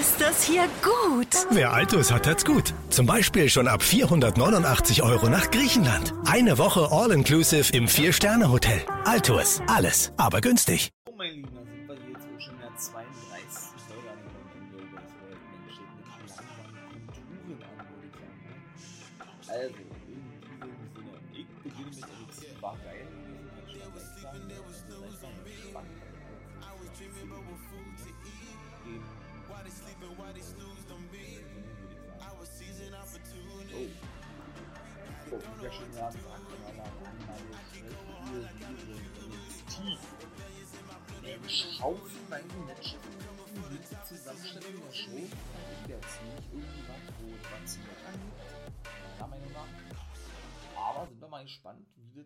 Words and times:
Ist 0.00 0.20
das 0.20 0.44
hier 0.44 0.62
gut? 0.82 1.26
Wer 1.50 1.72
Altus 1.72 2.10
hat, 2.10 2.26
hat's 2.26 2.46
gut. 2.46 2.72
Zum 2.88 3.04
Beispiel 3.04 3.50
schon 3.50 3.68
ab 3.68 3.82
489 3.82 5.02
Euro 5.02 5.28
nach 5.28 5.50
Griechenland. 5.50 6.14
Eine 6.24 6.56
Woche 6.56 6.88
All-Inclusive 6.90 7.76
im 7.76 7.88
Vier-Sterne-Hotel. 7.88 8.80
Altus. 9.04 9.60
Alles, 9.66 10.12
aber 10.16 10.40
günstig. 10.40 10.92
Oh 11.04 11.12
mein 11.16 11.34
Lieber, 11.34 11.61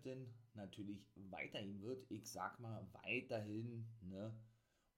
denn 0.07 0.33
natürlich 0.55 1.07
weiterhin 1.15 1.83
wird. 1.83 2.11
Ich 2.11 2.31
sag 2.31 2.59
mal 2.61 2.87
weiterhin, 3.05 3.87
ne? 4.01 4.35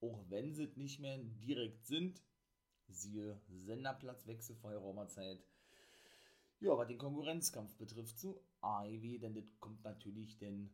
Auch 0.01 0.25
wenn 0.29 0.55
sie 0.55 0.69
nicht 0.77 1.01
mehr 1.01 1.19
direkt 1.19 1.85
sind, 1.87 2.23
siehe 2.87 3.41
Senderplatzwechsel 3.49 4.55
vor 4.57 4.71
geraumer 4.71 5.09
Zeit. 5.09 5.43
Ja, 6.61 6.77
was 6.77 6.89
den 6.89 6.99
Konkurrenzkampf 6.99 7.77
betrifft 7.77 8.19
zu 8.19 8.41
AEW, 8.61 9.19
denn 9.19 9.35
das 9.35 9.59
kommt 9.61 9.83
natürlich 9.85 10.39
denn 10.39 10.71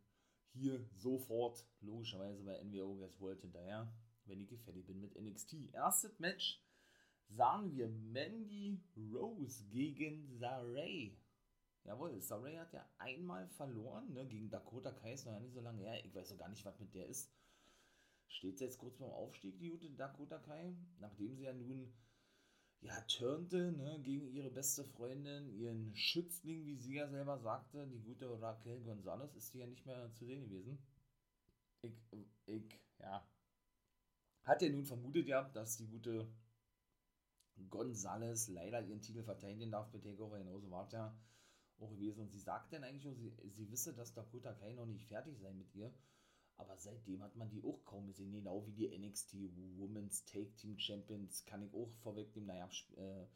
hier 0.52 0.84
sofort, 0.94 1.66
logischerweise 1.80 2.44
bei 2.44 2.62
NWO 2.62 2.96
Guess 2.96 3.20
World 3.20 3.40
hinterher, 3.40 3.92
wenn 4.26 4.40
ich 4.40 4.48
fertig 4.62 4.86
bin 4.86 5.00
mit 5.00 5.14
NXT. 5.20 5.72
Erstes 5.72 6.18
Match 6.18 6.62
sahen 7.28 7.72
wir 7.72 7.88
Mandy 7.88 8.80
Rose 8.96 9.64
gegen 9.70 10.28
Saray. 10.38 11.16
Jawohl, 11.84 12.18
Saray 12.20 12.56
hat 12.56 12.72
ja 12.72 12.88
einmal 12.98 13.46
verloren, 13.48 14.12
ne, 14.14 14.26
gegen 14.26 14.48
Dakota 14.48 14.90
Kai 14.90 15.12
ist 15.12 15.26
noch 15.26 15.32
ja 15.32 15.40
nicht 15.40 15.52
so 15.52 15.60
lange 15.60 15.82
her. 15.82 16.02
Ich 16.04 16.14
weiß 16.14 16.30
noch 16.30 16.38
gar 16.38 16.48
nicht, 16.48 16.64
was 16.64 16.80
mit 16.80 16.94
der 16.94 17.06
ist. 17.06 17.30
Steht 18.26 18.58
sie 18.58 18.64
jetzt 18.64 18.78
kurz 18.78 18.96
beim 18.96 19.10
Aufstieg, 19.10 19.58
die 19.58 19.68
gute 19.68 19.90
Dakota 19.90 20.38
Kai, 20.38 20.74
nachdem 20.98 21.36
sie 21.36 21.44
ja 21.44 21.52
nun 21.52 21.92
ja, 22.80 23.00
turnte 23.02 23.72
ne, 23.72 23.98
gegen 24.02 24.28
ihre 24.28 24.50
beste 24.50 24.84
Freundin, 24.84 25.50
ihren 25.50 25.94
Schützling, 25.94 26.66
wie 26.66 26.76
sie 26.76 26.96
ja 26.96 27.08
selber 27.08 27.38
sagte, 27.38 27.86
die 27.86 28.00
gute 28.00 28.40
Raquel 28.40 28.82
Gonzalez, 28.82 29.34
ist 29.34 29.52
sie 29.52 29.60
ja 29.60 29.66
nicht 29.66 29.86
mehr 29.86 30.12
zu 30.12 30.26
sehen 30.26 30.48
gewesen. 30.48 30.78
Ich, 31.82 31.94
ich, 32.46 32.80
ja. 32.98 33.26
Hat 34.42 34.60
ja 34.62 34.68
nun 34.68 34.84
vermutet 34.84 35.28
ja, 35.28 35.42
dass 35.42 35.76
die 35.78 35.86
gute 35.86 36.28
Gonzalez 37.70 38.48
leider 38.48 38.82
ihren 38.82 39.00
Titel 39.00 39.22
verteidigen 39.22 39.70
darf 39.70 39.90
bei 39.90 39.98
Takeover, 39.98 40.38
genauso 40.38 40.70
war 40.70 40.84
es 40.84 40.92
ja 40.92 41.16
auch 41.80 41.90
gewesen. 41.90 42.20
Und 42.20 42.30
sie 42.30 42.40
sagt 42.40 42.72
dann 42.72 42.84
eigentlich 42.84 43.02
sie, 43.16 43.32
sie 43.50 43.70
wisse, 43.70 43.94
dass 43.94 44.14
Dakota 44.14 44.52
Kai 44.54 44.72
noch 44.72 44.86
nicht 44.86 45.06
fertig 45.06 45.38
sei 45.38 45.52
mit 45.52 45.74
ihr. 45.74 45.92
Aber 46.56 46.76
seitdem 46.76 47.22
hat 47.22 47.34
man 47.36 47.50
die 47.50 47.64
auch 47.64 47.84
kaum 47.84 48.06
gesehen, 48.06 48.32
genau 48.32 48.64
wie 48.66 48.72
die 48.72 48.98
NXT 48.98 49.34
Women's 49.76 50.24
Take 50.24 50.54
Team 50.54 50.78
Champions, 50.78 51.44
kann 51.44 51.62
ich 51.62 51.74
auch 51.74 51.90
vorwegnehmen, 52.02 52.46
naja, 52.46 52.68
äh, 52.96 53.26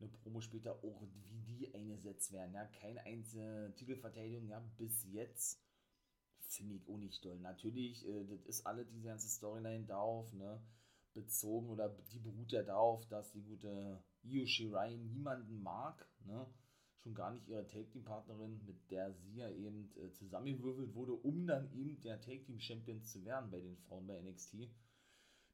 eine 0.00 0.10
Promo 0.10 0.40
später 0.40 0.76
auch, 0.84 1.02
wie 1.30 1.40
die 1.40 1.74
eingesetzt 1.74 2.32
werden. 2.32 2.54
Ja, 2.54 2.66
keine 2.66 3.04
einzige 3.04 3.72
Titelverteidigung, 3.76 4.48
ja, 4.48 4.60
bis 4.76 5.04
jetzt 5.04 5.60
finde 6.48 6.76
ich 6.76 6.88
auch 6.88 6.98
nicht 6.98 7.22
toll. 7.22 7.38
Natürlich, 7.40 8.06
äh, 8.06 8.24
das 8.24 8.44
ist 8.46 8.66
alle 8.66 8.84
diese 8.84 9.08
ganze 9.08 9.28
Storyline 9.28 9.86
darauf, 9.86 10.32
ne, 10.32 10.62
bezogen 11.14 11.68
oder 11.70 11.88
die 12.12 12.18
beruht 12.18 12.52
ja 12.52 12.62
darauf, 12.62 13.06
dass 13.08 13.32
die 13.32 13.42
gute 13.42 14.02
Io 14.22 14.46
Shirai 14.46 14.96
niemanden 14.96 15.62
mag, 15.62 16.08
ne, 16.24 16.46
schon 17.08 17.14
gar 17.14 17.32
nicht 17.32 17.48
ihre 17.48 17.66
Take-Team-Partnerin, 17.66 18.60
mit 18.66 18.90
der 18.90 19.12
sie 19.12 19.36
ja 19.36 19.50
eben 19.50 19.90
äh, 19.96 20.10
zusammengewürfelt 20.12 20.94
wurde, 20.94 21.12
um 21.12 21.46
dann 21.46 21.72
eben 21.72 21.98
der 22.00 22.20
Take-Team-Champions 22.20 23.12
zu 23.12 23.24
werden 23.24 23.50
bei 23.50 23.60
den 23.60 23.76
Frauen 23.76 24.06
bei 24.06 24.20
NXT. 24.20 24.68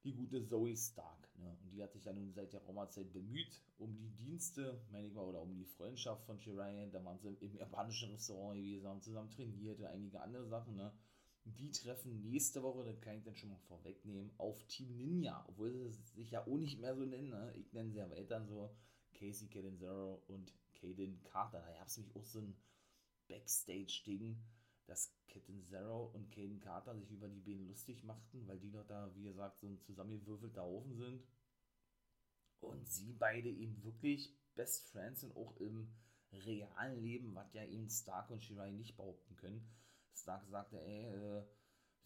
Die 0.03 0.13
gute 0.13 0.45
Zoe 0.45 0.77
Stark. 0.77 1.31
Ne? 1.39 1.57
Und 1.63 1.71
die 1.71 1.83
hat 1.83 1.93
sich 1.93 2.05
ja 2.05 2.13
nun 2.13 2.33
seit 2.33 2.53
der 2.53 2.61
Roma-Zeit 2.61 3.13
bemüht 3.13 3.63
um 3.79 3.97
die 3.97 4.11
Dienste, 4.11 4.81
meine 4.91 5.07
ich 5.07 5.15
mal, 5.15 5.25
oder 5.25 5.41
um 5.41 5.55
die 5.55 5.65
Freundschaft 5.65 6.25
von 6.27 6.39
Shirai. 6.39 6.89
Da 6.93 7.03
waren 7.05 7.19
sie 7.19 7.29
im 7.41 7.57
japanischen 7.57 8.11
Restaurant 8.11 8.57
gewesen, 8.57 8.87
haben 8.87 9.01
zusammen 9.01 9.31
trainiert 9.31 9.79
und 9.79 9.87
einige 9.87 10.21
andere 10.21 10.47
Sachen. 10.47 10.75
Ne? 10.75 10.93
Die 11.45 11.71
treffen 11.71 12.23
nächste 12.23 12.63
Woche, 12.63 12.85
das 12.85 13.01
kann 13.01 13.17
ich 13.17 13.25
dann 13.25 13.37
schon 13.37 13.51
mal 13.51 13.59
vorwegnehmen, 13.69 14.31
auf 14.39 14.63
Team 14.67 14.97
Ninja, 14.97 15.45
obwohl 15.49 15.73
sie 15.73 16.03
sich 16.15 16.31
ja 16.33 16.47
auch 16.47 16.59
nicht 16.59 16.81
mehr 16.81 16.97
so 16.97 17.05
nennen. 17.05 17.31
Ne? 17.31 17.55
Ich 17.57 17.73
nenne 17.73 17.91
sie 17.91 17.99
ja 17.99 18.11
weiter 18.11 18.45
so 18.45 18.71
Casey 19.15 19.49
Catanzaro 19.49 20.23
und 20.27 20.53
Caden 20.85 21.23
Carter. 21.23 21.61
Da 21.61 21.73
gab 21.73 21.87
es 21.87 21.97
nämlich 21.97 22.15
auch 22.17 22.25
so 22.25 22.41
ein 22.41 22.57
Backstage-Ding, 23.29 24.39
dass 24.87 25.15
Catanzaro 25.29 26.11
und 26.13 26.31
Caden 26.31 26.61
Carter 26.61 26.95
sich 26.97 27.11
über 27.11 27.29
die 27.29 27.41
Beine 27.41 27.65
lustig 27.65 28.05
machten, 28.05 28.47
weil 28.47 28.59
die 28.59 28.71
doch 28.71 28.87
da, 28.87 29.15
wie 29.15 29.25
gesagt, 29.25 29.59
so 29.59 29.67
ein 29.67 29.81
zusammengewürfelter 29.81 30.63
Haufen 30.63 30.97
sind. 30.97 31.23
Und 32.61 32.89
sie 32.89 33.13
beide 33.13 33.49
eben 33.49 33.83
wirklich 33.83 34.35
Best 34.55 34.89
Friends 34.91 35.21
sind, 35.21 35.37
auch 35.37 35.57
im 35.57 35.93
realen 36.33 37.03
Leben, 37.03 37.35
was 37.35 37.53
ja 37.55 37.65
eben 37.65 37.89
Stark 37.89 38.31
und 38.31 38.43
Shirai 38.43 38.71
nicht 38.71 38.97
behaupten 38.97 39.37
können. 39.37 39.69
Stark 40.15 40.47
sagte, 40.49 40.81
ey, 40.81 41.05
äh, 41.15 41.45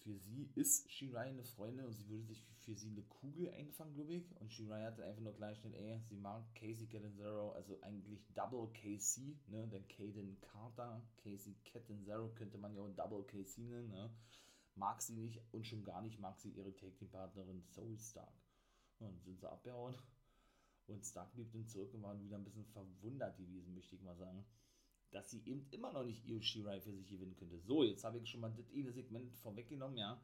für 0.03 0.17
sie 0.17 0.51
ist 0.55 0.91
Shirai 0.91 1.29
eine 1.29 1.45
Freundin 1.45 1.87
und 1.87 1.95
sie 1.95 2.09
würde 2.09 2.25
sich 2.25 2.43
für 2.65 2.75
sie 2.75 2.91
eine 2.91 3.03
Kugel 3.03 3.51
einfangen, 3.51 3.95
glaube 3.95 4.15
ich. 4.15 4.41
Und 4.41 4.53
Shirai 4.53 4.85
hatte 4.85 5.05
einfach 5.05 5.23
nur 5.23 5.35
gleich 5.35 5.61
den, 5.61 5.75
ey, 5.75 6.01
sie 6.09 6.17
mag 6.17 6.45
Casey 6.55 6.87
Catanzaro, 6.87 7.53
also 7.53 7.81
eigentlich 7.83 8.27
Double 8.35 8.69
KC, 8.73 9.37
ne, 9.49 9.67
denn 9.69 9.87
Caden 9.89 10.41
Carter, 10.41 11.03
Casey 11.23 11.55
Catanzaro 11.65 12.29
könnte 12.35 12.59
man 12.59 12.75
ja 12.75 12.83
auch 12.83 12.95
Double 12.95 13.25
KC 13.25 13.59
nennen, 13.59 13.91
ne. 13.91 14.11
Mag 14.75 15.03
sie 15.03 15.15
nicht 15.15 15.41
und 15.53 15.67
schon 15.67 15.83
gar 15.83 16.03
nicht 16.03 16.21
mag 16.21 16.39
sie 16.39 16.51
ihre 16.51 16.75
Take-Team-Partnerin 16.75 17.65
Soul 17.65 17.99
Stark. 17.99 18.33
Ja, 19.01 19.09
dann 19.09 19.21
sind 19.21 19.41
sie 19.41 19.51
abgehauen. 19.51 19.97
Und 20.87 21.05
Stark 21.05 21.33
blieb 21.35 21.53
dann 21.53 21.67
zurück 21.67 21.93
und 21.95 22.03
waren 22.03 22.23
wieder 22.23 22.37
ein 22.37 22.45
bisschen 22.45 22.65
verwundert 22.67 23.37
gewesen, 23.37 23.75
möchte 23.75 23.97
ich 23.97 24.03
mal 24.03 24.17
sagen 24.17 24.45
dass 25.11 25.31
sie 25.31 25.43
eben 25.47 25.67
immer 25.71 25.93
noch 25.93 26.05
nicht 26.05 26.27
Io 26.27 26.41
Shirai 26.41 26.81
für 26.81 26.93
sich 26.93 27.07
gewinnen 27.09 27.37
könnte. 27.37 27.59
So, 27.59 27.83
jetzt 27.83 28.05
habe 28.05 28.19
ich 28.19 28.29
schon 28.29 28.41
mal 28.41 28.53
das 28.57 28.71
eine 28.71 28.93
Segment 28.93 29.35
vorweggenommen, 29.37 29.97
ja. 29.97 30.21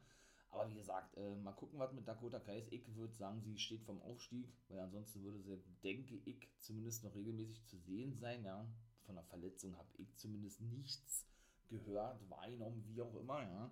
Aber 0.51 0.69
wie 0.69 0.75
gesagt, 0.75 1.17
äh, 1.17 1.35
mal 1.35 1.51
gucken, 1.51 1.79
was 1.79 1.91
mit 1.91 2.07
Dakota 2.07 2.39
Kai 2.39 2.59
ist. 2.59 2.71
Ich 2.71 2.95
würde 2.95 3.13
sagen, 3.13 3.41
sie 3.41 3.57
steht 3.57 3.83
vom 3.83 4.01
Aufstieg, 4.01 4.47
weil 4.69 4.79
ansonsten 4.79 5.23
würde 5.23 5.41
sie, 5.41 5.59
denke 5.83 6.15
ich, 6.23 6.47
zumindest 6.59 7.03
noch 7.03 7.15
regelmäßig 7.15 7.65
zu 7.65 7.77
sehen 7.77 8.15
sein, 8.17 8.43
ja. 8.45 8.65
Von 9.05 9.15
der 9.15 9.23
Verletzung 9.25 9.75
habe 9.77 9.89
ich 9.97 10.15
zumindest 10.15 10.61
nichts 10.61 11.27
gehört, 11.67 12.29
wahrgenommen, 12.29 12.83
wie 12.87 13.01
auch 13.01 13.15
immer, 13.15 13.41
ja. 13.41 13.71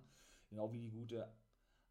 Genau 0.50 0.72
wie 0.72 0.80
die 0.80 0.90
gute 0.90 1.32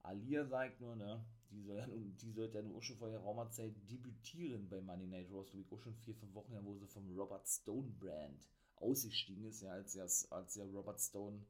Alia 0.04 0.46
sagt 0.46 0.80
nur, 0.82 0.96
ne, 0.96 1.26
die 1.50 1.62
soll 1.64 1.78
ja 1.78 1.88
nun, 1.88 2.16
die 2.18 2.32
sollte 2.32 2.58
ja 2.58 2.64
nur 2.64 2.78
auch 2.78 2.84
schon 2.84 2.98
vor 2.98 3.10
geraumer 3.10 3.50
Zeit 3.50 3.74
debütieren 3.90 4.68
bei 4.70 4.82
Money 4.82 5.08
Night 5.08 5.32
Raw, 5.32 5.44
so 5.46 5.58
wie 5.58 5.66
auch 5.72 5.80
schon 5.80 5.96
vier, 5.96 6.16
fünf 6.16 6.34
Wochen, 6.34 6.54
ja, 6.54 6.64
wo 6.64 6.76
sie 6.76 6.88
vom 6.88 7.10
Robert 7.18 7.48
Stone 7.48 7.90
Brand 8.00 8.48
ausgestiegen 8.76 9.46
ist, 9.46 9.62
ja, 9.62 9.72
als, 9.72 9.96
er, 9.96 10.10
als 10.32 10.56
ja 10.56 10.66
Robert 10.66 11.00
Stone 11.00 11.46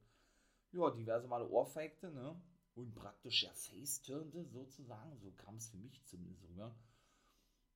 ja, 0.72 0.90
diverse 0.90 1.28
Male 1.28 1.48
ohrfeigte, 1.48 2.10
ne? 2.10 2.40
Und 2.74 2.94
praktisch 2.94 3.44
ja 3.44 3.52
face-turnte, 3.52 4.44
sozusagen. 4.46 5.16
So 5.18 5.30
kam 5.32 5.56
es 5.56 5.68
für 5.68 5.76
mich 5.76 6.04
zumindest 6.06 6.42
sogar. 6.42 6.76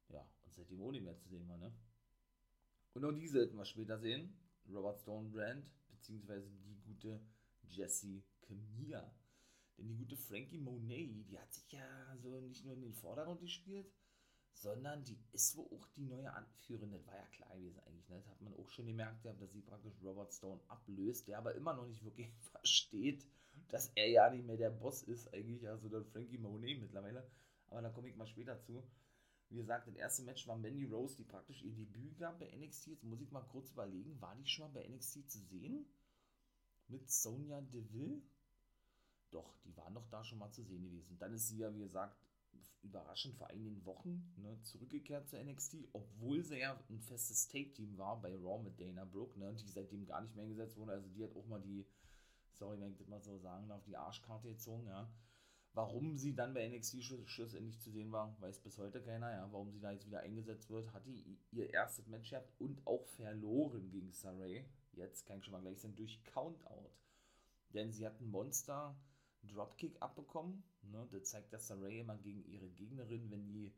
Ja, 0.09 0.27
und 0.45 0.55
seitdem 0.55 0.81
ohne 0.81 1.01
mehr 1.01 1.17
zu 1.17 1.29
sehen 1.29 1.49
war, 1.49 1.59
ne? 1.59 1.73
Und 2.95 3.05
auch 3.05 3.13
die 3.13 3.29
sollten 3.29 3.57
wir 3.57 3.65
später 3.65 3.99
sehen. 3.99 4.37
Robert 4.69 4.99
Stone 5.01 5.31
Brand, 5.31 5.65
beziehungsweise 5.89 6.51
die 6.51 6.77
gute 6.81 7.21
Jessie 7.63 8.25
Camilla. 8.41 9.15
Denn 9.77 9.87
die 9.87 9.95
gute 9.95 10.17
Frankie 10.17 10.59
Monet, 10.59 11.29
die 11.29 11.39
hat 11.39 11.53
sich 11.53 11.71
ja 11.71 12.17
so 12.17 12.41
nicht 12.41 12.65
nur 12.65 12.75
in 12.75 12.81
den 12.81 12.95
Vordergrund 12.95 13.41
gespielt, 13.41 13.93
sondern 14.61 15.05
die 15.05 15.19
ist 15.33 15.57
wohl 15.57 15.67
auch 15.67 15.87
die 15.97 16.05
neue 16.05 16.33
Anführerin. 16.33 16.91
Das 16.91 17.07
war 17.07 17.17
ja 17.17 17.27
klar 17.27 17.55
gewesen 17.55 17.81
eigentlich. 17.87 18.09
Ne? 18.09 18.17
Das 18.17 18.29
hat 18.29 18.41
man 18.41 18.55
auch 18.55 18.69
schon 18.69 18.87
gemerkt, 18.87 19.25
dass 19.25 19.53
sie 19.53 19.63
praktisch 19.63 19.95
Robert 20.03 20.33
Stone 20.33 20.61
ablöst, 20.69 21.29
der 21.29 21.39
aber 21.39 21.55
immer 21.55 21.75
noch 21.75 21.87
nicht 21.87 22.05
wirklich 22.05 22.31
versteht, 22.51 23.25
dass 23.69 23.93
er 23.95 24.09
ja 24.09 24.31
nicht 24.31 24.47
mehr 24.47 24.57
der 24.57 24.71
Boss 24.71 25.03
ist, 25.03 25.33
eigentlich, 25.33 25.63
ja, 25.63 25.77
sondern 25.77 26.05
Frankie 26.07 26.39
Monet 26.39 26.81
mittlerweile. 26.81 27.31
Aber 27.69 27.83
da 27.83 27.91
komme 27.91 28.09
ich 28.09 28.17
mal 28.17 28.27
später 28.27 28.59
zu. 28.61 28.83
Wie 29.51 29.57
gesagt, 29.57 29.87
das 29.87 29.95
erste 29.95 30.23
Match 30.23 30.47
war 30.47 30.57
Mandy 30.57 30.85
Rose, 30.85 31.17
die 31.17 31.25
praktisch 31.25 31.63
ihr 31.63 31.73
Debüt 31.73 32.19
gab 32.19 32.39
bei 32.39 32.51
NXT. 32.55 32.89
Jetzt 32.89 33.05
muss 33.05 33.21
ich 33.21 33.31
mal 33.31 33.43
kurz 33.43 33.71
überlegen, 33.71 34.21
war 34.21 34.35
die 34.37 34.47
schon 34.47 34.67
mal 34.67 34.81
bei 34.81 34.89
NXT 34.89 35.31
zu 35.31 35.39
sehen? 35.39 35.87
Mit 36.89 37.11
Sonja 37.11 37.61
Deville? 37.61 38.23
Doch, 39.31 39.57
die 39.65 39.77
war 39.77 39.91
noch 39.91 40.09
da 40.09 40.25
schon 40.25 40.39
mal 40.39 40.51
zu 40.51 40.63
sehen 40.63 40.83
gewesen. 40.83 41.19
Dann 41.19 41.33
ist 41.35 41.49
sie 41.49 41.59
ja, 41.59 41.75
wie 41.75 41.81
gesagt, 41.81 42.17
überraschend 42.83 43.37
vor 43.37 43.49
einigen 43.49 43.85
Wochen 43.85 44.33
ne, 44.37 44.59
zurückgekehrt 44.63 45.29
zu 45.29 45.43
NXT, 45.43 45.89
obwohl 45.93 46.43
sie 46.43 46.59
ja 46.59 46.79
ein 46.89 47.01
festes 47.01 47.49
Take-Team 47.49 47.99
war 47.99 48.21
bei 48.21 48.35
Raw 48.35 48.63
mit 48.63 48.81
Dana 48.81 49.05
Brooke, 49.05 49.39
ne, 49.39 49.55
die 49.55 49.69
seitdem 49.69 50.07
gar 50.07 50.21
nicht 50.23 50.35
mehr 50.35 50.45
eingesetzt 50.45 50.77
wurde. 50.77 50.93
Also 50.93 51.09
die 51.09 51.25
hat 51.25 51.35
auch 51.35 51.47
mal 51.47 51.61
die, 51.61 51.87
sorry, 52.53 52.81
wenn 52.81 52.93
ich 52.93 52.99
das 52.99 53.09
mal 53.09 53.21
so 53.21 53.39
sagen 53.39 53.69
darf, 53.69 53.85
die 53.85 53.97
Arschkarte 53.97 54.49
gezogen, 54.49 54.87
ja. 54.87 55.11
Warum 55.75 56.17
sie 56.17 56.35
dann 56.35 56.55
bei 56.55 56.67
NXT 56.67 57.05
schlussendlich 57.27 57.79
zu 57.79 57.91
sehen 57.91 58.11
war, 58.11 58.35
weiß 58.41 58.61
bis 58.61 58.79
heute 58.79 59.03
keiner, 59.03 59.31
ja. 59.31 59.53
Warum 59.53 59.71
sie 59.71 59.81
da 59.81 59.93
jetzt 59.93 60.07
wieder 60.07 60.21
eingesetzt 60.21 60.71
wird, 60.71 60.93
hat 60.93 61.07
die 61.07 61.39
ihr 61.53 61.73
erstes 61.73 62.07
Match 62.09 62.31
gehabt 62.31 62.53
und 62.59 62.85
auch 62.87 63.07
verloren 63.07 63.91
gegen 63.91 64.13
Saray. 64.13 64.65
Jetzt 64.93 65.27
kann 65.27 65.39
ich 65.39 65.45
schon 65.45 65.53
mal 65.53 65.61
gleich 65.61 65.79
sein, 65.79 65.95
durch 65.95 66.23
Countout. 66.25 66.91
Denn 67.75 67.93
sie 67.93 68.07
hat 68.07 68.21
ein 68.21 68.31
Monster 68.31 68.97
Dropkick 69.43 70.01
abbekommen. 70.01 70.63
Ne? 70.83 71.07
Das 71.11 71.31
zeigt 71.31 71.53
dass 71.53 71.69
Saray 71.69 72.01
immer 72.01 72.17
gegen 72.17 72.45
ihre 72.45 72.69
Gegnerin, 72.71 73.31
wenn 73.31 73.47
die, 73.47 73.73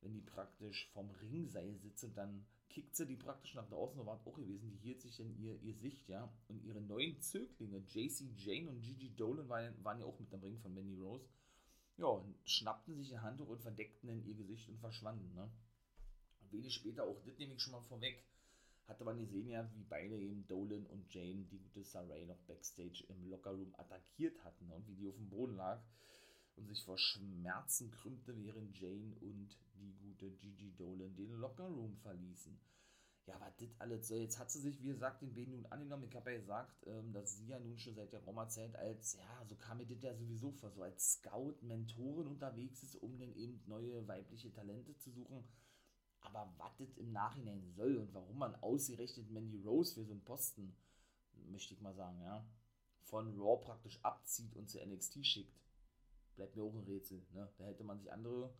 wenn 0.00 0.12
die 0.12 0.22
praktisch 0.22 0.88
vom 0.92 1.10
Ringseil 1.10 1.76
sitzt 1.76 2.16
dann 2.16 2.46
kickt 2.70 2.94
sie 2.94 3.06
die 3.06 3.16
praktisch 3.16 3.54
nach 3.54 3.68
draußen, 3.68 3.98
da 3.98 4.06
war 4.06 4.20
auch 4.24 4.34
gewesen, 4.34 4.70
die 4.70 4.78
hielt 4.78 5.02
sich 5.02 5.18
in 5.20 5.36
ihr, 5.36 5.60
ihr 5.60 5.74
Sicht, 5.74 6.08
ja. 6.08 6.32
Und 6.48 6.62
ihre 6.62 6.80
neuen 6.80 7.20
Zöglinge, 7.20 7.78
JC 7.78 8.30
Jane 8.36 8.70
und 8.70 8.80
Gigi 8.80 9.14
Dolan, 9.14 9.48
waren, 9.48 9.84
waren 9.84 9.98
ja 9.98 10.06
auch 10.06 10.18
mit 10.18 10.32
dem 10.32 10.40
Ring 10.40 10.58
von 10.58 10.72
Mandy 10.72 10.94
Rose. 10.94 11.28
Ja, 11.96 12.24
schnappten 12.44 12.94
sich 12.94 13.10
ihr 13.10 13.22
Handtuch 13.22 13.48
und 13.48 13.60
verdeckten 13.60 14.08
in 14.08 14.24
ihr 14.24 14.36
Gesicht 14.36 14.68
und 14.68 14.78
verschwanden, 14.78 15.34
ne. 15.34 15.50
Wenig 16.50 16.74
später, 16.74 17.04
auch 17.04 17.20
das 17.24 17.38
nehme 17.38 17.54
ich 17.54 17.60
schon 17.60 17.72
mal 17.72 17.82
vorweg, 17.82 18.24
hatte 18.90 19.04
man 19.04 19.18
gesehen 19.18 19.48
ja, 19.48 19.70
wie 19.72 19.84
beide 19.84 20.18
eben 20.18 20.46
Dolan 20.46 20.84
und 20.86 21.12
Jane 21.14 21.46
die 21.50 21.58
gute 21.58 21.84
Saray 21.84 22.26
noch 22.26 22.40
Backstage 22.40 23.04
im 23.08 23.30
Lockerroom 23.30 23.72
attackiert 23.78 24.42
hatten 24.44 24.70
und 24.70 24.86
wie 24.88 24.96
die 24.96 25.08
auf 25.08 25.16
dem 25.16 25.30
Boden 25.30 25.56
lag 25.56 25.80
und 26.56 26.66
sich 26.66 26.82
vor 26.84 26.98
Schmerzen 26.98 27.90
krümmte, 27.90 28.36
während 28.36 28.78
Jane 28.78 29.14
und 29.20 29.56
die 29.74 29.94
gute 29.94 30.30
Gigi 30.32 30.74
Dolan 30.76 31.14
den 31.14 31.32
Lockerroom 31.34 31.96
verließen. 31.98 32.58
Ja, 33.26 33.38
was 33.40 33.56
das 33.58 33.68
alles 33.78 34.08
soll. 34.08 34.18
Jetzt 34.18 34.38
hat 34.38 34.50
sie 34.50 34.60
sich, 34.60 34.82
wie 34.82 34.88
gesagt, 34.88 35.22
den 35.22 35.34
Beinen 35.34 35.52
nun 35.52 35.66
angenommen. 35.66 36.04
Ich 36.04 36.16
habe 36.16 36.32
ja 36.32 36.38
gesagt, 36.38 36.84
ähm, 36.86 37.12
dass 37.12 37.36
sie 37.36 37.46
ja 37.46 37.60
nun 37.60 37.78
schon 37.78 37.94
seit 37.94 38.12
der 38.12 38.20
Roma-Zeit 38.20 38.74
als, 38.74 39.14
ja, 39.14 39.46
so 39.46 39.54
kam 39.54 39.78
mir 39.78 39.86
das 39.86 40.02
ja 40.02 40.14
sowieso 40.14 40.50
vor, 40.50 40.72
so 40.72 40.82
als 40.82 41.12
Scout, 41.12 41.54
Mentorin 41.60 42.26
unterwegs 42.26 42.82
ist, 42.82 42.96
um 42.96 43.18
dann 43.18 43.32
eben 43.34 43.62
neue 43.66 44.08
weibliche 44.08 44.52
Talente 44.52 44.96
zu 44.96 45.12
suchen. 45.12 45.44
Aber 46.20 46.52
was 46.58 46.76
das 46.76 46.96
im 46.98 47.12
Nachhinein 47.12 47.62
soll 47.76 47.96
und 47.96 48.12
warum 48.14 48.38
man 48.38 48.54
ausgerechnet 48.56 49.30
Mandy 49.30 49.62
Rose 49.62 49.94
für 49.94 50.04
so 50.04 50.12
einen 50.12 50.24
Posten, 50.24 50.74
möchte 51.48 51.74
ich 51.74 51.80
mal 51.80 51.94
sagen, 51.94 52.20
ja, 52.20 52.44
von 53.02 53.38
Raw 53.40 53.62
praktisch 53.64 53.98
abzieht 54.02 54.54
und 54.56 54.68
zu 54.68 54.78
NXT 54.78 55.24
schickt, 55.26 55.60
bleibt 56.36 56.56
mir 56.56 56.62
auch 56.62 56.74
ein 56.74 56.84
Rätsel. 56.84 57.22
Ne? 57.32 57.48
Da 57.58 57.64
hätte 57.64 57.84
man 57.84 57.98
sich 57.98 58.12
andere 58.12 58.54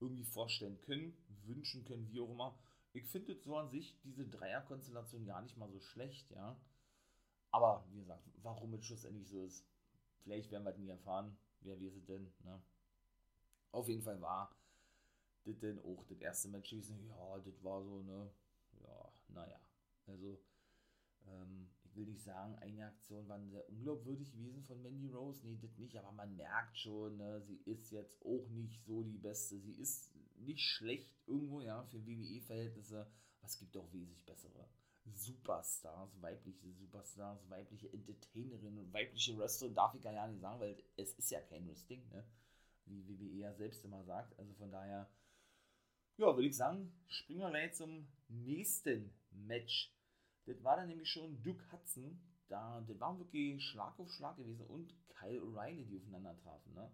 irgendwie 0.00 0.24
vorstellen 0.24 0.80
können, 0.80 1.16
wünschen 1.44 1.84
können, 1.84 2.08
wie 2.10 2.20
auch 2.20 2.30
immer. 2.30 2.58
Ich 2.92 3.06
finde 3.06 3.38
so 3.40 3.56
an 3.56 3.70
sich 3.70 4.00
diese 4.02 4.26
Dreierkonstellation 4.26 5.26
ja 5.26 5.40
nicht 5.40 5.56
mal 5.56 5.70
so 5.70 5.80
schlecht, 5.80 6.30
ja. 6.30 6.56
Aber 7.52 7.84
wie 7.90 7.98
gesagt, 7.98 8.28
warum 8.42 8.74
es 8.74 8.84
schlussendlich 8.84 9.28
so 9.28 9.44
ist, 9.44 9.64
vielleicht 10.22 10.50
werden 10.50 10.64
wir 10.64 10.70
es 10.70 10.78
nie 10.78 10.88
erfahren. 10.88 11.36
Wer 11.60 11.80
weiß 11.80 11.94
es 11.94 12.06
denn, 12.06 12.32
ne? 12.44 12.60
Auf 13.72 13.88
jeden 13.88 14.02
Fall 14.02 14.20
war 14.20 14.50
das 15.44 15.58
denn 15.58 15.78
auch 15.80 16.04
das 16.06 16.20
erste 16.20 16.48
Match 16.48 16.70
gewesen. 16.70 17.06
Ja, 17.08 17.38
das 17.38 17.62
war 17.64 17.82
so, 17.82 18.02
ne? 18.02 18.30
Ja, 18.82 19.12
naja. 19.28 19.60
Also, 20.06 20.40
ähm, 21.26 21.68
ich 21.84 21.96
will 21.96 22.06
nicht 22.06 22.22
sagen, 22.22 22.56
eine 22.56 22.86
Aktion 22.86 23.28
war 23.28 23.40
sehr 23.48 23.68
unglaubwürdig 23.68 24.32
gewesen 24.32 24.62
von 24.62 24.80
Mandy 24.80 25.08
Rose. 25.08 25.44
Nee, 25.44 25.58
das 25.60 25.76
nicht, 25.78 25.96
aber 25.96 26.12
man 26.12 26.36
merkt 26.36 26.78
schon, 26.78 27.16
ne, 27.16 27.40
sie 27.42 27.60
ist 27.64 27.90
jetzt 27.90 28.24
auch 28.24 28.48
nicht 28.50 28.84
so 28.84 29.02
die 29.02 29.18
beste. 29.18 29.58
Sie 29.58 29.72
ist 29.72 30.14
nicht 30.36 30.62
schlecht 30.62 31.10
irgendwo, 31.26 31.60
ja, 31.60 31.82
für 31.84 32.06
WWE-Verhältnisse, 32.06 33.00
aber 33.40 33.46
es 33.46 33.58
gibt 33.58 33.76
auch 33.76 33.92
wesentlich 33.92 34.24
bessere. 34.24 34.68
Superstars, 35.04 36.20
weibliche 36.20 36.72
Superstars, 36.72 37.48
weibliche 37.48 37.92
Entertainerinnen 37.92 38.78
und 38.78 38.92
weibliche 38.92 39.36
Wrestler 39.36 39.70
darf 39.70 39.94
ich 39.94 40.02
gar 40.02 40.28
nicht 40.28 40.40
sagen, 40.40 40.60
weil 40.60 40.76
es 40.96 41.14
ist 41.14 41.30
ja 41.30 41.40
kein 41.40 41.66
Wrestling, 41.66 42.06
ne? 42.10 42.24
Wie 42.84 43.06
WWE 43.08 43.38
ja 43.38 43.52
selbst 43.54 43.84
immer 43.84 44.04
sagt. 44.04 44.38
Also 44.38 44.52
von 44.54 44.70
daher, 44.70 45.08
ja, 46.20 46.36
würde 46.36 46.48
ich 46.48 46.56
sagen, 46.56 46.92
springen 47.06 47.40
wir 47.40 47.50
gleich 47.50 47.74
zum 47.74 48.06
nächsten 48.28 49.10
Match. 49.30 49.90
Das 50.44 50.62
war 50.62 50.76
dann 50.76 50.88
nämlich 50.88 51.08
schon 51.08 51.42
Duke 51.42 51.64
Hudson. 51.72 52.20
Da, 52.48 52.82
das 52.86 53.00
war 53.00 53.18
wirklich 53.18 53.62
Schlag 53.64 53.98
auf 53.98 54.10
Schlag 54.10 54.36
gewesen 54.36 54.66
und 54.66 54.94
Kyle 55.08 55.40
O'Reilly, 55.40 55.86
die 55.86 55.96
aufeinander 55.96 56.36
trafen. 56.36 56.74
Ne? 56.74 56.92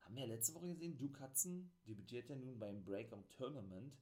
Haben 0.00 0.14
wir 0.14 0.26
ja 0.26 0.34
letzte 0.34 0.54
Woche 0.54 0.68
gesehen, 0.68 0.96
Duke 0.96 1.20
Hudson 1.20 1.72
debütiert 1.86 2.28
ja 2.28 2.36
nun 2.36 2.58
beim 2.58 2.84
Breakout 2.84 3.24
Tournament. 3.36 3.96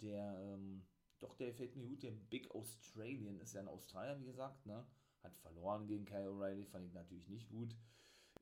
Der, 0.00 0.36
ähm, 0.40 0.84
doch, 1.20 1.36
der 1.36 1.54
fällt 1.54 1.76
mir 1.76 1.86
gut, 1.86 2.02
der 2.02 2.10
Big 2.10 2.50
Australian 2.50 3.38
ist 3.38 3.54
ja 3.54 3.60
ein 3.60 3.68
Australier, 3.68 4.18
wie 4.20 4.26
gesagt, 4.26 4.66
ne? 4.66 4.84
Hat 5.22 5.36
verloren 5.36 5.86
gegen 5.86 6.06
Kyle 6.06 6.30
O'Reilly, 6.30 6.66
fand 6.66 6.86
ich 6.86 6.92
natürlich 6.92 7.28
nicht 7.28 7.48
gut. 7.48 7.76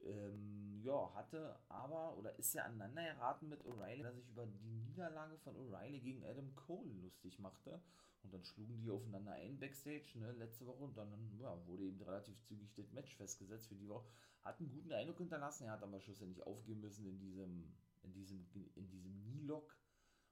Ähm, 0.02 0.80
ja, 0.82 1.12
hatte 1.14 1.58
aber 1.68 2.16
oder 2.16 2.38
ist 2.38 2.54
ja 2.54 2.64
aneinander 2.64 3.14
geraten 3.14 3.48
mit 3.48 3.60
O'Reilly, 3.62 4.02
dass 4.02 4.16
sich 4.16 4.28
über 4.28 4.46
die 4.46 4.70
Niederlage 4.86 5.36
von 5.38 5.54
O'Reilly 5.56 6.00
gegen 6.00 6.24
Adam 6.24 6.54
Cole 6.54 6.90
lustig 7.02 7.38
machte. 7.38 7.80
Und 8.22 8.34
dann 8.34 8.44
schlugen 8.44 8.78
die 8.80 8.90
aufeinander 8.90 9.32
ein 9.32 9.58
Backstage, 9.58 10.18
ne, 10.18 10.32
letzte 10.32 10.66
Woche. 10.66 10.84
Und 10.84 10.96
dann 10.96 11.38
ja, 11.38 11.66
wurde 11.66 11.84
eben 11.84 12.02
relativ 12.02 12.40
zügig 12.42 12.74
das 12.74 12.92
Match 12.92 13.14
festgesetzt 13.16 13.68
für 13.68 13.76
die 13.76 13.88
Woche. 13.88 14.08
Hat 14.42 14.60
einen 14.60 14.70
guten 14.70 14.92
Eindruck 14.92 15.18
hinterlassen. 15.18 15.64
Er 15.64 15.72
hat 15.72 15.82
aber 15.82 16.00
schlussendlich 16.00 16.46
aufgeben 16.46 16.80
müssen 16.80 17.06
in 17.06 17.18
diesem, 17.18 17.72
in 18.02 18.12
diesem, 18.12 18.46
in 18.74 18.88
diesem 18.88 19.14
Knee-Lock. 19.22 19.76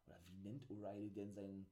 Oder 0.06 0.20
wie 0.24 0.36
nennt 0.36 0.68
O'Reilly 0.68 1.12
denn 1.12 1.32
seinen 1.32 1.66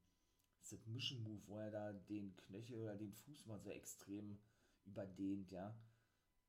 Submission 0.61 1.23
Move, 1.23 1.43
wo 1.47 1.59
er 1.59 1.71
da 1.71 1.93
den 1.93 2.35
Knöchel 2.37 2.77
oder 2.77 2.97
den 2.97 3.13
Fuß 3.13 3.47
mal 3.47 3.61
so 3.61 3.71
extrem 3.71 4.39
überdehnt, 4.85 5.51
ja. 5.51 5.75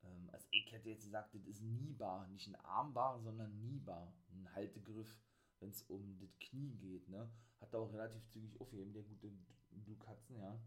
Ähm, 0.04 0.30
also 0.32 0.46
ich 0.50 0.70
hätte 0.72 0.90
jetzt 0.90 1.04
gesagt, 1.04 1.34
das 1.34 1.46
ist 1.46 1.62
Niebar, 1.62 2.26
nicht 2.28 2.48
ein 2.48 2.56
Armbar, 2.56 3.20
sondern 3.20 3.58
Niebar, 3.60 4.12
ein 4.30 4.54
Haltegriff, 4.54 5.16
wenn 5.60 5.70
es 5.70 5.82
um 5.82 6.18
das 6.18 6.38
Knie 6.38 6.76
geht, 6.76 7.08
ne. 7.08 7.30
Hat 7.60 7.72
er 7.72 7.80
auch 7.80 7.92
relativ 7.92 8.24
zügig 8.28 8.60
aufgeheben, 8.60 8.92
der 8.92 9.02
gute 9.02 10.08
Hudson, 10.08 10.36
ja. 10.36 10.60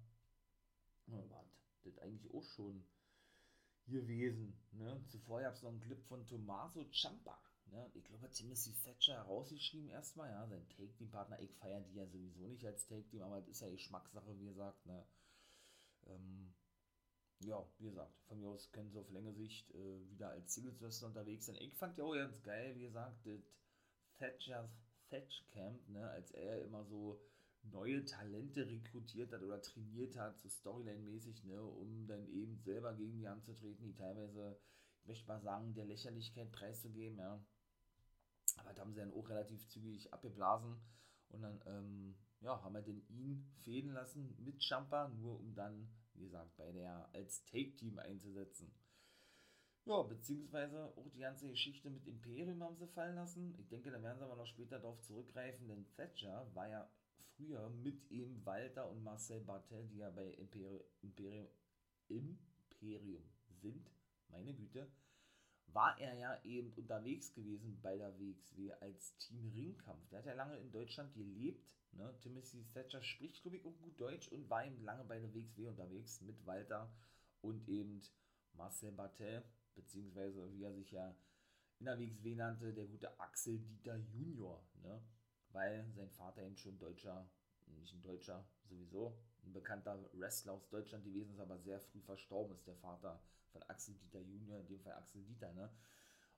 Ja, 1.08 1.30
war 1.30 1.46
das 1.84 1.98
eigentlich 2.00 2.30
auch 2.34 2.44
schon 2.44 2.84
gewesen, 3.88 4.54
ne. 4.72 5.04
Zuvor 5.08 5.42
gab 5.42 5.54
es 5.54 5.62
noch 5.62 5.72
einen 5.72 5.82
Clip 5.82 6.04
von 6.04 6.26
Tommaso 6.26 6.84
Ciampa, 6.92 7.42
ne. 7.66 7.90
Ich 7.94 8.04
glaube, 8.04 8.30
Timothy 8.30 8.74
Thatcher 8.74 9.16
herausgeschrieben 9.16 9.90
erstmal, 9.90 10.30
ja, 10.30 10.48
sein 10.48 10.68
Take-Team-Partner, 10.70 11.40
ich 11.40 11.54
feiere 11.56 11.82
die 11.82 11.96
ja 11.96 12.06
sowieso 12.06 12.48
nicht 12.48 12.66
als 12.66 12.86
Take-Team, 12.88 13.22
aber 13.22 13.40
das 13.40 13.50
ist 13.50 13.62
ja 13.62 13.70
Geschmackssache, 13.70 14.38
wie 14.40 14.46
gesagt, 14.46 14.86
ne. 14.86 15.06
Ähm, 16.08 16.54
ja, 17.46 17.66
wie 17.80 17.86
gesagt, 17.86 18.14
von 18.28 18.40
mir 18.40 18.50
aus 18.50 18.72
können 18.72 18.92
sie 18.92 19.00
auf 19.00 19.10
längere 19.10 19.34
Sicht 19.34 19.70
äh, 19.72 20.10
wieder 20.10 20.30
als 20.30 20.54
Singles-Wrestler 20.54 21.10
unterwegs 21.10 21.46
sein. 21.46 21.56
Ich 21.60 21.76
fand 21.76 21.98
ja 21.98 22.04
auch 22.04 22.14
ganz 22.14 22.42
geil, 22.44 22.76
wie 22.76 22.84
gesagt, 22.84 23.26
das 23.26 23.42
Thatchers 24.18 24.70
Thatch 25.10 25.46
Camp, 25.52 25.88
ne, 25.90 26.10
als 26.10 26.32
er 26.32 26.64
immer 26.64 26.86
so 26.86 27.22
neue 27.64 28.04
Talente 28.06 28.68
rekrutiert 28.68 29.32
hat 29.34 29.44
oder 29.44 29.62
trainiert 29.62 30.18
hat, 30.18 30.40
so 30.40 30.50
Storyline-mäßig, 30.50 31.44
ne, 31.44 31.62
um 31.62 32.08
dann 32.08 32.28
eben 32.28 32.58
selber 32.60 32.94
gegen 32.94 33.18
die 33.18 33.28
anzutreten, 33.28 33.86
die 33.86 33.94
teilweise, 33.94 34.58
ich 35.02 35.08
möchte 35.08 35.28
mal 35.28 35.42
sagen, 35.42 35.74
der 35.74 35.86
Lächerlichkeit 35.86 36.52
preiszugeben, 36.52 37.20
ja. 37.20 37.44
Aber 38.58 38.74
da 38.74 38.82
haben 38.82 38.94
sie 38.94 39.00
dann 39.00 39.14
auch 39.14 39.30
relativ 39.30 39.68
zügig 39.68 40.12
abgeblasen 40.14 40.80
und 41.30 41.42
dann, 41.42 41.62
ähm, 41.66 42.16
ja, 42.40 42.62
haben 42.64 42.74
wir 42.74 42.82
den 42.82 43.06
ihn 43.10 43.46
fäden 43.64 43.92
lassen 43.92 44.36
mit 44.40 44.64
Champa, 44.64 45.10
nur 45.10 45.40
um 45.40 45.54
dann 45.54 45.90
wie 46.16 46.24
gesagt, 46.24 46.56
bei 46.58 46.72
der 46.72 47.10
als 47.14 47.44
Take-Team 47.46 48.00
einzusetzen. 48.00 48.74
Ja, 49.86 50.04
beziehungsweise 50.04 50.94
auch 50.96 51.10
die 51.10 51.20
ganze 51.20 51.48
Geschichte 51.48 51.90
mit 51.90 52.06
Imperium 52.06 52.62
haben 52.62 52.78
sie 52.78 52.88
fallen 52.88 53.16
lassen. 53.16 53.56
Ich 53.58 53.68
denke, 53.68 53.90
da 53.90 54.02
werden 54.02 54.20
sie 54.20 54.26
aber 54.26 54.36
noch 54.36 54.46
später 54.46 54.80
darauf 54.80 55.02
zurückgreifen, 55.02 55.68
denn 55.68 55.88
Thatcher 55.96 56.50
war 56.54 56.70
ja 56.70 56.90
früher 57.36 57.70
mit 57.70 58.10
ihm 58.12 58.46
Walter 58.46 58.90
und 58.90 59.04
Marcel 59.04 59.42
Bartel, 59.42 59.88
die 59.88 59.98
ja 59.98 60.12
bei 60.12 60.28
Imperium, 60.34 60.84
Imperium, 61.02 61.48
Imperium 62.10 63.24
sind, 63.50 63.92
meine 64.30 64.54
Güte, 64.54 64.92
war 65.74 66.00
er 66.00 66.16
ja 66.16 66.42
eben 66.44 66.74
unterwegs 66.74 67.34
gewesen 67.34 67.80
bei 67.82 67.98
der 67.98 68.18
WXW 68.20 68.74
als 68.82 69.18
Team 69.18 69.52
Ringkampf. 69.54 70.08
Der 70.10 70.20
hat 70.20 70.26
ja 70.26 70.34
lange 70.34 70.58
in 70.58 70.72
Deutschland 70.72 71.14
gelebt 71.14 71.72
Ne? 71.94 72.14
Timothy 72.22 72.66
Thatcher 72.74 73.04
spricht, 73.04 73.42
glaube 73.42 73.58
ich, 73.58 73.66
auch 73.66 73.78
gut 73.80 74.00
Deutsch 74.00 74.28
und 74.30 74.50
war 74.50 74.66
eben 74.66 74.82
lange 74.84 75.04
bei 75.04 75.20
der 75.20 75.34
WXW 75.34 75.68
unterwegs 75.68 76.22
mit 76.22 76.46
Walter 76.46 76.92
und 77.42 77.68
eben 77.68 78.02
Marcel 78.54 78.92
Bartel. 78.92 79.44
beziehungsweise 79.76 80.52
wie 80.54 80.64
er 80.64 80.74
sich 80.74 80.92
ja 80.92 81.16
in 81.80 81.86
der 81.86 81.98
WXW 81.98 82.36
nannte, 82.36 82.74
der 82.74 82.86
gute 82.86 83.20
Axel 83.20 83.60
Dieter 83.60 83.98
Junior, 83.98 84.64
ne? 84.84 85.02
weil 85.52 85.90
sein 85.94 86.12
Vater 86.12 86.44
eben 86.44 86.58
schon 86.58 86.78
Deutscher, 86.78 87.30
nicht 87.80 87.94
ein 87.94 88.04
Deutscher, 88.04 88.46
sowieso, 88.66 89.18
ein 89.44 89.54
bekannter 89.54 89.98
Wrestler 90.14 90.54
aus 90.54 90.70
Deutschland 90.70 91.04
gewesen 91.04 91.34
ist, 91.34 91.40
aber 91.40 91.58
sehr 91.58 91.80
früh 91.80 92.02
verstorben 92.02 92.54
ist, 92.54 92.68
der 92.68 92.76
Vater 92.76 93.22
von 93.52 93.64
Axel 93.64 93.96
Dieter 93.96 94.22
Junior, 94.22 94.60
in 94.60 94.68
dem 94.68 94.80
Fall 94.82 94.94
Axel 94.94 95.24
Dieter, 95.24 95.54
ne? 95.54 95.70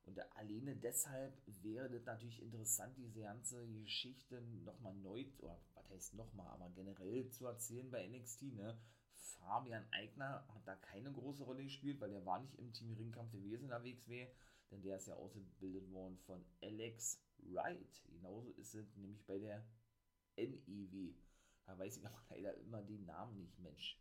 Und 0.06 0.20
alleine 0.36 0.76
deshalb 0.76 1.42
wäre 1.64 1.90
das 1.90 2.06
natürlich 2.06 2.42
interessant, 2.42 2.98
diese 2.98 3.22
ganze 3.22 3.66
Geschichte 3.68 4.42
nochmal 4.66 4.94
neu, 4.96 5.26
oder 5.40 5.58
was 5.76 5.90
heißt 5.90 6.14
nochmal, 6.16 6.48
aber 6.48 6.70
generell 6.72 7.30
zu 7.30 7.46
erzählen 7.46 7.90
bei 7.90 8.06
NXT, 8.08 8.54
ne? 8.54 8.78
Fabian 9.14 9.86
Eigner 9.92 10.46
hat 10.54 10.68
da 10.68 10.76
keine 10.76 11.12
große 11.12 11.44
Rolle 11.44 11.64
gespielt, 11.64 12.00
weil 12.02 12.12
der 12.12 12.26
war 12.26 12.40
nicht 12.40 12.56
im 12.56 12.74
Team 12.74 12.94
Ringkampf 12.94 13.32
gewesen 13.32 13.64
in 13.64 13.70
der 13.70 13.84
WXW, 13.84 14.28
denn 14.72 14.82
der 14.82 14.98
ist 14.98 15.08
ja 15.08 15.16
ausgebildet 15.16 15.90
worden 15.92 16.18
von 16.26 16.44
Alex 16.62 17.20
Wright. 17.38 18.04
Genauso 18.08 18.52
ist 18.52 18.74
es 18.74 18.96
nämlich 18.96 19.26
bei 19.26 19.38
der 19.38 19.64
NEW. 20.38 21.14
Da 21.66 21.78
weiß 21.78 21.98
ich 21.98 22.06
aber 22.06 22.22
leider 22.30 22.56
immer 22.58 22.82
den 22.82 23.06
Namen 23.06 23.38
nicht, 23.40 23.60
Mensch. 23.60 23.98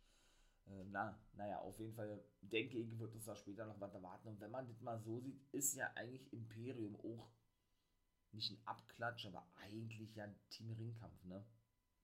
Äh, 0.67 0.83
na, 0.91 1.19
naja, 1.33 1.59
auf 1.59 1.79
jeden 1.79 1.93
Fall 1.93 2.23
denke 2.41 2.77
ich, 2.77 2.97
wird 2.99 3.15
es 3.15 3.25
da 3.25 3.35
später 3.35 3.65
noch 3.65 3.79
weiter 3.79 4.01
warten. 4.01 4.29
Und 4.29 4.39
wenn 4.39 4.51
man 4.51 4.67
das 4.67 4.81
mal 4.81 4.99
so 4.99 5.19
sieht, 5.19 5.41
ist 5.51 5.75
ja 5.75 5.91
eigentlich 5.95 6.31
Imperium 6.31 6.95
auch 6.97 7.29
nicht 8.31 8.51
ein 8.51 8.61
Abklatsch, 8.65 9.25
aber 9.25 9.47
eigentlich 9.55 10.15
ja 10.15 10.25
ein 10.25 10.35
Team 10.49 10.71
Ringkampf, 10.73 11.23
ne? 11.25 11.45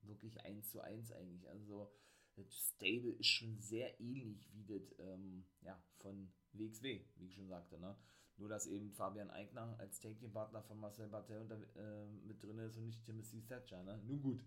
Wirklich 0.02 0.40
eins 0.44 0.70
zu 0.70 0.80
eins 0.80 1.12
eigentlich. 1.12 1.48
Also 1.48 1.92
das 2.36 2.52
Stable 2.54 3.12
ist 3.12 3.26
schon 3.26 3.58
sehr 3.58 4.00
ähnlich 4.00 4.48
wie 4.54 4.64
das 4.64 4.94
ähm, 4.98 5.44
ja, 5.62 5.82
von 5.98 6.32
WXW, 6.52 7.04
wie 7.16 7.26
ich 7.26 7.34
schon 7.34 7.48
sagte, 7.48 7.78
ne? 7.78 7.96
Nur, 8.36 8.48
dass 8.48 8.66
eben 8.66 8.90
Fabian 8.92 9.30
Eigner 9.30 9.76
als 9.78 10.00
Take-Team-Partner 10.00 10.62
von 10.62 10.80
Marcel 10.80 11.08
Bartel 11.08 11.68
äh, 11.76 12.06
mit 12.26 12.42
drin 12.42 12.58
ist 12.58 12.76
und 12.78 12.86
nicht 12.86 13.04
Timothy 13.04 13.42
Thatcher, 13.42 13.82
ne? 13.82 14.00
Nun 14.06 14.22
gut. 14.22 14.44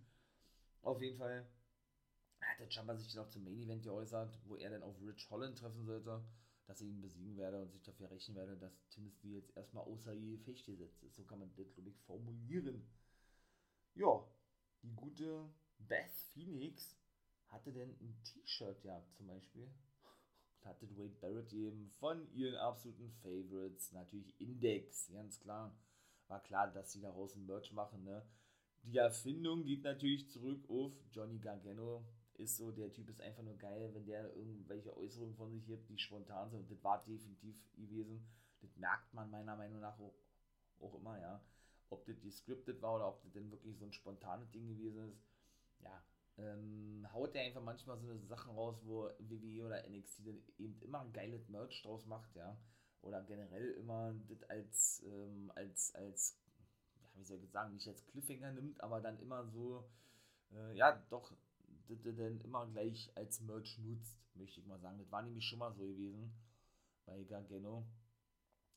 Auf 0.81 1.01
jeden 1.01 1.17
Fall 1.17 1.47
hat 2.43 2.59
der 2.59 2.69
Jumper 2.69 2.97
sich 2.97 3.13
noch 3.15 3.29
zum 3.29 3.43
Main 3.43 3.61
Event 3.61 3.83
geäußert, 3.83 4.39
wo 4.45 4.55
er 4.55 4.69
dann 4.69 4.83
auf 4.83 4.99
Rich 5.01 5.29
Holland 5.29 5.57
treffen 5.57 5.85
sollte, 5.85 6.23
dass 6.65 6.81
er 6.81 6.87
ihn 6.87 7.01
besiegen 7.01 7.37
werde 7.37 7.61
und 7.61 7.71
sich 7.71 7.83
dafür 7.83 8.09
rechnen 8.09 8.37
werde, 8.37 8.57
dass 8.57 8.87
Timothy 8.89 9.35
jetzt 9.35 9.55
erstmal 9.55 9.83
außer 9.83 10.13
je 10.13 10.37
Fecht 10.37 10.65
gesetzt 10.65 11.03
ist. 11.03 11.15
So 11.15 11.23
kann 11.23 11.39
man 11.39 11.53
das, 11.55 11.73
glaube 11.73 11.89
ich, 11.89 11.97
formulieren. 12.01 12.87
Ja, 13.95 14.25
die 14.81 14.93
gute 14.95 15.49
Beth 15.77 16.13
Phoenix 16.33 16.97
hatte 17.47 17.71
denn 17.71 17.89
ein 17.89 18.21
T-Shirt 18.23 18.83
ja 18.83 19.03
zum 19.13 19.27
Beispiel. 19.27 19.63
Und 19.63 20.65
hatte 20.65 20.89
Wade 20.97 21.15
Barrett 21.19 21.53
eben 21.53 21.89
von 21.99 22.31
ihren 22.33 22.55
absoluten 22.55 23.11
Favorites, 23.21 23.91
natürlich 23.91 24.39
Index, 24.39 25.11
ganz 25.11 25.39
klar. 25.39 25.77
War 26.27 26.41
klar, 26.41 26.71
dass 26.71 26.93
sie 26.93 27.01
daraus 27.01 27.35
ein 27.35 27.45
Merch 27.45 27.71
machen, 27.73 28.03
ne? 28.03 28.25
Die 28.83 28.97
Erfindung 28.97 29.63
geht 29.63 29.83
natürlich 29.83 30.29
zurück 30.29 30.69
auf 30.69 30.93
Johnny 31.11 31.37
Gargano, 31.39 32.05
ist 32.37 32.57
so, 32.57 32.71
der 32.71 32.91
Typ 32.91 33.09
ist 33.09 33.21
einfach 33.21 33.43
nur 33.43 33.57
geil, 33.57 33.93
wenn 33.93 34.05
der 34.05 34.35
irgendwelche 34.35 34.95
Äußerungen 34.95 35.35
von 35.35 35.51
sich 35.51 35.65
gibt, 35.65 35.89
die 35.89 35.97
spontan 35.97 36.49
sind. 36.49 36.61
Und 36.61 36.71
das 36.71 36.83
war 36.83 37.03
definitiv 37.05 37.55
gewesen. 37.75 38.25
Das 38.61 38.75
merkt 38.77 39.13
man 39.13 39.29
meiner 39.29 39.55
Meinung 39.55 39.81
nach 39.81 39.99
auch, 39.99 40.15
auch 40.79 40.95
immer, 40.95 41.19
ja. 41.19 41.43
Ob 41.89 42.05
das 42.05 42.19
gescriptet 42.21 42.81
war 42.81 42.95
oder 42.95 43.07
ob 43.07 43.21
das 43.21 43.31
denn 43.33 43.51
wirklich 43.51 43.77
so 43.77 43.85
ein 43.85 43.93
spontanes 43.93 44.49
Ding 44.51 44.67
gewesen 44.67 45.09
ist. 45.09 45.21
Ja, 45.79 46.03
ähm, 46.37 47.07
haut 47.13 47.35
er 47.35 47.43
einfach 47.43 47.61
manchmal 47.61 47.99
so 47.99 48.09
eine 48.09 48.19
Sachen 48.19 48.55
raus, 48.55 48.81
wo 48.83 49.09
WWE 49.19 49.65
oder 49.65 49.87
NXT 49.87 50.27
dann 50.27 50.41
eben 50.57 50.81
immer 50.81 51.01
ein 51.01 51.13
geiles 51.13 51.47
Merch 51.49 51.83
draus 51.83 52.05
macht, 52.05 52.35
ja. 52.35 52.57
Oder 53.01 53.21
generell 53.23 53.71
immer 53.71 54.15
das 54.27 54.43
als, 54.43 55.03
ähm, 55.05 55.51
als, 55.55 55.93
als, 55.93 56.39
ja, 56.95 57.09
wie 57.15 57.23
soll 57.23 57.43
ich 57.43 57.51
sagen, 57.51 57.73
nicht 57.73 57.87
als 57.87 58.05
Cliffhanger 58.07 58.53
nimmt, 58.53 58.81
aber 58.81 59.01
dann 59.01 59.19
immer 59.19 59.45
so, 59.45 59.87
äh, 60.53 60.75
ja, 60.75 61.03
doch 61.09 61.33
das 61.87 62.15
denn 62.15 62.39
immer 62.41 62.67
gleich 62.67 63.11
als 63.15 63.41
Merch 63.41 63.77
nutzt, 63.79 64.17
möchte 64.35 64.59
ich 64.59 64.65
mal 64.65 64.79
sagen. 64.79 64.97
Das 64.99 65.11
war 65.11 65.21
nämlich 65.21 65.45
schon 65.45 65.59
mal 65.59 65.73
so 65.73 65.83
gewesen 65.83 66.33
bei 67.05 67.23
Gargano. 67.23 67.85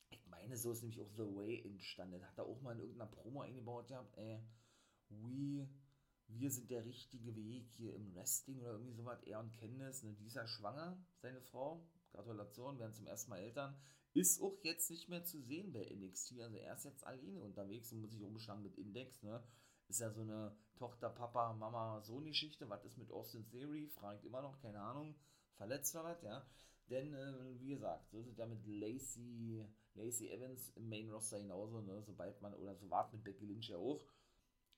Ich 0.09 0.25
meine, 0.27 0.57
so 0.57 0.71
ist 0.71 0.81
nämlich 0.81 1.01
auch 1.01 1.11
The 1.15 1.23
Way 1.23 1.63
entstanden. 1.65 2.25
Hat 2.25 2.37
er 2.37 2.45
auch 2.45 2.61
mal 2.61 2.73
in 2.73 2.79
irgendeiner 2.79 3.11
Promo 3.11 3.41
eingebaut 3.41 3.87
gehabt, 3.87 4.17
ey. 4.17 4.41
We, 5.09 5.67
wir 6.27 6.51
sind 6.51 6.69
der 6.69 6.85
richtige 6.85 7.35
Weg 7.35 7.69
hier 7.71 7.95
im 7.95 8.13
Wrestling 8.13 8.59
oder 8.59 8.73
irgendwie 8.73 8.93
sowas. 8.93 9.23
Er 9.23 9.39
und 9.39 9.53
Candice, 9.53 10.03
ne, 10.03 10.13
die 10.13 10.25
ist 10.25 10.35
ja 10.35 10.45
schwanger, 10.47 11.01
seine 11.21 11.41
Frau. 11.41 11.85
Gratulation, 12.11 12.79
werden 12.79 12.93
zum 12.93 13.07
ersten 13.07 13.29
Mal 13.29 13.39
Eltern. 13.39 13.75
Ist 14.13 14.41
auch 14.41 14.57
jetzt 14.63 14.89
nicht 14.89 15.09
mehr 15.09 15.23
zu 15.23 15.39
sehen 15.41 15.71
bei 15.71 15.85
NXT. 15.93 16.39
Also 16.41 16.57
er 16.57 16.75
ist 16.75 16.85
jetzt 16.85 17.05
alleine 17.05 17.41
unterwegs 17.41 17.91
und 17.91 18.01
muss 18.01 18.11
sich 18.11 18.23
umschlagen 18.23 18.63
mit 18.63 18.77
Index, 18.77 19.21
ne? 19.21 19.43
Ist 19.87 19.99
ja 19.99 20.11
so 20.11 20.21
eine 20.21 20.55
Tochter, 20.75 21.09
Papa, 21.09 21.53
Mama, 21.53 22.01
Sohn-Geschichte. 22.01 22.69
Was 22.69 22.83
ist 22.83 22.97
mit 22.97 23.11
Austin 23.11 23.45
Theory? 23.45 23.87
Fragt 23.87 24.25
immer 24.25 24.41
noch, 24.41 24.59
keine 24.59 24.81
Ahnung. 24.81 25.15
Verletzt 25.55 25.95
oder 25.95 26.05
was, 26.05 26.21
ja? 26.23 26.45
Denn, 26.89 27.13
äh, 27.13 27.59
wie 27.59 27.69
gesagt, 27.69 28.09
so 28.09 28.19
ist 28.19 28.27
es 28.27 28.37
ja 28.37 28.45
mit 28.45 28.65
Lacey, 28.65 29.65
Lacey 29.95 30.29
Evans 30.29 30.69
im 30.75 30.87
Main 30.87 31.09
Roster 31.09 31.39
genauso, 31.39 31.81
ne? 31.81 32.01
Sobald 32.03 32.41
man, 32.41 32.53
oder 32.53 32.75
so 32.75 32.89
war 32.89 33.09
mit 33.11 33.23
Becky 33.23 33.45
Lynch 33.45 33.69
ja 33.69 33.77
auch. 33.77 34.05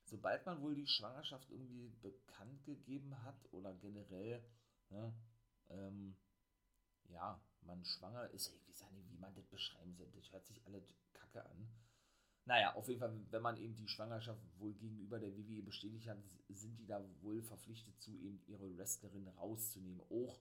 Sobald 0.06 0.44
man 0.46 0.62
wohl 0.62 0.74
die 0.74 0.88
Schwangerschaft 0.88 1.52
irgendwie 1.52 1.90
bekannt 2.02 2.64
gegeben 2.66 3.24
hat 3.24 3.38
oder 3.52 3.76
generell, 3.76 4.44
ne, 4.90 5.14
ähm, 5.70 6.16
ja, 7.10 7.40
man 7.62 7.86
schwanger 7.86 8.28
ist, 8.32 8.52
ich 8.68 8.82
weiß 8.82 8.92
nicht, 8.94 9.12
wie 9.12 9.20
man 9.20 9.36
das 9.36 9.46
beschreiben 9.46 9.96
soll. 9.96 10.10
Das 10.16 10.32
hört 10.32 10.48
sich 10.48 10.66
alles 10.66 10.84
kacke 11.14 11.46
an. 11.46 11.70
Naja, 12.46 12.74
auf 12.76 12.88
jeden 12.88 13.00
Fall, 13.00 13.14
wenn 13.30 13.42
man 13.42 13.58
eben 13.58 13.76
die 13.76 13.88
Schwangerschaft 13.88 14.42
wohl 14.58 14.74
gegenüber 14.74 15.20
der 15.20 15.36
WWE 15.38 15.62
bestätigt 15.62 16.08
hat, 16.08 16.18
sind 16.50 16.80
die 16.80 16.88
da 16.88 17.04
wohl 17.22 17.44
verpflichtet 17.44 18.02
zu, 18.02 18.18
eben 18.18 18.42
ihre 18.48 18.76
Wrestlerin 18.78 19.28
rauszunehmen. 19.28 20.02
Auch 20.10 20.40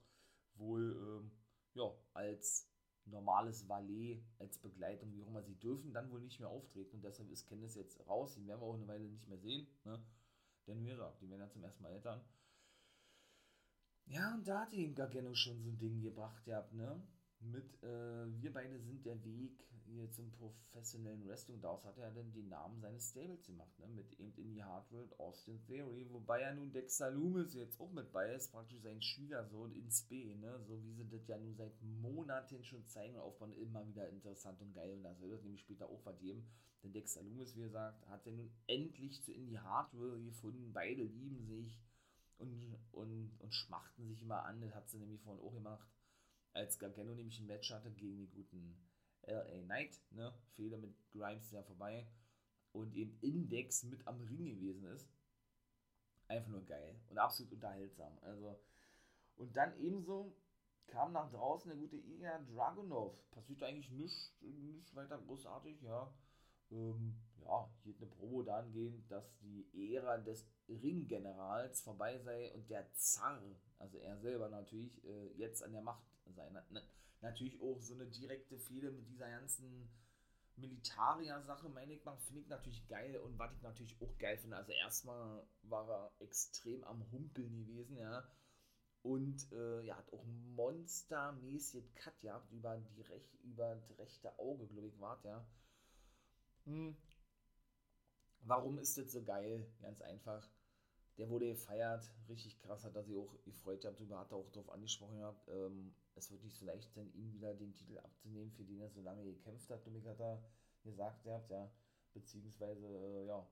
wohl, 0.54 0.96
ähm, 0.96 1.30
ja, 1.74 1.92
als 2.14 2.68
normales 3.10 3.68
Valet, 3.68 4.22
als 4.38 4.58
Begleitung, 4.58 5.12
wie 5.12 5.22
auch 5.22 5.28
immer. 5.28 5.42
Sie 5.42 5.58
dürfen 5.58 5.92
dann 5.92 6.10
wohl 6.10 6.20
nicht 6.20 6.40
mehr 6.40 6.48
auftreten 6.48 6.96
und 6.96 7.04
deshalb 7.04 7.30
ist 7.30 7.46
Candice 7.46 7.76
jetzt 7.76 8.06
raus. 8.06 8.34
Die 8.34 8.46
werden 8.46 8.60
wir 8.60 8.66
auch 8.66 8.74
eine 8.74 8.88
Weile 8.88 9.08
nicht 9.08 9.28
mehr 9.28 9.38
sehen, 9.38 9.66
ne? 9.84 10.02
Denn 10.66 10.84
wie 10.84 10.88
gesagt, 10.90 11.20
die 11.22 11.30
werden 11.30 11.40
ja 11.40 11.48
zum 11.48 11.64
ersten 11.64 11.82
Mal 11.82 11.92
Eltern. 11.92 12.20
Ja, 14.06 14.34
und 14.34 14.46
da 14.46 14.62
hat 14.62 14.72
ihn 14.72 14.94
Gargano 14.94 15.34
schon 15.34 15.62
so 15.62 15.70
ein 15.70 15.78
Ding 15.78 16.00
gebracht, 16.00 16.46
ja, 16.46 16.66
ne? 16.72 17.02
Mit, 17.40 17.82
äh, 17.82 18.42
wir 18.42 18.52
beide 18.52 18.78
sind 18.80 19.06
der 19.06 19.22
Weg 19.24 19.64
hier 19.88 20.10
zum 20.10 20.30
professionellen 20.32 21.26
Wrestling. 21.26 21.60
Daraus 21.60 21.84
hat 21.84 21.96
er 21.98 22.10
dann 22.10 22.32
den 22.32 22.48
Namen 22.48 22.80
seines 22.80 23.10
Stables 23.10 23.44
gemacht, 23.46 23.78
ne? 23.78 23.86
Mit 23.88 24.12
eben 24.18 24.34
in 24.36 24.54
die 24.54 24.62
Hardworld 24.62 25.18
Austin 25.18 25.60
Theory, 25.66 26.06
wobei 26.10 26.42
ja 26.42 26.52
nun 26.52 26.72
Dexter 26.72 27.10
Loomis 27.10 27.54
jetzt 27.54 27.80
auch 27.80 27.90
mit 27.92 28.12
bei 28.12 28.32
ist, 28.34 28.52
praktisch 28.52 28.80
sein 28.80 29.00
Schwiegersohn 29.00 29.72
in 29.72 29.90
Spee, 29.90 30.34
ne? 30.34 30.60
So 30.66 30.82
wie 30.84 30.92
sie 30.92 31.08
das 31.08 31.26
ja 31.26 31.38
nun 31.38 31.54
seit 31.54 31.72
Monaten 31.82 32.64
schon 32.64 32.86
zeigen 32.86 33.14
und 33.14 33.22
aufbauen, 33.22 33.52
immer 33.54 33.86
wieder 33.86 34.08
interessant 34.08 34.60
und 34.60 34.74
geil. 34.74 34.92
Und 34.92 35.04
das 35.04 35.20
wird 35.20 35.42
nämlich 35.42 35.62
später 35.62 35.88
auch 35.88 36.00
vergeben. 36.00 36.46
Denn 36.82 36.92
Dexter 36.92 37.22
Loomis, 37.22 37.56
wie 37.56 37.62
gesagt, 37.62 38.06
hat 38.08 38.26
ja 38.26 38.32
nun 38.32 38.50
endlich 38.66 39.22
zu 39.22 39.32
Indie 39.32 39.58
Hardware 39.58 40.20
gefunden. 40.20 40.72
Beide 40.72 41.02
lieben 41.02 41.44
sich 41.46 41.80
und, 42.36 42.76
und, 42.92 43.32
und 43.38 43.54
schmachten 43.54 44.06
sich 44.06 44.22
immer 44.22 44.44
an. 44.44 44.60
Das 44.60 44.74
hat 44.74 44.88
sie 44.88 44.98
nämlich 44.98 45.20
vorhin 45.22 45.44
auch 45.44 45.54
gemacht 45.54 45.88
als 46.54 46.78
Gargano 46.78 47.14
nämlich 47.14 47.38
ein 47.40 47.46
Match 47.46 47.70
hatte 47.70 47.90
gegen 47.90 48.18
den 48.18 48.30
guten 48.30 48.76
LA 49.26 49.62
Knight, 49.64 50.00
ne? 50.10 50.32
Fehler 50.54 50.78
mit 50.78 50.94
Grimes 51.12 51.44
ist 51.44 51.52
ja 51.52 51.62
vorbei 51.62 52.06
und 52.72 52.94
eben 52.94 53.18
Index 53.20 53.84
mit 53.84 54.06
am 54.06 54.20
Ring 54.22 54.44
gewesen 54.44 54.84
ist. 54.86 55.08
Einfach 56.28 56.50
nur 56.50 56.64
geil 56.64 57.00
und 57.08 57.18
absolut 57.18 57.52
unterhaltsam. 57.52 58.18
Also, 58.20 58.58
und 59.36 59.56
dann 59.56 59.78
ebenso 59.78 60.36
kam 60.86 61.12
nach 61.12 61.30
draußen 61.30 61.70
der 61.70 61.78
gute 61.78 61.96
Ilya 61.96 62.38
Dragunov. 62.40 63.14
Passiert 63.30 63.62
eigentlich 63.62 63.90
nichts 63.90 64.34
nicht 64.40 64.94
weiter 64.94 65.18
großartig, 65.18 65.80
ja. 65.82 66.12
Ähm, 66.70 67.16
ja, 67.44 67.70
hier 67.82 67.94
eine 67.96 68.06
Promo 68.06 68.42
dahingehend, 68.42 69.10
dass 69.10 69.36
die 69.38 69.94
Ära 69.94 70.18
des 70.18 70.46
Ringgenerals 70.68 71.80
vorbei 71.80 72.18
sei 72.18 72.52
und 72.52 72.68
der 72.68 72.92
Zar, 72.94 73.42
also 73.78 73.98
er 73.98 74.18
selber 74.18 74.48
natürlich, 74.48 75.02
äh, 75.04 75.32
jetzt 75.36 75.62
an 75.62 75.72
der 75.72 75.82
Macht 75.82 76.04
sein. 76.34 76.56
Na, 76.70 76.82
natürlich 77.20 77.60
auch 77.60 77.80
so 77.80 77.94
eine 77.94 78.06
direkte 78.06 78.58
Fehde 78.58 78.90
mit 78.90 79.08
dieser 79.08 79.30
ganzen 79.30 79.90
Militarier-Sache, 80.56 81.68
meine 81.68 81.94
ich 81.94 82.04
mal, 82.04 82.16
finde 82.16 82.40
ich 82.40 82.48
natürlich 82.48 82.86
geil 82.88 83.16
und 83.16 83.38
was 83.38 83.54
ich 83.54 83.62
natürlich 83.62 84.00
auch 84.00 84.18
geil 84.18 84.36
finde. 84.38 84.56
Also 84.56 84.72
erstmal 84.72 85.46
war 85.62 85.88
er 85.88 86.12
extrem 86.20 86.84
am 86.84 87.10
Humpeln 87.10 87.56
gewesen, 87.56 87.96
ja. 87.96 88.28
Und 89.02 89.50
äh, 89.52 89.82
ja, 89.82 89.96
hat 89.96 90.12
auch 90.12 90.24
monstermäßig 90.56 91.94
Cut 91.94 92.20
gehabt 92.20 92.50
über, 92.52 92.76
die 92.76 93.02
Rech 93.02 93.32
über 93.44 93.76
das 93.76 93.98
rechte 93.98 94.36
Auge, 94.38 94.66
glaube 94.66 94.88
ich, 94.88 95.00
war 95.00 95.20
ja. 95.24 95.46
Hm. 96.64 96.96
Warum 98.42 98.78
ist 98.78 98.96
das 98.98 99.12
so 99.12 99.22
geil? 99.22 99.66
Ganz 99.80 100.00
einfach. 100.00 100.48
Der 101.18 101.28
wurde 101.28 101.48
gefeiert, 101.48 102.08
richtig 102.28 102.60
krass, 102.60 102.84
hat 102.84 102.94
er 102.94 103.02
sich 103.02 103.16
auch 103.16 103.34
gefreut 103.44 103.80
gehabt, 103.80 103.98
drüber 103.98 104.20
hat 104.20 104.30
er 104.30 104.36
auch 104.36 104.50
darauf 104.52 104.70
angesprochen 104.70 105.18
gehabt, 105.18 105.48
ähm, 105.48 105.92
es 106.14 106.30
wird 106.30 106.44
nicht 106.44 106.56
so 106.56 106.64
leicht 106.64 106.92
sein, 106.92 107.12
ihm 107.12 107.32
wieder 107.32 107.54
den 107.54 107.74
Titel 107.74 107.98
abzunehmen, 107.98 108.52
für 108.52 108.62
den 108.62 108.80
er 108.80 108.88
so 108.88 109.00
lange 109.00 109.24
gekämpft 109.24 109.68
hat, 109.68 109.84
Dominik 109.84 110.06
hat 110.06 110.20
er 110.20 110.40
gesagt 110.84 111.24
gehabt, 111.24 111.50
ja, 111.50 111.68
beziehungsweise, 112.14 112.86
äh, 112.86 113.26
ja, 113.26 113.44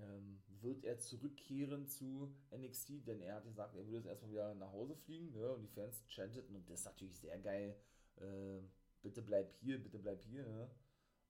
ähm, 0.00 0.42
wird 0.60 0.84
er 0.84 0.98
zurückkehren 0.98 1.86
zu 1.86 2.34
NXT, 2.50 3.06
denn 3.06 3.20
er 3.20 3.36
hat 3.36 3.44
gesagt, 3.44 3.76
er 3.76 3.84
würde 3.84 3.98
jetzt 3.98 4.06
erstmal 4.06 4.32
wieder 4.32 4.54
nach 4.56 4.72
Hause 4.72 4.96
fliegen, 4.96 5.30
ne, 5.30 5.52
und 5.52 5.62
die 5.62 5.68
Fans 5.68 6.02
chanteten, 6.08 6.56
und 6.56 6.68
das 6.68 6.80
ist 6.80 6.86
natürlich 6.86 7.16
sehr 7.20 7.38
geil, 7.38 7.76
äh, 8.16 8.60
bitte 9.00 9.22
bleib 9.22 9.52
hier, 9.60 9.80
bitte 9.80 10.00
bleib 10.00 10.20
hier, 10.24 10.44
ne, 10.44 10.68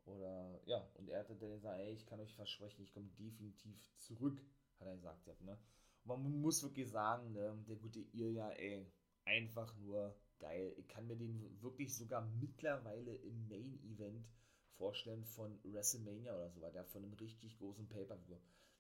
oder, 0.06 0.60
ja, 0.66 0.88
und 0.94 1.08
er 1.08 1.20
hatte 1.20 1.36
dann 1.36 1.52
gesagt, 1.52 1.80
ey, 1.80 1.92
ich 1.92 2.06
kann 2.06 2.20
euch 2.20 2.34
versprechen, 2.34 2.82
ich 2.82 2.92
komme 2.92 3.08
definitiv 3.18 3.90
zurück, 3.96 4.44
hat 4.78 4.86
er 4.86 4.96
gesagt, 4.96 5.26
ja, 5.26 5.34
ne, 5.40 5.58
und 6.04 6.22
man 6.22 6.40
muss 6.40 6.62
wirklich 6.62 6.90
sagen, 6.90 7.32
ne, 7.32 7.56
der 7.66 7.76
gute 7.76 8.00
Ilya, 8.12 8.50
ey, 8.52 8.86
einfach 9.24 9.74
nur 9.76 10.14
geil, 10.38 10.74
ich 10.76 10.88
kann 10.88 11.06
mir 11.06 11.16
den 11.16 11.62
wirklich 11.62 11.94
sogar 11.96 12.22
mittlerweile 12.40 13.14
im 13.14 13.48
Main-Event 13.48 14.28
vorstellen 14.74 15.24
von 15.24 15.58
WrestleMania 15.64 16.34
oder 16.34 16.50
so 16.50 16.60
weiter, 16.60 16.84
von 16.84 17.04
einem 17.04 17.14
richtig 17.14 17.56
großen 17.58 17.88
Pay-Per-View. 17.88 18.36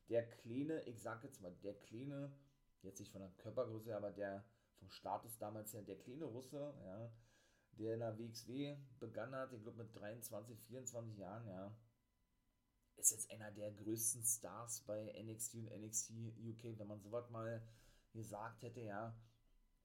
Der 0.08 0.28
kleine, 0.28 0.82
ich 0.82 1.00
sag 1.00 1.24
jetzt 1.24 1.40
mal, 1.40 1.54
der 1.62 1.74
kleine, 1.74 2.36
jetzt 2.82 2.98
nicht 2.98 3.12
von 3.12 3.22
der 3.22 3.30
Körpergröße, 3.30 3.96
aber 3.96 4.10
der 4.10 4.44
vom 4.74 4.90
Status 4.90 5.38
damals 5.38 5.72
her, 5.72 5.82
der 5.82 5.96
kleine 5.96 6.24
Russe, 6.24 6.74
ja, 6.84 7.10
der 7.78 7.94
in 7.94 8.00
der 8.00 8.18
WXW 8.18 8.76
begann 8.98 9.34
hat, 9.34 9.52
ich 9.52 9.62
glaube 9.62 9.84
mit 9.84 9.94
23, 9.94 10.58
24 10.60 11.18
Jahren, 11.18 11.46
ja, 11.46 11.76
ist 12.96 13.10
jetzt 13.10 13.30
einer 13.30 13.50
der 13.50 13.72
größten 13.72 14.24
Stars 14.24 14.80
bei 14.86 15.12
NXT 15.22 15.54
und 15.56 15.70
NXT 15.70 16.10
UK. 16.38 16.78
Wenn 16.78 16.86
man 16.86 17.00
sowas 17.00 17.28
mal 17.30 17.62
gesagt 18.12 18.62
hätte, 18.62 18.80
ja, 18.80 19.16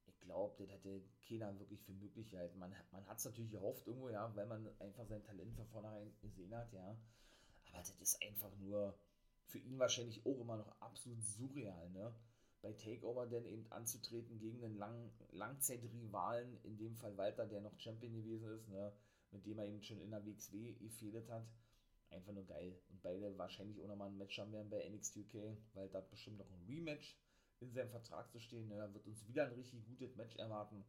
ich 0.05 0.19
glaube, 0.19 0.63
das 0.63 0.71
hätte 0.73 1.03
keiner 1.27 1.57
wirklich 1.59 1.81
für 1.81 1.93
möglich 1.93 2.29
gehalten. 2.29 2.59
Man, 2.59 2.73
man 2.91 3.05
hat 3.07 3.17
es 3.17 3.25
natürlich 3.25 3.51
gehofft 3.51 3.87
irgendwo, 3.87 4.09
ja, 4.09 4.33
weil 4.35 4.45
man 4.45 4.67
einfach 4.79 5.05
sein 5.05 5.23
Talent 5.23 5.55
von 5.55 5.67
vornherein 5.67 6.13
gesehen 6.21 6.55
hat, 6.55 6.71
ja. 6.73 6.97
Aber 7.71 7.79
das 7.79 7.91
ist 7.99 8.21
einfach 8.23 8.55
nur 8.57 8.97
für 9.45 9.59
ihn 9.59 9.79
wahrscheinlich 9.79 10.25
auch 10.25 10.39
immer 10.39 10.57
noch 10.57 10.79
absolut 10.79 11.23
surreal, 11.23 11.89
ne? 11.91 12.13
Bei 12.61 12.73
Takeover 12.73 13.25
denn 13.25 13.45
eben 13.45 13.71
anzutreten 13.71 14.37
gegen 14.37 14.63
einen 14.63 14.77
Lang 14.77 15.11
Langzeitrivalen, 15.31 16.59
in 16.63 16.77
dem 16.77 16.95
Fall 16.95 17.15
Walter, 17.17 17.45
der 17.45 17.61
noch 17.61 17.79
Champion 17.79 18.13
gewesen 18.13 18.49
ist, 18.49 18.67
ne? 18.67 18.91
Mit 19.31 19.45
dem 19.45 19.59
er 19.59 19.67
eben 19.67 19.81
schon 19.81 20.01
in 20.01 20.11
der 20.11 20.25
WXW 20.25 20.73
gefehlt 20.73 21.29
hat. 21.29 21.47
Einfach 22.09 22.33
nur 22.33 22.45
geil. 22.45 22.81
Und 22.89 23.01
beide 23.01 23.37
wahrscheinlich 23.37 23.81
auch 23.81 23.87
nochmal 23.87 24.09
ein 24.09 24.17
Match 24.17 24.37
haben 24.39 24.51
werden 24.51 24.69
bei 24.69 24.89
NXT 24.89 25.17
UK, 25.17 25.57
weil 25.73 25.89
da 25.89 26.01
bestimmt 26.01 26.39
noch 26.39 26.49
ein 26.51 26.65
Rematch 26.67 27.15
in 27.59 27.71
seinem 27.71 27.91
Vertrag 27.91 28.31
zu 28.31 28.39
stehen. 28.39 28.67
Ne? 28.67 28.77
Da 28.77 28.93
wird 28.93 29.05
uns 29.05 29.27
wieder 29.27 29.45
ein 29.45 29.53
richtig 29.53 29.85
gutes 29.85 30.15
Match 30.15 30.35
erwarten. 30.37 30.83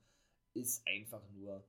Ist 0.54 0.82
einfach 0.88 1.28
nur 1.30 1.64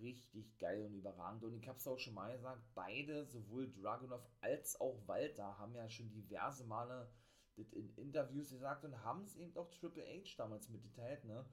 richtig 0.00 0.58
geil 0.58 0.84
und 0.86 0.94
überragend. 0.94 1.44
Und 1.44 1.54
ich 1.54 1.68
habe 1.68 1.78
es 1.78 1.86
auch 1.86 1.98
schon 1.98 2.14
mal 2.14 2.32
gesagt, 2.34 2.62
beide, 2.74 3.26
sowohl 3.26 3.70
Dragunov 3.72 4.26
als 4.40 4.80
auch 4.80 5.06
Walter, 5.06 5.58
haben 5.58 5.74
ja 5.74 5.88
schon 5.88 6.10
diverse 6.10 6.64
Male 6.64 7.10
das 7.56 7.72
in 7.72 7.94
Interviews 7.96 8.50
gesagt 8.50 8.84
und 8.84 9.02
haben 9.04 9.24
es 9.24 9.36
eben 9.36 9.56
auch 9.56 9.70
Triple 9.70 10.04
H 10.04 10.34
damals 10.36 10.68
mitgeteilt, 10.68 11.24
ne? 11.24 11.44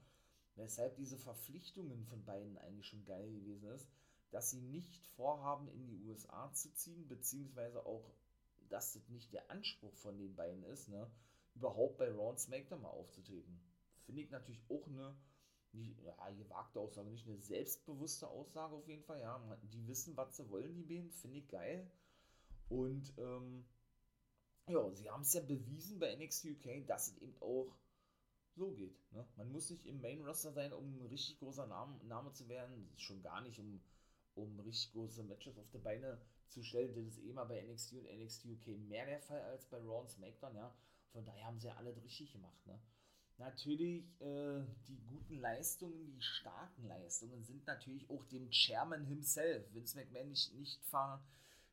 Weshalb 0.56 0.96
diese 0.96 1.16
Verpflichtungen 1.16 2.04
von 2.04 2.24
beiden 2.24 2.58
eigentlich 2.58 2.88
schon 2.88 3.04
geil 3.04 3.30
gewesen 3.32 3.70
ist, 3.70 3.88
dass 4.30 4.50
sie 4.50 4.60
nicht 4.60 4.96
vorhaben, 5.16 5.68
in 5.68 5.86
die 5.86 5.98
USA 6.04 6.52
zu 6.52 6.72
ziehen, 6.74 7.08
beziehungsweise 7.08 7.84
auch, 7.86 8.10
dass 8.68 8.92
das 8.92 9.08
nicht 9.08 9.32
der 9.32 9.50
Anspruch 9.50 9.94
von 9.94 10.18
den 10.18 10.34
beiden 10.34 10.62
ist, 10.64 10.88
ne? 10.88 11.10
überhaupt 11.54 11.98
bei 11.98 12.10
Raw 12.10 12.30
und 12.30 12.40
SmackDown 12.40 12.82
mal 12.82 12.88
aufzutreten. 12.88 13.60
Finde 14.04 14.22
ich 14.22 14.30
natürlich 14.30 14.62
auch 14.70 14.86
eine, 14.86 15.14
nicht, 15.72 16.00
ja, 16.02 16.30
gewagte 16.30 16.80
Aussage, 16.80 17.10
nicht 17.10 17.26
eine 17.26 17.38
selbstbewusste 17.38 18.28
Aussage 18.28 18.74
auf 18.74 18.88
jeden 18.88 19.04
Fall. 19.04 19.20
Ja, 19.20 19.58
die 19.62 19.86
wissen, 19.86 20.16
was 20.16 20.36
sie 20.36 20.48
wollen, 20.50 20.74
die 20.74 20.84
beiden, 20.84 21.10
finde 21.12 21.38
ich 21.38 21.48
geil. 21.48 21.90
Und 22.68 23.12
ähm, 23.18 23.64
ja, 24.66 24.90
sie 24.92 25.10
haben 25.10 25.22
es 25.22 25.32
ja 25.32 25.40
bewiesen 25.40 25.98
bei 25.98 26.14
NXT 26.14 26.46
UK, 26.46 26.86
dass 26.86 27.08
es 27.08 27.18
eben 27.18 27.34
auch 27.40 27.74
so 28.54 28.70
geht. 28.72 28.96
Ne? 29.12 29.26
Man 29.36 29.50
muss 29.50 29.70
nicht 29.70 29.86
im 29.86 30.00
Main 30.00 30.22
Roster 30.22 30.52
sein, 30.52 30.72
um 30.72 30.98
ein 30.98 31.06
richtig 31.06 31.38
großer 31.38 31.66
Name, 31.66 31.98
Name 32.04 32.32
zu 32.32 32.48
werden. 32.48 32.92
Schon 32.96 33.22
gar 33.22 33.40
nicht, 33.40 33.58
um, 33.58 33.80
um 34.34 34.60
richtig 34.60 34.92
große 34.92 35.24
Matches 35.24 35.58
auf 35.58 35.70
die 35.70 35.78
Beine 35.78 36.20
zu 36.48 36.62
stellen. 36.62 36.94
Das 36.94 37.06
ist 37.06 37.24
eh 37.24 37.32
mal 37.32 37.44
bei 37.44 37.62
NXT 37.62 37.94
und 37.94 38.04
NXT 38.04 38.46
UK 38.46 38.66
mehr 38.78 39.06
der 39.06 39.20
Fall 39.20 39.40
als 39.42 39.66
bei 39.66 39.78
Raw 39.78 40.00
und 40.00 40.10
SmackDown. 40.10 40.54
Ja? 40.54 40.74
Von 41.12 41.24
daher 41.24 41.46
haben 41.46 41.58
sie 41.58 41.68
ja 41.68 41.76
alle 41.76 41.96
richtig 41.96 42.32
gemacht. 42.32 42.66
Ne? 42.66 42.78
Natürlich, 43.38 44.04
äh, 44.20 44.62
die 44.86 45.00
guten 45.06 45.38
Leistungen, 45.38 46.06
die 46.06 46.20
starken 46.20 46.84
Leistungen 46.84 47.42
sind 47.42 47.66
natürlich 47.66 48.08
auch 48.10 48.24
dem 48.26 48.50
Chairman 48.50 49.04
himself, 49.04 49.72
Vince 49.74 49.96
McMahon, 49.96 50.28
nicht, 50.28 50.54
nicht, 50.54 50.84
ver, 50.84 51.24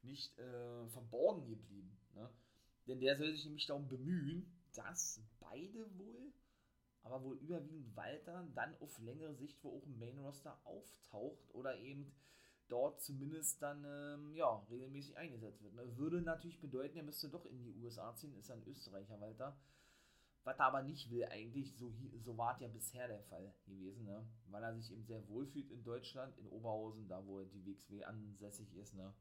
nicht 0.02 0.38
äh, 0.40 0.88
verborgen 0.88 1.46
geblieben. 1.46 1.99
Denn 2.90 3.00
der 3.00 3.16
soll 3.16 3.32
sich 3.32 3.46
nämlich 3.46 3.68
darum 3.68 3.88
bemühen, 3.88 4.52
dass 4.74 5.22
beide 5.40 5.86
wohl, 6.00 6.34
aber 7.04 7.24
wohl 7.24 7.38
überwiegend 7.38 7.96
Walter, 7.96 8.48
dann 8.56 8.76
auf 8.82 8.98
längere 9.00 9.36
Sicht, 9.36 9.64
wo 9.64 9.78
auch 9.78 9.86
ein 9.86 10.00
Main 10.00 10.18
Roster 10.18 10.60
auftaucht 10.66 11.54
oder 11.54 11.78
eben 11.78 12.12
dort 12.68 13.02
zumindest 13.02 13.62
dann 13.62 13.86
ähm, 13.86 14.34
ja, 14.34 14.66
regelmäßig 14.72 15.18
eingesetzt 15.18 15.62
wird. 15.62 15.76
Ne? 15.76 15.98
Würde 15.98 16.22
natürlich 16.22 16.60
bedeuten, 16.60 16.98
er 16.98 17.04
müsste 17.04 17.30
doch 17.30 17.46
in 17.46 17.64
die 17.64 17.76
USA 17.76 18.16
ziehen, 18.16 18.36
ist 18.36 18.50
ein 18.50 18.66
Österreicher, 18.66 19.22
Walter. 19.22 19.56
Was 20.44 20.58
er 20.58 20.66
aber 20.66 20.82
nicht 20.82 21.12
will, 21.12 21.26
eigentlich, 21.26 21.76
so, 21.78 21.94
so 22.24 22.38
war 22.38 22.56
es 22.56 22.62
ja 22.62 22.70
bisher 22.70 23.08
der 23.08 23.22
Fall 23.22 23.54
gewesen, 23.66 24.06
ne? 24.06 24.26
weil 24.48 24.64
er 24.64 24.74
sich 24.74 24.92
eben 24.92 25.06
sehr 25.06 25.28
wohl 25.28 25.46
fühlt 25.46 25.70
in 25.70 25.84
Deutschland, 25.84 26.36
in 26.40 26.48
Oberhausen, 26.48 27.08
da 27.08 27.24
wo 27.26 27.44
die 27.44 27.66
WXW 27.66 28.04
ansässig 28.04 28.74
ist. 28.76 28.96
Ne? 28.96 29.14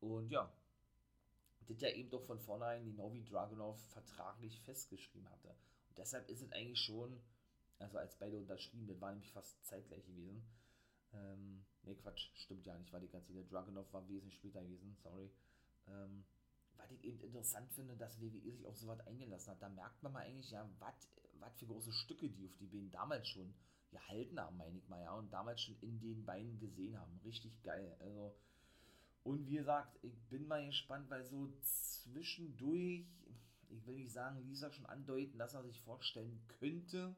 Und 0.00 0.30
ja, 0.30 0.52
das 1.70 1.80
ja 1.80 1.90
eben 1.90 2.10
doch 2.10 2.24
von 2.24 2.40
vornherein 2.40 2.84
die 2.84 2.92
Novi 2.92 3.24
Dragunov 3.24 3.78
vertraglich 3.88 4.60
festgeschrieben 4.60 5.28
hatte. 5.30 5.48
Und 5.88 5.98
deshalb 5.98 6.28
ist 6.28 6.42
es 6.42 6.52
eigentlich 6.52 6.80
schon, 6.80 7.20
also 7.78 7.98
als 7.98 8.16
beide 8.18 8.38
unterschrieben, 8.38 8.86
das 8.86 9.00
war 9.00 9.12
nämlich 9.12 9.32
fast 9.32 9.64
zeitgleich 9.64 10.04
gewesen, 10.04 10.42
ähm, 11.12 11.64
ne, 11.82 11.94
Quatsch, 11.96 12.30
stimmt 12.34 12.66
ja 12.66 12.76
nicht, 12.76 12.92
war 12.92 13.00
die 13.00 13.08
ganze 13.08 13.32
der 13.32 13.44
Dragunov 13.44 13.92
war 13.92 14.08
wesentlich 14.08 14.36
später 14.36 14.62
gewesen, 14.62 14.96
sorry. 15.02 15.30
Ähm, 15.88 16.24
was 16.76 16.90
ich 16.90 17.04
eben 17.04 17.20
interessant 17.20 17.70
finde, 17.72 17.96
dass 17.96 18.20
WWE 18.20 18.52
sich 18.52 18.66
auf 18.66 18.76
sowas 18.76 19.00
eingelassen 19.06 19.50
hat. 19.50 19.62
Da 19.62 19.68
merkt 19.68 20.02
man 20.02 20.12
mal 20.12 20.24
eigentlich, 20.24 20.50
ja, 20.50 20.68
was 20.78 21.56
für 21.56 21.66
große 21.66 21.92
Stücke 21.92 22.28
die 22.28 22.46
auf 22.46 22.56
die 22.56 22.66
Beine 22.66 22.88
damals 22.90 23.28
schon 23.28 23.54
gehalten 23.90 24.40
haben, 24.40 24.56
meine 24.56 24.78
ich 24.78 24.88
mal, 24.88 25.02
ja, 25.02 25.12
und 25.14 25.32
damals 25.32 25.60
schon 25.60 25.76
in 25.80 26.00
den 26.00 26.24
Beinen 26.24 26.58
gesehen 26.58 26.98
haben. 26.98 27.20
Richtig 27.24 27.60
geil. 27.62 27.96
Also, 28.00 28.34
und 29.22 29.46
wie 29.46 29.56
gesagt, 29.56 29.98
ich 30.02 30.18
bin 30.28 30.46
mal 30.46 30.64
gespannt, 30.64 31.10
weil 31.10 31.24
so 31.24 31.52
zwischendurch, 31.60 33.06
ich 33.68 33.86
will 33.86 33.96
nicht 33.96 34.12
sagen, 34.12 34.40
Lisa 34.46 34.70
schon 34.70 34.86
andeuten, 34.86 35.38
dass 35.38 35.54
er 35.54 35.62
sich 35.62 35.80
vorstellen 35.82 36.40
könnte, 36.58 37.14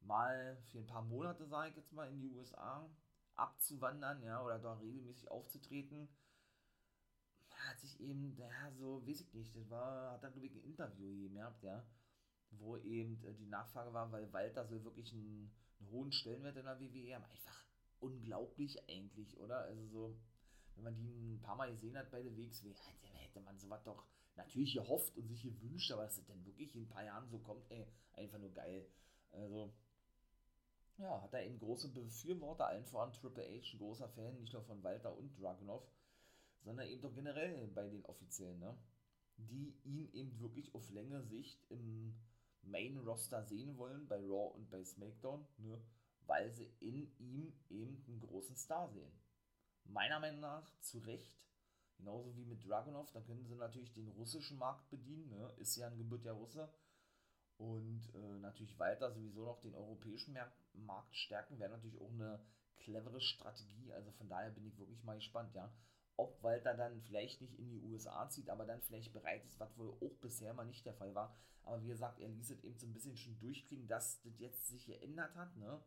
mal 0.00 0.56
für 0.70 0.78
ein 0.78 0.86
paar 0.86 1.02
Monate, 1.02 1.46
sage 1.46 1.70
ich 1.70 1.76
jetzt 1.76 1.92
mal, 1.92 2.08
in 2.08 2.20
die 2.20 2.30
USA 2.30 2.88
abzuwandern, 3.34 4.22
ja, 4.22 4.42
oder 4.42 4.58
da 4.58 4.74
regelmäßig 4.74 5.30
aufzutreten, 5.30 6.08
hat 7.50 7.78
sich 7.80 8.00
eben, 8.00 8.34
ja, 8.36 8.72
so, 8.78 9.06
weiß 9.06 9.20
ich 9.20 9.34
nicht, 9.34 9.54
das 9.54 9.68
war, 9.68 10.12
hat 10.12 10.22
er, 10.22 10.34
ein 10.34 10.64
Interview 10.64 11.28
gemerkt, 11.28 11.62
ja, 11.62 11.84
wo 12.52 12.76
eben 12.78 13.22
äh, 13.24 13.34
die 13.34 13.46
Nachfrage 13.46 13.92
war, 13.92 14.10
weil 14.12 14.32
Walter 14.32 14.66
so 14.66 14.82
wirklich 14.84 15.12
einen, 15.12 15.52
einen 15.78 15.90
hohen 15.90 16.12
Stellenwert 16.12 16.56
in 16.56 16.64
der 16.64 16.80
WWE 16.80 17.14
haben, 17.14 17.24
einfach 17.24 17.64
unglaublich 18.00 18.88
eigentlich, 18.88 19.38
oder? 19.38 19.60
Also 19.64 19.86
so, 19.86 20.16
wenn 20.74 20.84
man 20.84 20.96
die 20.96 21.34
ein 21.34 21.40
paar 21.42 21.56
Mal 21.56 21.70
gesehen 21.70 21.96
hat 21.96 22.10
bei 22.10 22.22
der 22.22 22.36
WXW, 22.36 22.74
hätte 23.14 23.40
man 23.40 23.58
sowas 23.58 23.82
doch 23.84 24.04
natürlich 24.36 24.74
gehofft 24.74 25.16
und 25.16 25.28
sich 25.28 25.42
gewünscht, 25.42 25.90
aber 25.92 26.04
dass 26.04 26.16
das 26.16 26.26
denn 26.26 26.44
wirklich 26.44 26.74
in 26.74 26.82
ein 26.82 26.88
paar 26.88 27.04
Jahren 27.04 27.28
so 27.28 27.38
kommt, 27.38 27.64
ey, 27.70 27.86
einfach 28.14 28.38
nur 28.38 28.52
geil. 28.52 28.86
Also, 29.32 29.72
ja, 30.98 31.22
hat 31.22 31.32
er 31.32 31.44
eben 31.44 31.58
große 31.58 31.88
Befürworter, 31.88 32.66
allen 32.66 32.84
voran 32.84 33.12
Triple 33.12 33.44
H, 33.44 33.72
ein 33.72 33.78
großer 33.78 34.08
Fan, 34.10 34.38
nicht 34.38 34.52
nur 34.52 34.62
von 34.62 34.82
Walter 34.82 35.16
und 35.16 35.38
Dragunov, 35.38 35.82
sondern 36.62 36.86
eben 36.88 37.00
doch 37.00 37.14
generell 37.14 37.68
bei 37.68 37.88
den 37.88 38.04
Offiziellen, 38.04 38.58
ne? 38.58 38.76
die 39.36 39.74
ihn 39.84 40.12
eben 40.12 40.38
wirklich 40.40 40.74
auf 40.74 40.90
längere 40.90 41.24
Sicht 41.24 41.58
im 41.70 42.14
Main-Roster 42.62 43.44
sehen 43.44 43.78
wollen, 43.78 44.06
bei 44.06 44.18
Raw 44.18 44.54
und 44.54 44.70
bei 44.70 44.84
SmackDown, 44.84 45.46
ne? 45.58 45.80
weil 46.26 46.52
sie 46.52 46.70
in 46.80 47.10
ihm 47.18 47.52
eben 47.70 48.04
einen 48.06 48.20
großen 48.20 48.56
Star 48.56 48.90
sehen. 48.90 49.12
Meiner 49.92 50.20
Meinung 50.20 50.40
nach 50.40 50.70
zu 50.80 50.98
Recht, 50.98 51.36
genauso 51.96 52.36
wie 52.36 52.44
mit 52.44 52.66
Dragunov, 52.66 53.10
da 53.12 53.20
können 53.20 53.44
sie 53.44 53.54
natürlich 53.54 53.92
den 53.92 54.08
russischen 54.08 54.58
Markt 54.58 54.88
bedienen, 54.90 55.28
ne? 55.28 55.52
ist 55.58 55.76
ja 55.76 55.86
ein 55.86 55.98
gebürtiger 55.98 56.32
Russe, 56.32 56.72
und 57.60 58.00
äh, 58.14 58.38
natürlich 58.40 58.78
weiter 58.78 59.12
sowieso 59.12 59.44
noch 59.44 59.60
den 59.60 59.74
europäischen 59.74 60.34
Markt 60.72 61.14
stärken, 61.14 61.58
wäre 61.58 61.70
natürlich 61.70 62.00
auch 62.00 62.10
eine 62.10 62.40
clevere 62.78 63.20
Strategie. 63.20 63.92
Also 63.92 64.10
von 64.12 64.30
daher 64.30 64.48
bin 64.50 64.66
ich 64.66 64.78
wirklich 64.78 65.04
mal 65.04 65.16
gespannt, 65.16 65.54
ja, 65.54 65.70
ob 66.16 66.42
Walter 66.42 66.72
dann 66.74 67.02
vielleicht 67.02 67.42
nicht 67.42 67.58
in 67.58 67.68
die 67.68 67.82
USA 67.82 68.26
zieht, 68.30 68.48
aber 68.48 68.64
dann 68.64 68.80
vielleicht 68.80 69.12
bereit 69.12 69.44
ist, 69.44 69.60
was 69.60 69.76
wohl 69.76 69.90
auch 69.90 70.16
bisher 70.22 70.54
mal 70.54 70.64
nicht 70.64 70.86
der 70.86 70.94
Fall 70.94 71.14
war. 71.14 71.36
Aber 71.62 71.82
wie 71.82 71.88
gesagt, 71.88 72.18
er 72.18 72.30
ließ 72.30 72.50
es 72.50 72.64
eben 72.64 72.78
so 72.78 72.86
ein 72.86 72.94
bisschen 72.94 73.18
schon 73.18 73.38
durchkriegen, 73.40 73.86
dass 73.86 74.22
das 74.22 74.38
jetzt 74.38 74.68
sich 74.68 74.86
geändert 74.86 75.34
hat, 75.34 75.54
ne? 75.58 75.82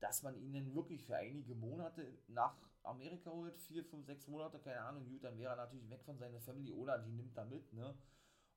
Dass 0.00 0.22
man 0.22 0.36
ihn 0.36 0.52
dann 0.52 0.74
wirklich 0.74 1.04
für 1.04 1.16
einige 1.16 1.54
Monate 1.54 2.18
nach 2.28 2.56
Amerika 2.82 3.30
holt, 3.30 3.58
vier, 3.58 3.84
fünf, 3.84 4.06
sechs 4.06 4.26
Monate, 4.26 4.58
keine 4.58 4.80
Ahnung, 4.80 5.06
gut, 5.08 5.22
dann 5.24 5.38
wäre 5.38 5.52
er 5.52 5.56
natürlich 5.56 5.88
weg 5.90 6.02
von 6.04 6.18
seiner 6.18 6.40
Family 6.40 6.72
oder 6.72 6.98
die 6.98 7.12
nimmt 7.12 7.36
er 7.36 7.44
mit, 7.44 7.72
ne? 7.72 7.94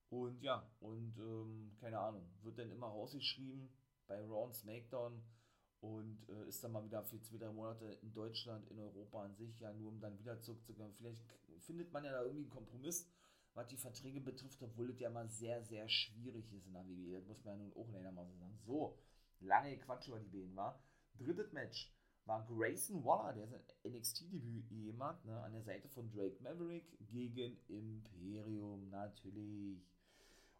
Und 0.09 0.41
ja, 0.41 0.65
und 0.79 1.17
ähm, 1.17 1.75
keine 1.79 1.99
Ahnung, 1.99 2.29
wird 2.43 2.59
dann 2.59 2.71
immer 2.71 2.87
rausgeschrieben 2.87 3.69
bei 4.07 4.21
Raw 4.21 4.45
und 4.45 4.55
SmackDown 4.55 5.23
und 5.81 6.29
äh, 6.29 6.47
ist 6.47 6.63
dann 6.63 6.71
mal 6.71 6.85
wieder 6.85 7.03
für 7.03 7.19
zwei, 7.21 7.37
drei 7.37 7.51
Monate 7.51 7.85
in 8.01 8.13
Deutschland, 8.13 8.69
in 8.69 8.79
Europa 8.79 9.23
an 9.23 9.35
sich, 9.35 9.59
ja, 9.59 9.73
nur 9.73 9.89
um 9.89 9.99
dann 9.99 10.17
wieder 10.19 10.39
zurückzukommen. 10.39 10.93
Vielleicht 10.93 11.21
findet 11.59 11.91
man 11.91 12.05
ja 12.05 12.11
da 12.11 12.21
irgendwie 12.21 12.43
einen 12.43 12.51
Kompromiss, 12.51 13.09
was 13.53 13.67
die 13.67 13.77
Verträge 13.77 14.21
betrifft, 14.21 14.61
obwohl 14.61 14.87
das 14.87 14.99
ja 14.99 15.09
mal 15.09 15.27
sehr, 15.29 15.63
sehr 15.63 15.87
schwierig 15.89 16.51
ist 16.53 16.67
in 16.67 16.73
der 16.73 16.87
WWE. 16.87 17.17
Das 17.17 17.27
muss 17.27 17.43
man 17.43 17.57
ja 17.57 17.63
nun 17.63 17.73
auch 17.75 17.91
leider 17.91 18.11
mal 18.11 18.25
so 18.25 18.33
sagen. 18.37 18.57
So, 18.65 18.97
lange 19.41 19.77
Quatsch 19.77 20.07
über 20.07 20.19
die 20.19 20.29
Beine 20.29 20.55
war. 20.55 20.79
Drittes 21.17 21.51
Match 21.53 21.91
war 22.25 22.45
Grayson 22.47 23.03
Waller, 23.03 23.33
der 23.33 23.47
sein 23.47 23.61
NXT-Debüt 23.83 24.99
hat, 24.99 25.25
ne, 25.25 25.41
an 25.41 25.51
der 25.51 25.63
Seite 25.63 25.89
von 25.89 26.09
Drake 26.09 26.41
Maverick 26.41 26.85
gegen 27.11 27.57
Imperium, 27.67 28.89
natürlich. 28.89 29.85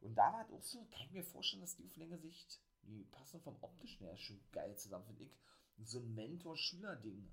Und 0.01 0.15
da 0.15 0.33
war 0.33 0.41
es 0.41 0.51
auch 0.51 0.61
so, 0.61 0.85
kann 0.91 1.05
ich 1.05 1.13
mir 1.13 1.23
vorstellen, 1.23 1.61
dass 1.61 1.75
die 1.75 1.85
auf 1.85 1.95
längere 1.95 2.19
Sicht 2.19 2.59
die 2.83 3.05
passen 3.05 3.39
vom 3.41 3.55
optischen 3.61 4.05
her 4.05 4.17
schon 4.17 4.39
geil 4.51 4.75
zusammen, 4.75 5.05
finde 5.05 5.23
ich. 5.23 5.37
So 5.83 5.99
ein 5.99 6.13
Mentor-Schüler-Ding 6.13 7.31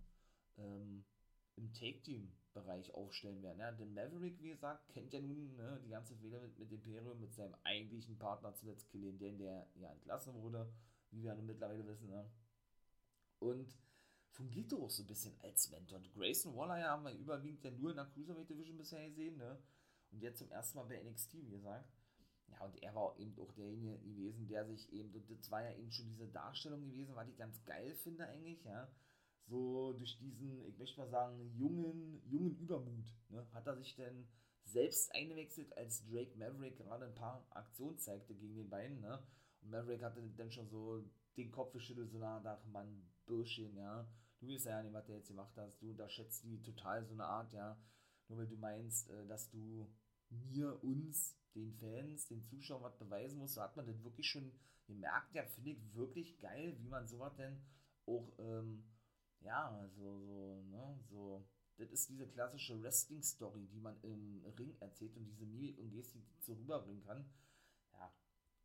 ähm, 0.59 1.05
im 1.57 1.73
Take-Team-Bereich 1.73 2.95
aufstellen 2.95 3.43
werden. 3.43 3.59
Ja, 3.59 3.73
denn 3.73 3.93
Maverick, 3.93 4.41
wie 4.41 4.51
gesagt, 4.51 4.89
kennt 4.91 5.13
ja 5.13 5.21
nun 5.21 5.57
ne, 5.57 5.81
die 5.85 5.91
ganze 5.91 6.15
Fehler 6.17 6.41
mit, 6.41 6.59
mit 6.59 6.73
Imperium, 6.73 7.21
mit 7.21 7.35
seinem 7.35 7.55
eigentlichen 7.65 8.19
Partner 8.19 8.55
zuletzt 8.55 8.89
Killian 8.91 9.19
der 9.19 9.67
ja 9.75 9.91
entlassen 9.91 10.35
wurde, 10.41 10.73
wie 11.11 11.23
wir 11.23 11.31
ja 11.31 11.35
nun 11.35 11.47
mittlerweile 11.47 11.87
wissen. 11.87 12.09
Ne? 12.09 12.31
Und 13.41 13.77
fungiert 14.31 14.73
doch 14.73 14.89
so 14.89 15.03
ein 15.03 15.07
bisschen 15.07 15.35
als 15.41 15.71
Mentor. 15.71 15.99
Und 15.99 16.13
Grayson 16.13 16.57
Waller 16.57 16.79
ja 16.79 16.91
haben 16.91 17.05
wir 17.05 17.13
überwiegend 17.13 17.65
ja 17.65 17.71
nur 17.71 17.91
in 17.91 17.97
der 17.97 18.07
Cruiserweight 18.07 18.49
Division 18.49 18.79
bisher 18.79 19.09
gesehen, 19.09 19.37
ne? 19.37 19.59
Und 20.13 20.23
jetzt 20.23 20.39
zum 20.39 20.51
ersten 20.51 20.79
Mal 20.79 20.85
bei 20.85 21.03
NXT, 21.03 21.35
wie 21.35 21.51
gesagt. 21.51 21.89
Ja, 22.49 22.65
und 22.65 22.83
er 22.83 22.95
war 22.95 23.17
eben 23.19 23.39
auch 23.39 23.53
derjenige 23.53 23.99
gewesen, 24.01 24.49
der 24.49 24.67
sich 24.67 24.93
eben, 24.93 25.13
und 25.15 25.31
das 25.31 25.51
war 25.51 25.63
ja 25.63 25.77
eben 25.77 25.91
schon 25.93 26.09
diese 26.09 26.29
Darstellung 26.29 26.83
gewesen, 26.83 27.15
was 27.15 27.29
ich 27.29 27.37
ganz 27.37 27.65
geil 27.65 27.95
finde 27.95 28.27
eigentlich, 28.27 28.65
ja. 28.65 28.91
So 29.47 29.93
durch 29.95 30.19
diesen, 30.19 30.65
ich 30.67 30.79
möchte 30.79 31.01
mal 31.01 31.09
sagen, 31.09 31.53
jungen, 31.57 32.23
jungen 32.29 32.57
Übermut, 32.59 33.13
ne, 33.29 33.47
hat 33.53 33.67
er 33.67 33.77
sich 33.77 33.95
denn 33.97 34.29
selbst 34.65 35.15
eingewechselt, 35.15 35.77
als 35.77 36.05
Drake 36.05 36.37
Maverick 36.37 36.77
gerade 36.77 37.07
ein 37.07 37.15
paar 37.15 37.47
Aktionen 37.51 37.99
zeigte 37.99 38.35
gegen 38.35 38.57
den 38.57 38.71
beiden, 38.71 39.01
ne. 39.01 39.23
Und 39.63 39.71
Maverick 39.71 40.03
hatte 40.03 40.23
dann 40.37 40.51
schon 40.51 40.69
so 40.69 41.05
den 41.37 41.51
Kopf 41.51 41.73
geschüttelt, 41.73 42.11
so 42.11 42.19
nach, 42.19 42.45
ach 42.45 42.65
Mann, 42.67 43.09
Bürschchen, 43.31 43.77
ja. 43.77 44.07
Du 44.41 44.49
weißt 44.49 44.67
ja 44.67 44.83
nicht, 44.83 44.93
was 44.93 45.07
der 45.07 45.17
jetzt 45.17 45.29
gemacht 45.29 45.57
hast. 45.57 45.81
Du 45.81 45.91
unterschätzt 45.91 46.45
die 46.45 46.61
total 46.63 47.05
so 47.05 47.15
eine 47.15 47.25
Art, 47.25 47.53
ja. 47.53 47.79
Nur 48.29 48.39
weil 48.39 48.47
du 48.47 48.57
meinst, 48.57 49.09
äh, 49.11 49.27
dass 49.27 49.49
du 49.51 49.89
mir, 50.31 50.83
uns 50.83 51.37
den 51.55 51.73
Fans, 51.75 52.27
den 52.27 52.45
Zuschauern 52.45 52.83
was 52.83 52.99
beweisen 52.99 53.39
muss, 53.39 53.55
so 53.55 53.63
hat 53.63 53.77
man 53.77 53.87
das 53.87 54.03
wirklich 54.03 54.29
schon 54.29 54.53
gemerkt. 54.87 55.35
Ja, 55.35 55.45
finde 55.45 55.71
ich 55.71 55.95
wirklich 55.95 56.39
geil, 56.39 56.77
wie 56.79 56.89
man 56.89 57.07
sowas 57.07 57.35
denn 57.37 57.61
auch, 58.07 58.33
ähm, 58.39 58.85
ja, 59.41 59.89
so, 59.97 60.21
so, 60.21 60.63
ne, 60.71 61.01
so, 61.09 61.45
das 61.77 61.91
ist 61.91 62.09
diese 62.09 62.29
klassische 62.29 62.81
Wrestling-Story, 62.83 63.67
die 63.73 63.81
man 63.81 63.99
im 64.03 64.45
Ring 64.59 64.77
erzählt 64.81 65.17
und 65.17 65.25
diese 65.25 65.47
Mimik 65.47 65.79
und 65.79 65.91
Gestik 65.91 66.23
so 66.39 66.55
rüberbringen 66.55 67.03
kann. 67.05 67.25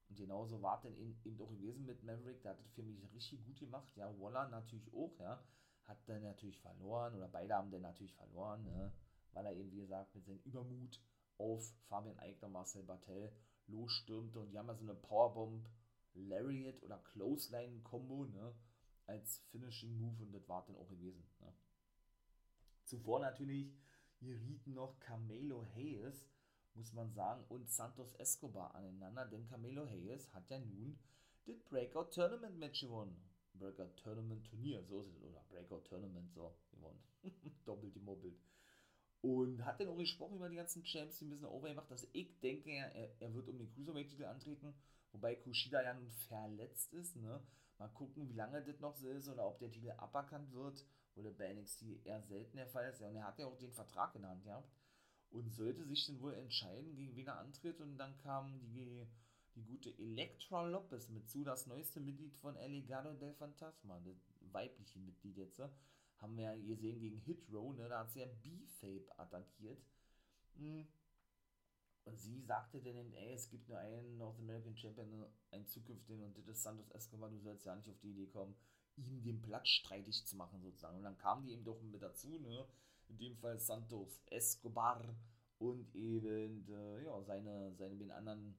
Und 0.09 0.17
genauso 0.17 0.61
war 0.61 0.77
es 0.77 0.83
dann 0.83 0.95
eben, 0.97 1.19
eben 1.23 1.41
auch 1.41 1.49
gewesen 1.49 1.85
mit 1.85 2.03
Maverick, 2.03 2.41
der 2.41 2.51
hat 2.51 2.59
das 2.59 2.71
für 2.73 2.83
mich 2.83 3.01
richtig 3.13 3.43
gut 3.45 3.59
gemacht. 3.59 3.95
Ja, 3.95 4.07
Waller 4.19 4.47
natürlich 4.49 4.93
auch, 4.93 5.17
ja, 5.19 5.43
hat 5.83 5.97
dann 6.07 6.23
natürlich 6.23 6.59
verloren, 6.59 7.15
oder 7.15 7.27
beide 7.27 7.55
haben 7.55 7.71
dann 7.71 7.81
natürlich 7.81 8.13
verloren, 8.13 8.63
ne, 8.63 8.91
weil 9.33 9.45
er 9.45 9.53
eben, 9.53 9.71
wie 9.71 9.81
gesagt, 9.81 10.13
mit 10.15 10.25
seinem 10.25 10.41
Übermut 10.43 11.01
auf 11.37 11.73
Fabian 11.87 12.17
Eigner, 12.19 12.49
Marcel 12.49 12.83
Bartel 12.83 13.31
losstürmte 13.67 14.39
und 14.39 14.51
die 14.51 14.57
haben 14.57 14.67
ja 14.67 14.75
so 14.75 14.83
eine 14.83 14.95
Powerbomb 14.95 15.67
Lariat 16.13 16.81
oder 16.83 16.97
Clothesline 16.99 17.81
Combo, 17.81 18.25
ne, 18.25 18.53
als 19.07 19.39
Finishing 19.51 19.97
Move 19.97 20.23
und 20.23 20.31
das 20.31 20.47
war 20.47 20.65
dann 20.65 20.77
auch 20.77 20.87
gewesen, 20.87 21.23
ne. 21.39 21.53
Zuvor 22.83 23.19
natürlich 23.19 23.75
gerieten 24.19 24.73
noch 24.73 24.99
Camelo 24.99 25.65
Hayes, 25.75 26.25
muss 26.75 26.93
man 26.93 27.11
sagen, 27.11 27.43
und 27.49 27.69
Santos 27.69 28.13
Escobar 28.15 28.75
aneinander, 28.75 29.25
denn 29.25 29.47
Camelo 29.47 29.87
Hayes 29.87 30.33
hat 30.33 30.49
ja 30.49 30.59
nun 30.59 30.99
das 31.45 31.59
Breakout 31.63 32.11
Tournament 32.11 32.57
Match 32.57 32.81
gewonnen. 32.81 33.15
Breakout 33.53 33.95
Tournament 33.95 34.45
Turnier, 34.45 34.83
so 34.83 34.99
ist 34.99 35.07
es, 35.07 35.21
oder 35.23 35.43
Breakout 35.49 35.87
Tournament, 35.87 36.33
so, 36.33 36.53
gewonnen. 36.71 37.01
Doppelt 37.65 37.93
gemobbelt. 37.93 38.37
Und 39.21 39.65
hat 39.65 39.79
dann 39.79 39.87
auch 39.87 39.97
gesprochen 39.97 40.35
über 40.35 40.49
die 40.49 40.57
ganzen 40.57 40.83
Champs, 40.83 41.17
die 41.17 41.25
ein 41.25 41.29
bisschen 41.31 41.47
overgemacht. 41.47 41.89
Also 41.89 42.07
ich 42.11 42.39
denke, 42.41 42.69
er, 42.71 43.09
er 43.19 43.33
wird 43.33 43.47
um 43.47 43.57
den 43.57 43.71
Cruiserweight-Titel 43.73 44.25
antreten, 44.25 44.75
wobei 45.13 45.35
Kushida 45.35 45.81
ja 45.81 45.93
nun 45.93 46.11
verletzt 46.11 46.93
ist. 46.93 47.15
Ne? 47.15 47.41
Mal 47.79 47.87
gucken, 47.89 48.29
wie 48.29 48.35
lange 48.35 48.61
das 48.63 48.79
noch 48.81 48.95
so 48.95 49.09
ist 49.09 49.27
oder 49.29 49.47
ob 49.47 49.57
der 49.59 49.71
Titel 49.71 49.91
aberkannt 49.91 50.53
wird, 50.53 50.85
wo 51.15 51.23
der 51.23 51.31
bei 51.31 51.51
NXT 51.53 52.05
eher 52.05 52.21
selten 52.21 52.57
der 52.57 52.67
Fall 52.67 52.89
ist. 52.89 52.99
Ja, 52.99 53.07
und 53.07 53.15
er 53.15 53.25
hat 53.25 53.39
ja 53.39 53.47
auch 53.47 53.57
den 53.57 53.71
Vertrag 53.71 54.13
in 54.15 54.21
der 54.21 54.31
Hand 54.31 54.43
gehabt 54.43 54.69
und 55.31 55.53
sollte 55.53 55.85
sich 55.85 56.05
dann 56.07 56.21
wohl 56.21 56.33
entscheiden, 56.33 56.95
gegen 56.95 57.15
wen 57.15 57.27
er 57.27 57.39
antritt. 57.39 57.79
Und 57.81 57.97
dann 57.97 58.17
kam 58.17 58.59
die, 58.73 59.05
die 59.55 59.63
gute 59.63 59.89
Elektra 59.97 60.67
Lopez 60.67 61.09
mit 61.09 61.29
zu, 61.29 61.43
das 61.43 61.67
neueste 61.67 61.99
Mitglied 61.99 62.35
von 62.37 62.55
El 62.55 62.71
Legado 62.71 63.13
del 63.13 63.33
Fantasma, 63.33 63.99
das 64.05 64.15
weibliche 64.51 64.99
Mitglied 64.99 65.37
jetzt. 65.37 65.59
Ne? 65.59 65.69
haben 66.17 66.37
wir 66.37 66.43
ja 66.45 66.55
gesehen 66.55 66.99
gegen 66.99 67.19
Hit 67.19 67.45
Row, 67.51 67.75
ne, 67.75 67.87
da 67.89 67.99
hat 67.99 68.11
sie 68.11 68.19
ja 68.19 68.25
B-Fape 68.25 69.19
attackiert. 69.19 69.81
Hm. 70.57 70.87
Und 72.05 72.19
sie 72.19 72.39
sagte 72.41 72.81
dann, 72.81 73.13
ey, 73.13 73.33
es 73.33 73.49
gibt 73.49 73.67
nur 73.67 73.79
einen 73.79 74.17
North 74.17 74.39
American 74.39 74.77
Champion, 74.77 75.25
einen 75.51 75.65
zukünftigen, 75.65 76.23
und 76.23 76.37
das 76.37 76.47
ist 76.47 76.63
Santos 76.63 76.89
Escobar, 76.91 77.29
du 77.29 77.39
sollst 77.39 77.65
ja 77.65 77.75
nicht 77.75 77.89
auf 77.89 77.99
die 77.99 78.11
Idee 78.11 78.27
kommen, 78.27 78.55
ihm 78.95 79.23
den 79.23 79.41
Platz 79.41 79.67
streitig 79.69 80.23
zu 80.25 80.35
machen, 80.35 80.61
sozusagen. 80.61 80.97
Und 80.97 81.03
dann 81.03 81.17
kamen 81.17 81.45
die 81.45 81.53
eben 81.53 81.63
doch 81.63 81.81
mit 81.81 82.01
dazu, 82.01 82.39
ne, 82.39 82.65
in 83.09 83.17
dem 83.17 83.35
Fall 83.37 83.59
Santos 83.59 84.21
Escobar 84.27 85.03
und 85.59 85.93
eben, 85.95 86.67
äh, 86.69 87.03
ja, 87.03 87.23
seine, 87.23 87.73
seine 87.75 87.95
den 87.95 88.11
anderen, 88.11 88.57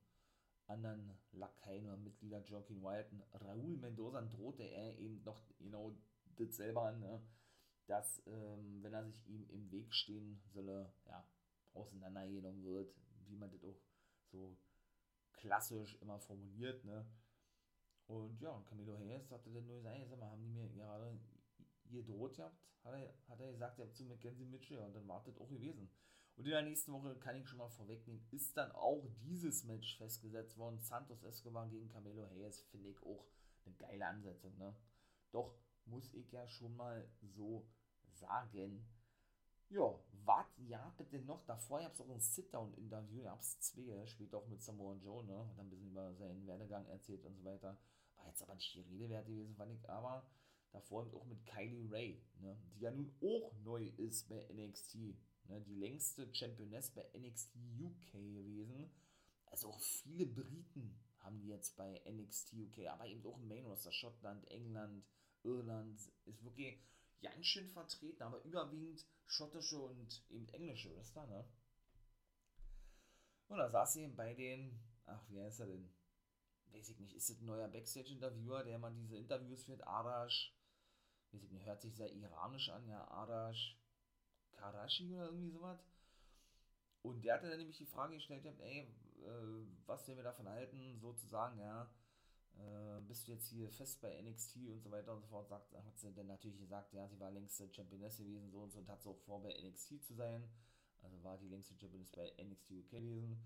anderen 0.66 1.12
Lakaien 1.32 1.86
oder 1.86 1.96
Mitglieder, 1.96 2.42
Joaquin 2.42 2.82
und 2.82 3.24
Raúl 3.34 3.76
Mendoza, 3.78 4.22
drohte 4.22 4.64
er 4.64 4.98
eben 4.98 5.22
noch 5.24 5.42
genau 5.58 5.94
das 6.36 6.56
selber 6.56 6.88
an, 6.88 7.00
ne, 7.00 7.20
dass, 7.86 8.22
ähm, 8.26 8.82
wenn 8.82 8.92
er 8.94 9.04
sich 9.04 9.26
ihm 9.28 9.48
im 9.50 9.70
Weg 9.70 9.94
stehen 9.94 10.40
solle, 10.52 10.92
ja, 11.06 11.26
auseinandergenommen 11.74 12.64
wird, 12.64 12.94
wie 13.26 13.36
man 13.36 13.50
das 13.50 13.62
auch 13.62 13.80
so 14.30 14.56
klassisch 15.32 15.96
immer 16.00 16.18
formuliert, 16.18 16.84
ne? 16.84 17.06
Und 18.06 18.40
ja, 18.40 18.62
Camilo 18.68 18.96
Hayes 18.96 19.28
sagte 19.28 19.50
dann 19.50 19.66
nur, 19.66 19.82
sag 19.82 20.18
mal, 20.18 20.30
haben 20.30 20.42
die 20.42 20.48
mir 20.48 20.68
gerade 20.68 21.18
gedroht 21.90 22.36
gehabt? 22.36 22.56
Hat 22.84 22.94
er, 22.94 23.14
hat 23.28 23.40
er 23.40 23.52
gesagt, 23.52 23.78
ja, 23.78 23.90
zu 23.92 24.04
Mackenzie 24.04 24.44
Mitchell 24.44 24.78
und 24.78 24.94
dann 24.94 25.08
wartet 25.08 25.38
auch 25.40 25.48
gewesen. 25.48 25.90
Und 26.36 26.44
in 26.44 26.50
der 26.50 26.62
nächsten 26.62 26.92
Woche 26.92 27.16
kann 27.16 27.36
ich 27.36 27.48
schon 27.48 27.58
mal 27.58 27.68
vorwegnehmen, 27.68 28.26
ist 28.30 28.56
dann 28.56 28.70
auch 28.72 29.02
dieses 29.22 29.64
Match 29.64 29.96
festgesetzt 29.96 30.58
worden. 30.58 30.78
Santos 30.78 31.22
Escobar 31.22 31.66
gegen 31.68 31.88
Camelo 31.88 32.26
Hayes 32.28 32.60
finde 32.70 32.90
ich 32.90 33.02
auch 33.02 33.26
eine 33.64 33.74
geile 33.76 34.06
Ansetzung, 34.06 34.56
ne? 34.58 34.74
Doch 35.32 35.58
muss 35.86 36.12
ich 36.12 36.30
ja 36.32 36.46
schon 36.46 36.76
mal 36.76 37.08
so 37.22 37.66
sagen. 38.12 38.86
Ja, 39.68 39.98
was 40.24 40.46
ja 40.58 40.94
bitte 40.96 41.18
noch? 41.20 41.44
Davor 41.46 41.80
gab 41.80 41.92
es 41.92 42.00
auch 42.00 42.08
ein 42.08 42.20
Sit-Down-Interview, 42.20 43.24
gab 43.24 43.40
es 43.40 43.58
zwei, 43.60 44.06
später 44.06 44.38
auch 44.38 44.46
mit 44.46 44.62
Samoa 44.62 44.94
Joe, 44.94 45.24
ne? 45.24 45.48
Hat 45.48 45.58
ein 45.58 45.70
bisschen 45.70 45.90
über 45.90 46.14
seinen 46.14 46.46
Werdegang 46.46 46.86
erzählt 46.86 47.24
und 47.24 47.34
so 47.34 47.44
weiter. 47.44 47.76
War 48.16 48.28
jetzt 48.28 48.42
aber 48.42 48.54
nicht 48.54 48.74
die 48.74 48.82
Rede 48.82 49.08
wert 49.08 49.26
gewesen, 49.26 49.56
fand 49.56 49.72
ich, 49.72 49.88
aber 49.88 50.24
davor 50.72 51.12
auch 51.14 51.24
mit 51.26 51.44
Kylie 51.46 51.90
Ray, 51.90 52.22
ne? 52.40 52.58
Die 52.74 52.80
ja 52.80 52.90
nun 52.90 53.14
auch 53.22 53.52
neu 53.64 53.86
ist 53.96 54.28
bei 54.28 54.46
NXT. 54.52 54.96
Ne? 55.48 55.60
Die 55.66 55.74
längste 55.74 56.32
Championess 56.34 56.90
bei 56.90 57.06
NXT 57.16 57.56
UK 57.80 58.12
gewesen. 58.12 58.90
Also 59.46 59.68
auch 59.68 59.80
viele 59.80 60.26
Briten 60.26 60.98
haben 61.18 61.40
die 61.40 61.48
jetzt 61.48 61.76
bei 61.76 62.02
NXT 62.08 62.54
UK, 62.54 62.86
aber 62.88 63.06
eben 63.06 63.24
auch 63.26 63.38
im 63.38 63.48
Main 63.48 63.66
Roster, 63.66 63.92
Schottland, 63.92 64.48
England, 64.50 65.04
Irland, 65.42 66.00
ist 66.24 66.44
wirklich 66.44 66.78
ganz 67.22 67.46
schön 67.46 67.68
vertreten, 67.68 68.22
aber 68.22 68.42
überwiegend 68.44 69.06
schottische 69.26 69.78
und 69.78 70.24
eben 70.30 70.48
englische 70.50 70.94
Wrestler, 70.94 71.26
ne? 71.26 71.44
Und 73.48 73.58
da 73.58 73.70
saß 73.70 73.92
sie 73.92 74.02
eben 74.02 74.16
bei 74.16 74.34
den, 74.34 74.78
ach, 75.06 75.24
wie 75.30 75.40
heißt 75.40 75.60
er 75.60 75.66
denn? 75.66 75.92
Weiß 76.72 76.88
ich 76.88 76.98
nicht, 76.98 77.14
ist 77.14 77.30
das 77.30 77.40
ein 77.40 77.46
neuer 77.46 77.68
Backstage-Interviewer, 77.68 78.64
der 78.64 78.78
mal 78.78 78.92
diese 78.92 79.16
Interviews 79.16 79.64
führt? 79.64 79.86
Arash, 79.86 80.55
weiß 81.32 81.42
ich 81.42 81.66
hört 81.66 81.80
sich 81.80 81.94
sehr 81.94 82.12
iranisch 82.12 82.68
an, 82.70 82.86
ja, 82.88 83.06
Arash 83.08 83.76
Tarashi 84.52 85.12
oder 85.14 85.26
irgendwie 85.26 85.50
sowas. 85.50 85.78
Und 87.02 87.22
der 87.24 87.34
hatte 87.34 87.48
dann 87.48 87.58
nämlich 87.58 87.76
die 87.76 87.86
Frage 87.86 88.14
gestellt, 88.14 88.44
ey, 88.44 88.80
äh, 88.80 89.66
was 89.86 90.06
wir 90.08 90.22
davon 90.22 90.48
halten, 90.48 90.98
sozusagen, 90.98 91.60
ja, 91.60 91.90
äh, 92.54 93.00
bist 93.02 93.28
du 93.28 93.32
jetzt 93.32 93.46
hier 93.48 93.70
fest 93.70 94.00
bei 94.00 94.20
NXT 94.22 94.68
und 94.68 94.80
so 94.82 94.90
weiter 94.90 95.12
und 95.12 95.20
so 95.20 95.28
fort, 95.28 95.48
sagt, 95.48 95.72
hat 95.74 95.98
sie 95.98 96.12
dann 96.12 96.26
natürlich 96.26 96.58
gesagt, 96.58 96.92
ja, 96.94 97.06
sie 97.08 97.20
war 97.20 97.30
längste 97.30 97.72
Championess 97.72 98.16
gewesen, 98.16 98.50
so 98.50 98.60
und 98.62 98.72
so, 98.72 98.78
und 98.78 98.88
hat 98.88 99.06
auch 99.06 99.18
vor, 99.20 99.42
bei 99.42 99.52
NXT 99.52 100.02
zu 100.02 100.14
sein. 100.14 100.48
Also 101.02 101.22
war 101.22 101.38
die 101.38 101.48
längste 101.48 101.78
Championess 101.78 102.10
bei 102.10 102.32
NXT 102.42 102.70
UK 102.72 102.90
gewesen. 102.90 103.40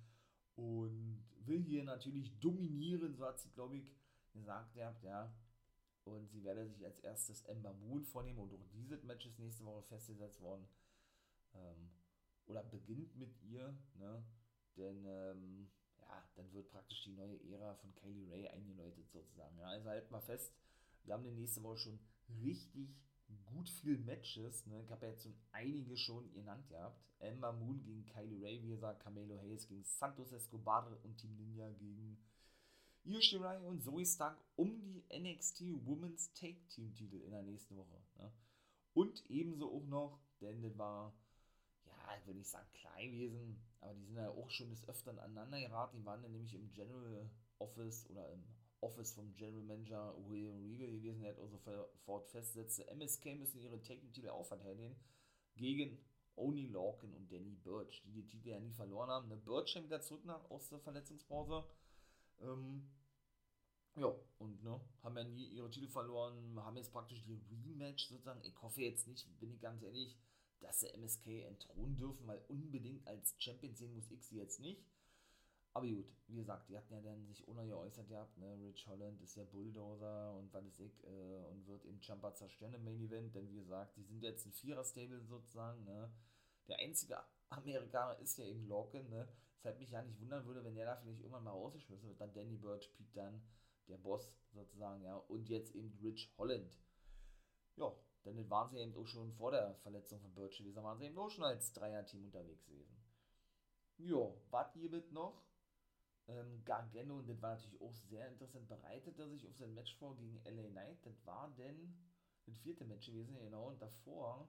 Und 0.54 1.24
will 1.44 1.62
hier 1.62 1.84
natürlich 1.84 2.38
dominieren, 2.38 3.14
so 3.16 3.26
hat 3.26 3.40
sie, 3.40 3.50
glaube 3.50 3.76
ich, 3.76 3.94
gesagt, 4.32 4.76
ja. 5.02 5.32
Und 6.04 6.28
sie 6.30 6.42
werde 6.44 6.66
sich 6.66 6.84
als 6.84 6.98
erstes 7.00 7.42
Ember 7.42 7.72
Moon 7.74 8.04
vornehmen 8.04 8.38
und 8.38 8.52
auch 8.52 8.66
dieses 8.72 9.02
Match 9.04 9.26
ist 9.26 9.38
nächste 9.38 9.64
Woche 9.64 9.82
festgesetzt 9.82 10.40
worden. 10.40 10.66
Ähm, 11.54 11.90
oder 12.46 12.62
beginnt 12.64 13.16
mit 13.16 13.40
ihr, 13.42 13.76
ne? 13.94 14.24
Denn 14.76 15.04
ähm, 15.06 15.70
ja, 16.00 16.24
dann 16.36 16.52
wird 16.52 16.70
praktisch 16.70 17.02
die 17.04 17.12
neue 17.12 17.38
Ära 17.44 17.74
von 17.74 17.94
Kylie 17.94 18.30
Ray 18.30 18.48
eingeläutet 18.48 19.10
sozusagen. 19.10 19.58
Ja, 19.58 19.66
also 19.66 19.88
halt 19.88 20.10
mal 20.10 20.20
fest, 20.20 20.54
wir 21.04 21.14
haben 21.14 21.24
die 21.24 21.30
nächste 21.30 21.62
Woche 21.62 21.78
schon 21.78 22.00
richtig 22.42 22.88
gut 23.46 23.68
viel 23.68 23.98
Matches. 23.98 24.66
Ne? 24.66 24.82
Ich 24.82 24.90
habe 24.90 25.06
ja 25.06 25.12
jetzt 25.12 25.22
schon 25.22 25.36
einige 25.52 25.96
schon 25.96 26.32
genannt 26.32 26.68
gehabt. 26.68 27.00
Ember 27.18 27.52
Moon 27.52 27.82
gegen 27.82 28.06
Kylie 28.06 28.42
Ray, 28.42 28.62
wie 28.62 28.70
gesagt, 28.70 29.02
Camelo 29.02 29.38
Hayes 29.38 29.68
gegen 29.68 29.84
Santos 29.84 30.32
Escobar 30.32 30.98
und 31.04 31.16
Team 31.18 31.36
Ninja 31.36 31.68
gegen 31.70 32.18
Io 33.04 33.20
Shirai 33.20 33.58
und 33.60 33.82
Zoe 33.82 34.04
Stark 34.04 34.38
um 34.56 34.80
die 34.82 35.02
NXT 35.12 35.62
Women's 35.86 36.32
Take 36.34 36.66
Team 36.68 36.94
Titel 36.94 37.16
in 37.16 37.30
der 37.30 37.42
nächsten 37.42 37.76
Woche. 37.76 38.00
Ne? 38.18 38.32
Und 38.94 39.24
ebenso 39.30 39.72
auch 39.72 39.86
noch, 39.86 40.18
denn 40.40 40.62
das 40.62 40.76
war 40.76 41.14
ich 42.18 42.26
will 42.26 42.34
nicht 42.34 42.48
sagen 42.48 42.66
klein 42.72 43.12
gewesen, 43.12 43.62
aber 43.80 43.94
die 43.94 44.04
sind 44.04 44.16
ja 44.16 44.28
auch 44.28 44.50
schon 44.50 44.70
des 44.70 44.86
Öfteren 44.88 45.18
aneinander 45.18 45.60
geraten. 45.60 45.98
Die 45.98 46.04
waren 46.04 46.22
ja 46.22 46.28
nämlich 46.28 46.54
im 46.54 46.70
General 46.72 47.30
Office 47.58 48.08
oder 48.10 48.28
im 48.32 48.42
Office 48.80 49.12
vom 49.12 49.34
General 49.34 49.62
Manager 49.62 50.14
William 50.26 50.58
Regal 50.62 50.90
gewesen, 50.90 51.20
der 51.20 51.32
hat 51.32 51.38
also 51.38 51.58
sofort 51.58 52.28
festsetzte, 52.28 52.86
MSK 52.88 53.36
müssen 53.36 53.60
ihre 53.60 53.80
Technik-Titel 53.82 54.30
auch 54.30 54.46
verteidigen 54.46 54.96
gegen 55.56 55.98
Oni 56.36 56.66
Lorcan 56.66 57.12
und 57.12 57.30
Danny 57.30 57.54
Birch, 57.56 58.02
die 58.06 58.12
die 58.12 58.26
Titel 58.26 58.48
ja 58.48 58.60
nie 58.60 58.72
verloren 58.72 59.10
haben. 59.10 59.28
Ne, 59.28 59.36
Birch 59.36 59.74
kam 59.74 59.84
wieder 59.84 60.00
zurück 60.00 60.24
nach, 60.24 60.50
aus 60.50 60.68
der 60.70 60.78
Verletzungspause. 60.78 61.64
Ähm, 62.40 62.88
ja, 63.96 64.14
und 64.38 64.62
ne, 64.62 64.80
haben 65.02 65.16
ja 65.16 65.24
nie 65.24 65.48
ihre 65.48 65.70
Titel 65.70 65.88
verloren, 65.88 66.58
haben 66.60 66.76
jetzt 66.76 66.92
praktisch 66.92 67.22
die 67.22 67.40
Rematch 67.64 68.08
sozusagen. 68.08 68.42
Ich 68.44 68.60
hoffe 68.62 68.82
jetzt 68.82 69.06
nicht, 69.08 69.26
bin 69.40 69.52
ich 69.52 69.60
ganz 69.60 69.82
ehrlich, 69.82 70.16
dass 70.60 70.80
sie 70.80 70.88
MSK 70.88 71.44
entthronen 71.46 71.96
dürfen, 71.96 72.26
weil 72.26 72.42
unbedingt 72.48 73.06
als 73.06 73.34
Champion 73.38 73.74
sehen 73.74 73.94
muss 73.94 74.10
ich 74.10 74.24
sie 74.24 74.36
jetzt 74.36 74.60
nicht. 74.60 74.84
Aber 75.72 75.86
gut, 75.86 76.12
wie 76.26 76.36
gesagt, 76.36 76.68
die 76.68 76.76
hatten 76.76 76.92
ja 76.92 77.00
dann 77.00 77.24
sich 77.26 77.46
ohne 77.46 77.64
geäußert 77.66 78.08
gehabt, 78.08 78.36
ne? 78.38 78.58
Rich 78.64 78.86
Holland 78.88 79.20
ist 79.22 79.36
der 79.36 79.44
Bulldozer 79.44 80.34
und 80.34 80.52
was 80.52 80.66
ist 80.66 80.80
ich, 80.80 81.04
äh, 81.04 81.44
und 81.50 81.66
wird 81.68 81.84
im 81.84 82.00
Jumper 82.00 82.34
zerstören 82.34 82.74
im 82.74 82.82
Main 82.82 83.00
Event, 83.00 83.34
denn 83.34 83.48
wie 83.48 83.60
gesagt, 83.60 83.96
die 83.96 84.02
sind 84.02 84.22
jetzt 84.22 84.46
ein 84.46 84.52
Vierer-Stable 84.52 85.20
sozusagen, 85.22 85.84
ne? 85.84 86.10
Der 86.70 86.78
einzige 86.78 87.18
Amerikaner 87.50 88.18
ist 88.20 88.38
ja 88.38 88.44
eben 88.44 88.66
Lorcan, 88.68 89.08
ne? 89.10 89.28
Deshalb 89.56 89.78
mich 89.78 89.90
ja 89.90 90.02
nicht 90.02 90.20
wundern 90.20 90.46
würde, 90.46 90.64
wenn 90.64 90.74
der 90.74 90.86
da 90.86 90.96
vielleicht 90.96 91.20
irgendwann 91.20 91.44
mal 91.44 91.50
rausgeschmissen 91.50 92.08
wird, 92.08 92.20
dann 92.20 92.32
Danny 92.32 92.56
Birch, 92.56 92.90
Pete 92.94 93.12
dann 93.12 93.42
der 93.88 93.98
Boss 93.98 94.32
sozusagen, 94.52 95.02
ja, 95.02 95.16
und 95.16 95.48
jetzt 95.48 95.74
eben 95.74 95.92
Rich 96.00 96.32
Holland. 96.38 96.78
Ja, 97.76 97.92
denn 98.24 98.36
das 98.36 98.48
waren 98.48 98.70
sie 98.70 98.78
eben 98.78 98.96
auch 98.96 99.06
schon 99.06 99.32
vor 99.32 99.50
der 99.50 99.74
Verletzung 99.82 100.20
von 100.20 100.32
Birch 100.34 100.58
gewesen. 100.58 100.82
Waren 100.82 100.98
sie 100.98 101.06
eben 101.06 101.18
auch 101.18 101.30
schon 101.30 101.44
als 101.44 101.72
Dreier-Team 101.72 102.24
unterwegs 102.24 102.64
gewesen. 102.64 102.96
Jo, 103.98 104.40
was 104.50 104.72
gibt 104.72 105.12
noch? 105.12 105.42
Ähm, 106.28 106.62
Gargano, 106.64 107.18
und 107.18 107.28
das 107.28 107.42
war 107.42 107.54
natürlich 107.54 107.80
auch 107.80 107.94
sehr 107.94 108.28
interessant, 108.28 108.68
bereitete 108.68 109.28
sich 109.28 109.46
auf 109.46 109.56
sein 109.56 109.74
Match 109.74 109.96
vor 109.96 110.16
gegen 110.16 110.40
LA 110.44 110.68
Knight. 110.68 111.04
Das 111.04 111.26
war 111.26 111.52
denn 111.58 111.98
das 112.46 112.58
vierte 112.58 112.84
Match 112.84 113.06
gewesen, 113.06 113.36
genau. 113.38 113.68
Und 113.68 113.82
davor, 113.82 114.48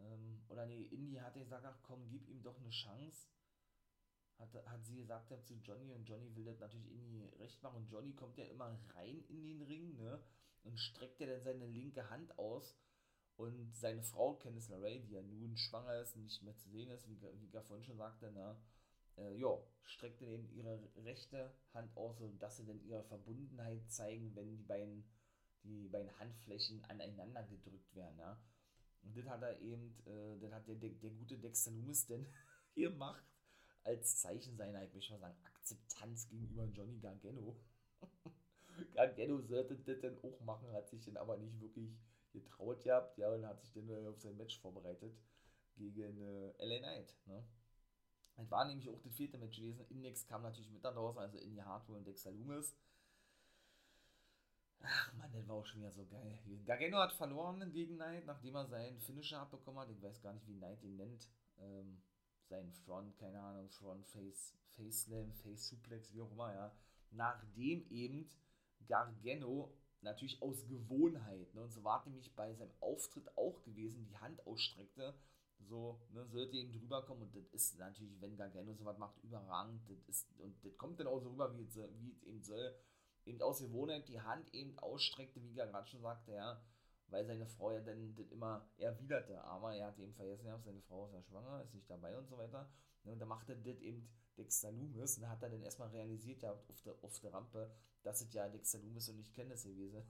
ähm, 0.00 0.42
oder 0.48 0.66
nee, 0.66 0.82
Indy 0.82 1.16
hatte 1.16 1.40
gesagt, 1.40 1.64
ach 1.64 1.82
komm, 1.82 2.08
gib 2.08 2.28
ihm 2.28 2.42
doch 2.42 2.58
eine 2.58 2.70
Chance. 2.70 3.28
Hat, 4.38 4.54
hat 4.66 4.84
sie 4.84 4.96
gesagt 4.96 5.32
zu 5.44 5.54
Johnny 5.54 5.92
und 5.92 6.08
Johnny 6.08 6.34
will 6.36 6.44
das 6.44 6.60
natürlich 6.60 6.92
Indy 6.92 7.24
recht 7.38 7.62
machen. 7.62 7.82
Und 7.82 7.90
Johnny 7.90 8.12
kommt 8.14 8.38
ja 8.38 8.44
immer 8.44 8.78
rein 8.94 9.24
in 9.28 9.42
den 9.42 9.62
Ring, 9.62 9.96
ne? 9.96 10.22
und 10.64 10.78
streckt 10.78 11.20
er 11.20 11.28
dann 11.28 11.42
seine 11.42 11.66
linke 11.66 12.08
Hand 12.10 12.38
aus 12.38 12.76
und 13.36 13.74
seine 13.74 14.02
Frau, 14.02 14.34
Candice 14.34 14.68
LeRae, 14.68 15.00
die 15.00 15.12
ja 15.12 15.22
nun 15.22 15.56
schwanger 15.56 16.00
ist 16.00 16.16
und 16.16 16.24
nicht 16.24 16.42
mehr 16.42 16.56
zu 16.56 16.68
sehen 16.68 16.90
ist, 16.90 17.08
wie, 17.08 17.20
wie 17.20 17.60
vorhin 17.60 17.84
schon 17.84 17.96
sagte, 17.96 18.30
na, 18.34 18.60
äh, 19.16 19.36
ja, 19.38 19.56
streckt 19.84 20.20
dann 20.20 20.28
eben 20.28 20.48
ihre 20.50 20.80
rechte 20.96 21.52
Hand 21.72 21.96
aus, 21.96 22.18
sodass 22.18 22.56
sie 22.56 22.66
dann 22.66 22.82
ihre 22.84 23.04
Verbundenheit 23.04 23.90
zeigen, 23.90 24.34
wenn 24.34 24.56
die 24.56 24.64
beiden, 24.64 25.04
die 25.62 25.88
beiden 25.88 26.18
Handflächen 26.18 26.84
aneinander 26.84 27.42
gedrückt 27.44 27.94
werden, 27.94 28.18
ja. 28.18 28.38
Und 29.02 29.16
das 29.16 29.26
hat 29.26 29.42
er 29.42 29.58
eben, 29.60 29.94
äh, 30.06 30.38
das 30.40 30.52
hat 30.52 30.68
der, 30.68 30.76
der, 30.76 30.90
der 30.90 31.10
gute 31.10 31.38
Dexter 31.38 31.70
Loomis 31.70 32.06
denn 32.06 32.26
gemacht, 32.74 33.24
als 33.84 34.16
Zeichen 34.20 34.56
seiner, 34.56 34.84
ich 34.84 34.92
möchte 34.94 35.12
mal 35.12 35.20
sagen, 35.20 35.38
Akzeptanz 35.44 36.28
gegenüber 36.28 36.64
Johnny 36.66 36.98
Gargano. 36.98 37.56
Gargano 38.94 39.40
sollte 39.40 39.76
das 39.76 40.00
dann 40.00 40.18
auch 40.18 40.40
machen, 40.40 40.72
hat 40.72 40.88
sich 40.88 41.04
dann 41.04 41.16
aber 41.16 41.36
nicht 41.36 41.60
wirklich 41.60 41.98
getraut 42.32 42.82
gehabt, 42.82 43.16
ja, 43.18 43.32
und 43.32 43.46
hat 43.46 43.60
sich 43.62 43.72
dann 43.72 44.06
auf 44.06 44.20
sein 44.20 44.36
Match 44.36 44.58
vorbereitet 44.60 45.16
gegen 45.76 46.20
äh, 46.20 46.64
LA 46.64 46.78
Knight, 46.78 47.16
ne. 47.26 47.44
Das 48.38 48.50
war 48.52 48.64
nämlich 48.66 48.88
auch 48.88 49.00
das 49.00 49.16
vierte 49.16 49.36
Match 49.36 49.58
gewesen. 49.58 49.84
Index 49.88 50.24
kam 50.24 50.42
natürlich 50.42 50.70
mit 50.70 50.84
da 50.84 50.92
draußen, 50.92 51.20
also 51.20 51.38
Indy 51.38 51.60
Hartwell 51.60 51.96
und 51.96 52.06
Dexter 52.06 52.30
Loomis. 52.30 52.76
Ach 54.80 55.12
man, 55.14 55.32
das 55.32 55.46
war 55.48 55.56
auch 55.56 55.66
schon 55.66 55.80
wieder 55.80 55.92
so 55.92 56.06
geil. 56.06 56.38
Gargano 56.64 56.98
hat 56.98 57.12
verloren 57.12 57.72
gegen 57.72 57.96
Knight, 57.96 58.26
nachdem 58.26 58.54
er 58.54 58.66
seinen 58.66 58.98
Finisher 59.00 59.40
abbekommen 59.40 59.80
hat. 59.80 59.90
Ich 59.90 60.02
weiß 60.02 60.22
gar 60.22 60.32
nicht, 60.32 60.46
wie 60.46 60.56
Knight 60.56 60.82
ihn 60.82 60.96
nennt. 60.96 61.28
Ähm, 61.58 62.00
sein 62.48 62.72
Front, 62.72 63.16
keine 63.18 63.40
Ahnung, 63.40 63.68
Front 63.70 64.06
Face, 64.06 64.54
Face 64.70 65.02
Slam, 65.02 65.32
Face 65.34 65.68
Suplex, 65.68 66.12
wie 66.14 66.22
auch 66.22 66.30
immer, 66.32 66.54
ja. 66.54 66.72
Nachdem 67.10 67.86
eben 67.90 68.28
Gargano 68.86 69.72
natürlich 70.00 70.40
aus 70.42 70.66
Gewohnheit, 70.66 71.54
ne, 71.54 71.62
und 71.62 71.72
so 71.72 71.82
war 71.84 72.04
nämlich 72.06 72.34
bei 72.34 72.54
seinem 72.54 72.72
Auftritt 72.80 73.36
auch 73.36 73.62
gewesen, 73.62 74.06
die 74.06 74.16
Hand 74.18 74.46
ausstreckte, 74.46 75.14
so, 75.58 76.00
ne, 76.12 76.24
sollte 76.26 76.56
ihm 76.56 76.72
drüber 76.72 77.04
kommen 77.04 77.22
und 77.22 77.34
das 77.34 77.46
ist 77.48 77.78
natürlich, 77.78 78.20
wenn 78.20 78.36
Gargano 78.36 78.74
sowas 78.74 78.98
macht, 78.98 79.18
überragend, 79.24 79.82
das 79.88 80.00
ist, 80.08 80.26
und 80.38 80.64
das 80.64 80.76
kommt 80.78 81.00
dann 81.00 81.08
auch 81.08 81.20
so 81.20 81.30
rüber, 81.30 81.52
wie 81.56 81.64
es 81.64 81.76
eben 82.24 82.42
soll, 82.42 82.74
eben 83.28 83.42
aus 83.42 83.60
Gewohnheit 83.60 84.08
die 84.08 84.20
Hand 84.20 84.52
eben 84.54 84.78
ausstreckte, 84.78 85.42
wie 85.42 85.54
gerade 85.54 85.86
schon 85.86 86.02
sagte, 86.02 86.32
ja, 86.32 86.60
weil 87.08 87.24
seine 87.26 87.46
Frau 87.46 87.72
ja 87.72 87.80
dann 87.80 88.14
das 88.14 88.30
immer 88.30 88.68
erwiderte, 88.76 89.42
aber 89.44 89.74
er 89.74 89.88
hat 89.88 89.98
eben 89.98 90.14
vergessen, 90.14 90.46
ja, 90.46 90.58
seine 90.58 90.82
Frau 90.82 91.06
ist 91.06 91.14
ja 91.14 91.22
schwanger, 91.22 91.62
ist 91.62 91.74
nicht 91.74 91.88
dabei 91.88 92.16
und 92.16 92.26
so 92.28 92.36
weiter, 92.36 92.68
und 93.04 93.18
da 93.18 93.26
machte 93.26 93.56
das 93.56 93.80
eben 93.80 94.08
Dexter 94.36 94.70
Loomis 94.70 95.18
und 95.18 95.28
hat 95.28 95.42
er 95.42 95.50
dann 95.50 95.62
erstmal 95.62 95.88
realisiert, 95.88 96.42
ja, 96.42 96.52
auf 96.52 96.82
der, 96.82 96.94
auf 97.02 97.18
der 97.20 97.32
Rampe, 97.32 97.70
dass 98.02 98.20
es 98.20 98.32
ja 98.32 98.48
Dexter 98.48 98.78
Loomis 98.78 99.08
und 99.08 99.16
nicht 99.16 99.34
Candice 99.34 99.64
gewesen. 99.68 100.02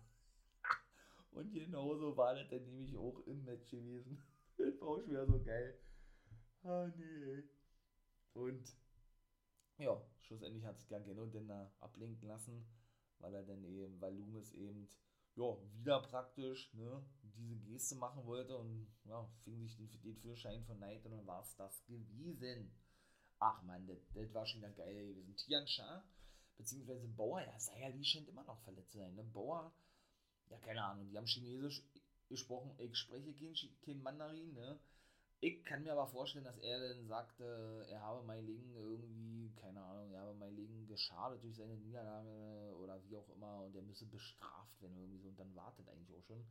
Und 1.30 1.52
genauso 1.52 2.16
war 2.16 2.34
das 2.34 2.48
dann 2.48 2.64
nämlich 2.64 2.96
auch 2.96 3.20
im 3.26 3.44
Match 3.44 3.70
gewesen. 3.70 4.26
das 4.56 4.80
war 4.80 4.88
auch 4.88 5.02
schon 5.02 5.26
so 5.26 5.44
geil. 5.44 5.78
Ah, 6.62 6.90
nee. 6.96 7.44
Und 8.32 8.74
ja, 9.76 10.02
schlussendlich 10.20 10.64
hat 10.64 10.78
sich 10.78 10.88
Gargano 10.88 11.26
dann 11.26 11.46
da 11.46 11.70
ablenken 11.80 12.28
lassen, 12.28 12.66
weil 13.20 13.34
er 13.34 13.42
dann 13.42 13.64
eben, 13.64 14.00
weil 14.00 14.14
Loomis 14.14 14.52
eben, 14.54 14.88
ja, 15.36 15.56
wieder 15.74 16.00
praktisch, 16.02 16.72
ne, 16.74 17.02
diese 17.36 17.56
Geste 17.56 17.94
machen 17.94 18.24
wollte 18.24 18.56
und 18.56 18.88
ja, 19.04 19.28
fing 19.44 19.60
sich 19.60 19.76
den, 19.76 19.88
den 20.02 20.16
Führerschein 20.16 20.64
von 20.64 20.76
Knight 20.78 21.04
und 21.04 21.12
dann 21.12 21.26
war 21.26 21.42
es 21.42 21.54
das 21.56 21.84
gewesen. 21.86 22.70
Ach 23.38 23.62
man, 23.62 23.86
das, 23.86 24.34
war 24.34 24.46
schon 24.46 24.60
wieder 24.60 24.72
geil 24.72 25.06
gewesen. 25.06 25.36
Tian 25.36 25.66
Sha, 25.66 26.04
beziehungsweise 26.56 27.06
Bauer, 27.08 27.42
ja, 27.42 27.58
Sayali 27.58 28.04
scheint 28.04 28.28
immer 28.28 28.44
noch 28.44 28.60
verletzt 28.62 28.92
zu 28.92 28.98
sein. 28.98 29.14
Ne? 29.14 29.22
Bauer, 29.22 29.72
ja, 30.50 30.58
keine 30.58 30.84
Ahnung, 30.84 31.08
die 31.08 31.16
haben 31.16 31.26
Chinesisch 31.26 31.84
gesprochen, 32.28 32.74
ich 32.78 32.96
spreche 32.96 33.32
kein, 33.34 33.54
kein 33.80 34.02
Mandarin, 34.02 34.52
ne? 34.54 34.78
Ich 35.40 35.64
kann 35.64 35.84
mir 35.84 35.92
aber 35.92 36.08
vorstellen, 36.08 36.44
dass 36.44 36.58
er 36.58 36.80
dann 36.80 37.06
sagte, 37.06 37.86
er 37.88 38.00
habe 38.00 38.26
Mai 38.26 38.40
Ling 38.40 38.74
irgendwie, 38.74 39.37
keine 39.58 39.82
Ahnung, 39.82 40.10
er 40.10 40.20
habe 40.20 40.34
Mai 40.34 40.50
Ling 40.50 40.86
geschadet 40.86 41.42
durch 41.42 41.56
seine 41.56 41.76
Niederlage 41.76 42.74
oder 42.78 43.02
wie 43.04 43.16
auch 43.16 43.28
immer 43.30 43.62
und 43.62 43.74
er 43.74 43.82
müsse 43.82 44.06
bestraft 44.06 44.80
werden 44.80 44.96
irgendwie 44.96 45.18
so 45.18 45.28
und 45.28 45.38
dann 45.38 45.54
wartet 45.54 45.88
eigentlich 45.88 46.16
auch 46.16 46.22
schon. 46.22 46.44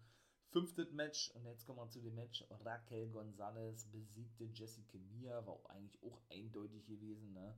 Fünftes 0.50 0.92
Match 0.92 1.32
und 1.32 1.46
jetzt 1.46 1.66
kommen 1.66 1.80
wir 1.80 1.90
zu 1.90 2.02
dem 2.02 2.16
Match. 2.16 2.46
Raquel 2.50 3.10
Gonzalez 3.10 3.86
besiegte 3.86 4.46
Jessica 4.46 4.98
Mia, 4.98 5.46
war 5.46 5.54
auch 5.54 5.66
eigentlich 5.70 6.02
auch 6.04 6.22
eindeutig 6.30 6.86
gewesen, 6.86 7.34
ne? 7.34 7.56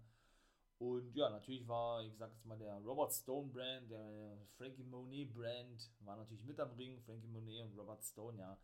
Und 0.79 1.13
ja, 1.13 1.29
natürlich 1.29 1.67
war, 1.67 2.03
ich 2.03 2.15
sag 2.15 2.31
jetzt 2.31 2.45
mal, 2.45 2.57
der 2.57 2.77
Robert 2.77 3.13
Stone 3.13 3.49
Brand, 3.49 3.91
der 3.91 4.37
Frankie 4.57 4.83
Monet 4.83 5.33
Brand, 5.33 5.91
war 5.99 6.15
natürlich 6.15 6.45
mit 6.45 6.57
am 6.57 6.71
Ring, 6.71 6.97
Frankie 7.01 7.27
Monet 7.27 7.65
und 7.65 7.77
Robert 7.77 8.03
Stone, 8.03 8.39
ja. 8.39 8.57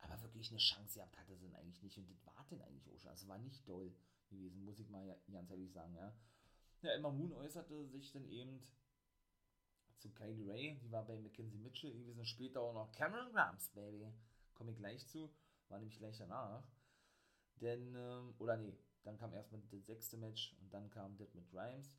Aber 0.00 0.22
wirklich 0.22 0.50
eine 0.50 0.58
Chance 0.58 0.98
gehabt 0.98 1.16
hatte 1.18 1.34
sie 1.36 1.54
eigentlich 1.54 1.82
nicht. 1.82 1.96
Und 1.96 2.10
das 2.10 2.26
war 2.26 2.32
Also 3.12 3.28
war 3.28 3.38
nicht 3.38 3.68
doll 3.68 3.94
gewesen, 4.30 4.64
muss 4.64 4.78
ich 4.78 4.88
mal 4.88 5.18
ganz 5.30 5.50
ehrlich 5.50 5.72
sagen, 5.72 5.94
ja. 5.94 6.14
Ja, 6.82 6.90
Emma 6.90 7.10
Moon 7.10 7.32
äußerte 7.32 7.86
sich 7.86 8.10
dann 8.10 8.28
eben 8.28 8.60
zu 9.98 10.12
Kylie 10.12 10.50
Ray, 10.50 10.80
die 10.82 10.90
war 10.90 11.06
bei 11.06 11.16
Mackenzie 11.16 11.58
Mitchell 11.58 11.92
gewesen, 11.92 12.24
später 12.24 12.60
auch 12.60 12.74
noch 12.74 12.90
Cameron 12.90 13.32
Grimes, 13.32 13.68
Baby. 13.68 14.12
Komme 14.54 14.72
ich 14.72 14.78
gleich 14.78 15.06
zu, 15.06 15.32
war 15.68 15.78
nämlich 15.78 15.98
gleich 15.98 16.18
danach. 16.18 16.66
Denn, 17.60 17.94
ähm, 17.94 18.34
oder 18.38 18.56
nee, 18.56 18.76
dann 19.04 19.16
kam 19.16 19.32
erstmal 19.32 19.60
das 19.70 19.86
sechste 19.86 20.16
Match 20.16 20.56
und 20.60 20.74
dann 20.74 20.90
kam 20.90 21.16
das 21.18 21.32
mit 21.34 21.48
Grimes. 21.50 21.96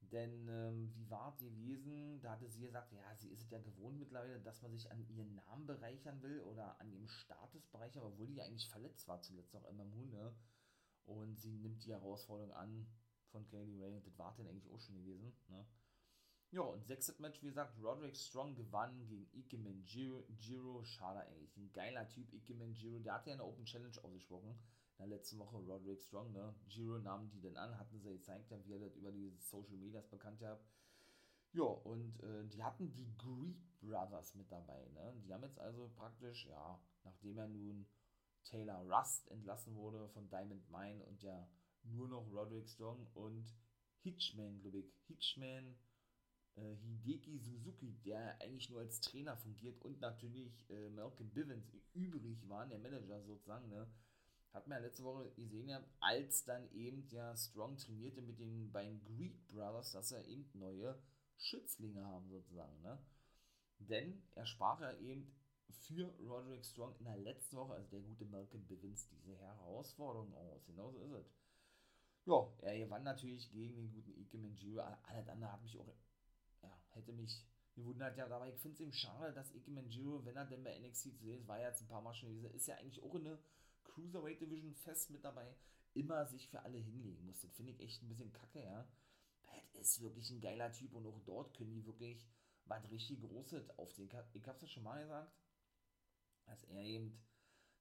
Denn 0.00 0.48
ähm, 0.48 0.94
wie 0.94 1.10
war 1.10 1.34
es 1.34 1.38
gewesen? 1.40 2.18
Da 2.22 2.32
hatte 2.32 2.48
sie 2.48 2.60
gesagt, 2.60 2.92
ja, 2.92 3.14
sie 3.16 3.28
ist 3.28 3.42
es 3.42 3.50
ja 3.50 3.58
gewohnt 3.58 3.98
mittlerweile, 3.98 4.40
dass 4.40 4.62
man 4.62 4.72
sich 4.72 4.90
an 4.90 5.06
ihren 5.08 5.34
Namen 5.34 5.66
bereichern 5.66 6.22
will 6.22 6.40
oder 6.40 6.80
an 6.80 6.90
ihrem 6.90 7.08
Status 7.08 7.66
bereichern, 7.66 8.02
obwohl 8.02 8.28
die 8.28 8.40
eigentlich 8.40 8.68
verletzt 8.70 9.08
war 9.08 9.20
zuletzt 9.20 9.54
auch 9.54 9.68
immer 9.68 9.84
Moon, 9.84 10.08
ne? 10.10 10.34
Und 11.04 11.38
sie 11.38 11.52
nimmt 11.58 11.84
die 11.84 11.92
Herausforderung 11.92 12.52
an 12.52 12.86
von 13.30 13.46
Kaylee 13.46 13.82
Ray 13.82 13.96
und 13.96 14.06
das 14.06 14.18
war 14.18 14.34
dann 14.36 14.46
eigentlich 14.46 14.70
auch 14.70 14.80
schon 14.80 14.96
gewesen, 14.96 15.32
ne? 15.48 15.66
Ja, 16.52 16.60
und 16.60 16.86
sechstes 16.86 17.18
Match, 17.18 17.42
wie 17.42 17.48
gesagt, 17.48 17.76
Roderick 17.82 18.16
Strong 18.16 18.54
gewann 18.54 19.04
gegen 19.08 19.28
Ikemen 19.32 19.84
Jiro. 19.84 20.24
Jiro, 20.38 20.84
schade 20.84 21.20
eigentlich, 21.20 21.56
ein 21.56 21.72
geiler 21.72 22.08
Typ, 22.08 22.32
Ikemen 22.32 22.72
Jiro, 22.72 23.00
der 23.00 23.14
hat 23.14 23.26
ja 23.26 23.32
eine 23.32 23.44
Open 23.44 23.64
Challenge 23.64 23.98
ausgesprochen 24.02 24.56
in 24.98 25.08
der 25.08 25.18
letzten 25.18 25.38
Woche 25.38 25.56
Roderick 25.56 26.00
Strong, 26.00 26.32
ne? 26.32 26.54
Giro 26.68 26.98
nahmen 26.98 27.28
die 27.30 27.40
denn 27.40 27.56
an, 27.56 27.78
hatten 27.78 28.00
sie 28.00 28.12
gezeigt, 28.12 28.50
wie 28.64 28.72
er 28.72 28.78
das 28.78 28.96
über 28.96 29.12
die 29.12 29.36
Social 29.38 29.76
Medias 29.76 30.08
bekannt 30.08 30.40
hat. 30.42 30.64
Ja, 31.52 31.64
und 31.64 32.22
äh, 32.22 32.46
die 32.46 32.62
hatten 32.62 32.92
die 32.92 33.14
Greed 33.16 33.58
Brothers 33.80 34.34
mit 34.34 34.50
dabei, 34.50 34.88
ne? 34.94 35.14
Die 35.24 35.32
haben 35.32 35.42
jetzt 35.42 35.58
also 35.58 35.90
praktisch, 35.96 36.46
ja, 36.46 36.80
nachdem 37.04 37.38
er 37.38 37.48
nun 37.48 37.86
Taylor 38.44 38.86
Rust 38.88 39.28
entlassen 39.28 39.74
wurde 39.74 40.08
von 40.10 40.28
Diamond 40.28 40.70
Mine 40.70 41.04
und 41.04 41.22
ja 41.22 41.48
nur 41.90 42.08
noch 42.08 42.30
Roderick 42.32 42.68
Strong 42.68 43.06
und 43.14 43.54
Hitchman, 44.02 44.60
glaube 44.60 44.78
ich, 44.78 44.92
Hitchman 45.06 45.74
äh, 46.56 46.74
Hideki 46.76 47.38
Suzuki, 47.38 47.94
der 48.04 48.40
eigentlich 48.40 48.70
nur 48.70 48.80
als 48.80 49.00
Trainer 49.00 49.36
fungiert 49.36 49.80
und 49.82 50.00
natürlich 50.00 50.68
äh, 50.70 50.90
Malcolm 50.90 51.30
Bivens 51.30 51.76
übrig 51.94 52.48
waren, 52.48 52.70
der 52.70 52.78
Manager 52.78 53.22
sozusagen, 53.22 53.68
ne? 53.68 53.86
hat 54.56 54.66
man 54.66 54.78
ja 54.78 54.86
letzte 54.86 55.04
Woche 55.04 55.30
gesehen, 55.32 55.68
ja, 55.68 55.84
als 56.00 56.44
dann 56.44 56.70
eben 56.72 57.06
ja 57.10 57.36
Strong 57.36 57.76
trainierte 57.76 58.22
mit 58.22 58.38
den 58.38 58.72
beiden 58.72 59.04
Greed 59.04 59.46
Brothers, 59.48 59.92
dass 59.92 60.12
er 60.12 60.26
eben 60.26 60.48
neue 60.54 60.98
Schützlinge 61.36 62.02
haben 62.04 62.28
sozusagen, 62.30 62.80
ne? 62.80 62.98
Denn 63.78 64.22
er 64.34 64.46
sprach 64.46 64.80
ja 64.80 64.96
eben 64.98 65.30
für 65.68 66.08
Roderick 66.20 66.64
Strong 66.64 66.96
in 66.98 67.04
der 67.04 67.18
letzten 67.18 67.56
Woche, 67.56 67.74
also 67.74 67.90
der 67.90 68.00
gute 68.00 68.24
Malcolm 68.24 68.66
Bivens, 68.66 69.06
diese 69.08 69.36
Herausforderung 69.36 70.34
aus. 70.34 70.64
Genauso 70.64 71.00
ist 71.00 71.12
es. 71.12 71.34
Ja, 72.26 72.52
er 72.62 72.76
gewann 72.78 73.04
natürlich 73.04 73.50
gegen 73.52 73.76
den 73.76 73.92
guten 73.92 74.12
Ike 74.20 74.36
Manjiro. 74.36 74.80
Alles 74.80 75.28
andere 75.28 75.52
hat 75.52 75.62
mich 75.62 75.78
auch, 75.78 75.86
ja, 76.62 76.76
hätte 76.90 77.12
mich 77.12 77.46
gewundert, 77.72 78.16
ja, 78.16 78.24
aber 78.24 78.48
ich 78.48 78.58
finde 78.58 78.74
es 78.74 78.80
eben 78.80 78.92
schade, 78.92 79.32
dass 79.32 79.54
Ike 79.54 79.70
Manjiro, 79.70 80.24
wenn 80.24 80.36
er 80.36 80.44
denn 80.44 80.64
bei 80.64 80.76
NXT 80.78 81.16
zu 81.16 81.24
sehen 81.24 81.38
ist, 81.38 81.46
war 81.46 81.60
ja 81.60 81.68
jetzt 81.68 81.82
ein 81.82 81.88
paar 81.88 82.02
Mal 82.02 82.14
schon 82.14 82.30
gewesen, 82.30 82.52
ist 82.54 82.66
ja 82.66 82.74
eigentlich 82.76 83.00
auch 83.02 83.14
eine 83.14 83.38
Cruiserweight 83.84 84.40
Division 84.40 84.74
fest 84.74 85.10
mit 85.10 85.24
dabei, 85.24 85.54
immer 85.94 86.26
sich 86.26 86.48
für 86.48 86.62
alle 86.62 86.78
hinlegen 86.78 87.24
muss. 87.26 87.40
Das 87.40 87.54
finde 87.54 87.72
ich 87.72 87.80
echt 87.80 88.02
ein 88.02 88.08
bisschen 88.08 88.32
kacke, 88.32 88.62
ja. 88.62 88.88
Weil 89.44 89.62
ist 89.80 90.00
wirklich 90.00 90.28
ein 90.30 90.40
geiler 90.40 90.72
Typ 90.72 90.94
und 90.94 91.06
auch 91.06 91.20
dort 91.20 91.54
können 91.54 91.74
die 91.74 91.86
wirklich 91.86 92.26
was 92.64 92.90
richtig 92.90 93.20
Großes 93.20 93.78
aufsehen. 93.78 94.10
Ich 94.34 94.46
hab's 94.48 94.62
ja 94.62 94.68
schon 94.68 94.82
mal 94.82 95.00
gesagt, 95.00 95.32
dass 96.46 96.64
er 96.64 96.82
eben 96.82 97.22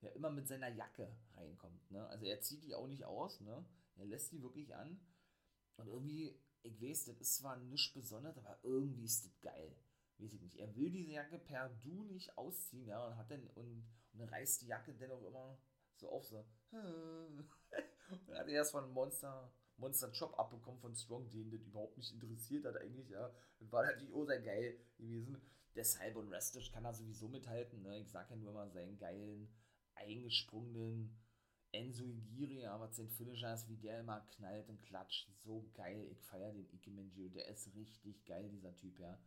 ja 0.02 0.10
immer 0.10 0.30
mit 0.30 0.48
seiner 0.48 0.70
Jacke 0.70 1.18
reinkommt, 1.36 1.90
ne. 1.90 2.08
Also 2.10 2.26
er 2.26 2.42
zieht 2.42 2.64
die 2.64 2.76
auch 2.76 2.88
nicht 2.88 3.06
aus, 3.06 3.42
ne. 3.42 3.66
Er 3.96 4.06
lässt 4.06 4.32
die 4.32 4.42
wirklich 4.42 4.74
an 4.76 5.00
und 5.78 5.88
irgendwie, 5.88 6.40
ich 6.64 6.82
weiß, 6.82 7.06
das 7.06 7.20
ist 7.20 7.36
zwar 7.36 7.58
nichts 7.58 7.94
Besonderes, 7.94 8.38
aber 8.38 8.60
irgendwie 8.64 9.06
ist 9.06 9.26
das 9.26 9.42
geil 9.42 9.76
weiß 10.18 10.34
ich 10.34 10.42
nicht, 10.42 10.58
er 10.58 10.76
will 10.76 10.90
diese 10.90 11.12
Jacke 11.12 11.40
per 11.40 11.70
Du 11.82 12.04
nicht 12.06 12.38
ausziehen, 12.38 12.88
ja, 12.88 13.06
und 13.06 13.18
hat 13.18 13.30
dann 13.32 13.48
und, 13.56 13.86
und 14.14 14.22
reißt 14.22 14.62
die 14.62 14.68
Jacke 14.68 14.94
dennoch 14.94 15.24
immer 15.24 15.58
so 15.96 16.10
auf, 16.10 16.26
so. 16.26 16.46
und 16.72 17.50
dann 18.28 18.38
hat 18.38 18.48
er 18.48 18.54
erst 18.54 18.72
von 18.72 18.92
Monster, 18.92 19.52
Monster 19.78 20.12
Job 20.12 20.38
abbekommen 20.38 20.80
von 20.80 20.96
Strong, 20.96 21.30
den 21.32 21.52
das 21.52 21.62
überhaupt 21.62 21.98
nicht 21.98 22.14
interessiert 22.14 22.66
hat 22.66 22.78
eigentlich, 22.78 23.10
ja. 23.10 23.34
Und 23.60 23.72
war 23.72 23.86
natürlich 23.86 24.14
auch 24.14 24.26
sehr 24.26 24.42
geil 24.42 24.80
gewesen. 24.98 25.42
Deshalb 25.76 26.16
und 26.16 26.30
Restisch 26.30 26.72
kann 26.72 26.86
er 26.86 26.94
sowieso 26.94 27.28
mithalten, 27.28 27.82
ne. 27.82 28.00
Ich 28.00 28.12
sag 28.12 28.30
ja 28.30 28.36
nur 28.36 28.54
mal 28.54 28.72
seinen 28.72 28.98
geilen, 28.98 29.54
eingesprungenen 29.96 31.18
Enzo 31.76 32.04
Igiri, 32.04 32.64
was 32.64 32.96
sein 32.96 33.10
Finisher 33.10 33.54
ist, 33.54 33.68
wie 33.70 33.78
der 33.78 34.00
immer 34.00 34.22
knallt 34.36 34.70
und 34.70 34.82
klatscht. 34.82 35.30
So 35.44 35.70
geil. 35.74 36.08
Ich 36.12 36.24
feiere 36.24 36.54
den 36.54 36.68
Ike 36.74 36.92
Manjiro. 36.92 37.30
Der 37.30 37.48
ist 37.48 37.74
richtig 37.76 38.26
geil, 38.26 38.50
dieser 38.50 38.76
Typ, 38.76 39.00
ja. 39.00 39.20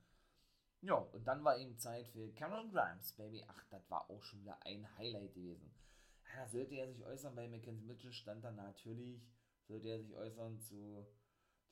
Ja, 0.81 0.95
und 0.95 1.27
dann 1.27 1.43
war 1.45 1.59
eben 1.59 1.77
Zeit 1.79 2.07
für 2.09 2.33
Cameron 2.35 2.71
Grimes, 2.71 3.13
Baby. 3.13 3.45
Ach, 3.49 3.65
das 3.71 3.91
war 3.91 4.09
auch 4.09 4.23
schon 4.23 4.41
wieder 4.41 4.65
ein 4.65 4.87
Highlight 4.97 5.35
gewesen 5.35 5.75
ja, 6.39 6.47
sollte 6.47 6.75
er 6.75 6.89
sich 6.89 7.05
äußern, 7.05 7.35
bei 7.35 7.49
Mackenzie 7.49 7.85
Mitchell 7.85 8.13
stand 8.13 8.45
dann 8.45 8.57
natürlich, 8.57 9.21
sollte 9.67 9.89
er 9.89 10.01
sich 10.01 10.15
äußern 10.15 10.61
zu 10.61 11.07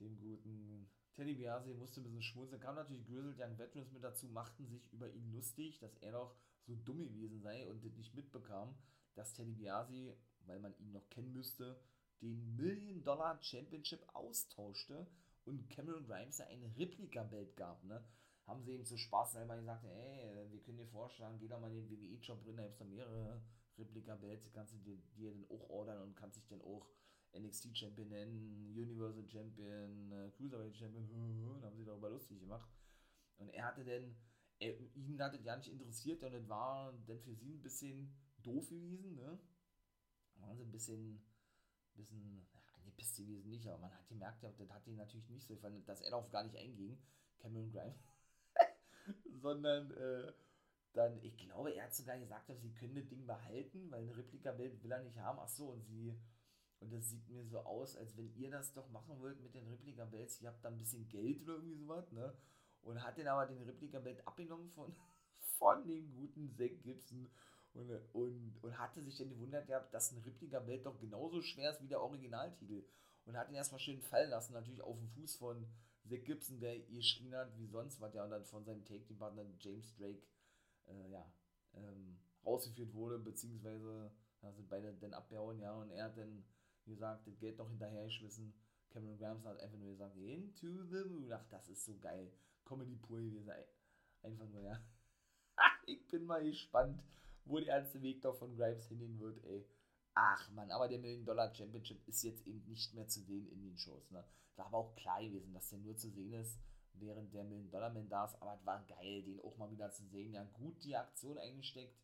dem 0.01 0.19
guten 0.19 0.91
Teddy 1.15 1.35
Biasi, 1.35 1.73
musste 1.75 2.01
ein 2.01 2.05
bisschen 2.05 2.23
schmunzeln, 2.23 2.61
kam 2.61 2.75
natürlich 2.75 3.07
Grizzled 3.07 3.39
Young 3.39 3.59
Veterans 3.59 3.93
mit 3.93 4.05
dazu, 4.05 4.29
machten 4.29 4.67
sich 4.67 4.93
über 4.93 5.09
ihn 5.09 5.33
lustig, 5.33 5.79
dass 5.79 5.95
er 5.99 6.13
doch 6.13 6.37
so 6.67 6.75
dumm 6.75 7.01
gewesen 7.01 7.41
sei 7.41 7.67
und 7.67 7.85
das 7.85 7.97
nicht 7.97 8.15
mitbekam, 8.15 8.77
dass 9.15 9.35
Teddy 9.35 9.55
Biasi, 9.55 10.15
weil 10.47 10.61
man 10.61 10.77
ihn 10.79 10.93
noch 10.93 11.09
kennen 11.11 11.33
müsste, 11.33 11.81
den 12.21 12.57
Million 12.57 13.03
Dollar 13.03 13.43
Championship 13.43 14.07
austauschte 14.15 15.07
und 15.45 15.69
Cameron 15.71 16.07
Grimes 16.07 16.41
ein 16.41 16.63
Replika-Belt 16.77 17.57
gab, 17.57 17.85
ne? 17.85 18.05
Haben 18.47 18.63
sie 18.63 18.75
ihm 18.75 18.85
zu 18.85 18.97
Spaß 18.97 19.33
selber 19.33 19.57
gesagt, 19.57 19.85
ey, 19.85 20.51
wir 20.51 20.61
können 20.63 20.79
dir 20.79 20.87
vorschlagen, 20.87 21.39
geh 21.39 21.49
doch 21.49 21.61
mal 21.61 21.71
in 21.71 21.89
den 21.89 21.91
WWE-Job 21.91 22.47
rein, 22.47 22.57
da 22.57 22.63
gibt 22.63 22.73
es 22.73 22.79
da 22.79 22.85
mehrere 22.85 23.43
Replika-Belts 23.79 24.53
kannst 24.53 24.75
du 24.75 24.79
dir, 24.79 24.97
dir 25.17 25.33
dann 25.33 25.45
auch 25.51 25.69
ordern 25.69 26.03
und 26.03 26.17
kannst 26.17 26.37
dich 26.39 26.47
dann 26.47 26.63
auch 26.63 26.89
NXT 27.39 27.77
Champion 27.77 28.09
nennen, 28.09 28.75
Universal 28.75 29.29
Champion, 29.29 30.13
äh, 30.13 30.31
Cruiserweight 30.31 30.77
Champion, 30.77 31.59
da 31.61 31.67
haben 31.67 31.77
sie 31.77 31.85
darüber 31.85 32.11
lustig 32.11 32.41
gemacht. 32.41 32.71
Und 33.37 33.51
er 33.51 33.67
hatte 33.67 33.85
dann, 33.85 34.17
ihn 34.59 35.21
hat 35.21 35.35
das 35.35 35.45
ja 35.45 35.57
nicht 35.57 35.71
interessiert 35.71 36.23
und 36.23 36.33
das 36.33 36.49
war 36.49 36.93
dann 37.07 37.21
für 37.21 37.35
sie 37.35 37.53
ein 37.53 37.63
bisschen 37.63 38.17
doof 38.43 38.71
gewesen, 38.71 39.17
ne? 39.17 39.39
Waren 40.37 40.57
sie 40.57 40.65
ein 40.65 40.73
bisschen, 40.73 41.21
bisschen, 41.95 42.47
angepisst 42.75 43.17
gewesen 43.17 43.51
nicht, 43.51 43.67
aber 43.67 43.79
man 43.79 43.95
hat 43.95 44.09
gemerkt, 44.09 44.43
ja, 44.43 44.51
das 44.53 44.71
hat 44.71 44.87
ihn 44.87 44.97
natürlich 44.97 45.29
nicht 45.29 45.47
so 45.47 45.55
gefallen, 45.55 45.85
dass 45.87 46.01
er 46.01 46.11
darauf 46.11 46.31
gar 46.31 46.45
nicht 46.45 46.57
einging, 46.57 46.99
Cameron 47.39 47.71
Grimes, 47.71 48.05
sondern, 49.41 49.91
äh, 49.93 50.33
dann, 50.97 51.23
ich 51.23 51.37
glaube, 51.37 51.73
er 51.73 51.85
hat 51.85 51.95
sogar 51.95 52.19
gesagt, 52.19 52.49
dass 52.49 52.63
sie 52.63 52.73
können 52.73 52.95
das 52.95 53.07
Ding 53.09 53.27
behalten, 53.27 53.91
weil 53.91 54.03
ein 54.03 54.15
Replika-Bild 54.15 54.83
will 54.83 54.93
er 54.93 55.03
nicht 55.03 55.19
haben. 55.19 55.39
Ach 55.39 55.49
so, 55.49 55.69
und 55.69 55.85
sie, 55.85 56.19
und 56.81 56.91
das 56.91 57.11
sieht 57.11 57.29
mir 57.29 57.45
so 57.45 57.61
aus, 57.61 57.97
als 57.97 58.17
wenn 58.17 58.35
ihr 58.35 58.51
das 58.51 58.73
doch 58.73 58.89
machen 58.89 59.21
wollt 59.21 59.41
mit 59.43 59.55
den 59.55 59.69
Replika-Belts, 59.69 60.41
ihr 60.41 60.49
habt 60.49 60.65
da 60.65 60.71
ein 60.71 60.79
bisschen 60.79 61.07
Geld 61.09 61.43
oder 61.43 61.55
irgendwie 61.55 61.77
sowas, 61.77 62.11
ne? 62.13 62.35
Und 62.81 63.03
hat 63.03 63.19
den 63.19 63.29
aber 63.29 63.47
den 63.47 63.63
Replika-Belt 63.63 64.27
abgenommen 64.27 64.71
von, 64.71 64.95
von 65.59 65.87
dem 65.87 66.15
guten 66.15 66.51
Zack 66.57 66.83
Gibson 66.83 67.29
und, 67.77 67.91
und, 68.13 68.59
und 68.63 68.79
hatte 68.79 69.03
sich 69.03 69.17
dann 69.19 69.29
gewundert 69.29 69.67
gehabt, 69.67 69.93
dass 69.93 70.13
ein 70.13 70.23
Replika-Belt 70.23 70.87
doch 70.87 70.99
genauso 70.99 71.43
schwer 71.43 71.71
ist 71.71 71.83
wie 71.83 71.89
der 71.89 72.01
Originaltitel. 72.01 72.85
Und 73.25 73.37
hat 73.37 73.49
ihn 73.49 73.57
erstmal 73.57 73.81
schön 73.81 74.01
fallen 74.01 74.31
lassen, 74.31 74.53
natürlich 74.53 74.83
auf 74.83 74.97
dem 74.97 75.09
Fuß 75.09 75.37
von 75.37 75.67
Zack 76.09 76.25
Gibson, 76.25 76.61
der 76.61 76.77
ihr 76.77 76.99
geschrien 76.99 77.35
hat, 77.35 77.57
wie 77.59 77.67
sonst 77.67 78.01
was, 78.01 78.15
ja, 78.15 78.25
und 78.25 78.31
dann 78.31 78.45
von 78.45 78.65
seinem 78.65 78.85
Take-Team-Partner 78.85 79.45
James 79.59 79.95
Drake 79.97 80.23
äh, 80.87 81.11
ja, 81.11 81.33
ähm, 81.75 82.19
rausgeführt 82.45 82.95
wurde, 82.95 83.19
beziehungsweise 83.19 84.13
da 84.41 84.53
sind 84.53 84.69
beide 84.69 84.95
dann 84.95 85.15
abgehauen, 85.15 85.59
ja, 85.59 85.75
und 85.75 85.91
er 85.91 86.05
hat 86.05 86.17
dann 86.17 86.45
gesagt, 86.85 87.27
das 87.27 87.39
Geld 87.39 87.59
noch 87.59 87.69
hinterhergeschmissen. 87.69 88.55
Cameron 88.91 89.19
Grimes 89.19 89.45
hat 89.45 89.61
einfach 89.61 89.79
nur 89.79 89.91
gesagt, 89.91 90.17
into 90.17 90.85
the 90.85 91.05
moon. 91.09 91.33
Ach, 91.33 91.45
das 91.51 91.69
ist 91.69 91.85
so 91.85 91.99
geil. 91.99 92.33
Comedy 92.65 92.97
pur 92.97 93.21
gewesen. 93.21 93.51
Einfach 94.23 94.49
nur, 94.49 94.63
ja. 94.63 94.81
ich 95.87 96.07
bin 96.09 96.25
mal 96.25 96.43
gespannt, 96.45 97.03
wo 97.47 97.59
der 97.59 97.81
ganze 97.81 98.03
Weg 98.03 98.23
doch 98.23 98.37
von 98.37 98.55
Grimes 98.57 98.87
hingehen 98.89 99.19
wird, 99.19 99.43
ey. 99.45 99.67
Ach 100.15 100.51
man, 100.53 100.71
aber 100.71 100.89
der 100.89 100.99
Million 100.99 101.25
Dollar 101.25 101.55
Championship 101.55 102.07
ist 102.09 102.23
jetzt 102.23 102.47
eben 102.47 102.65
nicht 102.67 102.95
mehr 102.95 103.07
zu 103.07 103.21
sehen 103.21 103.49
in 103.51 103.63
den 103.63 103.77
Shows. 103.77 104.11
Ne? 104.11 104.25
War 104.57 104.67
aber 104.67 104.79
auch 104.79 104.97
klar 104.97 105.23
gewesen, 105.23 105.53
dass 105.53 105.69
der 105.69 105.79
nur 105.79 105.97
zu 105.97 106.11
sehen 106.11 106.33
ist, 106.33 106.59
während 106.95 107.33
der 107.35 107.45
Million 107.45 107.71
Dollar 107.71 107.93
Man 107.93 108.09
da 108.09 108.25
ist, 108.25 108.41
aber 108.41 108.55
es 108.55 108.65
war 108.65 108.85
geil, 108.87 109.23
den 109.23 109.41
auch 109.41 109.57
mal 109.59 109.71
wieder 109.71 109.93
zu 109.93 110.05
sehen. 110.07 110.33
Ja, 110.33 110.45
gut 110.45 110.83
die 110.85 110.97
Aktion 110.97 111.39
eingesteckt. 111.39 111.95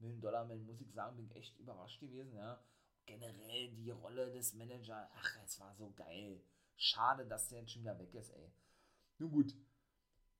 Million 0.00 0.20
Dollar 0.20 0.44
Man, 0.46 0.66
muss 0.66 0.80
ich 0.80 0.92
sagen, 0.92 1.16
bin 1.16 1.30
echt 1.30 1.58
überrascht 1.58 2.00
gewesen, 2.00 2.34
ja. 2.34 2.60
Generell 3.06 3.70
die 3.70 3.90
Rolle 3.90 4.32
des 4.32 4.54
Managers, 4.54 5.08
ach, 5.14 5.38
es 5.44 5.58
war 5.60 5.74
so 5.76 5.92
geil. 5.92 6.42
Schade, 6.76 7.26
dass 7.26 7.48
der 7.48 7.60
jetzt 7.60 7.72
schon 7.72 7.82
wieder 7.82 7.98
weg 7.98 8.14
ist, 8.14 8.30
ey. 8.30 8.52
Nun 9.18 9.30
gut. 9.30 9.54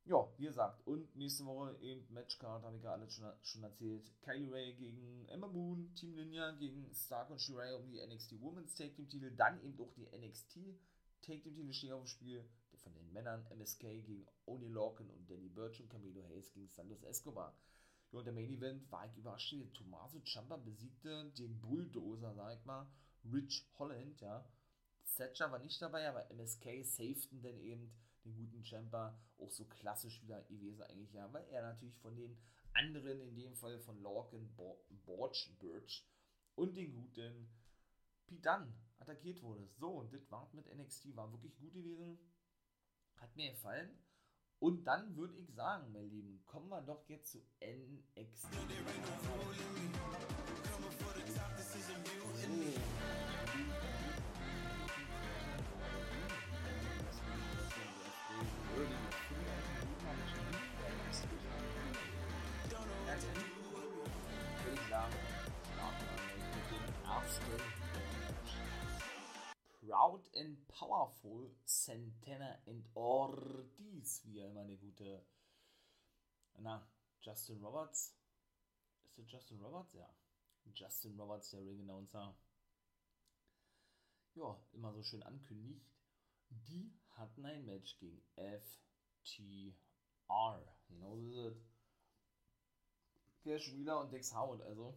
Ja, 0.04 0.26
wie 0.38 0.46
gesagt, 0.46 0.86
und 0.86 1.14
nächste 1.14 1.44
Woche 1.46 1.76
eben 1.80 2.06
Matchcard, 2.12 2.62
habe 2.62 2.76
ich 2.76 2.82
ja 2.82 2.92
alles 2.92 3.12
schon, 3.12 3.30
schon 3.42 3.62
erzählt. 3.62 4.10
Kylie 4.22 4.50
Ray 4.50 4.74
gegen 4.74 5.26
Emma 5.28 5.46
Moon, 5.46 5.94
Team 5.94 6.14
Ninja 6.14 6.52
gegen 6.52 6.92
Stark 6.94 7.30
und 7.30 7.40
Shirai 7.40 7.76
um 7.76 7.88
die 7.90 8.04
NXT 8.04 8.40
Women's 8.40 8.74
Take 8.74 8.94
Team 8.94 9.08
Titel, 9.08 9.30
dann 9.36 9.62
eben 9.62 9.80
auch 9.80 9.92
die 9.92 10.06
NXT 10.06 10.54
Take 11.22 11.42
Team 11.42 11.56
Titel 11.56 11.72
stehen 11.72 11.92
auf 11.92 12.02
dem 12.02 12.06
Spiel. 12.06 12.44
Von 12.82 12.94
den 12.94 13.12
Männern 13.12 13.46
MSK 13.50 13.80
gegen 13.80 14.26
Oni 14.46 14.68
Lorcan 14.68 15.10
und 15.10 15.30
Danny 15.30 15.50
Burch 15.50 15.80
und 15.80 15.90
Camilo 15.90 16.24
Hayes 16.24 16.50
gegen 16.50 16.68
Santos 16.68 17.02
Escobar. 17.02 17.54
Ja, 18.10 18.18
und 18.18 18.24
der 18.24 18.32
Main 18.32 18.50
Event 18.50 18.90
war 18.90 19.06
ich 19.06 19.16
überrascht, 19.16 19.54
Tommaso 19.74 20.20
Ciampa 20.20 20.56
besiegte 20.56 21.30
den 21.38 21.60
Bulldozer, 21.60 22.34
sag 22.34 22.58
ich 22.58 22.64
mal, 22.64 22.86
Rich 23.30 23.68
Holland, 23.78 24.20
ja. 24.20 24.44
Thatcher 25.16 25.52
war 25.52 25.58
nicht 25.58 25.80
dabei, 25.82 26.08
aber 26.08 26.30
MSK 26.30 26.84
safeten 26.84 27.42
dann 27.42 27.60
eben 27.60 27.92
den 28.24 28.34
guten 28.34 28.64
Champa 28.64 29.18
auch 29.38 29.50
so 29.50 29.64
klassisch 29.64 30.22
wieder 30.22 30.42
gewesen 30.42 30.82
eigentlich, 30.82 31.12
ja, 31.12 31.32
weil 31.32 31.46
er 31.48 31.62
natürlich 31.62 31.96
von 31.98 32.16
den 32.16 32.36
anderen, 32.72 33.20
in 33.20 33.34
dem 33.34 33.54
Fall 33.54 33.78
von 33.80 34.00
Lorcan, 34.02 34.54
Borch, 35.04 35.50
Birch 35.58 36.06
und 36.54 36.76
den 36.76 36.92
guten 36.92 37.48
Dunn 38.28 38.74
attackiert 38.98 39.42
wurde. 39.42 39.68
So, 39.78 39.88
und 39.88 40.12
das 40.12 40.30
war 40.30 40.48
mit 40.52 40.66
NXT, 40.72 41.16
war 41.16 41.32
wirklich 41.32 41.56
gut 41.58 41.72
gewesen, 41.72 42.18
hat 43.16 43.34
mir 43.36 43.50
gefallen. 43.50 43.90
Und 44.58 44.84
dann 44.84 45.16
würde 45.16 45.36
ich 45.36 45.54
sagen, 45.54 45.90
meine 45.92 46.06
Lieben, 46.06 46.44
kommen 46.44 46.68
wir 46.68 46.82
doch 46.82 47.08
jetzt 47.08 47.30
zu 47.32 47.38
NXT. 47.62 48.50
Proud 53.50 53.99
Powerful 70.80 71.54
Santana 71.66 72.58
and 72.66 72.88
Ortiz, 72.94 74.24
wie 74.24 74.38
er 74.38 74.48
immer 74.48 74.62
eine 74.62 74.78
gute, 74.78 75.26
na, 76.58 76.90
Justin 77.20 77.62
Roberts, 77.62 78.16
ist 79.04 79.18
das 79.18 79.30
Justin 79.30 79.60
Roberts? 79.60 79.92
Ja. 79.92 80.08
Justin 80.74 81.20
Roberts, 81.20 81.50
der 81.50 81.60
Ring 81.60 81.82
Announcer, 81.82 82.34
ja, 84.34 84.58
immer 84.72 84.94
so 84.94 85.02
schön 85.02 85.22
ankündigt. 85.22 85.84
Die 86.48 86.90
hatten 87.10 87.44
ein 87.44 87.66
Match 87.66 87.98
gegen 87.98 88.22
FTR. 88.36 88.62
Genau 90.88 91.16
so 91.18 91.28
ist 91.28 91.36
es. 91.36 91.62
Cash 93.42 93.72
Wheeler 93.74 94.00
und 94.00 94.12
Dex 94.12 94.34
Howard, 94.34 94.62
also 94.62 94.96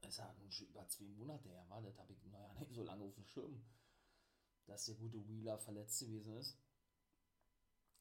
ist 0.00 0.18
ja 0.18 0.32
nun 0.34 0.50
schon 0.50 0.66
über 0.66 0.88
zwei 0.88 1.04
Monate 1.04 1.48
her, 1.48 1.64
war 1.68 1.80
das 1.82 1.96
habe 1.98 2.12
ich 2.12 2.24
noch 2.24 2.32
ja 2.40 2.52
nicht 2.54 2.74
so 2.74 2.82
lange 2.82 3.04
auf 3.04 3.14
dem 3.14 3.26
Schirm, 3.26 3.64
dass 4.66 4.86
der 4.86 4.94
gute 4.94 5.26
Wheeler 5.28 5.58
verletzt 5.58 6.00
gewesen 6.00 6.36
ist. 6.36 6.56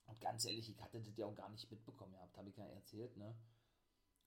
Und 0.05 0.19
ganz 0.19 0.45
ehrlich, 0.45 0.69
ich 0.69 0.81
hatte 0.81 0.99
das 1.01 1.17
ja 1.17 1.25
auch 1.25 1.35
gar 1.35 1.49
nicht 1.49 1.69
mitbekommen 1.71 2.13
gehabt, 2.13 2.37
habe 2.37 2.49
ich 2.49 2.57
ja 2.57 2.65
erzählt, 2.65 3.15
ne? 3.17 3.35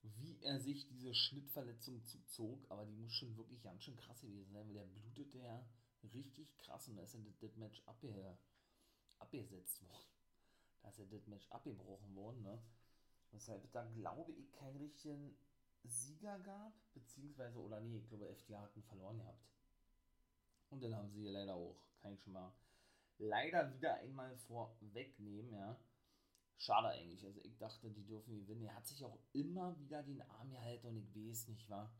Wie 0.01 0.39
er 0.41 0.59
sich 0.59 0.87
diese 0.87 1.13
Schnittverletzung 1.13 2.03
zuzog, 2.05 2.65
aber 2.69 2.85
die 2.85 2.95
muss 2.95 3.13
schon 3.13 3.35
wirklich 3.35 3.61
ganz 3.61 3.83
schön 3.83 3.97
krass 3.97 4.21
gewesen 4.21 4.53
sein, 4.53 4.67
weil 4.67 4.75
der 4.75 4.85
blutete 4.85 5.39
ja 5.39 5.65
richtig 6.13 6.55
krass 6.57 6.87
und 6.87 6.95
da 6.95 7.03
ist 7.03 7.15
er 7.15 7.21
das, 7.21 7.37
das 7.39 7.55
Match 7.57 7.81
abge, 7.85 8.37
abgesetzt 9.19 9.81
worden. 9.81 10.07
Da 10.81 10.89
ist 10.89 10.99
er 10.99 11.05
das 11.07 11.27
Match 11.27 11.47
abgebrochen 11.49 12.15
worden, 12.15 12.41
ne? 12.43 12.61
Weshalb 13.31 13.71
da 13.71 13.83
glaube 13.85 14.31
ich 14.33 14.51
keinen 14.51 14.77
richtigen 14.77 15.37
Sieger 15.83 16.39
gab, 16.39 16.73
beziehungsweise, 16.93 17.59
oder 17.59 17.79
nee, 17.81 17.97
ich 17.97 18.07
glaube, 18.07 18.27
FDA 18.29 18.61
hatten 18.61 18.83
verloren 18.83 19.17
gehabt. 19.17 19.45
Und 20.69 20.83
dann 20.83 20.95
haben 20.95 21.09
sie 21.09 21.21
hier 21.21 21.31
leider 21.31 21.55
auch, 21.55 21.77
kann 21.99 22.13
ich 22.13 22.21
schon 22.21 22.33
mal 22.33 22.53
leider 23.17 23.73
wieder 23.73 23.95
einmal 23.95 24.35
vorwegnehmen, 24.37 25.53
ja. 25.53 25.79
Schade 26.57 26.89
eigentlich. 26.89 27.23
Also 27.25 27.39
ich 27.43 27.57
dachte, 27.57 27.89
die 27.91 28.05
dürfen 28.05 28.35
gewinnen. 28.35 28.65
Er 28.65 28.75
hat 28.75 28.87
sich 28.87 29.03
auch 29.03 29.19
immer 29.33 29.77
wieder 29.79 30.01
den 30.03 30.21
Arm 30.23 30.49
gehalten 30.49 30.87
und 30.87 30.97
ich 30.97 31.15
weiß 31.15 31.49
nicht, 31.49 31.69
war, 31.69 31.93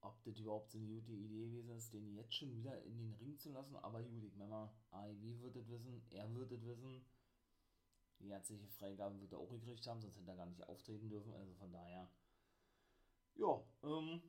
ob 0.00 0.22
das 0.24 0.38
überhaupt 0.38 0.70
so 0.70 0.78
eine 0.78 0.86
gute 0.86 1.12
Idee 1.12 1.46
gewesen 1.46 1.70
ist, 1.70 1.92
den 1.92 2.14
jetzt 2.14 2.34
schon 2.34 2.54
wieder 2.54 2.80
in 2.82 2.98
den 2.98 3.14
Ring 3.14 3.38
zu 3.38 3.50
lassen. 3.50 3.76
Aber 3.76 4.02
gut, 4.02 4.22
ich 4.22 4.36
meine 4.36 4.50
mal, 4.50 4.70
wird 5.20 5.56
es 5.56 5.68
wissen, 5.68 6.02
er 6.10 6.32
wird 6.34 6.52
es 6.52 6.64
wissen. 6.64 7.04
Die 8.20 8.30
herzliche 8.30 8.68
Freigabe 8.68 9.20
wird 9.20 9.32
er 9.32 9.38
auch 9.38 9.50
gekriegt 9.50 9.86
haben, 9.86 10.00
sonst 10.00 10.16
hätte 10.16 10.30
er 10.30 10.36
gar 10.36 10.46
nicht 10.46 10.62
auftreten 10.64 11.08
dürfen. 11.08 11.32
Also 11.34 11.54
von 11.54 11.72
daher 11.72 12.10
ja, 13.38 13.62
ähm, 13.84 14.20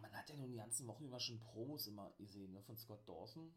man 0.00 0.12
hat 0.12 0.28
ja 0.28 0.36
nun 0.36 0.50
die 0.50 0.56
ganzen 0.56 0.86
Wochen 0.86 1.04
über 1.04 1.20
schon 1.20 1.40
Promos 1.40 1.86
immer 1.86 2.12
gesehen, 2.18 2.52
ne, 2.52 2.62
von 2.62 2.76
Scott 2.76 3.06
Dawson. 3.08 3.54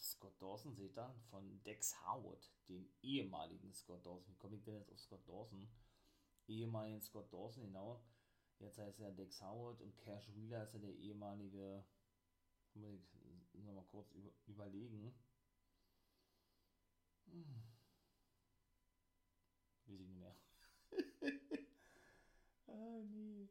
Scott 0.00 0.40
Dawson 0.40 0.74
seht 0.74 0.96
ihr, 0.96 1.14
von 1.30 1.62
Dex 1.62 1.94
Howard, 2.06 2.52
den 2.68 2.88
ehemaligen 3.02 3.72
Scott 3.72 4.04
Dawson. 4.04 4.32
Wie 4.32 4.38
komme 4.38 4.56
ich 4.56 4.64
denn 4.64 4.74
jetzt 4.74 4.90
auf 4.90 4.98
Scott 4.98 5.26
Dawson? 5.28 5.68
Ehemaligen 6.48 7.00
Scott 7.00 7.32
Dawson, 7.32 7.64
genau. 7.64 8.02
Jetzt 8.58 8.78
heißt 8.78 8.98
er 9.00 9.12
Dex 9.12 9.40
Howard 9.40 9.80
und 9.80 9.96
Cash 9.98 10.34
Wheeler 10.34 10.64
ist 10.64 10.72
ja 10.72 10.80
der 10.80 10.94
ehemalige, 10.94 11.84
muss 12.74 13.54
ich 13.54 13.62
nochmal 13.62 13.84
kurz 13.84 14.10
über, 14.12 14.32
überlegen. 14.46 15.14
Hm. 17.26 17.62
Weiß 19.86 20.00
ich 20.00 20.08
nicht 20.08 20.18
mehr. 20.18 20.36
Ah, 22.70 23.00
nee. 23.02 23.48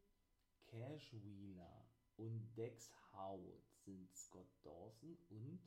Cash 0.67 1.11
Wheeler 1.13 1.76
und 2.17 2.55
Dex 2.55 2.93
Howard 3.13 3.63
sind 3.85 4.15
Scott 4.15 4.47
Dawson 4.63 5.17
und. 5.29 5.59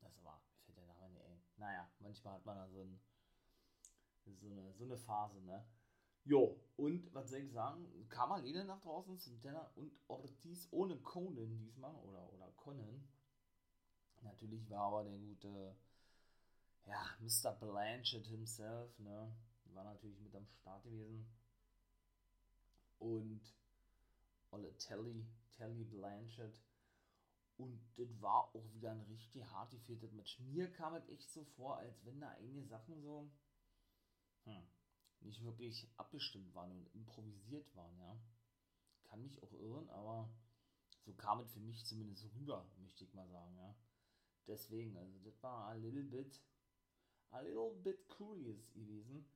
Das 0.00 0.24
war, 0.24 0.42
mir 0.66 0.74
fällt 0.74 0.78
der 0.78 0.86
Name 0.86 1.10
nicht 1.10 1.22
ein. 1.22 1.42
Naja, 1.56 1.90
manchmal 1.98 2.34
hat 2.34 2.46
man 2.46 2.56
da 2.56 2.68
so, 2.68 2.82
ein, 2.82 3.00
so, 4.24 4.46
eine, 4.46 4.72
so 4.74 4.84
eine 4.84 4.96
Phase, 4.96 5.40
ne? 5.42 5.66
Jo, 6.24 6.60
und 6.76 7.12
was 7.14 7.30
soll 7.30 7.40
ich 7.40 7.52
sagen? 7.52 8.08
Kam 8.08 8.32
alleine 8.32 8.64
nach 8.64 8.80
draußen, 8.80 9.16
Santana 9.16 9.70
und 9.74 9.92
Ortiz 10.08 10.68
ohne 10.70 10.96
Conan 10.98 11.58
diesmal, 11.58 11.94
oder, 11.96 12.32
oder 12.32 12.50
Conan. 12.56 13.08
Natürlich 14.22 14.68
war 14.68 14.88
aber 14.88 15.04
der 15.04 15.18
gute, 15.18 15.74
ja, 16.86 17.02
Mr. 17.20 17.52
Blanchett 17.52 18.26
himself, 18.26 18.98
ne? 18.98 19.34
war 19.74 19.84
natürlich 19.84 20.20
mit 20.20 20.34
am 20.34 20.46
Start 20.46 20.82
gewesen. 20.84 21.26
Und 23.00 23.42
Olle 24.52 24.76
Telly, 24.78 25.26
Telly 25.52 25.84
Blanchett. 25.84 26.60
Und 27.56 27.80
das 27.96 28.20
war 28.20 28.54
auch 28.54 28.72
wieder 28.72 28.92
ein 28.92 29.02
richtig 29.02 29.44
hart 29.44 29.70
gefehltes 29.70 30.12
Match. 30.12 30.38
Mir 30.40 30.70
kam 30.72 30.94
es 30.94 31.08
echt 31.08 31.30
so 31.30 31.44
vor, 31.44 31.76
als 31.78 32.04
wenn 32.04 32.20
da 32.20 32.30
einige 32.30 32.64
Sachen 32.64 33.00
so 33.02 33.30
hm, 34.44 34.66
nicht 35.20 35.42
wirklich 35.44 35.88
abgestimmt 35.96 36.54
waren 36.54 36.72
und 36.72 36.94
improvisiert 36.94 37.74
waren, 37.76 37.98
ja. 37.98 38.18
Kann 39.04 39.22
mich 39.22 39.42
auch 39.42 39.52
irren, 39.52 39.90
aber 39.90 40.32
so 41.04 41.12
kam 41.14 41.40
es 41.40 41.50
für 41.52 41.60
mich 41.60 41.84
zumindest 41.84 42.24
rüber, 42.34 42.64
möchte 42.78 43.04
ich 43.04 43.12
mal 43.12 43.28
sagen, 43.28 43.54
ja. 43.56 43.76
Deswegen, 44.46 44.96
also 44.96 45.18
das 45.18 45.42
war 45.42 45.68
a 45.68 45.74
little 45.74 46.02
bit, 46.02 46.40
a 47.30 47.40
little 47.40 47.74
bit 47.82 48.08
curious 48.08 48.72
gewesen. 48.72 49.28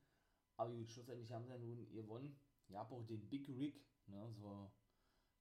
Aber 0.57 0.71
gut, 0.71 0.89
schlussendlich 0.91 1.31
haben 1.31 1.45
sie 1.45 1.51
ja 1.51 1.57
nun 1.57 1.91
gewonnen. 1.93 2.39
Ja, 2.69 2.81
auch 2.81 3.05
den 3.05 3.29
Big 3.29 3.47
Rig, 3.49 3.85
ne, 4.07 4.33
so 4.33 4.71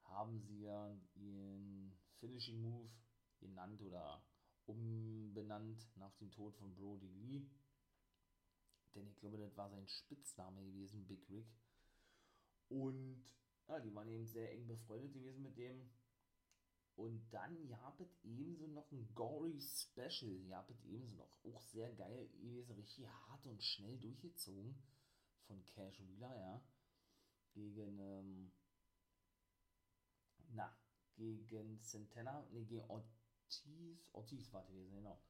haben 0.05 0.39
sie 0.41 0.61
ja 0.61 0.97
ihren 1.15 1.97
Finishing 2.21 2.61
Move 2.61 2.91
genannt 3.39 3.83
oder 3.83 4.25
umbenannt 4.67 5.87
nach 5.97 6.15
dem 6.17 6.31
Tod 6.31 6.55
von 6.57 6.75
Brody 6.75 7.09
Lee. 7.09 7.47
Denn 8.95 9.07
ich 9.09 9.19
glaube, 9.19 9.39
das 9.39 9.57
war 9.57 9.69
sein 9.71 9.87
Spitzname 9.87 10.63
gewesen, 10.65 11.07
Big 11.07 11.29
Rig. 11.29 11.47
Und 12.69 13.25
ja, 13.69 13.81
die 13.81 13.95
waren 13.95 14.09
eben 14.09 14.27
sehr 14.27 14.53
eng 14.53 14.67
befreundet 14.67 15.13
gewesen 15.13 15.43
mit 15.43 15.57
dem. 15.57 15.91
Und 16.97 17.29
dann 17.33 17.67
gab 17.67 17.99
es 18.01 18.17
ebenso 18.23 18.69
noch 18.69 18.91
ein 18.93 19.13
Gory 19.15 19.61
Special. 19.61 20.39
Gab 20.49 20.71
es 20.71 20.85
ebenso 20.85 21.17
noch. 21.17 21.45
Auch 21.45 21.61
sehr 21.61 21.93
geil 21.93 22.29
gewesen, 22.29 22.73
richtig 22.73 23.09
hart 23.09 23.47
und 23.47 23.63
schnell 23.63 23.99
durchgezogen 23.99 24.77
von 25.47 25.65
Cash 25.67 26.01
Wheeler, 26.07 26.35
ja, 26.37 26.63
gegen, 27.55 27.99
ähm, 27.99 28.53
na, 30.51 30.77
gegen 31.17 31.81
Santana, 31.83 32.47
ne, 32.51 32.65
gegen 32.65 32.85
Ortiz, 32.91 33.65
Ortiz 34.13 34.53
war 34.53 34.65
gewesen, 34.67 34.95
genau. 34.95 35.21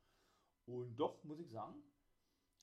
Und 0.66 0.96
doch, 0.96 1.22
muss 1.24 1.40
ich 1.40 1.50
sagen, 1.50 1.82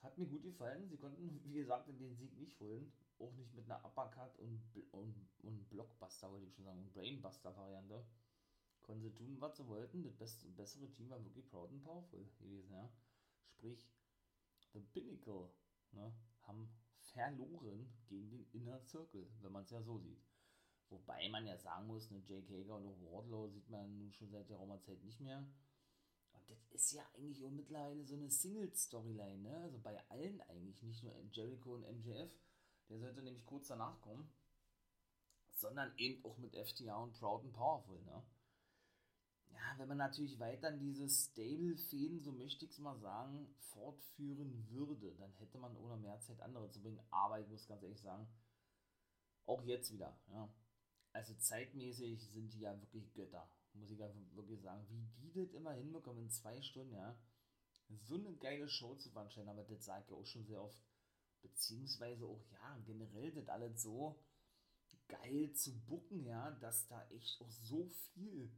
hat 0.02 0.18
mir 0.18 0.26
gut 0.26 0.44
gefallen. 0.44 0.88
Sie 0.90 0.98
konnten, 0.98 1.42
wie 1.46 1.54
gesagt, 1.54 1.88
den 1.88 2.16
Sieg 2.16 2.38
nicht 2.38 2.60
holen. 2.60 2.92
Auch 3.20 3.34
nicht 3.34 3.54
mit 3.54 3.66
einer 3.66 3.86
Uppercut 3.86 4.36
und, 4.40 4.64
und, 4.92 5.16
und 5.44 5.70
Blockbuster, 5.70 6.32
wollte 6.32 6.48
ich 6.48 6.56
schon 6.56 6.66
sagen, 6.66 6.90
Brainbuster-Variante. 6.92 8.04
konnten 8.82 9.04
sie 9.04 9.14
tun, 9.14 9.40
was 9.40 9.58
sie 9.58 9.68
wollten. 9.68 10.04
Das 10.04 10.16
beste, 10.16 10.48
bessere 10.50 10.90
Team 10.90 11.10
war 11.12 11.24
wirklich 11.24 11.48
Proud 11.48 11.70
and 11.70 11.84
Powerful 11.84 12.26
gewesen, 12.40 12.72
ja. 12.74 12.90
Sprich, 13.46 13.88
The 14.74 14.80
Pinnacle 14.80 15.52
ne, 15.92 16.12
haben 16.44 16.68
verloren 17.14 17.92
gegen 18.08 18.30
den 18.30 18.46
Inner 18.52 18.80
Circle, 18.82 19.28
wenn 19.42 19.52
man 19.52 19.64
es 19.64 19.72
ja 19.72 19.82
so 19.82 19.98
sieht. 20.00 20.24
Wobei 20.90 21.30
man 21.30 21.48
ja 21.48 21.58
sagen 21.58 21.88
muss, 21.88 22.12
ne, 22.12 22.22
Jake 22.28 22.54
Hager 22.54 22.76
und 22.76 22.86
auch 22.86 23.02
Wardlow 23.02 23.48
sieht 23.48 23.70
man 23.70 23.98
nun 23.98 24.12
schon 24.12 24.30
seit 24.30 24.50
der 24.50 24.58
Roma-Zeit 24.58 25.02
nicht 25.04 25.22
mehr. 25.22 25.46
Und 26.34 26.50
das 26.50 26.66
ist 26.72 26.92
ja 26.92 27.04
eigentlich 27.14 27.44
auch 27.46 27.52
mittlerweile 27.52 28.04
so 28.04 28.16
eine 28.16 28.30
Single-Storyline, 28.30 29.38
ne? 29.38 29.58
Also 29.58 29.80
bei 29.80 29.98
allen 30.10 30.42
eigentlich, 30.42 30.82
nicht 30.84 31.04
nur 31.04 31.14
Jericho 31.32 31.76
und 31.76 31.84
MJF, 31.84 32.32
der 32.90 33.00
sollte 33.00 33.24
nämlich 33.24 33.46
kurz 33.46 33.70
danach 33.70 34.02
kommen, 34.02 34.34
sondern 35.52 35.94
eben 35.98 36.24
auch 36.26 36.38
mit 36.38 36.56
FTA 36.56 36.96
und 36.98 37.14
Proud 37.14 37.44
and 37.44 37.54
Powerful, 37.54 38.02
ne? 38.04 38.24
Ja, 39.54 39.78
wenn 39.78 39.88
man 39.88 39.98
natürlich 39.98 40.40
weiter 40.40 40.72
diese 40.72 41.08
Stable-Fäden, 41.10 42.22
so 42.22 42.32
möchte 42.32 42.66
ich 42.66 42.72
es 42.72 42.80
mal 42.80 42.98
sagen, 43.00 43.54
fortführen 43.60 44.68
würde, 44.70 45.16
dann 45.16 45.32
hätte 45.34 45.58
man 45.58 45.76
ohne 45.78 45.98
mehr 45.98 46.20
Zeit 46.22 46.42
andere 46.42 46.70
zu 46.72 46.82
bringen. 46.82 47.02
Aber 47.10 47.40
ich 47.40 47.48
muss 47.48 47.68
ganz 47.68 47.84
ehrlich 47.84 48.02
sagen, 48.02 48.28
auch 49.46 49.64
jetzt 49.64 49.92
wieder, 49.92 50.18
ja. 50.32 50.50
Also 51.14 51.34
zeitmäßig 51.36 52.30
sind 52.32 52.54
die 52.54 52.62
ja 52.62 52.80
wirklich 52.80 53.14
Götter, 53.14 53.50
muss 53.74 53.92
ich 53.92 54.00
ja 54.00 54.10
wirklich 54.34 54.62
sagen. 54.62 54.86
Wie 54.90 55.04
die 55.20 55.34
das 55.34 55.54
immer 55.54 55.74
hinbekommen 55.74 56.24
in 56.24 56.30
zwei 56.30 56.62
Stunden, 56.62 56.96
ja. 56.96 57.18
So 57.90 58.16
eine 58.16 58.34
geile 58.38 58.70
Show 58.70 58.96
zu 58.96 59.10
veranstalten, 59.10 59.50
aber 59.50 59.66
das 59.66 59.84
sage 59.84 60.06
ich 60.08 60.14
auch 60.14 60.26
schon 60.26 60.46
sehr 60.46 60.62
oft. 60.62 60.82
Beziehungsweise 61.42 62.26
auch, 62.26 62.46
ja, 62.52 62.78
generell 62.86 63.32
das 63.32 63.50
alles 63.50 63.82
so 63.82 64.24
geil 65.08 65.52
zu 65.54 65.78
bucken, 65.86 66.26
ja, 66.26 66.52
dass 66.52 66.88
da 66.88 67.06
echt 67.10 67.42
auch 67.42 67.52
so 67.52 67.86
viel 68.14 68.50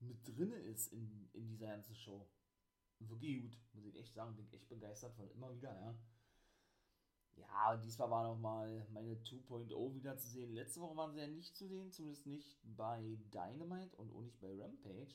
mit 0.00 0.26
drin 0.26 0.52
ist 0.52 0.92
in, 0.92 1.28
in 1.32 1.48
dieser 1.48 1.66
ganzen 1.68 1.94
Show. 1.94 2.28
Wirklich 2.98 3.40
gut, 3.40 3.58
muss 3.72 3.86
ich 3.86 3.96
echt 3.96 4.14
sagen. 4.14 4.36
Bin 4.36 4.50
echt 4.52 4.68
begeistert 4.68 5.14
von 5.14 5.30
immer 5.30 5.54
wieder, 5.54 5.74
ja. 5.74 5.94
Ja, 7.36 7.72
und 7.72 7.84
diesmal 7.84 8.10
war 8.10 8.24
nochmal 8.24 8.86
meine 8.90 9.14
2.0 9.14 9.94
wieder 9.94 10.18
zu 10.18 10.28
sehen. 10.28 10.52
Letzte 10.52 10.80
Woche 10.80 10.96
waren 10.96 11.12
sie 11.12 11.20
ja 11.20 11.26
nicht 11.26 11.56
zu 11.56 11.66
sehen, 11.66 11.90
zumindest 11.92 12.26
nicht 12.26 12.58
bei 12.62 13.18
Dynamite 13.32 13.96
und 13.96 14.12
auch 14.12 14.20
nicht 14.20 14.38
bei 14.40 14.60
Rampage. 14.60 15.14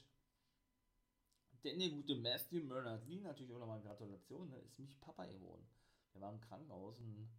Denn 1.64 1.80
der 1.80 1.90
gute 1.90 2.16
Matthew 2.16 2.68
Bernard 2.68 3.08
Lee, 3.08 3.22
natürlich 3.22 3.52
auch 3.54 3.60
nochmal 3.60 3.82
Gratulation, 3.82 4.50
ne, 4.50 4.58
ist 4.60 4.80
mich 4.80 5.00
Papa 5.02 5.26
geworden. 5.26 5.68
Der 6.14 6.22
war 6.22 6.32
im 6.32 6.40
Krankenhaus 6.40 7.00
und 7.00 7.30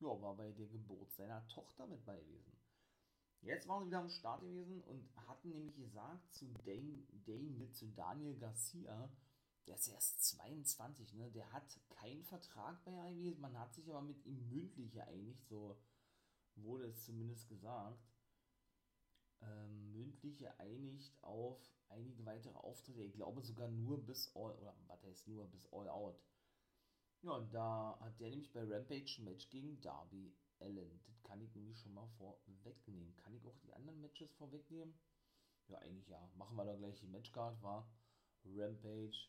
ja, 0.00 0.08
war 0.20 0.36
bei 0.36 0.50
der 0.52 0.66
Geburt 0.66 1.12
seiner 1.12 1.46
Tochter 1.48 1.86
mit 1.86 2.04
bei 2.04 2.18
gewesen. 2.20 2.57
Jetzt 3.42 3.68
waren 3.68 3.82
sie 3.82 3.86
wieder 3.88 4.00
am 4.00 4.08
Start 4.08 4.40
gewesen 4.42 4.82
und 4.82 5.08
hatten 5.26 5.50
nämlich 5.50 5.76
gesagt 5.76 6.32
zu 6.32 6.46
Dane, 6.64 7.04
Dane 7.24 7.70
zu 7.72 7.86
Daniel 7.88 8.36
Garcia, 8.36 9.10
der 9.66 9.76
ist 9.76 9.88
erst 9.88 10.22
22, 10.24 11.14
ne? 11.14 11.30
Der 11.30 11.52
hat 11.52 11.78
keinen 11.90 12.24
Vertrag 12.24 12.82
bei 12.84 12.92
IW, 13.12 13.36
man 13.38 13.58
hat 13.58 13.74
sich 13.74 13.88
aber 13.88 14.02
mit 14.02 14.24
ihm 14.24 14.48
mündlich 14.48 14.90
geeinigt, 14.92 15.46
so 15.46 15.78
wurde 16.56 16.86
es 16.86 17.04
zumindest 17.04 17.48
gesagt. 17.48 18.02
Ähm, 19.40 19.92
mündlich 19.92 20.36
geeinigt 20.38 21.16
auf 21.22 21.60
einige 21.90 22.26
weitere 22.26 22.56
Auftritte, 22.58 23.04
ich 23.04 23.12
glaube 23.12 23.40
sogar 23.42 23.68
nur 23.68 24.04
bis 24.04 24.34
All, 24.34 24.52
oder 24.56 24.74
was 24.88 25.04
heißt 25.04 25.28
nur 25.28 25.46
bis 25.46 25.72
All 25.72 25.88
Out. 25.88 26.20
Ja, 27.22 27.32
und 27.32 27.52
da 27.52 27.98
hat 28.00 28.18
der 28.18 28.30
nämlich 28.30 28.52
bei 28.52 28.64
Rampage 28.64 29.16
ein 29.18 29.24
Match 29.24 29.48
gegen 29.50 29.80
Darby 29.80 30.34
Allen. 30.60 31.00
Das 31.06 31.22
kann 31.22 31.40
ich 31.40 31.54
nämlich 31.54 31.78
schon 31.78 31.94
mal 31.94 32.08
vorwegnehmen. 32.18 33.16
Kann 33.16 33.34
ich 33.34 33.46
auch 33.46 33.58
die 33.58 33.72
anderen 33.72 34.00
Matches 34.00 34.32
vorwegnehmen? 34.34 34.98
Ja, 35.68 35.78
eigentlich 35.78 36.08
ja. 36.08 36.30
Machen 36.36 36.56
wir 36.56 36.64
doch 36.64 36.78
gleich 36.78 36.98
die 37.00 37.06
Matchcard, 37.06 37.60
war 37.62 37.90
Rampage. 38.44 39.28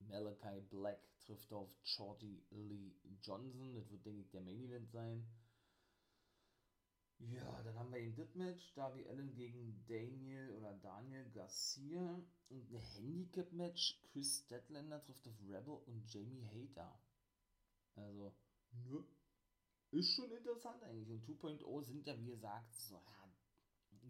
Malachi 0.00 0.60
Black 0.60 1.00
trifft 1.18 1.52
auf 1.52 1.70
Shorty 1.82 2.44
Lee 2.50 2.94
Johnson. 3.22 3.74
Das 3.74 3.90
wird, 3.90 4.06
denke 4.06 4.22
ich, 4.22 4.30
der 4.30 4.40
Main 4.40 4.60
Event 4.60 4.90
sein. 4.90 5.26
Ja, 7.20 7.62
dann 7.62 7.76
haben 7.76 7.92
wir 7.92 7.98
eben 7.98 8.14
das 8.14 8.32
Match. 8.36 8.72
Darby 8.74 9.04
Allen 9.08 9.34
gegen 9.34 9.84
Daniel 9.86 10.50
oder 10.52 10.74
Daniel 10.74 11.28
Garcia. 11.30 12.22
Und 12.48 12.70
ein 12.70 12.78
Handicap-Match. 12.78 14.00
Chris 14.04 14.44
Statlander 14.44 15.02
trifft 15.02 15.26
auf 15.26 15.40
Rebel 15.42 15.74
und 15.86 16.06
Jamie 16.12 16.46
Hater. 16.46 17.00
Also, 17.96 18.32
nö. 18.70 19.02
Ist 19.90 20.14
schon 20.14 20.30
interessant 20.30 20.82
eigentlich. 20.82 21.10
Und 21.10 21.24
2.0 21.24 21.84
sind 21.84 22.06
ja, 22.06 22.18
wie 22.18 22.26
gesagt, 22.26 22.74
so, 22.74 22.96
ja, 22.96 23.32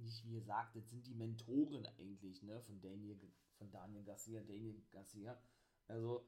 nicht 0.02 0.24
wie 0.24 0.32
gesagt, 0.32 0.74
das 0.76 0.90
sind 0.90 1.06
die 1.06 1.14
Mentoren 1.14 1.86
eigentlich, 1.86 2.42
ne, 2.42 2.60
von 2.62 2.80
Daniel, 2.80 3.18
von 3.56 3.70
Daniel 3.70 4.04
Garcia, 4.04 4.42
Daniel 4.42 4.82
Garcia. 4.90 5.40
Also, 5.86 6.26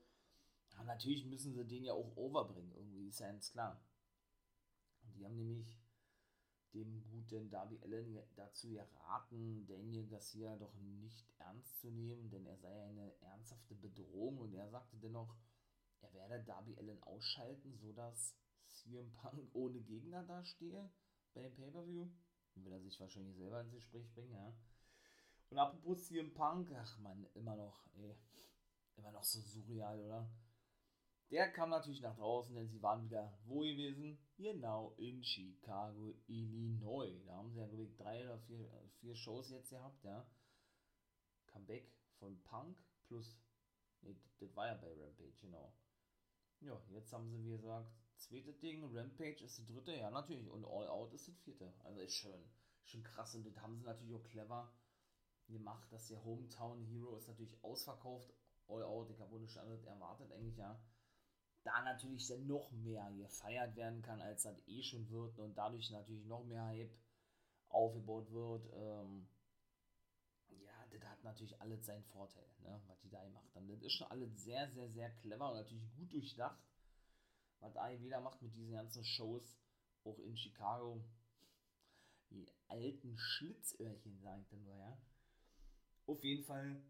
ja, 0.72 0.84
natürlich 0.84 1.24
müssen 1.26 1.54
sie 1.54 1.64
den 1.64 1.84
ja 1.84 1.92
auch 1.92 2.16
overbringen, 2.16 2.72
irgendwie, 2.72 3.08
ist 3.08 3.20
ja 3.20 3.26
ganz 3.26 3.50
klar. 3.50 3.82
Und 5.02 5.16
die 5.16 5.24
haben 5.24 5.36
nämlich 5.36 5.80
dem 6.72 7.02
guten 7.10 7.50
Darby 7.50 7.80
Allen 7.82 8.16
dazu 8.36 8.70
geraten, 8.70 9.66
Daniel 9.66 10.06
Garcia 10.06 10.56
doch 10.56 10.74
nicht 10.76 11.26
ernst 11.38 11.80
zu 11.80 11.90
nehmen, 11.90 12.30
denn 12.30 12.46
er 12.46 12.56
sei 12.58 12.84
eine 12.84 13.12
ernsthafte 13.20 13.74
Bedrohung 13.74 14.38
und 14.38 14.54
er 14.54 14.70
sagte 14.70 14.96
dennoch, 14.98 15.34
er 16.00 16.12
werde 16.14 16.44
Darby 16.44 16.76
Allen 16.78 17.02
ausschalten, 17.02 17.76
sodass 17.76 18.36
CM 18.82 19.12
Punk 19.12 19.48
ohne 19.54 19.80
Gegner 19.80 20.24
dastehe 20.24 20.90
beim 21.34 21.54
Pay-Per-View. 21.54 22.08
Will 22.54 22.72
er 22.72 22.80
sich 22.80 22.98
wahrscheinlich 23.00 23.36
selber 23.36 23.60
ins 23.60 23.72
Gespräch 23.72 24.10
bringen, 24.12 24.32
ja. 24.32 24.52
Und 25.50 25.58
apropos 25.58 26.06
CM 26.06 26.32
Punk, 26.32 26.70
ach 26.72 26.98
man, 26.98 27.26
immer 27.34 27.56
noch, 27.56 27.86
ey, 27.94 28.16
immer 28.96 29.12
noch 29.12 29.24
so 29.24 29.40
surreal, 29.40 30.00
oder? 30.00 30.30
Der 31.30 31.52
kam 31.52 31.70
natürlich 31.70 32.00
nach 32.00 32.16
draußen, 32.16 32.54
denn 32.54 32.68
sie 32.68 32.82
waren 32.82 33.04
wieder 33.04 33.32
wo 33.44 33.60
gewesen? 33.60 34.18
Genau, 34.36 34.94
in 34.96 35.22
Chicago, 35.22 36.14
Illinois. 36.26 37.22
Da 37.24 37.36
haben 37.36 37.52
sie 37.52 37.60
ja, 37.60 37.66
glaube 37.66 37.84
ich, 37.84 37.96
drei 37.96 38.24
oder 38.24 38.38
vier, 38.40 38.68
vier 38.98 39.14
Shows 39.14 39.50
jetzt 39.50 39.70
gehabt, 39.70 40.02
ja. 40.02 40.26
Comeback 41.46 41.88
von 42.18 42.42
Punk 42.42 42.82
plus, 43.06 43.36
nee, 44.02 44.16
das 44.38 44.54
war 44.56 44.66
ja 44.66 44.74
bei 44.74 44.88
Rampage, 44.88 45.38
genau. 45.40 45.72
Ja, 46.60 46.80
jetzt 46.90 47.12
haben 47.12 47.28
sie, 47.30 47.42
wie 47.44 47.50
gesagt, 47.50 47.99
zweite 48.20 48.52
Ding, 48.52 48.84
Rampage 48.94 49.44
ist 49.44 49.58
das 49.58 49.66
dritte, 49.66 49.94
ja 49.96 50.10
natürlich, 50.10 50.48
und 50.48 50.64
All 50.64 50.88
Out 50.88 51.12
ist 51.12 51.28
das 51.28 51.36
vierte. 51.38 51.72
Also 51.84 52.00
ist 52.00 52.14
schön, 52.14 52.44
schon 52.84 53.02
krass 53.02 53.34
und 53.34 53.44
das 53.44 53.56
haben 53.60 53.76
sie 53.76 53.84
natürlich 53.84 54.14
auch 54.14 54.24
clever 54.24 54.72
gemacht, 55.48 55.90
dass 55.92 56.08
der 56.08 56.22
Hometown 56.24 56.84
Hero 56.84 57.16
ist 57.16 57.28
natürlich 57.28 57.62
ausverkauft, 57.64 58.32
All 58.68 58.82
Out, 58.82 59.10
ich 59.10 59.20
habe 59.20 59.34
ohne 59.34 59.48
Standard 59.48 59.84
erwartet 59.84 60.30
eigentlich 60.32 60.56
ja, 60.56 60.80
da 61.64 61.82
natürlich 61.82 62.26
dann 62.28 62.46
noch 62.46 62.70
mehr 62.70 63.10
gefeiert 63.12 63.74
werden 63.76 64.02
kann, 64.02 64.20
als 64.20 64.42
das 64.42 64.66
eh 64.66 64.82
schon 64.82 65.08
wird 65.10 65.38
und 65.38 65.56
dadurch 65.56 65.90
natürlich 65.90 66.24
noch 66.26 66.44
mehr 66.44 66.64
Hype 66.64 66.94
aufgebaut 67.68 68.30
wird. 68.30 68.66
Ähm, 68.72 69.28
ja, 70.48 70.86
das 70.90 71.02
hat 71.08 71.22
natürlich 71.24 71.60
alles 71.60 71.84
seinen 71.84 72.04
Vorteil, 72.04 72.46
ne, 72.60 72.80
was 72.86 73.00
die 73.00 73.10
da 73.10 73.22
gemacht 73.24 73.54
haben. 73.54 73.68
Das 73.68 73.82
ist 73.82 73.92
schon 73.92 74.08
alles 74.08 74.42
sehr, 74.42 74.70
sehr, 74.70 74.88
sehr 74.90 75.10
clever 75.10 75.50
und 75.50 75.56
natürlich 75.56 75.92
gut 75.96 76.12
durchdacht 76.12 76.69
was 77.60 77.76
AEW 77.76 78.08
da 78.08 78.20
macht 78.20 78.42
mit 78.42 78.54
diesen 78.54 78.72
ganzen 78.72 79.04
Shows, 79.04 79.58
auch 80.04 80.18
in 80.18 80.36
Chicago. 80.36 81.04
Die 82.30 82.46
alten 82.68 83.16
Schlitzöhrchen, 83.16 84.18
sage 84.20 84.42
ich 84.42 84.48
dann 84.48 84.62
nur, 84.62 84.76
ja. 84.76 84.96
Auf 86.06 86.22
jeden 86.22 86.44
Fall, 86.44 86.80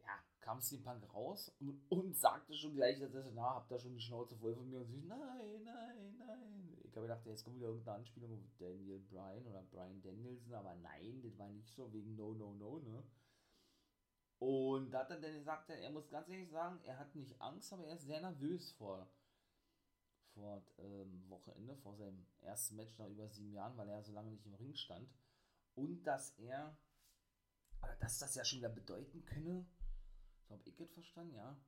ja, 0.00 0.18
kam 0.40 0.60
CM 0.60 0.82
Punk 0.82 1.12
raus 1.12 1.52
und, 1.60 1.80
und 1.90 2.16
sagte 2.16 2.54
schon 2.54 2.74
gleich, 2.74 2.98
dass 3.00 3.14
er, 3.14 3.30
na, 3.32 3.56
habt 3.56 3.70
ihr 3.70 3.78
schon 3.78 3.94
die 3.94 4.00
Schnauze 4.00 4.36
voll 4.36 4.54
von 4.54 4.68
mir 4.68 4.80
und 4.80 4.88
sie, 4.88 5.02
nein, 5.02 5.64
nein, 5.64 6.16
nein. 6.18 6.78
Ich 6.84 6.96
habe 6.96 7.08
gedacht, 7.08 7.26
jetzt 7.26 7.44
kommt 7.44 7.56
wieder 7.56 7.66
irgendeine 7.66 7.98
Anspielung 7.98 8.32
auf 8.32 8.56
Daniel 8.58 9.00
Bryan 9.00 9.46
oder 9.46 9.62
Brian 9.64 10.00
Danielson, 10.00 10.54
aber 10.54 10.74
nein, 10.76 11.20
das 11.22 11.36
war 11.38 11.48
nicht 11.48 11.68
so 11.74 11.92
wegen 11.92 12.14
No, 12.16 12.32
No, 12.32 12.54
No, 12.54 12.78
ne? 12.78 13.02
Und 14.38 14.90
da 14.90 15.00
hat 15.00 15.10
er 15.10 15.20
dann 15.20 15.32
gesagt, 15.32 15.70
er 15.70 15.90
muss 15.90 16.08
ganz 16.08 16.28
ehrlich 16.28 16.50
sagen, 16.50 16.78
er 16.84 16.98
hat 16.98 17.14
nicht 17.14 17.40
Angst, 17.40 17.72
aber 17.72 17.86
er 17.86 17.96
ist 17.96 18.04
sehr 18.04 18.20
nervös 18.20 18.72
vor 18.72 19.08
vor 20.36 20.62
ähm, 20.78 21.24
Wochenende, 21.28 21.76
vor 21.76 21.96
seinem 21.96 22.26
ersten 22.42 22.76
Match 22.76 22.96
nach 22.98 23.08
über 23.08 23.28
sieben 23.28 23.52
Jahren, 23.52 23.76
weil 23.76 23.88
er 23.88 24.02
so 24.02 24.12
lange 24.12 24.30
nicht 24.30 24.46
im 24.46 24.54
Ring 24.54 24.74
stand. 24.74 25.08
Und 25.74 26.04
dass 26.04 26.30
er, 26.38 26.76
oder 27.82 27.96
dass 27.96 28.18
das 28.18 28.34
ja 28.34 28.44
schon 28.44 28.58
wieder 28.58 28.68
bedeuten 28.68 29.24
könne, 29.24 29.66
so 30.44 30.54
habe 30.54 30.62
ich 30.68 30.78
es 30.78 30.92
verstanden, 30.92 31.34
ja, 31.34 31.58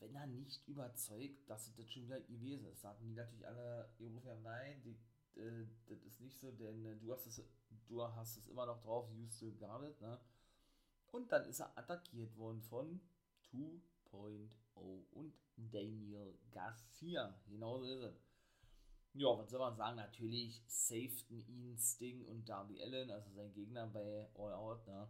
wenn 0.00 0.14
er 0.14 0.26
nicht 0.26 0.66
überzeugt, 0.68 1.48
dass 1.48 1.66
es 1.66 1.74
das 1.74 1.90
schon 1.90 2.04
wieder 2.04 2.20
gewesen 2.20 2.66
ist. 2.66 2.82
Sagten 2.82 3.08
die 3.08 3.14
natürlich 3.14 3.46
alle 3.46 3.92
ungefähr, 3.98 4.36
nein, 4.36 4.80
die, 4.82 5.40
äh, 5.40 5.66
das 5.86 6.02
ist 6.04 6.20
nicht 6.20 6.38
so, 6.38 6.52
denn 6.52 6.84
äh, 6.84 6.96
du 6.96 7.12
hast 7.12 7.26
es, 7.26 7.42
du 7.88 8.02
hast 8.02 8.36
es 8.36 8.46
immer 8.46 8.66
noch 8.66 8.80
drauf, 8.82 9.10
you 9.10 9.26
still 9.26 9.52
got 9.52 9.82
it, 9.82 10.00
ne? 10.00 10.20
Und 11.10 11.32
dann 11.32 11.46
ist 11.46 11.60
er 11.60 11.76
attackiert 11.76 12.36
worden 12.36 12.62
von 12.62 13.00
2.0 13.50 14.48
und 14.78 15.34
Daniel 15.56 16.38
Garcia. 16.50 17.34
Genauso 17.46 17.84
ist 17.84 18.02
es. 18.02 18.28
Ja, 19.14 19.36
was 19.36 19.50
soll 19.50 19.60
man 19.60 19.76
sagen? 19.76 19.96
Natürlich 19.96 20.62
safeten 20.66 21.40
ihn 21.48 21.76
Sting 21.78 22.24
und 22.26 22.48
Darby 22.48 22.80
Allen, 22.82 23.10
also 23.10 23.30
sein 23.32 23.52
Gegner 23.52 23.86
bei 23.86 24.28
All 24.34 24.52
Out, 24.52 24.86
ne? 24.86 25.08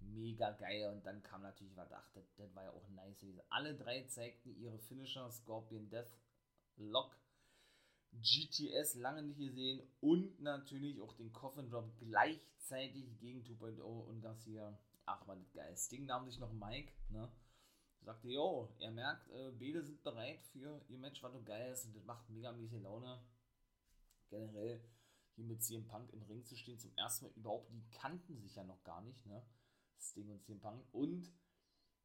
Mega 0.00 0.52
geil. 0.52 0.92
Und 0.92 1.04
dann 1.04 1.22
kam 1.22 1.42
natürlich, 1.42 1.76
was 1.76 1.90
ach, 1.90 2.08
das, 2.12 2.24
das 2.36 2.54
war 2.54 2.64
ja 2.64 2.70
auch 2.70 2.88
nice. 2.90 3.24
Alle 3.48 3.74
drei 3.74 4.04
zeigten 4.04 4.54
ihre 4.56 4.78
Finisher, 4.78 5.28
Scorpion 5.30 5.88
Death, 5.88 6.14
Lock, 6.76 7.16
GTS 8.12 8.94
lange 8.94 9.22
nicht 9.22 9.38
gesehen 9.38 9.82
und 10.00 10.40
natürlich 10.40 11.00
auch 11.00 11.14
den 11.14 11.32
Coffin 11.32 11.68
Drop 11.68 11.96
gleichzeitig 11.98 13.18
gegen 13.18 13.42
2.0 13.42 13.80
und 13.80 14.20
Garcia. 14.20 14.78
Ach 15.04 15.26
man, 15.26 15.44
geil. 15.52 15.76
Sting 15.76 16.06
nahm 16.06 16.26
sich 16.26 16.38
noch 16.38 16.52
Mike, 16.52 16.92
ne? 17.08 17.30
Sagte, 18.08 18.30
jo, 18.30 18.72
er 18.78 18.90
merkt, 18.90 19.28
äh, 19.28 19.50
beide 19.50 19.82
sind 19.82 20.02
bereit 20.02 20.42
für 20.46 20.80
ihr 20.88 20.96
Match, 20.96 21.22
was 21.22 21.30
so 21.30 21.42
geil 21.42 21.72
ist 21.72 21.84
und 21.84 21.94
das 21.94 22.04
macht 22.04 22.30
mega 22.30 22.50
mäßig 22.52 22.80
Laune. 22.80 23.22
Generell 24.30 24.80
hier 25.36 25.44
mit 25.44 25.62
CM 25.62 25.86
Punk 25.86 26.10
im 26.14 26.22
Ring 26.22 26.42
zu 26.42 26.56
stehen, 26.56 26.78
zum 26.78 26.96
ersten 26.96 27.26
Mal 27.26 27.34
überhaupt, 27.34 27.70
die 27.70 27.84
kannten 27.90 28.38
sich 28.38 28.54
ja 28.54 28.64
noch 28.64 28.82
gar 28.82 29.02
nicht, 29.02 29.26
ne? 29.26 29.44
Sting 30.00 30.30
und 30.30 30.42
CM 30.42 30.58
Punk. 30.58 30.82
Und 30.90 31.30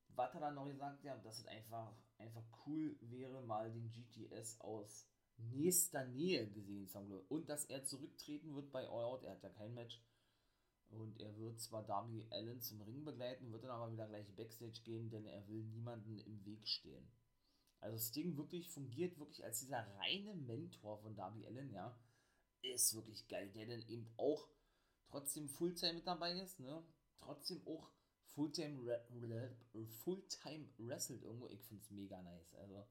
was 0.10 0.36
er 0.36 0.52
noch 0.52 0.66
gesagt? 0.66 1.06
Ja, 1.06 1.16
dass 1.20 1.40
es 1.40 1.46
einfach, 1.46 1.96
einfach 2.18 2.44
cool 2.66 2.98
wäre, 3.00 3.42
mal 3.42 3.72
den 3.72 3.90
GTS 3.90 4.60
aus 4.60 5.08
nächster 5.38 6.04
Nähe 6.04 6.52
gesehen 6.52 6.90
zu 6.90 7.00
haben. 7.00 7.14
Und 7.30 7.48
dass 7.48 7.64
er 7.64 7.86
zurücktreten 7.86 8.54
wird 8.56 8.74
bei 8.74 8.86
All 8.90 9.06
Out. 9.06 9.24
Er 9.24 9.32
hat 9.32 9.44
ja 9.44 9.50
kein 9.52 9.74
Match. 9.74 10.02
Und 10.94 11.20
er 11.20 11.36
wird 11.38 11.60
zwar 11.60 11.84
Darby 11.84 12.26
Allen 12.32 12.62
zum 12.62 12.82
Ring 12.82 13.04
begleiten, 13.04 13.52
wird 13.52 13.64
dann 13.64 13.72
aber 13.72 13.92
wieder 13.92 14.08
gleich 14.08 14.34
Backstage 14.36 14.82
gehen, 14.84 15.10
denn 15.10 15.26
er 15.26 15.48
will 15.48 15.64
niemanden 15.64 16.20
im 16.20 16.46
Weg 16.46 16.68
stehen. 16.68 17.12
Also 17.80 17.98
Sting 17.98 18.38
wirklich 18.38 18.70
fungiert 18.70 19.20
wirklich 19.20 19.44
als 19.44 19.60
dieser 19.60 19.86
reine 19.98 20.36
Mentor 20.36 21.00
von 21.00 21.16
Darby 21.16 21.46
Allen, 21.46 21.72
ja. 21.72 21.98
Ist 22.62 22.94
wirklich 22.96 23.28
geil, 23.28 23.52
der 23.52 23.66
dann 23.66 23.88
eben 23.90 24.10
auch 24.18 24.48
trotzdem 25.08 25.50
Fulltime 25.50 25.96
mit 25.96 26.08
dabei 26.08 26.32
ist, 26.40 26.60
ne? 26.60 26.82
Trotzdem 27.20 27.62
auch 27.68 27.92
Fulltime, 28.34 29.06
Fulltime 30.04 30.70
wrestelt 30.78 31.24
irgendwo. 31.24 31.48
Ich 31.50 31.62
find's 31.64 31.92
mega 31.92 32.22
nice. 32.22 32.56
Also, 32.56 32.88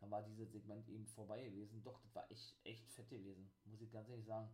dann 0.00 0.10
war 0.10 0.22
dieses 0.22 0.50
Segment 0.50 0.88
eben 0.88 1.06
vorbei 1.06 1.44
gewesen. 1.44 1.82
Doch, 1.82 2.00
das 2.00 2.14
war 2.14 2.30
echt, 2.30 2.56
echt 2.64 2.90
fett 2.90 3.10
gewesen, 3.10 3.52
muss 3.64 3.80
ich 3.80 3.92
ganz 3.92 4.08
ehrlich 4.08 4.26
sagen. 4.26 4.50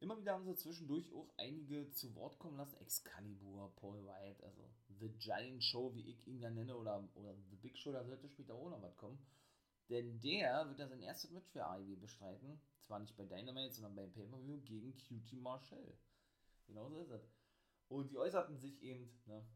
Immer 0.00 0.18
wieder 0.18 0.34
haben 0.34 0.44
sie 0.44 0.54
zwischendurch 0.56 1.12
auch 1.12 1.32
einige 1.36 1.90
zu 1.92 2.14
Wort 2.14 2.38
kommen 2.38 2.56
lassen. 2.56 2.76
Excalibur, 2.80 3.74
Paul 3.76 4.04
White, 4.04 4.44
also 4.44 4.70
The 5.00 5.08
Giant 5.18 5.64
Show, 5.64 5.94
wie 5.94 6.08
ich 6.08 6.26
ihn 6.26 6.40
ja 6.40 6.50
nenne, 6.50 6.76
oder, 6.76 7.08
oder 7.14 7.34
The 7.50 7.56
Big 7.56 7.78
Show, 7.78 7.92
da 7.92 8.04
sollte 8.04 8.28
später 8.28 8.54
auch 8.54 8.70
noch 8.70 8.82
was 8.82 8.96
kommen. 8.96 9.18
Denn 9.88 10.20
der 10.20 10.66
wird 10.68 10.78
ja 10.78 10.88
sein 10.88 11.02
erstes 11.02 11.30
Match 11.30 11.48
für 11.50 11.64
AEW 11.64 11.96
bestreiten. 11.96 12.60
Zwar 12.80 12.98
nicht 12.98 13.16
bei 13.16 13.24
Dynamite, 13.24 13.74
sondern 13.74 13.94
beim 13.94 14.12
Pay-Per-View 14.12 14.60
gegen 14.62 14.94
QT 14.94 15.32
Marshall. 15.40 15.96
Genau 16.66 16.88
so 16.88 17.00
ist 17.00 17.10
es. 17.10 17.28
Und 17.88 18.10
die 18.10 18.18
äußerten 18.18 18.58
sich 18.58 18.82
eben 18.82 19.10
ne, 19.26 19.46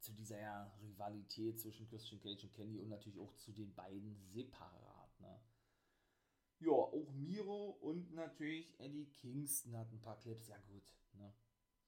zu 0.00 0.12
dieser 0.12 0.40
ja, 0.40 0.72
Rivalität 0.82 1.58
zwischen 1.58 1.86
Christian 1.88 2.20
Cage 2.20 2.44
und 2.44 2.52
Kenny 2.52 2.78
und 2.78 2.88
natürlich 2.88 3.18
auch 3.18 3.34
zu 3.36 3.52
den 3.52 3.74
beiden 3.74 4.16
separat. 4.32 4.89
Ja, 6.60 6.72
auch 6.72 7.12
Miro 7.14 7.70
und 7.80 8.12
natürlich 8.12 8.78
Eddie 8.78 9.06
Kingston 9.06 9.76
hat 9.76 9.90
ein 9.92 10.00
paar 10.00 10.18
Clips. 10.18 10.48
Ja 10.48 10.58
gut, 10.58 10.94
ne. 11.14 11.32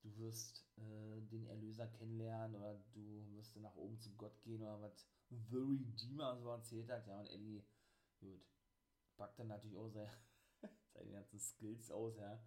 Du 0.03 0.17
wirst 0.17 0.67
äh, 0.79 1.21
den 1.21 1.47
Erlöser 1.47 1.87
kennenlernen 1.87 2.57
oder 2.57 2.83
du 2.93 3.25
wirst 3.35 3.55
nach 3.57 3.77
oben 3.77 4.01
zu 4.01 4.11
Gott 4.17 4.43
gehen 4.43 4.63
oder 4.63 4.81
was 4.81 5.07
The 5.29 5.57
Redeemer 5.57 6.37
so 6.39 6.49
erzählt 6.49 6.91
hat. 6.91 7.07
Ja, 7.07 7.21
und 7.21 7.29
Eddie, 7.29 7.63
gut, 8.19 8.41
packt 9.17 9.39
dann 9.39 9.49
natürlich 9.49 9.77
auch 9.77 9.91
seine, 9.91 10.11
seine 10.95 11.13
ganzen 11.13 11.39
Skills 11.39 11.91
aus, 11.91 12.17
ja. 12.17 12.43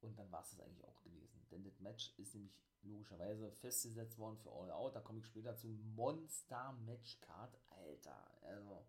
Und 0.00 0.18
dann 0.18 0.30
war 0.30 0.42
es 0.42 0.50
das 0.50 0.60
eigentlich 0.60 0.84
auch 0.84 1.02
gewesen. 1.02 1.40
Denn 1.50 1.64
das 1.64 1.80
Match 1.80 2.12
ist 2.18 2.34
nämlich 2.34 2.54
logischerweise 2.82 3.50
festgesetzt 3.50 4.18
worden 4.18 4.36
für 4.36 4.52
All 4.52 4.70
Out. 4.70 4.94
Da 4.94 5.00
komme 5.00 5.20
ich 5.20 5.26
später 5.26 5.56
zu. 5.56 5.68
Monster 5.68 6.72
Matchcard. 6.84 7.58
Alter, 7.70 8.30
also. 8.42 8.86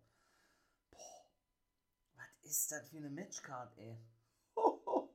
Ist 2.48 2.72
das 2.72 2.88
für 2.88 2.96
eine 2.96 3.10
Matchcard, 3.10 3.76
ey? 3.76 3.98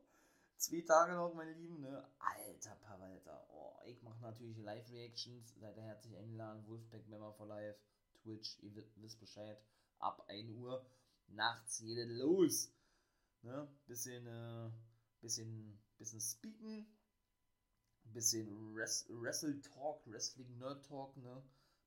Zwei 0.58 0.82
Tage 0.82 1.14
noch, 1.14 1.34
meine 1.34 1.54
Lieben, 1.54 1.82
ne? 1.82 2.08
Alter 2.20 2.76
Pawalter. 2.76 3.48
Oh, 3.50 3.76
ich 3.88 4.00
mache 4.04 4.22
natürlich 4.22 4.56
Live-Reactions. 4.60 5.56
Seid 5.60 5.76
ihr 5.76 5.82
herzlich 5.82 6.16
eingeladen. 6.16 6.64
Wolfpack 6.68 7.08
Member 7.08 7.34
for 7.34 7.48
Life. 7.48 7.80
Twitch, 8.22 8.60
ihr 8.62 8.76
wisst 8.98 9.20
Bescheid. 9.20 9.58
Ab 9.98 10.24
1 10.28 10.52
Uhr 10.52 10.86
nachts 11.26 11.80
jede 11.80 12.06
los. 12.06 12.72
Ne? 13.42 13.68
Bisschen, 13.88 14.28
äh, 14.28 14.70
bisschen, 15.20 15.82
bisschen 15.98 16.22
speaken. 16.22 16.86
Bisschen 18.04 18.76
Wrestle 18.76 19.60
Talk, 19.60 20.06
Wrestling 20.06 20.56
Nerd 20.60 20.86
Talk, 20.86 21.18
ne? 21.18 21.42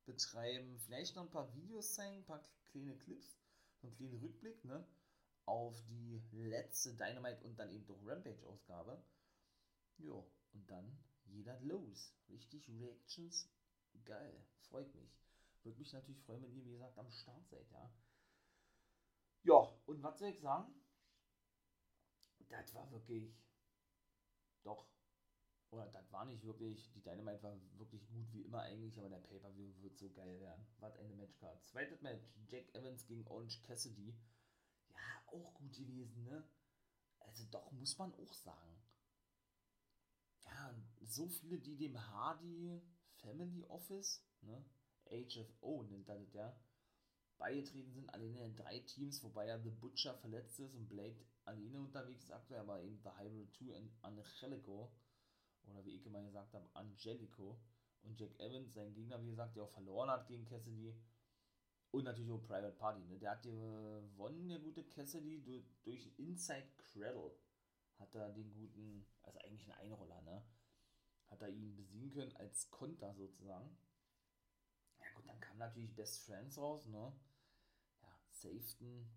Betreiben. 0.07 0.77
Vielleicht 0.81 1.15
noch 1.15 1.23
ein 1.23 1.31
paar 1.31 1.55
Videos 1.55 1.95
zeigen, 1.95 2.17
ein 2.17 2.25
paar 2.25 2.45
kleine 2.65 2.99
Clips. 2.99 3.39
So 3.81 3.87
einen 3.87 3.97
kleinen 3.97 4.19
Rückblick, 4.19 4.65
ne? 4.65 4.85
Auf 5.47 5.81
die 5.89 6.23
letzte 6.33 6.95
Dynamite 6.95 7.45
und 7.45 7.57
dann 7.59 7.71
eben 7.71 7.87
doch 7.87 8.05
Rampage-Ausgabe. 8.05 9.03
Ja, 9.99 10.13
und 10.53 10.71
dann 10.71 10.99
jeder 11.25 11.59
los. 11.61 12.15
Richtig 12.29 12.69
Reactions. 12.69 13.49
Geil. 14.05 14.45
Freut 14.69 14.93
mich. 14.95 15.23
Würde 15.63 15.79
mich 15.79 15.93
natürlich 15.93 16.21
freuen, 16.23 16.43
wenn 16.43 16.53
ihr, 16.53 16.65
wie 16.65 16.73
gesagt, 16.73 16.99
am 16.99 17.11
Start 17.11 17.49
seid, 17.49 17.71
ja. 17.71 17.91
Ja, 19.43 19.81
und 19.87 20.03
was 20.03 20.19
soll 20.19 20.29
ich 20.29 20.41
sagen? 20.41 20.75
Das 22.49 22.75
war 22.75 22.91
wirklich. 22.91 23.33
Doch. 24.63 24.87
Oder 25.71 25.87
das 25.87 26.11
war 26.13 26.25
nicht 26.25 26.45
wirklich. 26.45 26.91
Die 26.93 27.03
Dynamite 27.03 27.43
war 27.43 27.57
wirklich 27.79 28.09
gut 28.09 28.33
wie 28.33 28.43
immer 28.43 28.63
eigentlich, 28.63 28.99
aber 28.99 29.09
der 29.09 29.19
Pay-Per-View 29.19 29.83
wird 29.83 29.99
so 29.99 30.11
geil 30.11 30.41
werden. 30.41 30.67
Was 30.79 30.97
eine 30.97 31.15
Matchcard. 31.15 31.65
Zweites 31.65 32.01
Match: 32.03 32.25
Jack 32.49 32.75
Evans 32.75 33.07
gegen 33.07 33.27
Orange 33.27 33.63
Cassidy. 33.63 34.17
Ja, 34.97 35.39
auch 35.39 35.55
gut 35.55 35.73
gewesen, 35.77 36.25
ne? 36.25 36.45
Also, 37.21 37.45
doch, 37.51 37.71
muss 37.73 37.97
man 37.99 38.15
auch 38.15 38.33
sagen. 38.33 38.83
Ja, 40.45 40.75
so 41.03 41.29
viele, 41.29 41.59
die 41.59 41.77
dem 41.77 41.99
Hardy 41.99 42.81
Family 43.17 43.65
Office, 43.65 44.25
ne? 44.41 44.65
HFO 45.09 45.85
nennt 45.85 46.09
er 46.09 46.19
das 46.19 46.33
ja, 46.33 46.59
beigetreten 47.39 47.93
sind, 47.93 48.13
alleine 48.13 48.45
in 48.45 48.57
drei 48.57 48.81
Teams, 48.81 49.23
wobei 49.23 49.47
ja 49.47 49.59
The 49.59 49.71
Butcher 49.71 50.15
verletzt 50.15 50.59
ist 50.59 50.75
und 50.75 50.89
Blade 50.89 51.17
alleine 51.45 51.79
unterwegs 51.79 52.25
ist 52.25 52.33
aktuell, 52.33 52.61
aber 52.61 52.83
eben 52.83 52.99
The 53.03 53.11
Hybrid 53.11 53.53
2 53.53 53.77
und 53.77 53.93
Angelico, 54.03 54.93
oder 55.65 55.85
wie 55.85 55.97
ich 55.97 56.07
immer 56.07 56.23
gesagt 56.23 56.55
habe, 56.55 56.69
Angelico 56.75 57.61
und 58.03 58.19
Jack 58.19 58.39
Evans, 58.41 58.75
sein 58.75 58.93
Gegner, 58.95 59.23
wie 59.23 59.31
gesagt, 59.31 59.57
der 59.57 59.65
auch 59.65 59.71
verloren 59.71 60.11
hat 60.11 60.27
gegen 60.27 60.45
Cassidy 60.45 60.95
und 61.91 62.05
natürlich 62.05 62.31
auch 62.31 62.43
Private 62.43 62.77
Party, 62.77 63.05
ne? 63.05 63.19
der 63.19 63.31
hat 63.33 63.43
gewonnen, 63.43 64.49
der 64.49 64.59
gute 64.59 64.85
Cassidy, 64.85 65.43
durch, 65.85 66.13
Inside 66.19 66.69
Cradle 66.77 67.33
hat 67.99 68.15
er 68.15 68.33
den 68.33 68.53
guten, 68.53 69.07
also 69.23 69.39
eigentlich 69.41 69.67
ein 69.67 69.79
Einroller, 69.79 70.21
ne? 70.23 70.43
hat 71.29 71.43
er 71.43 71.49
ihn 71.49 71.75
besiegen 71.77 72.11
können 72.11 72.37
als 72.37 72.71
Konter 72.71 73.15
sozusagen 73.15 73.77
ja 75.07 75.07
gut, 75.15 75.29
dann 75.29 75.41
kam 75.41 75.59
natürlich 75.59 75.95
Best 75.95 76.25
Friends 76.25 76.59
raus, 76.59 76.87
ne? 76.87 77.13
Ja, 78.03 78.09
Safeton, 78.31 79.09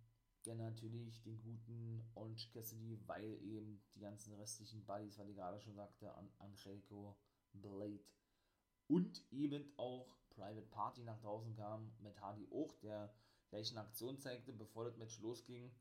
der 0.45 0.55
natürlich 0.55 1.22
den 1.24 1.41
guten 1.41 2.03
Orange 2.15 2.49
Cassidy, 2.51 2.99
weil 3.07 3.41
eben 3.43 3.82
die 3.95 3.99
ganzen 3.99 4.34
restlichen 4.34 4.86
Buddies, 4.86 5.17
weil 5.17 5.30
ich 5.30 5.36
gerade 5.36 5.59
schon 5.59 5.76
sagte, 5.76 6.13
An 6.15 6.32
Angelico, 6.39 7.17
Blade 7.53 8.03
und 8.88 9.24
eben 9.32 9.74
auch 9.78 10.17
Private 10.39 10.67
Party 10.67 11.03
nach 11.03 11.19
draußen 11.19 11.55
kam, 11.55 11.91
mit 11.99 12.19
Hardy 12.19 12.47
auch, 12.51 12.73
der 12.81 13.13
gleich 13.49 13.71
eine 13.71 13.81
Aktion 13.81 14.19
zeigte, 14.19 14.53
bevor 14.53 14.85
das 14.85 14.97
Match 14.97 15.19
losging. 15.19 15.71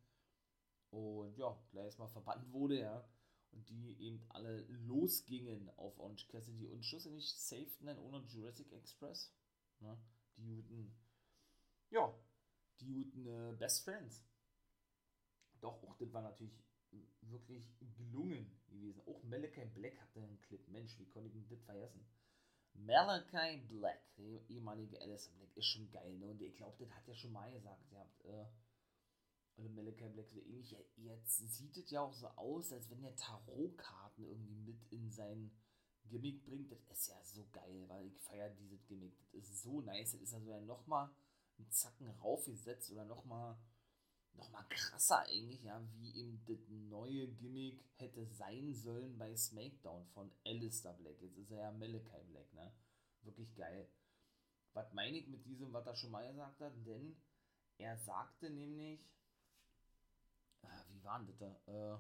Und 0.91 1.37
ja, 1.37 1.57
gleich 1.71 1.85
erstmal 1.87 2.09
verbannt 2.09 2.53
wurde, 2.53 2.81
ja. 2.81 3.05
Und 3.53 3.69
die 3.71 3.97
eben 4.01 4.23
alle 4.29 4.61
losgingen 4.69 5.71
auf 5.77 5.99
Orange 5.99 6.29
Cassidy 6.29 6.67
und 6.67 6.85
schlussendlich 6.85 7.33
safeten 7.35 7.87
dann 7.87 7.99
ohne 7.99 8.19
Jurassic 8.27 8.73
Express 8.73 9.33
Ne? 9.81 9.97
Die 10.37 10.45
guten, 10.45 10.93
ja, 11.91 12.13
die 12.81 12.87
guten 12.87 13.27
äh, 13.27 13.53
Best 13.57 13.85
Friends. 13.85 14.25
Doch, 15.61 15.83
auch 15.83 15.97
das 15.97 16.13
war 16.13 16.23
natürlich 16.23 16.57
wirklich 17.23 17.65
gelungen 17.97 18.51
gewesen. 18.69 19.03
Auch 19.07 19.23
Malachi 19.25 19.65
Black 19.67 20.01
hatte 20.01 20.23
einen 20.23 20.41
Clip. 20.43 20.67
Mensch, 20.69 20.99
wie 20.99 21.07
konnte 21.07 21.29
ich 21.29 21.35
denn 21.35 21.49
das 21.49 21.63
vergessen? 21.65 22.05
Malachi 22.87 23.59
Black, 23.69 24.01
der 24.17 24.49
ehemalige 24.49 25.01
Alice 25.01 25.29
Black, 25.29 25.57
ist 25.57 25.67
schon 25.67 25.91
geil, 25.91 26.17
ne? 26.19 26.27
Und 26.31 26.41
ich 26.43 26.55
glaube, 26.55 26.77
das 26.79 26.95
hat 26.95 27.09
er 27.09 27.15
schon 27.15 27.33
mal 27.33 27.51
gesagt. 27.53 27.93
Ihr 27.93 27.99
habt, 27.99 28.25
äh, 28.25 28.47
oder 29.57 29.69
Malachi 29.71 30.09
Black 30.09 30.29
so 30.29 30.41
ähnlich. 30.41 30.75
Jetzt 30.97 31.39
sieht 31.39 31.77
es 31.77 31.91
ja 31.91 32.01
auch 32.01 32.13
so 32.13 32.29
aus, 32.29 32.73
als 32.73 32.89
wenn 32.91 33.03
er 33.03 33.17
Tarotkarten 33.17 34.25
irgendwie 34.25 34.55
mit 34.55 34.93
in 34.93 35.11
sein 35.11 35.51
Gimmick 36.09 36.45
bringt, 36.45 36.73
das 36.73 36.81
ist 36.91 37.09
ja 37.09 37.23
so 37.23 37.47
geil, 37.53 37.85
weil 37.89 38.07
ich 38.07 38.19
feiere 38.21 38.51
dieses 38.51 38.87
Gimmick. 38.87 39.15
Das 39.33 39.49
ist 39.49 39.63
so 39.63 39.81
nice. 39.81 40.13
Das 40.13 40.23
ist 40.23 40.35
also 40.35 40.49
ja 40.49 40.61
nochmal 40.61 41.11
einen 41.59 41.71
Zacken 41.71 42.09
raufgesetzt 42.09 42.91
oder 42.93 43.05
nochmal 43.05 43.59
nochmal 44.39 44.65
krasser 44.69 45.21
eigentlich, 45.21 45.63
ja, 45.63 45.81
wie 45.99 46.15
eben 46.15 46.43
das 46.47 46.69
neue 46.69 47.29
Gimmick 47.29 47.85
hätte 47.97 48.27
sein 48.27 48.75
sollen 48.75 49.19
bei 49.19 49.37
SmackDown 49.37 50.07
von 50.15 50.31
Alistair 50.47 50.95
Black. 50.95 51.21
Jetzt 51.21 51.37
ist 51.37 51.51
er 51.51 51.59
ja 51.59 51.73
Malachi 51.73 52.25
Black, 52.29 52.53
ne? 52.55 52.73
Wirklich 53.23 53.55
geil. 53.55 53.89
Was 54.73 54.93
meine 54.93 55.19
ich 55.19 55.27
mit 55.27 55.45
diesem, 55.45 55.73
was 55.73 55.87
er 55.87 55.97
schon 55.97 56.11
mal 56.11 56.27
gesagt 56.29 56.61
hat? 56.61 56.73
Denn 56.87 57.17
er 57.79 57.97
sagte 57.99 58.51
nämlich, 58.51 59.01
ah, 60.63 60.85
wie 60.89 61.03
war 61.03 61.19
denn 61.19 61.29
das 61.29 61.39
da? 61.39 61.97
Äh, 61.97 61.99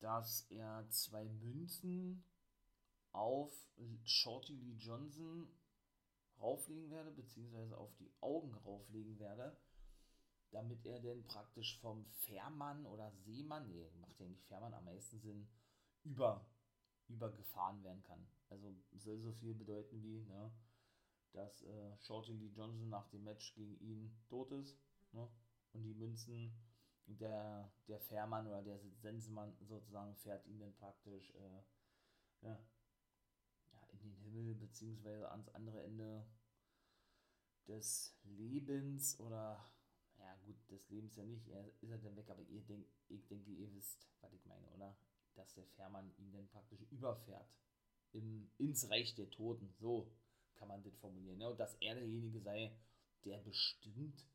dass 0.00 0.46
er 0.50 0.88
zwei 0.90 1.24
Münzen 1.24 2.24
auf 3.12 3.52
Shorty 4.04 4.54
Lee 4.54 4.76
Johnson 4.78 5.48
rauflegen 6.38 6.90
werde, 6.90 7.10
beziehungsweise 7.10 7.76
auf 7.76 7.94
die 7.96 8.12
Augen 8.20 8.54
rauflegen 8.54 9.18
werde, 9.18 9.56
damit 10.56 10.86
er 10.86 11.00
denn 11.00 11.22
praktisch 11.24 11.78
vom 11.80 12.06
Fährmann 12.06 12.86
oder 12.86 13.12
Seemann, 13.12 13.68
nee, 13.68 13.90
macht 14.00 14.18
ja 14.18 14.26
nicht 14.26 14.42
Fährmann 14.46 14.72
am 14.72 14.86
meisten 14.86 15.20
Sinn, 15.20 15.46
über, 16.02 16.46
übergefahren 17.08 17.82
werden 17.84 18.02
kann. 18.02 18.26
Also 18.48 18.74
soll 18.94 19.20
so 19.20 19.32
viel 19.32 19.54
bedeuten 19.54 20.02
wie, 20.02 20.22
ne, 20.22 20.50
dass 21.32 21.62
äh, 21.62 21.98
Shorty 21.98 22.32
Lee 22.32 22.48
Johnson 22.48 22.88
nach 22.88 23.06
dem 23.08 23.24
Match 23.24 23.54
gegen 23.54 23.78
ihn 23.80 24.16
tot 24.28 24.50
ist, 24.52 24.78
ne, 25.12 25.28
und 25.74 25.82
die 25.82 25.94
Münzen 25.94 26.56
der, 27.04 27.70
der 27.86 28.00
Fährmann 28.00 28.46
oder 28.46 28.62
der 28.62 28.80
Sensenmann 28.94 29.54
sozusagen 29.60 30.16
fährt 30.16 30.46
ihn 30.46 30.58
dann 30.58 30.74
praktisch 30.74 31.34
äh, 31.34 31.62
ja, 32.40 32.58
ja, 33.72 33.88
in 33.92 33.98
den 34.00 34.16
Himmel 34.16 34.54
beziehungsweise 34.54 35.30
ans 35.30 35.50
andere 35.50 35.82
Ende 35.82 36.26
des 37.68 38.16
Lebens 38.24 39.20
oder 39.20 39.70
ja 40.26 40.36
gut, 40.44 40.56
des 40.70 40.88
Lebens 40.88 41.16
ja 41.16 41.24
nicht, 41.24 41.46
er 41.48 41.66
ist 41.80 41.90
er 41.90 41.98
dann 41.98 42.16
weg, 42.16 42.28
aber 42.30 42.42
ihr 42.42 42.62
denkt, 42.62 42.90
ich 43.08 43.26
denke, 43.28 43.50
ihr 43.50 43.72
wisst, 43.74 44.08
was 44.20 44.32
ich 44.32 44.44
meine, 44.46 44.68
oder? 44.70 44.96
Dass 45.34 45.54
der 45.54 45.66
Fährmann 45.76 46.12
ihn 46.18 46.32
dann 46.32 46.48
praktisch 46.48 46.82
überfährt 46.90 47.48
im, 48.12 48.50
ins 48.58 48.90
Reich 48.90 49.14
der 49.14 49.30
Toten, 49.30 49.72
so 49.78 50.10
kann 50.56 50.68
man 50.68 50.82
das 50.82 50.96
formulieren, 50.96 51.40
ja, 51.40 51.48
und 51.48 51.60
dass 51.60 51.74
er 51.76 51.94
derjenige 51.94 52.40
sei, 52.40 52.76
der 53.24 53.38
bestimmt 53.38 54.26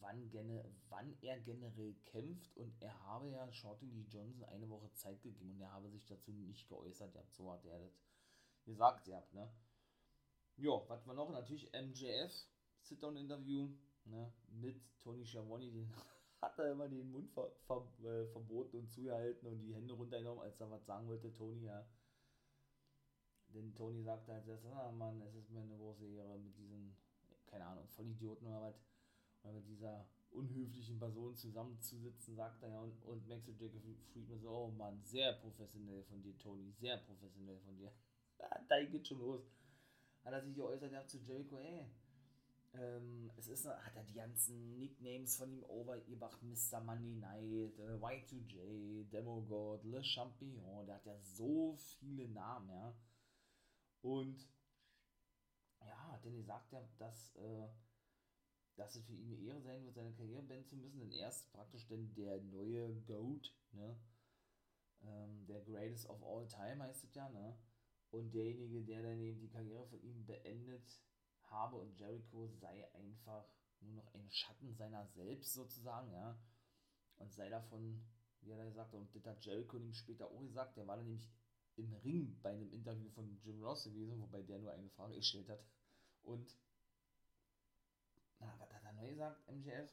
wann, 0.00 0.30
gene, 0.30 0.64
wann 0.88 1.16
er 1.20 1.40
generell 1.40 1.94
kämpft 2.04 2.56
und 2.56 2.80
er 2.80 2.98
habe 3.04 3.30
ja 3.30 3.50
Shorty 3.52 3.86
Lee 3.86 4.06
Johnson 4.08 4.44
eine 4.44 4.68
Woche 4.68 4.92
Zeit 4.92 5.22
gegeben 5.22 5.52
und 5.52 5.60
er 5.60 5.72
habe 5.72 5.90
sich 5.90 6.04
dazu 6.06 6.32
nicht 6.32 6.68
geäußert, 6.68 7.14
ja, 7.14 7.22
so 7.30 7.52
hat 7.52 7.64
er 7.64 7.78
das 7.78 7.92
gesagt, 8.64 9.06
ja, 9.06 9.22
ne. 9.32 9.50
Ja, 10.58 10.88
was 10.88 11.06
war 11.06 11.14
noch? 11.14 11.30
Natürlich 11.30 11.70
MJF, 11.72 12.32
Sit-Down-Interview, 12.80 13.68
ne, 14.06 14.32
mit 14.48 14.80
Tony 14.98 15.24
Schiavone, 15.24 15.70
den 15.70 15.92
hat 16.42 16.58
er 16.58 16.72
immer 16.72 16.88
den 16.88 17.10
Mund 17.10 17.30
ver, 17.30 17.50
ver, 17.66 17.86
äh, 18.04 18.26
verboten 18.26 18.78
und 18.78 18.90
zugehalten 18.90 19.48
und 19.48 19.60
die 19.60 19.74
Hände 19.74 19.94
runtergenommen, 19.94 20.42
als 20.42 20.60
er 20.60 20.70
was 20.70 20.84
sagen 20.84 21.06
wollte, 21.08 21.32
Tony, 21.32 21.64
ja. 21.64 21.86
Denn 23.48 23.74
Tony 23.74 24.02
sagte 24.02 24.32
erstes, 24.32 24.64
ah 24.66 24.90
Mann, 24.92 25.22
es 25.22 25.34
ist 25.34 25.50
mir 25.50 25.60
eine 25.60 25.76
große 25.76 26.06
Ehre 26.06 26.38
mit 26.38 26.56
diesen, 26.56 26.96
keine 27.46 27.64
Ahnung, 27.64 27.88
Vollidioten 27.88 28.46
oder 28.46 28.62
was 28.62 28.86
mit 29.52 29.66
dieser 29.68 30.06
unhöflichen 30.30 30.98
Person 30.98 31.36
zusammenzusitzen, 31.36 32.34
sagt 32.34 32.62
er 32.62 32.70
ja. 32.70 32.80
Und, 32.80 33.02
und 33.04 33.26
Max 33.28 33.48
und 33.48 33.60
Jacob 33.60 33.82
Friedman 34.12 34.40
so, 34.40 34.50
oh 34.50 34.70
Mann, 34.70 35.00
sehr 35.04 35.32
professionell 35.34 36.02
von 36.04 36.22
dir, 36.22 36.36
Tony, 36.38 36.72
sehr 36.72 36.98
professionell 36.98 37.58
von 37.60 37.76
dir. 37.76 37.92
da 38.68 38.84
geht 38.84 39.06
schon 39.06 39.20
los. 39.20 39.48
Hat 40.24 40.32
er 40.32 40.42
sich 40.42 40.54
geäußert 40.54 40.92
ja, 40.92 41.06
zu 41.06 41.18
Jericho, 41.18 41.58
ey, 41.58 41.86
ähm, 42.80 43.30
es 43.36 43.48
ist, 43.48 43.66
hat 43.66 43.96
er 43.96 44.04
die 44.04 44.14
ganzen 44.14 44.78
Nicknames 44.78 45.36
von 45.36 45.50
ihm 45.50 45.64
overgebracht, 45.64 46.42
Mr. 46.42 46.80
Money 46.80 47.14
Night, 47.14 47.78
äh, 47.78 47.98
Y2J, 47.98 49.10
Demogod, 49.10 49.84
Le 49.84 50.02
Champion, 50.02 50.86
der 50.86 50.96
hat 50.96 51.06
ja 51.06 51.18
so 51.18 51.76
viele 51.76 52.28
Namen, 52.28 52.70
ja. 52.70 52.94
Und 54.02 54.48
ja, 55.80 56.20
denn 56.24 56.36
er 56.36 56.44
sagt 56.44 56.72
ja, 56.72 56.82
dass 56.98 57.34
äh, 57.36 57.68
dass 58.76 58.94
es 58.94 59.04
für 59.06 59.14
ihn 59.14 59.32
eine 59.32 59.40
Ehre 59.40 59.60
sein 59.62 59.84
wird, 59.84 59.94
seine 59.94 60.12
Karriere 60.12 60.42
beenden 60.42 60.68
zu 60.68 60.76
müssen, 60.76 61.00
denn 61.00 61.10
er 61.10 61.30
ist 61.30 61.50
praktisch 61.52 61.86
denn 61.86 62.14
der 62.14 62.40
neue 62.42 62.94
GOAT, 63.06 63.54
ne? 63.72 63.98
Ähm, 65.02 65.46
der 65.46 65.62
Greatest 65.62 66.08
of 66.08 66.22
All 66.22 66.46
Time 66.46 66.82
heißt 66.84 67.04
es 67.04 67.14
ja, 67.14 67.28
ne? 67.30 67.56
Und 68.10 68.34
derjenige, 68.34 68.82
der 68.82 69.02
dann 69.02 69.20
eben 69.20 69.40
die 69.40 69.48
Karriere 69.48 69.86
von 69.86 70.00
ihm 70.02 70.24
beendet 70.26 71.00
habe 71.56 71.76
und 71.76 71.98
Jericho 71.98 72.48
sei 72.48 72.86
einfach 72.94 73.48
nur 73.80 73.94
noch 73.94 74.14
ein 74.14 74.30
Schatten 74.30 74.74
seiner 74.74 75.06
selbst 75.06 75.54
sozusagen, 75.54 76.12
ja? 76.12 76.38
Und 77.16 77.32
sei 77.32 77.48
davon, 77.48 78.04
wie 78.40 78.50
er 78.50 78.58
da 78.58 78.64
gesagt 78.64 78.92
hat, 78.92 79.00
und 79.00 79.14
das 79.14 79.24
hat 79.26 79.44
Jericho 79.44 79.78
ihm 79.78 79.92
später 79.92 80.26
auch 80.26 80.40
gesagt, 80.40 80.76
der 80.76 80.86
war 80.86 80.96
dann 80.96 81.06
nämlich 81.06 81.28
im 81.76 81.92
Ring 81.94 82.38
bei 82.42 82.50
einem 82.50 82.70
Interview 82.72 83.10
von 83.10 83.38
Jim 83.42 83.62
Ross 83.62 83.84
gewesen, 83.84 84.20
wobei 84.20 84.42
der 84.42 84.58
nur 84.58 84.72
eine 84.72 84.88
Frage 84.90 85.16
gestellt 85.16 85.48
hat. 85.48 85.64
Und 86.22 86.56
na, 88.38 88.54
was 88.58 88.72
hat 88.72 88.84
er 88.84 88.92
neu 88.92 89.10
gesagt, 89.10 89.50
MJF? 89.50 89.90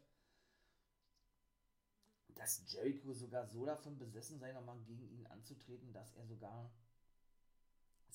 Dass 2.36 2.72
Jericho 2.72 3.14
sogar 3.14 3.45
so 3.45 3.66
davon 3.66 3.97
besessen 3.97 4.39
sei, 4.39 4.51
nochmal 4.53 4.80
gegen 4.82 5.07
ihn 5.09 5.28
anzutreten, 5.28 5.93
dass 5.93 6.14
er 6.14 6.26
sogar 6.26 6.72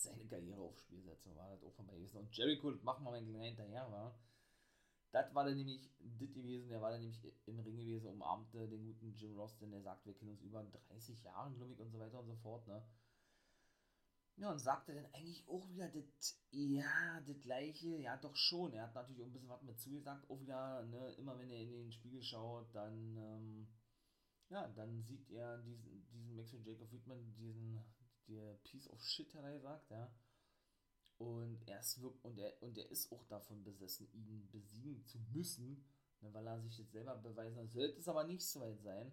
seine 0.02 0.26
Karriere 0.26 0.60
aufs 0.60 0.80
Spiel 0.80 1.02
setzt. 1.02 1.24
So 1.24 1.34
war 1.36 1.50
das 1.50 1.62
auch 1.62 1.72
vorbei 1.74 1.94
gewesen. 1.96 2.18
Und 2.18 2.36
Jericho, 2.36 2.70
machen 2.82 3.04
wir 3.04 3.10
mal 3.10 3.24
gleich 3.24 3.48
hinterher, 3.48 3.90
war. 3.90 4.18
Das 5.10 5.34
war 5.34 5.44
dann 5.44 5.56
nämlich 5.56 5.90
das 5.98 6.32
gewesen, 6.34 6.68
der 6.68 6.82
war 6.82 6.90
dann 6.90 7.00
nämlich 7.00 7.20
im 7.46 7.60
Ring 7.60 7.78
gewesen, 7.78 8.08
umarmte 8.08 8.68
den 8.68 8.84
guten 8.84 9.14
Jim 9.14 9.34
Ross, 9.36 9.56
denn 9.58 9.70
der 9.70 9.80
sagt, 9.80 10.04
wir 10.04 10.14
kennen 10.14 10.32
uns 10.32 10.42
über 10.42 10.62
30 10.62 11.22
Jahre, 11.22 11.50
glaube 11.54 11.72
ich, 11.72 11.80
und 11.80 11.90
so 11.90 11.98
weiter 11.98 12.20
und 12.20 12.26
so 12.26 12.36
fort, 12.36 12.66
ne? 12.66 12.82
Ja, 14.36 14.52
und 14.52 14.58
sagte 14.58 14.94
dann 14.94 15.06
eigentlich 15.06 15.48
auch 15.48 15.68
wieder 15.68 15.88
das, 15.88 16.38
ja, 16.50 17.20
das 17.26 17.40
gleiche, 17.40 17.88
ja 17.96 18.16
doch 18.18 18.36
schon. 18.36 18.72
Er 18.72 18.84
hat 18.84 18.94
natürlich 18.94 19.22
auch 19.22 19.26
ein 19.26 19.32
bisschen 19.32 19.48
was 19.48 19.62
mit 19.62 19.80
zugesagt, 19.80 20.30
auch 20.30 20.40
wieder, 20.40 20.84
ne, 20.84 21.12
immer 21.14 21.36
wenn 21.38 21.50
er 21.50 21.60
in 21.60 21.70
den 21.70 21.92
Spiegel 21.92 22.22
schaut, 22.22 22.72
dann, 22.74 23.16
ähm, 23.16 23.68
ja, 24.50 24.68
dann 24.68 25.02
sieht 25.02 25.28
er 25.30 25.58
diesen, 25.62 26.06
diesen 26.12 26.36
Maxwell 26.36 26.64
Jacob 26.64 26.88
Friedman, 26.88 27.34
diesen, 27.34 27.82
der 28.28 28.54
Piece 28.64 28.88
of 28.90 29.02
Shit, 29.02 29.34
hat 29.34 29.44
er 29.44 29.52
gesagt, 29.52 29.90
ja. 29.90 30.10
Und 31.18 31.66
er 31.66 31.80
ist 31.80 31.98
und 31.98 32.38
er, 32.38 32.62
und 32.62 32.78
er 32.78 32.88
ist 32.90 33.10
auch 33.10 33.24
davon 33.24 33.64
besessen, 33.64 34.08
ihn 34.12 34.48
besiegen 34.52 35.04
zu 35.04 35.18
müssen, 35.32 35.84
ne, 36.20 36.32
weil 36.32 36.46
er 36.46 36.60
sich 36.60 36.78
jetzt 36.78 36.92
selber 36.92 37.16
beweisen 37.16 37.68
sollte 37.68 37.98
es 37.98 38.08
aber 38.08 38.24
nicht 38.24 38.46
so 38.46 38.60
weit 38.60 38.80
sein. 38.80 39.12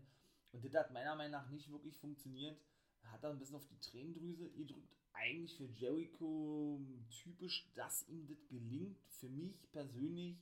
Und 0.52 0.64
das 0.64 0.74
hat 0.76 0.92
meiner 0.92 1.16
Meinung 1.16 1.32
nach 1.32 1.50
nicht 1.50 1.70
wirklich 1.72 1.98
funktioniert. 1.98 2.62
Hat 3.06 3.24
er 3.24 3.32
ein 3.32 3.40
bisschen 3.40 3.56
auf 3.56 3.68
die 3.68 3.80
Tränendrüse 3.80 4.50
gedrückt, 4.52 4.96
eigentlich 5.14 5.56
für 5.56 5.66
Jericho 5.66 6.80
typisch, 7.10 7.72
dass 7.76 8.08
ihm 8.08 8.28
das 8.28 8.48
gelingt. 8.48 9.00
Für 9.08 9.30
mich 9.30 9.72
persönlich 9.72 10.38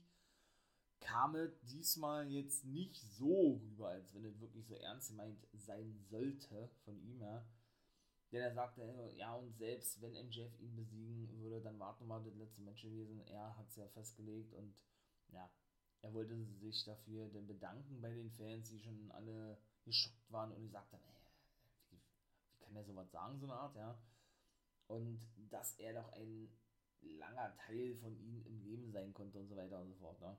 kam 1.00 1.34
es 1.36 1.60
diesmal 1.62 2.30
jetzt 2.30 2.64
nicht 2.64 2.96
so 2.96 3.60
rüber, 3.62 3.88
als 3.88 4.14
wenn 4.14 4.24
es 4.24 4.40
wirklich 4.40 4.66
so 4.66 4.74
ernst 4.74 5.10
gemeint 5.10 5.46
sein 5.52 5.94
sollte 6.10 6.70
von 6.84 6.98
ihm, 6.98 7.20
ja. 7.20 7.46
Denn 8.34 8.42
er 8.42 8.52
sagte, 8.52 9.12
ja, 9.16 9.32
und 9.34 9.56
selbst 9.56 10.02
wenn 10.02 10.12
MJF 10.12 10.60
ihn 10.60 10.76
besiegen 10.76 11.28
würde, 11.40 11.62
dann 11.62 11.78
warten 11.78 12.04
wir 12.04 12.08
mal 12.08 12.22
das 12.22 12.34
letzte 12.34 12.60
Match 12.60 12.82
gewesen. 12.82 13.22
Er 13.28 13.56
hat 13.56 13.68
es 13.68 13.76
ja 13.76 13.86
festgelegt 13.88 14.52
und 14.52 14.74
ja, 15.28 15.48
er 16.02 16.12
wollte 16.12 16.36
sich 16.60 16.84
dafür 16.84 17.28
dann 17.28 17.46
bedanken 17.46 18.02
bei 18.02 18.12
den 18.12 18.30
Fans, 18.32 18.68
die 18.68 18.80
schon 18.80 19.10
alle 19.12 19.56
geschockt 19.84 20.30
waren 20.30 20.52
und 20.52 20.60
die 20.60 20.68
sagten, 20.68 20.96
ey, 20.96 21.14
wie, 21.90 22.00
wie 22.50 22.58
kann 22.58 22.76
er 22.76 22.84
sowas 22.84 23.10
sagen, 23.10 23.38
so 23.38 23.46
eine 23.46 23.54
Art, 23.54 23.76
ja 23.76 23.96
und 24.88 25.20
dass 25.50 25.78
er 25.78 25.94
doch 25.94 26.12
ein 26.12 26.48
langer 27.02 27.54
Teil 27.56 27.94
von 27.96 28.16
ihm 28.18 28.44
im 28.46 28.62
Leben 28.62 28.90
sein 28.92 29.12
konnte 29.12 29.38
und 29.38 29.48
so 29.48 29.56
weiter 29.56 29.80
und 29.80 29.88
so 29.88 29.94
fort. 29.94 30.20
Ne? 30.20 30.36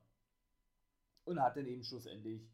Und 1.25 1.39
hat 1.39 1.57
dann 1.57 1.67
eben 1.67 1.83
schlussendlich 1.83 2.47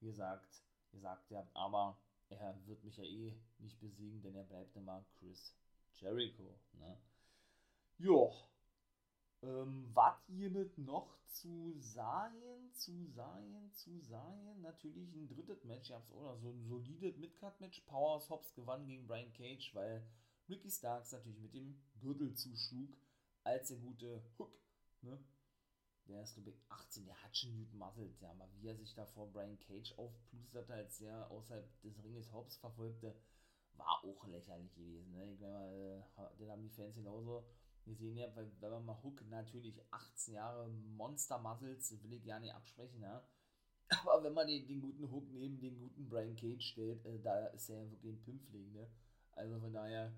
gesagt, 0.00 0.62
gesagt, 0.92 1.30
ja, 1.30 1.46
aber 1.54 1.98
er 2.28 2.66
wird 2.66 2.82
mich 2.84 2.96
ja 2.96 3.04
eh 3.04 3.34
nicht 3.58 3.80
besiegen, 3.80 4.22
denn 4.22 4.34
er 4.34 4.44
bleibt 4.44 4.76
immer 4.76 5.04
Chris 5.18 5.54
Jericho. 5.94 6.58
Ne? 6.72 6.98
Jo. 7.98 8.32
Ähm, 9.42 9.90
was 9.92 10.24
hiermit 10.26 10.78
noch 10.78 11.18
zu 11.26 11.74
sagen, 11.78 12.72
zu 12.72 13.06
sagen, 13.06 13.70
zu 13.74 14.00
sagen? 14.00 14.60
Natürlich 14.62 15.12
ein 15.14 15.28
drittes 15.28 15.64
Match, 15.64 15.90
ich 15.90 15.94
hab's 15.94 16.10
oder 16.12 16.36
so 16.38 16.50
ein 16.50 16.64
solides 16.64 17.16
Midcard-Match. 17.18 17.80
Powers 17.82 18.30
Hobbs 18.30 18.54
gewann 18.54 18.86
gegen 18.86 19.06
Brian 19.06 19.32
Cage, 19.32 19.74
weil 19.74 20.06
Ricky 20.48 20.70
Starks 20.70 21.12
natürlich 21.12 21.40
mit 21.40 21.54
dem 21.54 21.80
Gürtel 22.00 22.34
zuschlug, 22.34 22.96
als 23.42 23.68
der 23.68 23.78
gute 23.78 24.22
Hook, 24.38 24.58
ne? 25.02 25.18
Der 26.08 26.22
ist, 26.22 26.34
glaube 26.34 26.50
ich, 26.50 26.56
18, 26.68 27.06
der 27.06 27.22
hat 27.22 27.36
schon 27.36 27.54
Newton 27.54 27.78
Muscles, 27.78 28.20
ja, 28.20 28.30
aber 28.30 28.48
wie 28.54 28.68
er 28.68 28.76
sich 28.76 28.94
da 28.94 29.06
vor 29.06 29.32
Brian 29.32 29.58
Cage 29.58 29.94
aufplusterte, 29.96 30.74
als 30.74 31.00
er 31.00 31.30
außerhalb 31.30 31.80
des 31.82 32.02
Ringes 32.04 32.32
Hobbs 32.32 32.56
verfolgte, 32.56 33.14
war 33.74 34.04
auch 34.04 34.26
lächerlich 34.26 34.74
gewesen, 34.74 35.12
ne? 35.12 35.32
Ich 35.32 35.40
meine, 35.40 36.04
äh, 36.16 36.36
den 36.38 36.50
haben 36.50 36.62
die 36.62 36.70
Fans 36.70 36.94
genauso 36.94 37.44
gesehen, 37.84 38.16
ja, 38.16 38.34
weil 38.36 38.50
wenn 38.60 38.70
man 38.70 38.84
mal 38.84 39.02
Hook 39.02 39.22
natürlich 39.28 39.80
18 39.90 40.34
Jahre 40.34 40.68
Monster 40.68 41.38
Muscles, 41.38 42.02
will 42.02 42.12
ich 42.12 42.24
gar 42.24 42.40
nicht 42.40 42.54
absprechen, 42.54 43.00
ja, 43.00 43.26
Aber 44.06 44.22
wenn 44.24 44.34
man 44.34 44.46
den, 44.46 44.66
den 44.66 44.80
guten 44.80 45.10
Hook 45.10 45.30
neben 45.32 45.60
den 45.60 45.78
guten 45.78 46.08
Brian 46.08 46.36
Cage 46.36 46.64
stellt, 46.64 47.04
äh, 47.04 47.20
da 47.20 47.46
ist 47.48 47.68
er 47.68 47.82
ja 47.82 47.90
wirklich 47.90 48.12
ein 48.14 48.22
Pimpfling, 48.22 48.72
ne? 48.72 48.88
Also 49.32 49.58
von 49.58 49.72
daher 49.72 50.12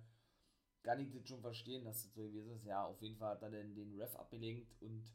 kann 0.82 1.00
ich 1.00 1.12
das 1.12 1.26
schon 1.28 1.40
verstehen, 1.40 1.84
dass 1.84 2.02
das 2.02 2.14
so 2.14 2.24
gewesen 2.24 2.52
ist. 2.56 2.64
Ja, 2.64 2.84
auf 2.84 3.00
jeden 3.02 3.16
Fall 3.16 3.30
hat 3.34 3.42
er 3.42 3.50
dann 3.50 3.74
den 3.74 4.00
Ref 4.00 4.14
abgelenkt 4.16 4.70
und 4.80 5.12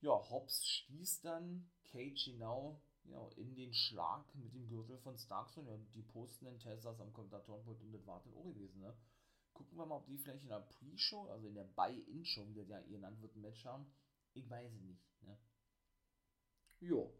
ja, 0.00 0.12
Hobbs 0.30 0.66
stieß 0.66 1.20
dann 1.22 1.70
Cage 1.84 2.26
genau 2.26 2.80
ja, 3.04 3.28
in 3.36 3.54
den 3.54 3.72
Schlag 3.72 4.34
mit 4.34 4.54
dem 4.54 4.68
Gürtel 4.68 4.98
von 4.98 5.16
Starks 5.16 5.56
und 5.56 5.66
ja, 5.66 5.76
die 5.94 6.02
posten 6.02 6.44
den 6.46 6.58
Teslas 6.58 7.00
am 7.00 7.12
Kommentatorenpult 7.12 7.80
und 7.82 7.92
das 7.92 8.06
war 8.06 8.20
dann 8.22 8.34
auch 8.34 8.44
gewesen, 8.44 8.80
ne? 8.80 8.96
Gucken 9.52 9.76
wir 9.76 9.84
mal, 9.84 9.96
ob 9.96 10.06
die 10.06 10.16
vielleicht 10.16 10.44
in 10.44 10.48
der 10.48 10.60
Pre-Show, 10.60 11.28
also 11.28 11.48
in 11.48 11.54
der 11.54 11.64
Buy-In-Show, 11.64 12.46
wie 12.48 12.54
das 12.54 12.68
ja 12.68 12.80
genannt 12.82 13.20
wird, 13.20 13.34
ein 13.34 13.42
Match 13.42 13.64
haben. 13.64 13.92
Ich 14.32 14.48
weiß 14.48 14.72
es 14.72 14.80
nicht, 14.82 15.22
ne? 15.22 15.36
Jo. 16.80 17.12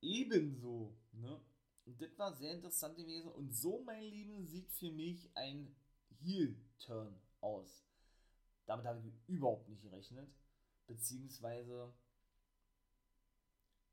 Ebenso, 0.00 0.96
ne? 1.12 1.40
Das 1.84 2.18
war 2.18 2.32
sehr 2.34 2.52
interessant 2.52 2.96
gewesen 2.96 3.30
und 3.30 3.52
so, 3.54 3.82
mein 3.82 4.04
Lieben, 4.04 4.46
sieht 4.46 4.70
für 4.70 4.90
mich 4.90 5.30
ein 5.36 5.74
Heel-Turn 6.20 7.20
aus. 7.40 7.84
Damit 8.66 8.86
habe 8.86 9.00
ich 9.00 9.12
überhaupt 9.28 9.68
nicht 9.68 9.82
gerechnet. 9.82 10.28
Beziehungsweise 10.92 11.90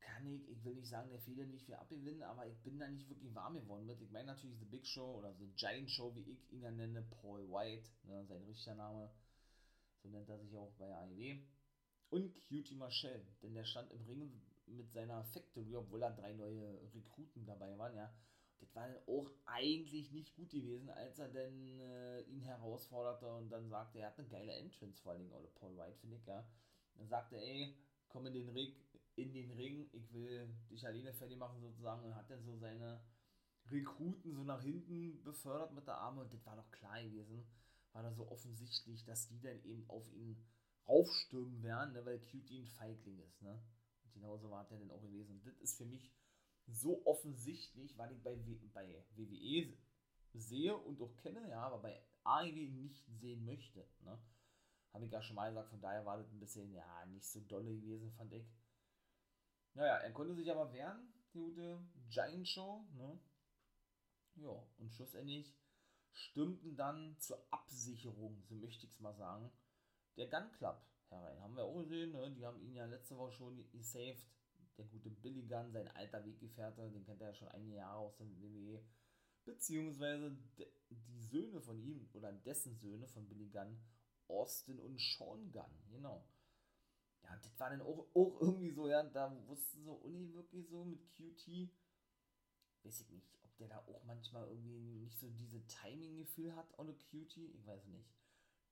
kann 0.00 0.26
ich, 0.26 0.46
ich 0.50 0.62
will 0.64 0.74
nicht 0.74 0.88
sagen, 0.88 1.08
der 1.08 1.20
Fehler 1.20 1.46
nicht 1.46 1.64
für 1.64 1.78
abgewinnen, 1.78 2.22
aber 2.22 2.46
ich 2.46 2.58
bin 2.62 2.78
da 2.78 2.86
nicht 2.88 3.08
wirklich 3.08 3.34
warm 3.34 3.54
geworden 3.54 3.86
mit. 3.86 4.02
Ich 4.02 4.10
meine 4.10 4.26
natürlich 4.26 4.58
The 4.58 4.66
Big 4.66 4.86
Show 4.86 5.14
oder 5.16 5.32
The 5.34 5.50
Giant 5.56 5.90
Show, 5.90 6.14
wie 6.14 6.30
ich 6.30 6.52
ihn 6.52 6.60
ja 6.60 6.70
nenne, 6.70 7.02
Paul 7.02 7.50
White, 7.50 7.88
ne, 8.02 8.26
sein 8.26 8.42
richtiger 8.44 8.74
Name. 8.74 9.10
So 10.02 10.10
nennt 10.10 10.28
er 10.28 10.38
sich 10.38 10.54
auch 10.56 10.72
bei 10.72 10.94
AEW. 10.94 11.38
Und 12.10 12.34
Cutie 12.34 12.74
Marshall, 12.74 13.24
denn 13.42 13.54
der 13.54 13.64
stand 13.64 13.90
im 13.92 14.04
Ring 14.04 14.42
mit 14.66 14.92
seiner 14.92 15.24
Factory, 15.24 15.74
obwohl 15.76 16.00
da 16.00 16.10
drei 16.10 16.34
neue 16.34 16.80
Rekruten 16.94 17.46
dabei 17.46 17.78
waren, 17.78 17.96
ja. 17.96 18.12
Das 18.58 18.74
war 18.74 18.88
auch 19.06 19.30
eigentlich 19.46 20.12
nicht 20.12 20.34
gut 20.36 20.50
gewesen, 20.50 20.90
als 20.90 21.18
er 21.18 21.28
dann 21.28 21.80
äh, 21.80 22.20
ihn 22.24 22.42
herausforderte 22.42 23.26
und 23.36 23.48
dann 23.48 23.70
sagte, 23.70 24.00
er 24.00 24.08
hat 24.08 24.18
eine 24.18 24.28
geile 24.28 24.52
Entrance, 24.52 25.00
vor 25.00 25.12
allem, 25.12 25.32
oder 25.32 25.48
Paul 25.54 25.78
White, 25.78 25.98
finde 25.98 26.16
ich, 26.16 26.26
ja. 26.26 26.46
Dann 26.96 27.08
sagte, 27.08 27.36
ey, 27.36 27.76
komm 28.08 28.26
in 28.26 28.34
den 28.34 28.48
Ring, 28.50 28.74
in 29.16 29.32
den 29.32 29.50
Ring, 29.52 29.88
ich 29.92 30.12
will 30.12 30.48
dich 30.70 30.86
alleine 30.86 31.12
fertig 31.12 31.38
machen, 31.38 31.60
sozusagen, 31.60 32.04
und 32.04 32.14
hat 32.14 32.30
dann 32.30 32.42
so 32.42 32.56
seine 32.56 33.00
Rekruten 33.70 34.34
so 34.34 34.42
nach 34.44 34.62
hinten 34.62 35.22
befördert 35.22 35.72
mit 35.72 35.86
der 35.86 35.98
Arme 35.98 36.22
und 36.22 36.32
das 36.32 36.44
war 36.46 36.56
doch 36.56 36.70
klar 36.70 37.02
gewesen, 37.02 37.46
war 37.92 38.02
da 38.02 38.12
so 38.12 38.28
offensichtlich, 38.30 39.04
dass 39.04 39.28
die 39.28 39.40
dann 39.40 39.62
eben 39.64 39.88
auf 39.88 40.10
ihn 40.12 40.36
raufstürmen 40.88 41.62
werden, 41.62 41.92
ne, 41.92 42.04
weil 42.04 42.20
Cutie 42.20 42.62
ein 42.62 42.66
Feigling 42.66 43.20
ist, 43.20 43.42
ne. 43.42 43.62
Und 44.04 44.12
genauso 44.12 44.50
war 44.50 44.66
der 44.68 44.78
dann 44.78 44.90
auch 44.90 45.02
gewesen. 45.02 45.36
Und 45.36 45.46
das 45.46 45.56
ist 45.58 45.76
für 45.76 45.84
mich 45.84 46.12
so 46.66 47.04
offensichtlich, 47.06 47.96
weil 47.96 48.12
ich 48.12 48.22
bei, 48.22 48.36
bei 48.72 49.04
WWE 49.16 49.76
sehe 50.34 50.76
und 50.76 51.00
auch 51.00 51.16
kenne, 51.16 51.48
ja, 51.48 51.62
aber 51.62 51.78
bei 51.80 52.02
AEW 52.24 52.70
nicht 52.70 53.04
sehen 53.20 53.44
möchte, 53.44 53.86
ne. 54.00 54.18
Habe 54.92 55.06
ich 55.06 55.12
ja 55.12 55.22
schon 55.22 55.36
mal 55.36 55.48
gesagt, 55.48 55.70
von 55.70 55.80
daher 55.80 56.04
war 56.04 56.18
das 56.18 56.30
ein 56.32 56.40
bisschen, 56.40 56.72
ja, 56.72 57.06
nicht 57.06 57.26
so 57.26 57.40
dolle 57.40 57.74
gewesen, 57.76 58.12
fand 58.12 58.32
ich. 58.32 58.46
Naja, 59.74 59.96
er 59.98 60.12
konnte 60.12 60.34
sich 60.34 60.50
aber 60.50 60.72
wehren, 60.72 61.12
die 61.14 61.38
gute 61.38 61.80
Giant 62.08 62.48
Show, 62.48 62.84
ne? 62.94 63.18
Ja, 64.34 64.66
und 64.78 64.92
schlussendlich 64.92 65.54
stimmten 66.12 66.76
dann 66.76 67.16
zur 67.18 67.44
Absicherung, 67.50 68.42
so 68.48 68.54
möchte 68.56 68.86
ich 68.86 68.92
es 68.92 69.00
mal 69.00 69.14
sagen, 69.14 69.50
der 70.16 70.28
Gun 70.28 70.50
Club 70.52 70.82
herein. 71.08 71.40
Haben 71.40 71.56
wir 71.56 71.64
auch 71.64 71.78
gesehen, 71.78 72.12
ne? 72.12 72.30
die 72.32 72.44
haben 72.44 72.60
ihn 72.60 72.74
ja 72.74 72.86
letzte 72.86 73.16
Woche 73.16 73.32
schon 73.32 73.70
gesaved. 73.70 74.26
Der 74.78 74.86
gute 74.86 75.10
Billy 75.10 75.42
Gunn, 75.46 75.72
sein 75.72 75.88
alter 75.88 76.24
Weggefährte, 76.24 76.90
den 76.90 77.04
kennt 77.04 77.20
er 77.20 77.28
ja 77.28 77.34
schon 77.34 77.48
einige 77.48 77.76
Jahre 77.76 77.98
aus 77.98 78.16
dem 78.16 78.40
WWE. 78.40 78.82
Beziehungsweise 79.44 80.36
die 80.56 81.20
Söhne 81.20 81.60
von 81.60 81.82
ihm, 81.82 82.08
oder 82.12 82.32
dessen 82.32 82.76
Söhne 82.76 83.06
von 83.08 83.28
Billy 83.28 83.48
Gunn, 83.48 83.78
Austin 84.30 84.78
und 84.78 85.00
Sean 85.00 85.50
Gunn, 85.52 85.82
genau. 85.90 86.24
Ja, 87.22 87.36
das 87.36 87.58
war 87.58 87.70
dann 87.70 87.82
auch, 87.82 88.06
auch 88.14 88.40
irgendwie 88.40 88.70
so, 88.70 88.88
ja, 88.88 89.02
da 89.02 89.30
wussten 89.46 89.84
so 89.84 89.92
Uni 89.92 90.32
wirklich 90.32 90.68
so 90.68 90.84
mit 90.84 91.00
QT, 91.10 91.70
weiß 92.82 93.00
ich 93.00 93.10
nicht, 93.10 93.38
ob 93.44 93.56
der 93.58 93.68
da 93.68 93.78
auch 93.78 94.02
manchmal 94.04 94.48
irgendwie 94.48 94.98
nicht 94.98 95.18
so 95.18 95.28
diese 95.30 95.64
Timing-Gefühl 95.66 96.54
hat, 96.56 96.66
ohne 96.78 96.94
QT, 96.94 97.36
ich 97.36 97.66
weiß 97.66 97.86
nicht. 97.86 98.08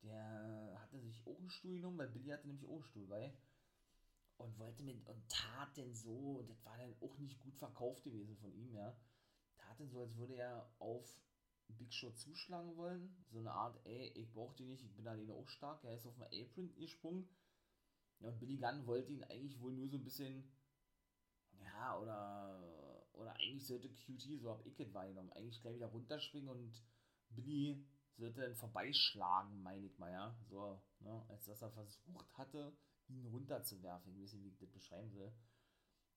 Der 0.03 0.79
hatte 0.81 1.01
sich 1.01 1.27
auch 1.27 1.39
einen 1.39 1.51
Stuhl 1.51 1.75
genommen, 1.75 1.99
weil 1.99 2.09
Billy 2.09 2.31
hatte 2.31 2.47
nämlich 2.47 2.67
auch 2.67 2.75
einen 2.75 2.85
Stuhl 2.85 3.07
bei. 3.07 3.33
Und 4.37 4.57
wollte 4.59 4.85
mit, 4.85 5.05
und 5.09 5.29
tat 5.29 5.77
denn 5.77 5.95
so, 5.97 6.39
und 6.39 6.49
das 6.49 6.65
war 6.65 6.79
dann 6.79 6.95
auch 7.01 7.19
nicht 7.19 7.41
gut 7.41 7.57
verkauft 7.57 8.05
gewesen 8.05 8.37
von 8.37 8.53
ihm, 8.55 8.73
ja. 8.73 8.97
Tat 9.57 9.81
denn 9.81 9.91
so, 9.91 10.01
als 10.01 10.17
würde 10.17 10.37
er 10.37 10.71
auf 10.79 11.19
Big 11.75 11.93
Show 11.93 12.11
zuschlagen 12.13 12.77
wollen. 12.77 13.15
So 13.31 13.39
eine 13.39 13.53
Art, 13.53 13.79
ey, 13.85 14.09
ich 14.15 14.33
brauch 14.33 14.55
die 14.55 14.65
nicht, 14.65 14.85
ich 14.85 14.95
bin 14.95 15.07
alleine 15.07 15.35
auch 15.35 15.49
stark. 15.49 15.85
Er 15.85 15.95
ist 15.95 16.07
auf 16.07 16.17
den 16.17 16.45
Apron 16.45 16.75
gesprungen. 16.77 17.29
Ja, 18.21 18.29
und 18.29 18.39
Billy 18.41 18.57
Gunn 18.57 18.87
wollte 18.87 19.13
ihn 19.13 19.25
eigentlich 19.25 19.61
wohl 19.61 19.73
nur 19.73 19.89
so 19.89 19.97
ein 19.97 20.05
bisschen, 20.05 20.51
ja, 21.61 21.99
oder, 21.99 23.07
oder 23.13 23.33
eigentlich 23.35 23.67
sollte 23.67 23.89
QT, 23.89 24.41
so 24.41 24.51
hab 24.51 24.67
ich 24.67 24.79
es 24.79 24.93
wahrgenommen, 24.93 25.33
eigentlich 25.33 25.61
gleich 25.61 25.77
wieder 25.77 25.87
runterspringen 25.87 26.49
und 26.49 26.83
Billy 27.31 27.87
sollte 28.17 28.41
dann 28.41 28.57
vorbeischlagen, 28.57 29.63
meine 29.63 29.87
ich 29.87 29.97
mal, 29.99 30.11
ja. 30.11 30.37
So, 30.49 30.83
ne, 31.01 31.25
als 31.29 31.45
dass 31.45 31.63
er 31.63 31.71
versucht 31.71 32.37
hatte, 32.37 32.77
ihn 33.09 33.27
runterzuwerfen. 33.27 34.13
Ich 34.13 34.23
weiß 34.23 34.33
nicht, 34.35 34.45
wie 34.45 34.49
ich 34.49 34.59
das 34.59 34.71
beschreiben 34.71 35.15
will. 35.15 35.33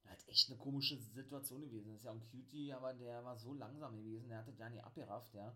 Halt 0.05 0.27
echt 0.27 0.49
eine 0.49 0.57
komische 0.59 0.97
Situation 0.97 1.61
gewesen. 1.61 1.91
Das 1.91 1.99
ist 1.99 2.05
ja 2.05 2.11
ein 2.11 2.21
Cutie, 2.31 2.73
aber 2.73 2.93
der 2.93 3.23
war 3.23 3.37
so 3.37 3.53
langsam 3.53 3.95
gewesen, 3.95 4.29
der 4.29 4.39
hatte 4.39 4.51
nicht 4.69 4.83
abgerafft, 4.83 5.33
ja, 5.33 5.55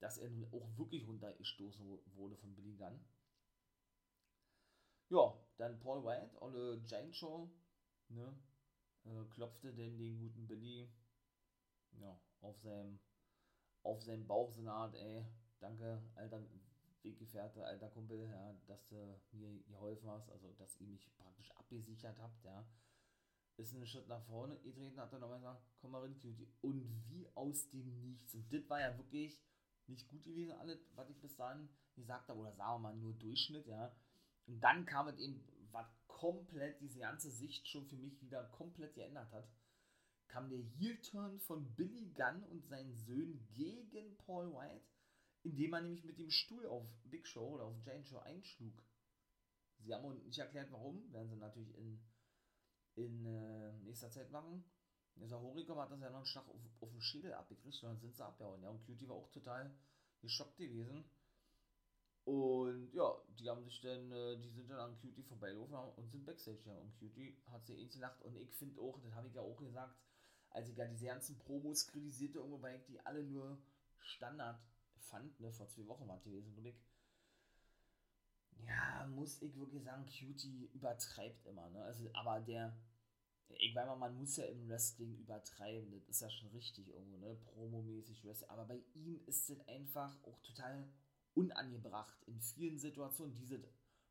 dass 0.00 0.18
er 0.18 0.30
nun 0.30 0.52
auch 0.52 0.76
wirklich 0.76 1.06
runtergestoßen 1.06 1.86
wurde 2.14 2.36
von 2.36 2.54
Billy 2.54 2.74
Gunn. 2.74 3.00
Ja, 5.08 5.38
dann 5.56 5.78
Paul 5.78 6.04
White, 6.04 6.36
alle 6.40 6.80
Giant 6.82 7.14
Show, 7.14 7.48
ne, 8.08 8.36
äh, 9.04 9.24
klopfte 9.30 9.72
denn 9.72 9.96
den 9.98 10.18
guten 10.18 10.46
Billy, 10.48 10.90
ja, 11.92 12.20
auf 12.40 12.58
seinem, 12.58 12.98
auf 13.84 14.02
seinem 14.02 14.26
Bauch 14.26 14.50
so 14.50 14.60
eine 14.60 14.72
Art, 14.72 14.94
ey, 14.96 15.24
danke, 15.60 16.02
alter 16.16 16.42
Weggefährte, 17.02 17.64
alter 17.64 17.88
Kumpel, 17.88 18.28
ja, 18.28 18.52
dass 18.66 18.88
du 18.88 19.20
mir 19.30 19.62
geholfen 19.68 20.10
hast, 20.10 20.28
also, 20.30 20.52
dass 20.54 20.76
ihr 20.80 20.88
mich 20.88 21.08
praktisch 21.16 21.52
abgesichert 21.52 22.18
habt, 22.18 22.42
ja, 22.44 22.66
ist 23.58 23.74
einen 23.74 23.86
Schritt 23.86 24.08
nach 24.08 24.22
vorne 24.24 24.58
getreten, 24.58 25.00
hat 25.00 25.12
dann 25.12 25.20
nochmal 25.20 25.38
gesagt, 25.38 25.62
komm 25.80 25.92
mal 25.92 26.02
rein, 26.02 26.18
Cutie. 26.20 26.48
Und 26.60 26.84
wie 27.08 27.26
aus 27.34 27.68
dem 27.70 28.00
Nichts. 28.00 28.34
Und 28.34 28.52
das 28.52 28.68
war 28.68 28.80
ja 28.80 28.96
wirklich 28.96 29.40
nicht 29.86 30.08
gut 30.08 30.24
gewesen, 30.24 30.52
alles, 30.52 30.78
was 30.94 31.08
ich 31.10 31.20
bis 31.20 31.36
dahin 31.36 31.68
gesagt 31.94 32.28
habe, 32.28 32.40
oder 32.40 32.52
sagen 32.52 32.74
wir 32.74 32.90
mal 32.90 32.96
nur 32.96 33.14
Durchschnitt, 33.14 33.66
ja. 33.66 33.94
Und 34.46 34.60
dann 34.60 34.84
kam 34.84 35.08
es 35.08 35.18
eben, 35.18 35.42
was 35.70 35.86
komplett 36.06 36.80
diese 36.80 37.00
ganze 37.00 37.30
Sicht 37.30 37.66
schon 37.68 37.86
für 37.86 37.96
mich 37.96 38.20
wieder 38.20 38.44
komplett 38.44 38.94
geändert 38.94 39.30
hat, 39.32 39.48
kam 40.28 40.48
der 40.50 40.58
Heel-Turn 40.58 41.38
von 41.40 41.74
Billy 41.76 42.10
Gunn 42.14 42.42
und 42.44 42.66
seinen 42.66 42.94
Söhnen 42.94 43.46
gegen 43.54 44.16
Paul 44.18 44.52
White, 44.52 44.84
indem 45.44 45.72
er 45.72 45.80
nämlich 45.82 46.04
mit 46.04 46.18
dem 46.18 46.30
Stuhl 46.30 46.66
auf 46.66 46.84
Big 47.04 47.26
Show 47.26 47.54
oder 47.54 47.64
auf 47.64 47.80
Giant 47.84 48.08
Show 48.08 48.18
einschlug. 48.18 48.82
Sie 49.78 49.94
haben 49.94 50.04
uns 50.04 50.24
nicht 50.24 50.38
erklärt, 50.38 50.72
warum, 50.72 51.12
werden 51.12 51.28
sie 51.28 51.36
natürlich 51.36 51.74
in 51.76 52.00
in 52.96 53.26
äh, 53.26 53.72
nächster 53.84 54.10
Zeit 54.10 54.30
machen. 54.30 54.64
Dieser 55.16 55.40
Horicom 55.40 55.78
hat 55.78 55.90
das 55.90 56.00
ja 56.00 56.10
noch 56.10 56.18
einen 56.18 56.26
Schlag 56.26 56.46
auf, 56.48 56.60
auf 56.80 56.90
den 56.90 57.00
Schädel 57.00 57.32
abgekriegt 57.32 57.82
und 57.82 57.88
dann 57.88 57.98
sind 57.98 58.14
sie 58.14 58.24
abgehauen. 58.24 58.62
Ja, 58.62 58.70
und 58.70 58.84
Cutie 58.84 59.08
war 59.08 59.16
auch 59.16 59.30
total 59.30 59.70
geschockt 60.20 60.56
gewesen. 60.56 61.04
Und 62.24 62.92
ja, 62.92 63.16
die 63.38 63.48
haben 63.48 63.64
sich 63.64 63.80
dann, 63.80 64.10
äh, 64.10 64.36
die 64.38 64.50
sind 64.50 64.68
dann 64.68 64.80
an 64.80 64.98
Cutie 65.00 65.22
vorbeigelaufen 65.22 65.76
und 65.96 66.10
sind 66.10 66.26
Backstage. 66.26 66.60
Ja, 66.66 66.74
und 66.74 66.98
Cutie 66.98 67.36
hat 67.46 67.64
sie 67.66 67.74
eh 67.74 67.86
gelacht. 67.86 68.20
Und 68.22 68.36
ich 68.36 68.52
finde 68.56 68.80
auch, 68.80 68.98
das 69.00 69.14
habe 69.14 69.28
ich 69.28 69.34
ja 69.34 69.42
auch 69.42 69.56
gesagt, 69.56 69.96
als 70.50 70.68
ich 70.68 70.76
ja 70.76 70.86
diese 70.86 71.06
ganzen 71.06 71.38
Promos 71.38 71.86
kritisierte, 71.86 72.38
irgendwo, 72.38 72.60
weil 72.60 72.76
ich 72.76 72.84
die 72.86 73.00
alle 73.00 73.22
nur 73.22 73.58
Standard 74.00 74.58
fand, 74.98 75.38
ne, 75.40 75.52
vor 75.52 75.68
zwei 75.68 75.86
Wochen 75.86 76.08
war 76.08 76.18
die 76.18 76.30
gewesen, 76.30 76.56
und 76.56 76.66
ich 76.66 76.76
ja, 78.64 79.06
muss 79.14 79.42
ich 79.42 79.56
wirklich 79.56 79.84
sagen, 79.84 80.06
Cutie 80.06 80.70
übertreibt 80.72 81.46
immer, 81.46 81.68
ne? 81.70 81.82
Also, 81.82 82.08
aber 82.14 82.40
der, 82.40 82.76
ich 83.48 83.74
weiß 83.74 83.86
mal, 83.86 83.96
man 83.96 84.16
muss 84.16 84.36
ja 84.36 84.44
im 84.44 84.68
Wrestling 84.68 85.16
übertreiben, 85.18 85.90
das 85.90 86.08
ist 86.08 86.20
ja 86.20 86.30
schon 86.30 86.48
richtig 86.48 86.88
irgendwo, 86.88 87.18
ne? 87.18 87.36
Promomäßig 87.54 88.24
Wrestling, 88.24 88.50
aber 88.50 88.64
bei 88.64 88.82
ihm 88.94 89.20
ist 89.26 89.50
es 89.50 89.60
einfach 89.68 90.16
auch 90.24 90.38
total 90.40 90.88
unangebracht 91.34 92.16
in 92.24 92.40
vielen 92.40 92.78
Situationen, 92.78 93.34
diese, 93.34 93.62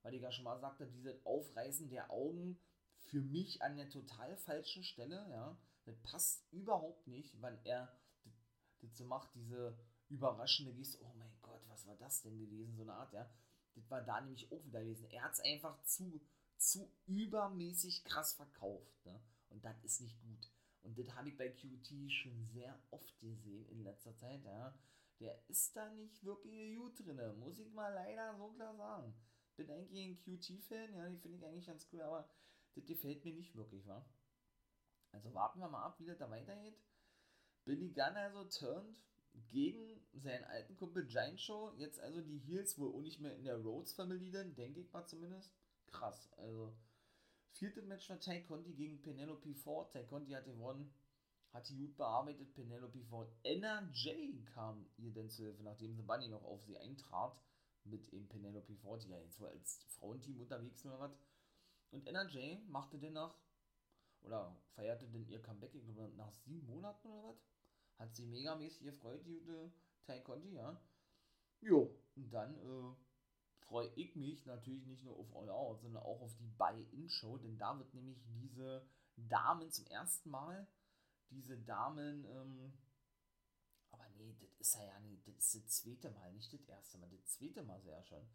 weil 0.03 0.13
ich 0.13 0.21
ja 0.21 0.31
schon 0.31 0.45
mal 0.45 0.59
sagte, 0.59 0.87
diese 0.87 1.19
Aufreißen 1.25 1.89
der 1.89 2.11
Augen 2.11 2.59
für 2.97 3.21
mich 3.21 3.61
an 3.61 3.75
der 3.75 3.89
total 3.89 4.37
falschen 4.37 4.83
Stelle, 4.83 5.27
ja, 5.29 5.57
das 5.85 5.97
passt 6.01 6.51
überhaupt 6.51 7.07
nicht, 7.07 7.39
weil 7.41 7.59
er 7.63 7.91
das, 8.23 8.33
das 8.81 8.97
so 8.97 9.05
macht, 9.05 9.33
diese 9.35 9.77
überraschende 10.09 10.73
Geste, 10.73 10.99
oh 11.03 11.13
mein 11.15 11.31
Gott, 11.41 11.61
was 11.67 11.85
war 11.87 11.95
das 11.97 12.21
denn 12.21 12.37
gewesen, 12.37 12.75
so 12.75 12.83
eine 12.83 12.93
Art, 12.93 13.13
ja, 13.13 13.29
das 13.75 13.89
war 13.89 14.01
da 14.01 14.21
nämlich 14.21 14.51
auch 14.51 14.63
wieder 14.65 14.81
gewesen. 14.81 15.09
Er 15.11 15.23
hat 15.23 15.33
es 15.33 15.41
einfach 15.41 15.81
zu, 15.83 16.21
zu 16.57 16.89
übermäßig 17.05 18.03
krass 18.03 18.33
verkauft. 18.33 19.05
Ne? 19.05 19.19
Und 19.49 19.63
das 19.63 19.83
ist 19.83 20.01
nicht 20.01 20.19
gut. 20.21 20.49
Und 20.83 20.97
das 20.97 21.13
habe 21.15 21.29
ich 21.29 21.37
bei 21.37 21.49
QT 21.49 22.11
schon 22.11 22.45
sehr 22.47 22.79
oft 22.91 23.19
gesehen 23.19 23.67
in 23.69 23.83
letzter 23.83 24.15
Zeit, 24.15 24.43
ja. 24.45 24.73
Der 25.19 25.39
ist 25.47 25.75
da 25.75 25.89
nicht 25.93 26.23
wirklich 26.25 26.75
gut 26.77 26.99
drin, 26.99 27.39
muss 27.39 27.57
ich 27.57 27.71
mal 27.71 27.93
leider 27.93 28.35
so 28.37 28.49
klar 28.49 28.75
sagen. 28.75 29.15
Bin 29.55 29.71
eigentlich 29.71 30.09
ein 30.09 30.17
QT-Fan, 30.17 30.93
ja, 30.93 31.09
die 31.09 31.17
finde 31.17 31.37
ich 31.37 31.45
eigentlich 31.45 31.65
ganz 31.65 31.87
cool, 31.91 32.01
aber 32.01 32.29
das 32.75 32.85
gefällt 32.85 33.23
mir 33.23 33.33
nicht 33.33 33.55
wirklich, 33.55 33.87
wa? 33.87 34.05
Also 35.11 35.33
warten 35.33 35.59
wir 35.59 35.69
mal 35.69 35.85
ab, 35.85 35.99
wie 35.99 36.05
das 36.05 36.17
da 36.17 36.29
weitergeht. 36.29 36.77
Billy 37.63 37.89
Gunn 37.89 38.17
also 38.17 38.43
turned 38.43 38.97
gegen 39.49 40.01
seinen 40.13 40.43
alten 40.45 40.75
Kumpel 40.75 41.05
Giant 41.07 41.39
Show. 41.39 41.73
Jetzt 41.77 41.99
also 41.99 42.21
die 42.21 42.39
Heels 42.39 42.77
wohl 42.79 42.93
auch 42.93 43.01
nicht 43.01 43.19
mehr 43.19 43.35
in 43.35 43.43
der 43.43 43.57
Rhodes-Familie, 43.57 44.45
denke 44.45 44.81
ich 44.81 44.91
mal 44.91 45.05
zumindest. 45.05 45.53
Krass, 45.87 46.31
also 46.37 46.75
Vierte 47.55 47.81
Match 47.83 48.09
war 48.09 48.19
Tay 48.19 48.43
Conti 48.43 48.73
gegen 48.73 49.01
Penelope 49.01 49.55
Ford. 49.55 49.89
Tay 49.93 50.05
Conti 50.05 50.33
hat 50.33 50.43
gewonnen, 50.43 50.93
hat 51.53 51.69
die 51.69 51.77
gut 51.77 51.95
bearbeitet. 51.95 52.53
Penelope 52.53 53.01
Ford. 53.05 53.31
NRJ 53.43 54.43
kam 54.53 54.85
ihr 54.97 55.13
denn 55.13 55.29
zu 55.29 55.43
Hilfe, 55.43 55.63
nachdem 55.63 55.95
The 55.95 56.01
Bunny 56.01 56.27
noch 56.27 56.43
auf 56.43 56.61
sie 56.65 56.77
eintrat. 56.77 57.39
Mit 57.85 58.09
eben 58.09 58.27
Penelope 58.27 58.75
Ford, 58.75 59.03
die 59.03 59.09
ja 59.09 59.19
jetzt 59.19 59.39
wohl 59.39 59.47
als 59.47 59.85
Frauenteam 59.87 60.41
unterwegs 60.41 60.85
oder 60.85 60.99
was. 60.99 61.17
Und 61.91 62.07
NRJ 62.07 62.57
machte 62.67 62.97
denn 62.99 63.13
nach, 63.13 63.37
oder 64.21 64.53
feierte 64.73 65.07
denn 65.07 65.25
ihr 65.29 65.41
Comeback, 65.41 65.71
nach 66.17 66.33
sieben 66.33 66.65
Monaten 66.65 67.07
oder 67.07 67.29
was? 67.29 67.47
Hat 67.97 68.15
sie 68.15 68.25
megamäßig 68.25 68.83
gefreut, 68.83 69.25
die 69.25 69.39
gute 69.39 69.71
Tay 70.05 70.21
Conti, 70.21 70.53
ja. 70.53 70.81
Jo, 71.61 71.97
und 72.15 72.31
dann, 72.31 72.55
äh, 72.55 72.95
freue 73.65 73.89
ich 73.95 74.15
mich 74.15 74.45
natürlich 74.45 74.85
nicht 74.85 75.03
nur 75.03 75.17
auf 75.17 75.35
All 75.35 75.49
Out, 75.49 75.81
sondern 75.81 76.03
auch 76.03 76.21
auf 76.21 76.35
die 76.37 76.47
Buy-In-Show, 76.57 77.37
denn 77.37 77.57
da 77.57 77.77
wird 77.77 77.93
nämlich 77.93 78.21
diese 78.27 78.87
Damen 79.15 79.71
zum 79.71 79.85
ersten 79.87 80.29
Mal, 80.29 80.67
diese 81.29 81.57
Damen, 81.57 82.25
ähm, 82.25 82.73
aber 83.91 84.07
nee, 84.17 84.35
das 84.39 84.53
ist 84.59 84.75
ja 84.75 84.99
nicht, 84.99 85.27
das 85.27 85.35
ist 85.35 85.55
das 85.55 85.69
zweite 85.77 86.11
Mal, 86.11 86.31
nicht 86.33 86.53
das 86.53 86.67
erste 86.67 86.97
Mal, 86.97 87.09
das 87.09 87.25
zweite 87.25 87.63
Mal 87.63 87.81
sehr 87.81 88.03
schon, 88.03 88.27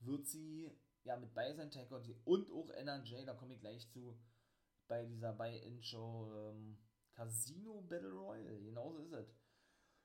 wird 0.00 0.26
sie 0.26 0.70
ja 1.04 1.16
mit 1.16 1.34
bei 1.34 1.52
sein, 1.54 1.70
Taekwondo 1.70 2.14
und 2.24 2.50
auch 2.52 2.70
NRJ, 2.70 3.24
da 3.24 3.34
komme 3.34 3.54
ich 3.54 3.60
gleich 3.60 3.88
zu, 3.90 4.18
bei 4.86 5.04
dieser 5.04 5.32
Buy-In-Show 5.32 6.32
ähm, 6.34 6.78
Casino 7.20 7.82
Battle 7.82 8.12
Royale, 8.12 8.62
genauso 8.62 8.98
ist 9.00 9.12
es. 9.12 9.36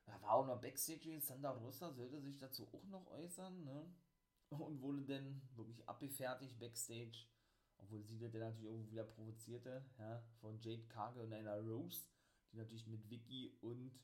Da 0.06 0.22
war 0.22 0.34
auch 0.34 0.46
noch 0.46 0.60
Backstage, 0.60 1.22
Sandra 1.22 1.52
Rosa 1.52 1.94
sollte 1.94 2.20
sich 2.20 2.38
dazu 2.38 2.68
auch 2.74 2.84
noch 2.88 3.08
äußern, 3.08 3.64
ne? 3.64 3.96
und 4.50 4.82
wurde 4.82 5.06
dann 5.06 5.42
wirklich 5.56 5.88
abgefertigt 5.88 6.60
backstage. 6.60 7.26
Obwohl 7.78 8.04
sie 8.04 8.20
das 8.20 8.34
dann 8.34 8.42
natürlich 8.42 8.66
irgendwo 8.66 8.92
wieder 8.92 9.06
provozierte, 9.06 9.86
ja, 9.98 10.22
von 10.42 10.60
Jade 10.60 10.88
Cargill 10.90 11.24
und 11.24 11.32
einer 11.32 11.62
Rose, 11.62 12.10
die 12.52 12.58
natürlich 12.58 12.86
mit 12.86 13.10
Vicky 13.10 13.58
und 13.62 13.98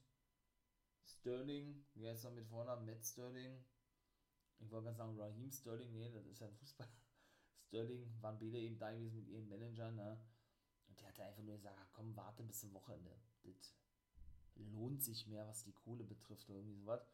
Sterling, 1.03 1.83
wie 1.95 2.07
heißt 2.07 2.23
er 2.23 2.31
mit 2.31 2.47
Vornamen? 2.47 2.85
Matt 2.85 3.05
Sterling. 3.05 3.61
Ich 4.59 4.71
wollte 4.71 4.85
gerade 4.85 4.97
sagen 4.97 5.19
Raheem 5.19 5.51
Sterling, 5.51 5.91
nee, 5.91 6.09
das 6.13 6.25
ist 6.27 6.39
ja 6.39 6.47
ein 6.47 6.55
Fußball. 6.55 6.87
Sterling 7.67 8.09
waren 8.21 8.39
beide 8.39 8.57
eben 8.57 8.79
da 8.79 8.93
gewesen 8.93 9.17
mit 9.17 9.27
ihren 9.27 9.49
Managern, 9.49 9.95
ne? 9.97 10.17
Der 11.01 11.09
hatte 11.09 11.23
einfach 11.25 11.43
nur 11.43 11.57
gesagt, 11.57 11.77
komm, 11.93 12.15
warte 12.15 12.43
bis 12.43 12.59
zum 12.59 12.73
Wochenende. 12.73 13.11
Das 13.43 13.75
lohnt 14.55 15.01
sich 15.03 15.27
mehr, 15.27 15.47
was 15.47 15.63
die 15.63 15.73
Kohle 15.73 16.03
betrifft 16.03 16.49
oder 16.49 16.59
irgendwie 16.59 16.77
sowas. 16.77 17.05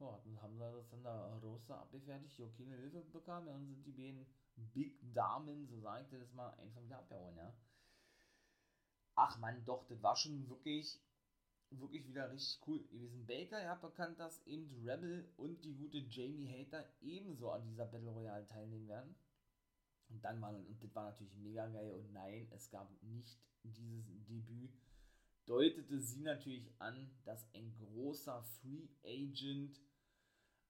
Ja, 0.00 0.18
dann 0.24 0.42
haben 0.42 0.58
sie 0.58 0.72
das 0.72 0.88
dann 0.88 1.04
da 1.04 1.36
Rosa 1.38 1.80
abgefertigt, 1.80 2.36
die 2.36 2.42
auch 2.42 2.56
keine 2.56 2.76
Hilfe 2.76 3.00
bekamen, 3.02 3.46
dann 3.46 3.66
sind 3.66 3.86
die 3.86 3.92
beiden 3.92 4.26
Big 4.56 4.98
Damen, 5.14 5.68
so 5.68 5.80
sage 5.80 6.04
ich 6.04 6.18
das 6.18 6.32
mal, 6.32 6.50
einfach 6.54 6.82
wieder 6.82 6.98
abgehauen, 6.98 7.36
ja. 7.36 7.54
Ach 9.14 9.38
man, 9.38 9.64
doch, 9.64 9.86
das 9.86 10.02
war 10.02 10.16
schon 10.16 10.48
wirklich, 10.48 11.00
wirklich 11.70 12.06
wieder 12.08 12.30
richtig 12.32 12.60
cool 12.66 12.82
gewesen. 12.88 13.24
Baker, 13.26 13.68
habt 13.68 13.82
bekannt, 13.82 14.18
dass 14.18 14.44
eben 14.46 14.68
Rebel 14.84 15.32
und 15.36 15.64
die 15.64 15.74
gute 15.74 15.98
Jamie 15.98 16.48
Hater 16.48 16.84
ebenso 17.00 17.52
an 17.52 17.64
dieser 17.64 17.86
Battle 17.86 18.10
Royale 18.10 18.46
teilnehmen 18.48 18.88
werden. 18.88 19.14
Und 20.14 20.24
dann 20.24 20.40
war, 20.40 20.54
und 20.54 20.82
das 20.82 20.94
war 20.94 21.10
natürlich 21.10 21.34
mega 21.34 21.66
geil, 21.66 21.92
und 21.92 22.12
nein, 22.12 22.46
es 22.52 22.70
gab 22.70 22.90
nicht 23.02 23.36
dieses 23.64 24.06
Debüt 24.26 24.72
deutete 25.46 26.00
sie 26.00 26.22
natürlich 26.22 26.70
an, 26.78 27.10
dass 27.24 27.46
ein 27.54 27.74
großer 27.76 28.42
Free 28.42 28.88
Agent 29.04 29.80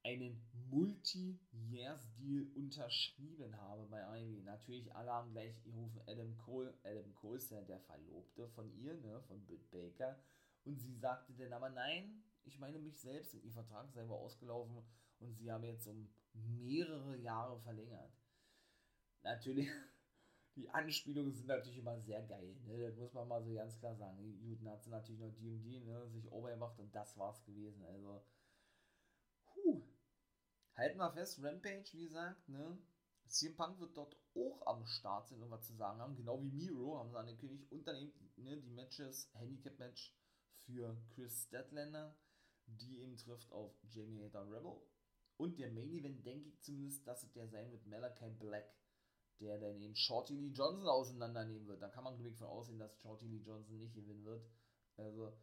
einen 0.03 0.43
Multi-Years-Deal 0.69 2.49
unterschrieben 2.55 3.57
habe 3.57 3.87
bei 3.87 4.03
Ivy. 4.21 4.43
Natürlich, 4.43 4.95
alle 4.95 5.11
haben 5.11 5.33
gleich 5.33 5.63
gerufen, 5.63 6.03
Adam 6.07 6.37
Cole. 6.37 6.75
Adam 6.83 7.15
Cole 7.15 7.39
ist 7.39 7.51
ja 7.51 7.63
der 7.63 7.81
Verlobte 7.81 8.49
von 8.49 8.71
ihr, 8.77 8.95
ne, 8.95 9.23
von 9.23 9.43
Britt 9.47 9.71
Baker. 9.71 10.19
Und 10.65 10.79
sie 10.79 10.95
sagte 10.95 11.33
dann 11.35 11.53
aber, 11.55 11.71
nein, 11.71 12.23
ich 12.45 12.59
meine 12.59 12.79
mich 12.79 13.01
selbst 13.01 13.35
und 13.35 13.45
ihr 13.45 13.53
Vertrag 13.53 13.91
selber 13.93 14.15
ausgelaufen 14.15 14.83
und 15.21 15.35
sie 15.35 15.51
haben 15.51 15.65
jetzt 15.65 15.87
um 15.87 16.11
mehrere 16.35 17.17
Jahre 17.17 17.59
verlängert. 17.61 18.13
Natürlich 19.25 19.69
die 20.57 20.71
Anspielungen 20.71 21.33
sind 21.33 21.49
natürlich 21.49 21.79
immer 21.79 21.99
sehr 22.01 22.23
geil, 22.23 22.55
ne? 22.67 22.79
Das 22.79 22.97
muss 22.97 23.13
man 23.13 23.27
mal 23.27 23.43
so 23.43 23.53
ganz 23.55 23.77
klar 23.79 23.97
sagen. 23.97 24.19
Dann 24.63 24.73
hat 24.73 24.85
sie 24.85 24.91
natürlich 24.91 25.21
noch 25.21 25.35
DMD, 25.35 25.85
ne, 25.85 26.09
sich 26.11 26.31
overgemacht 26.31 26.79
und 26.79 26.95
das 26.95 27.19
war's 27.19 27.43
gewesen. 27.45 27.85
Also, 27.85 28.25
puh. 29.47 29.83
Halten 30.77 30.99
wir 30.99 31.13
fest, 31.13 31.43
Rampage, 31.43 31.93
wie 31.93 32.05
gesagt, 32.05 32.49
ne? 32.49 32.79
CM 33.27 33.57
Punk 33.57 33.81
wird 33.81 33.97
dort 33.97 34.17
auch 34.35 34.67
am 34.67 34.85
Start 34.87 35.29
sein 35.29 35.43
und 35.43 35.51
was 35.51 35.67
zu 35.67 35.75
sagen 35.75 35.99
haben. 35.99 36.15
Genau 36.15 36.41
wie 36.43 36.51
Miro 36.51 36.99
haben 36.99 37.11
sie 37.11 37.19
angekündigt. 37.19 37.71
Und 37.73 37.87
dann 37.87 37.97
eben 37.97 38.13
ne, 38.37 38.57
die 38.59 38.71
Matches, 38.71 39.31
Handicap-Match 39.35 40.15
für 40.67 40.97
Chris 41.15 41.45
Statlander, 41.45 42.15
die 42.67 43.01
eben 43.01 43.17
trifft 43.17 43.51
auf 43.51 43.75
Jamie 43.91 44.25
Hater 44.25 44.45
Rebel. 44.51 44.77
Und 45.37 45.59
der 45.59 45.73
Main 45.73 45.93
Event, 45.93 46.25
denke 46.25 46.49
ich 46.49 46.61
zumindest, 46.61 47.07
dass 47.07 47.25
es 47.25 47.33
der 47.33 47.49
sein 47.49 47.73
wird, 47.73 47.87
Malachi 47.87 48.31
Black 48.31 48.73
der 49.41 49.59
dann 49.59 49.81
eben 49.81 49.95
Shorty 49.95 50.35
Lee 50.35 50.53
Johnson 50.53 50.89
auseinandernehmen 50.89 51.67
wird. 51.67 51.83
Da 51.83 51.89
kann 51.89 52.05
man 52.05 52.17
glücklich 52.17 52.39
von 52.39 52.49
aussehen, 52.49 52.79
dass 52.79 52.97
Shorty 52.99 53.27
Lee 53.27 53.43
Johnson 53.43 53.79
nicht 53.79 53.95
gewinnen 53.95 54.25
wird. 54.25 54.45
Also, 54.97 55.37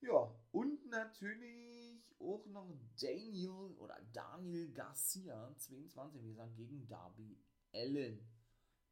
ja, 0.00 0.34
und 0.52 0.86
natürlich 0.86 2.04
auch 2.18 2.46
noch 2.46 2.68
Daniel 3.00 3.74
oder 3.78 4.00
Daniel 4.12 4.72
Garcia, 4.72 5.54
22, 5.56 6.22
wie 6.22 6.28
gesagt, 6.28 6.56
gegen 6.56 6.86
Darby 6.86 7.38
Allen. 7.72 8.26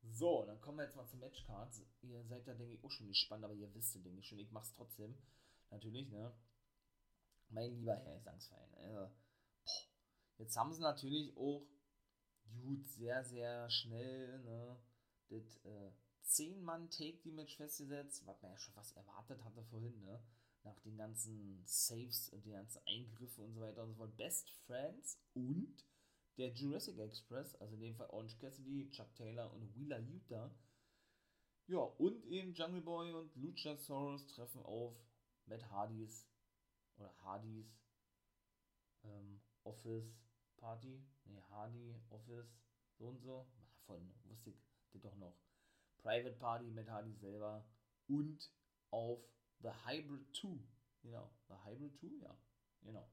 So, 0.02 0.44
dann 0.46 0.60
kommen 0.60 0.78
wir 0.78 0.84
jetzt 0.84 0.96
mal 0.96 1.06
zum 1.06 1.20
Matchcards. 1.20 1.82
Ihr 2.02 2.22
seid 2.24 2.46
da, 2.46 2.54
denke 2.54 2.74
ich, 2.74 2.84
auch 2.84 2.90
schon 2.90 3.08
gespannt, 3.08 3.44
aber 3.44 3.54
ihr 3.54 3.72
wisst, 3.74 3.94
denke 3.94 4.20
ich 4.20 4.26
schon, 4.26 4.38
ich 4.38 4.50
mach's 4.50 4.72
trotzdem. 4.74 5.16
Natürlich, 5.70 6.08
ne? 6.10 6.32
Mein 7.50 7.74
lieber 7.74 7.96
Herr 7.96 8.16
Gesangsverein. 8.16 8.74
Also, 8.74 9.14
jetzt 10.38 10.56
haben 10.56 10.72
sie 10.72 10.80
natürlich 10.80 11.36
auch 11.36 11.66
gut, 12.50 12.86
sehr, 12.88 13.24
sehr 13.24 13.68
schnell, 13.70 14.38
ne, 14.40 14.76
das 15.28 15.56
äh, 15.64 15.90
10-Mann-Take-Damage 16.24 17.56
festgesetzt, 17.56 18.26
was 18.26 18.40
man 18.42 18.52
ja 18.52 18.58
schon 18.58 18.74
fast 18.74 18.96
erwartet 18.96 19.42
hatte 19.44 19.64
vorhin, 19.64 20.04
ne, 20.04 20.20
nach 20.64 20.78
den 20.80 20.96
ganzen 20.96 21.62
Saves 21.64 22.28
und 22.30 22.44
den 22.44 22.52
ganzen 22.52 22.80
Eingriffen 22.86 23.44
und 23.44 23.54
so 23.54 23.60
weiter 23.60 23.82
und 23.82 23.90
so 23.90 23.96
fort. 23.96 24.16
Best 24.16 24.50
Friends 24.66 25.18
und 25.34 25.84
der 26.36 26.52
Jurassic 26.52 26.98
Express, 26.98 27.54
also 27.56 27.74
in 27.74 27.80
dem 27.80 27.96
Fall 27.96 28.10
Orange 28.10 28.38
Cassidy, 28.38 28.90
Chuck 28.90 29.12
Taylor 29.14 29.52
und 29.52 29.74
Wheeler 29.74 29.98
Utah. 29.98 30.54
Ja, 31.66 31.78
und 31.78 32.24
eben 32.26 32.54
Jungle 32.54 32.80
Boy 32.80 33.12
und 33.12 33.34
Luchasaurus 33.36 34.26
treffen 34.28 34.62
auf 34.62 34.94
Matt 35.46 35.68
Hardys 35.70 36.26
oder 36.96 37.14
Hardys 37.22 37.78
ähm, 39.04 39.40
Office 39.64 40.16
Party, 40.58 41.02
nee, 41.24 41.42
Hardy, 41.50 41.94
Office, 42.10 42.58
so 42.98 43.08
und 43.08 43.20
so, 43.20 43.46
von, 43.86 44.12
wusste 44.24 44.50
ich 44.50 44.56
das 44.92 45.02
doch 45.02 45.16
noch, 45.16 45.34
Private 45.98 46.36
Party 46.36 46.70
mit 46.70 46.88
Hardy 46.88 47.14
selber 47.14 47.64
und 48.08 48.50
auf 48.90 49.20
The 49.60 49.70
Hybrid 49.86 50.34
2, 50.34 50.48
genau, 51.02 51.30
The 51.48 51.54
Hybrid 51.64 51.98
2, 51.98 52.06
ja, 52.22 52.36
genau, 52.82 53.08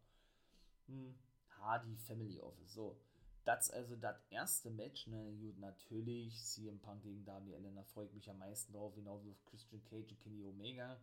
hm, 0.87 1.17
Hardy 1.59 1.95
Family 1.95 2.39
Office, 2.39 2.73
so, 2.73 2.99
das 3.45 3.69
ist 3.69 3.73
also 3.73 3.95
das 3.95 4.21
erste 4.29 4.69
Match, 4.71 5.07
ne, 5.07 5.35
gut, 5.39 5.57
natürlich, 5.59 6.43
CM 6.43 6.79
Punk 6.79 7.03
gegen 7.03 7.23
Darby 7.25 7.55
Allin, 7.55 7.75
da 7.75 7.83
freue 7.83 8.07
ich 8.07 8.13
mich 8.13 8.29
am 8.29 8.39
meisten 8.39 8.73
drauf, 8.73 8.95
genau 8.95 9.23
wie 9.23 9.31
auf 9.31 9.45
Christian 9.45 9.83
Cage 9.83 10.11
und 10.11 10.19
Kenny 10.21 10.43
Omega, 10.43 10.99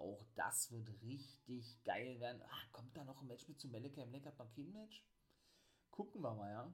auch 0.00 0.24
das 0.34 0.70
wird 0.70 0.88
richtig 1.02 1.82
geil 1.84 2.18
werden. 2.20 2.40
Ah, 2.48 2.68
kommt 2.72 2.96
da 2.96 3.04
noch 3.04 3.20
ein 3.20 3.26
Match 3.26 3.46
mit 3.48 3.60
zu 3.60 3.70
Black? 3.70 3.96
Hat 3.98 4.38
noch 4.38 4.50
kein 4.54 4.72
Match? 4.72 5.04
Gucken 5.90 6.22
wir 6.22 6.34
mal, 6.34 6.50
ja. 6.50 6.72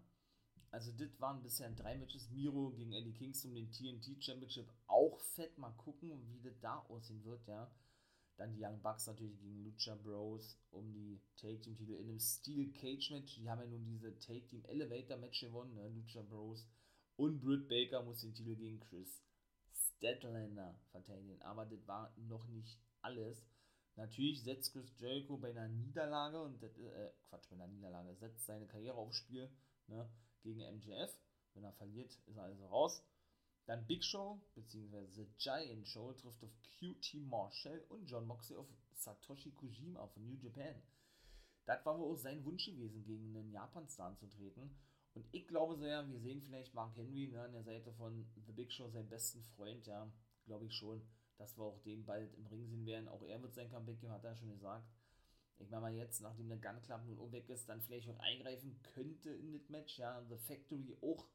Also, 0.70 0.92
das 0.92 1.20
waren 1.20 1.42
bisher 1.42 1.70
drei 1.70 1.96
Matches. 1.96 2.28
Miro 2.30 2.70
gegen 2.72 2.92
Eddie 2.92 3.12
Kingston 3.12 3.54
den 3.54 3.70
TNT 3.70 4.22
Championship. 4.22 4.70
Auch 4.86 5.18
fett. 5.20 5.56
Mal 5.58 5.72
gucken, 5.72 6.28
wie 6.28 6.40
das 6.40 6.58
da 6.60 6.78
aussehen 6.88 7.24
wird, 7.24 7.46
ja. 7.46 7.70
Dann 8.36 8.52
die 8.52 8.62
Young 8.62 8.82
Bucks 8.82 9.06
natürlich 9.06 9.40
gegen 9.40 9.64
Lucha 9.64 9.94
Bros 9.94 10.58
um 10.70 10.92
die 10.92 11.22
Take 11.36 11.60
Team 11.60 11.76
Titel 11.76 11.94
in 11.94 12.10
einem 12.10 12.20
Steel 12.20 12.70
Cage 12.72 13.10
Match. 13.12 13.36
Die 13.36 13.48
haben 13.48 13.62
ja 13.62 13.66
nun 13.66 13.86
diese 13.86 14.18
Take 14.18 14.46
Team 14.46 14.62
Elevator 14.66 15.16
Match 15.16 15.40
gewonnen, 15.40 15.74
ne? 15.74 15.88
Lucha 15.88 16.20
Bros. 16.20 16.66
Und 17.16 17.40
Britt 17.40 17.66
Baker 17.68 18.02
muss 18.02 18.20
den 18.20 18.34
Titel 18.34 18.54
gegen 18.56 18.80
Chris 18.80 19.22
Statlander 19.72 20.78
verteidigen. 20.90 21.40
Aber 21.42 21.64
das 21.64 21.86
war 21.86 22.14
noch 22.16 22.46
nicht 22.48 22.78
alles. 23.00 23.46
Natürlich 23.96 24.42
setzt 24.42 24.72
Chris 24.72 24.92
Jericho 24.98 25.38
bei 25.38 25.50
einer 25.50 25.68
Niederlage 25.68 26.40
und 26.42 26.62
äh, 26.62 27.10
Quatsch, 27.28 27.48
bei 27.48 27.56
einer 27.56 27.66
Niederlage, 27.66 28.14
setzt 28.14 28.44
seine 28.44 28.66
Karriere 28.66 28.96
aufs 28.96 29.16
Spiel 29.16 29.50
ne, 29.86 30.08
gegen 30.42 30.60
MJF. 30.60 31.18
Wenn 31.54 31.64
er 31.64 31.72
verliert, 31.72 32.12
ist 32.26 32.36
er 32.36 32.44
also 32.44 32.66
raus. 32.66 33.02
Dann 33.64 33.86
Big 33.86 34.04
Show, 34.04 34.40
beziehungsweise 34.54 35.10
The 35.12 35.26
Giant 35.38 35.88
Show, 35.88 36.12
trifft 36.12 36.44
auf 36.44 36.52
QT 36.78 37.14
Marshall 37.26 37.84
und 37.88 38.04
John 38.06 38.26
Moxley 38.26 38.56
auf 38.56 38.68
Satoshi 38.92 39.50
Kojima 39.50 40.06
von 40.08 40.24
New 40.24 40.36
Japan. 40.36 40.80
Das 41.64 41.84
war 41.84 41.98
wohl 41.98 42.12
auch 42.12 42.18
sein 42.18 42.44
Wunsch 42.44 42.66
gewesen, 42.66 43.02
gegen 43.02 43.34
einen 43.34 43.50
Japan-Star 43.50 44.08
anzutreten. 44.08 44.70
Und 45.14 45.26
ich 45.32 45.48
glaube 45.48 45.78
sehr, 45.78 46.06
wir 46.08 46.20
sehen 46.20 46.42
vielleicht 46.42 46.74
Mark 46.74 46.94
Henry 46.94 47.28
ne, 47.28 47.42
an 47.42 47.52
der 47.52 47.64
Seite 47.64 47.92
von 47.94 48.26
The 48.46 48.52
Big 48.52 48.70
Show, 48.70 48.90
seinen 48.90 49.08
besten 49.08 49.42
Freund, 49.42 49.86
ja, 49.86 50.12
glaube 50.44 50.66
ich 50.66 50.74
schon, 50.74 51.02
dass 51.38 51.56
wir 51.56 51.64
auch 51.64 51.78
den 51.80 52.04
bald 52.04 52.34
im 52.34 52.46
Ring 52.46 52.66
sehen 52.66 52.86
werden. 52.86 53.08
Auch 53.08 53.22
er 53.22 53.40
wird 53.42 53.54
sein 53.54 53.70
Comeback 53.70 54.00
geben, 54.00 54.12
hat 54.12 54.24
er 54.24 54.36
schon 54.36 54.50
gesagt. 54.50 54.86
Ich 55.58 55.70
meine 55.70 55.82
mal 55.82 55.94
jetzt, 55.94 56.20
nachdem 56.20 56.48
der 56.48 56.58
Gun 56.58 56.82
Club 56.82 57.02
nun 57.06 57.32
weg 57.32 57.48
ist, 57.48 57.68
dann 57.68 57.80
vielleicht 57.80 58.08
auch 58.10 58.18
eingreifen 58.18 58.78
könnte 58.82 59.30
in 59.30 59.52
das 59.52 59.68
Match, 59.68 59.98
ja, 59.98 60.22
The 60.28 60.36
Factory 60.36 60.96
auch 61.00 61.26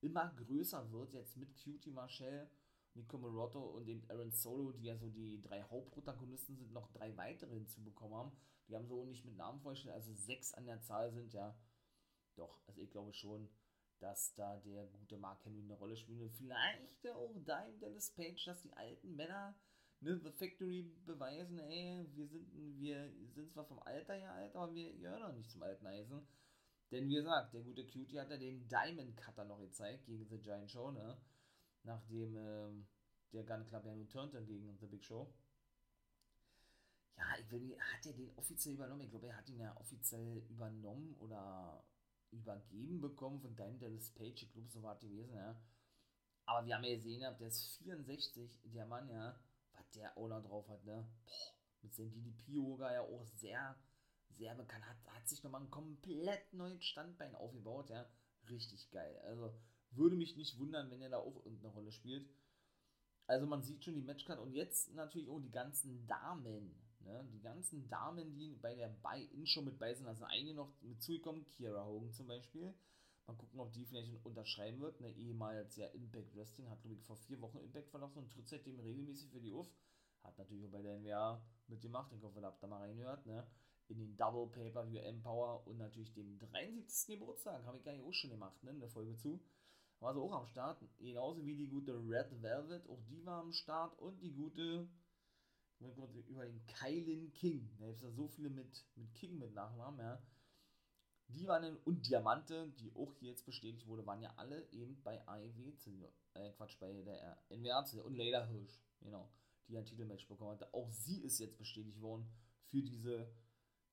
immer 0.00 0.32
größer 0.34 0.90
wird, 0.90 1.12
jetzt 1.12 1.36
mit 1.36 1.54
Cutie 1.56 1.90
Marshall, 1.90 2.50
Nico 2.94 3.18
Morotto 3.18 3.60
und 3.60 3.86
dem 3.86 4.02
Aaron 4.08 4.32
Solo, 4.32 4.72
die 4.72 4.84
ja 4.84 4.96
so 4.96 5.08
die 5.08 5.40
drei 5.40 5.62
Hauptprotagonisten 5.62 6.56
sind, 6.56 6.72
noch 6.72 6.90
drei 6.90 7.16
weitere 7.16 7.54
hinzubekommen 7.54 8.16
haben. 8.16 8.32
Die 8.68 8.74
haben 8.74 8.86
so 8.86 9.04
nicht 9.04 9.24
mit 9.24 9.36
Namen 9.36 9.60
vorgestellt, 9.60 9.94
also 9.94 10.12
sechs 10.14 10.54
an 10.54 10.66
der 10.66 10.80
Zahl 10.82 11.12
sind, 11.12 11.32
ja. 11.32 11.56
Doch, 12.34 12.60
also 12.66 12.80
ich 12.80 12.90
glaube 12.90 13.12
schon, 13.12 13.48
dass 14.00 14.34
da 14.34 14.56
der 14.58 14.86
gute 14.86 15.16
Mark 15.16 15.44
Henry 15.44 15.62
eine 15.62 15.74
Rolle 15.74 15.96
spielt. 15.96 16.32
Vielleicht 16.34 17.08
auch 17.08 17.32
Dime 17.34 17.78
Dallas 17.80 18.10
Page, 18.14 18.44
dass 18.44 18.62
die 18.62 18.72
alten 18.72 19.16
Männer 19.16 19.54
ne, 20.00 20.18
The 20.22 20.30
Factory 20.30 20.82
beweisen, 21.04 21.58
ey, 21.58 22.06
wir 22.14 22.26
sind, 22.26 22.48
wir 22.78 23.12
sind 23.34 23.50
zwar 23.50 23.64
vom 23.64 23.80
Alter 23.80 24.14
her 24.14 24.32
alt, 24.32 24.54
aber 24.54 24.74
wir 24.74 24.96
gehören 24.96 25.20
noch 25.20 25.32
nicht 25.32 25.50
zum 25.50 25.62
alten 25.62 25.86
Eisen. 25.86 26.26
Denn 26.90 27.08
wie 27.08 27.16
gesagt, 27.16 27.52
der 27.52 27.62
gute 27.62 27.86
Cutie 27.86 28.18
hat 28.18 28.30
ja 28.30 28.38
den 28.38 28.66
Diamond 28.68 29.16
Cutter 29.16 29.44
noch 29.44 29.60
gezeigt 29.60 30.06
gegen 30.06 30.26
The 30.28 30.38
Giant 30.38 30.70
Show, 30.70 30.90
ne? 30.90 31.20
Nachdem 31.82 32.36
ähm, 32.36 32.86
der 33.32 33.44
Gun 33.44 33.66
Club 33.66 33.84
ja 33.84 33.94
nun 33.94 34.08
turnte 34.08 34.42
gegen 34.44 34.76
The 34.78 34.86
Big 34.86 35.04
Show. 35.04 35.32
Ja, 37.16 37.24
ich 37.38 37.50
will, 37.50 37.76
hat 37.78 38.06
er 38.06 38.12
den 38.12 38.30
offiziell 38.36 38.74
übernommen? 38.74 39.02
Ich 39.02 39.10
glaube, 39.10 39.26
er 39.26 39.36
hat 39.36 39.48
ihn 39.48 39.60
ja 39.60 39.76
offiziell 39.76 40.38
übernommen 40.48 41.14
oder 41.16 41.84
übergeben 42.30 43.00
bekommen 43.00 43.40
von 43.40 43.56
Diamond 43.56 43.82
Dallas 43.82 44.10
Page. 44.10 44.42
Ich 44.42 44.52
glaube, 44.52 44.68
so 44.68 44.82
war 44.82 44.94
es 44.94 45.00
gewesen, 45.00 45.34
ja. 45.34 45.60
Aber 46.46 46.66
wir 46.66 46.74
haben 46.74 46.84
ja 46.84 46.94
gesehen, 46.94 47.20
der 47.20 47.40
ist 47.40 47.76
64, 47.78 48.60
der 48.64 48.86
Mann, 48.86 49.08
ja, 49.10 49.38
was 49.72 49.90
der 49.90 50.12
noch 50.16 50.42
drauf 50.42 50.68
hat, 50.68 50.84
ne? 50.84 51.06
Boah, 51.24 51.48
mit 51.82 51.94
seinem 51.94 52.12
DDP-Yoga 52.12 52.92
ja 52.92 53.02
auch 53.02 53.24
sehr 53.24 53.76
sehr 54.38 54.54
bekannt, 54.54 54.86
hat, 54.86 54.96
hat 55.14 55.28
sich 55.28 55.42
nochmal 55.42 55.62
ein 55.62 55.70
komplett 55.70 56.52
neues 56.52 56.84
Standbein 56.84 57.34
aufgebaut, 57.34 57.90
ja. 57.90 58.08
Richtig 58.48 58.90
geil. 58.90 59.18
Also 59.24 59.52
würde 59.90 60.16
mich 60.16 60.36
nicht 60.36 60.58
wundern, 60.58 60.90
wenn 60.90 61.02
er 61.02 61.10
da 61.10 61.18
auch 61.18 61.44
irgendeine 61.44 61.72
Rolle 61.72 61.92
spielt. 61.92 62.28
Also 63.26 63.46
man 63.46 63.62
sieht 63.62 63.84
schon 63.84 63.94
die 63.94 64.02
Matchcard 64.02 64.38
und 64.38 64.52
jetzt 64.52 64.94
natürlich 64.94 65.28
auch 65.28 65.40
die 65.40 65.50
ganzen 65.50 66.06
Damen. 66.06 66.74
Ne? 67.00 67.28
Die 67.32 67.40
ganzen 67.40 67.88
Damen, 67.88 68.34
die 68.34 68.54
bei 68.56 68.74
der 68.74 68.88
Buy-In-Show 68.88 69.62
mit 69.62 69.78
bei 69.78 69.94
sind, 69.94 70.06
also 70.06 70.24
einige 70.24 70.54
noch 70.54 70.72
mit 70.82 71.02
zugekommen, 71.02 71.46
Kira 71.46 71.84
Hogan 71.84 72.12
zum 72.12 72.26
Beispiel. 72.26 72.74
Mal 73.26 73.36
gucken, 73.36 73.60
ob 73.60 73.72
die 73.72 73.84
vielleicht 73.84 74.24
unterschreiben 74.24 74.80
wird. 74.80 75.00
Ne? 75.00 75.12
Ehemals 75.12 75.76
ja 75.76 75.86
Impact 75.88 76.34
Wrestling, 76.34 76.70
hat 76.70 76.80
glaube 76.80 76.96
ich 76.96 77.02
vor 77.02 77.16
vier 77.16 77.40
Wochen 77.40 77.58
Impact 77.58 77.90
verlassen 77.90 78.18
und 78.18 78.32
tritt 78.32 78.48
seitdem 78.48 78.80
regelmäßig 78.80 79.30
für 79.30 79.40
die 79.40 79.52
UF. 79.52 79.68
Hat 80.22 80.36
natürlich 80.38 80.64
auch 80.64 80.70
bei 80.70 80.82
der 80.82 80.98
NWA 80.98 81.42
mitgemacht, 81.68 82.12
ich 82.12 82.22
hoffe, 82.22 82.40
ihr 82.40 82.46
habt 82.46 82.62
da 82.62 82.66
mal 82.66 82.80
reingehört. 82.80 83.26
Ne? 83.26 83.46
in 83.88 83.98
den 83.98 84.16
Double 84.16 84.46
Pay-Per-View 84.48 85.00
Empower 85.00 85.66
und 85.66 85.78
natürlich 85.78 86.12
dem 86.12 86.38
73. 86.38 87.18
Geburtstag, 87.18 87.64
habe 87.64 87.78
ich 87.78 87.84
gar 87.84 87.92
nicht 87.92 88.04
auch 88.04 88.12
schon 88.12 88.30
gemacht, 88.30 88.62
ne, 88.62 88.70
in 88.70 88.80
der 88.80 88.90
Folge 88.90 89.16
zu. 89.16 89.40
War 90.00 90.14
sie 90.14 90.20
auch 90.20 90.32
am 90.32 90.46
Start, 90.46 90.78
genauso 90.98 91.44
wie 91.44 91.56
die 91.56 91.68
gute 91.68 91.94
Red 91.94 92.42
Velvet, 92.42 92.88
auch 92.88 93.02
die 93.08 93.24
war 93.26 93.40
am 93.40 93.52
Start 93.52 93.98
und 93.98 94.20
die 94.20 94.32
gute, 94.32 94.88
über 95.80 96.44
den 96.44 96.66
Kylan 96.66 97.32
King, 97.32 97.70
da 97.78 97.86
gibt 97.86 97.98
es 97.98 98.02
ja 98.02 98.10
so 98.10 98.28
viele 98.28 98.50
mit, 98.50 98.84
mit 98.96 99.14
King 99.14 99.38
mit 99.38 99.54
Nachnamen, 99.54 100.00
ja. 100.00 100.22
Die 101.28 101.46
waren 101.46 101.62
dann, 101.62 101.76
und 101.84 102.08
Diamante, 102.08 102.72
die 102.78 102.90
auch 102.94 103.12
hier 103.14 103.30
jetzt 103.30 103.44
bestätigt 103.44 103.86
wurde, 103.86 104.06
waren 104.06 104.22
ja 104.22 104.32
alle 104.36 104.66
eben 104.72 105.02
bei 105.02 105.26
AEW 105.28 105.72
äh, 106.34 106.52
Quatsch, 106.52 106.78
bei 106.80 106.90
der 107.02 107.38
NWA 107.50 107.84
und 108.02 108.16
Leila 108.16 108.46
Hirsch, 108.46 108.80
genau, 109.00 109.30
die 109.68 109.76
ein 109.76 109.84
Titelmatch 109.84 110.26
bekommen 110.26 110.52
hatte. 110.52 110.72
Auch 110.72 110.90
sie 110.90 111.20
ist 111.22 111.38
jetzt 111.38 111.58
bestätigt 111.58 112.00
worden 112.00 112.26
für 112.64 112.82
diese 112.82 113.30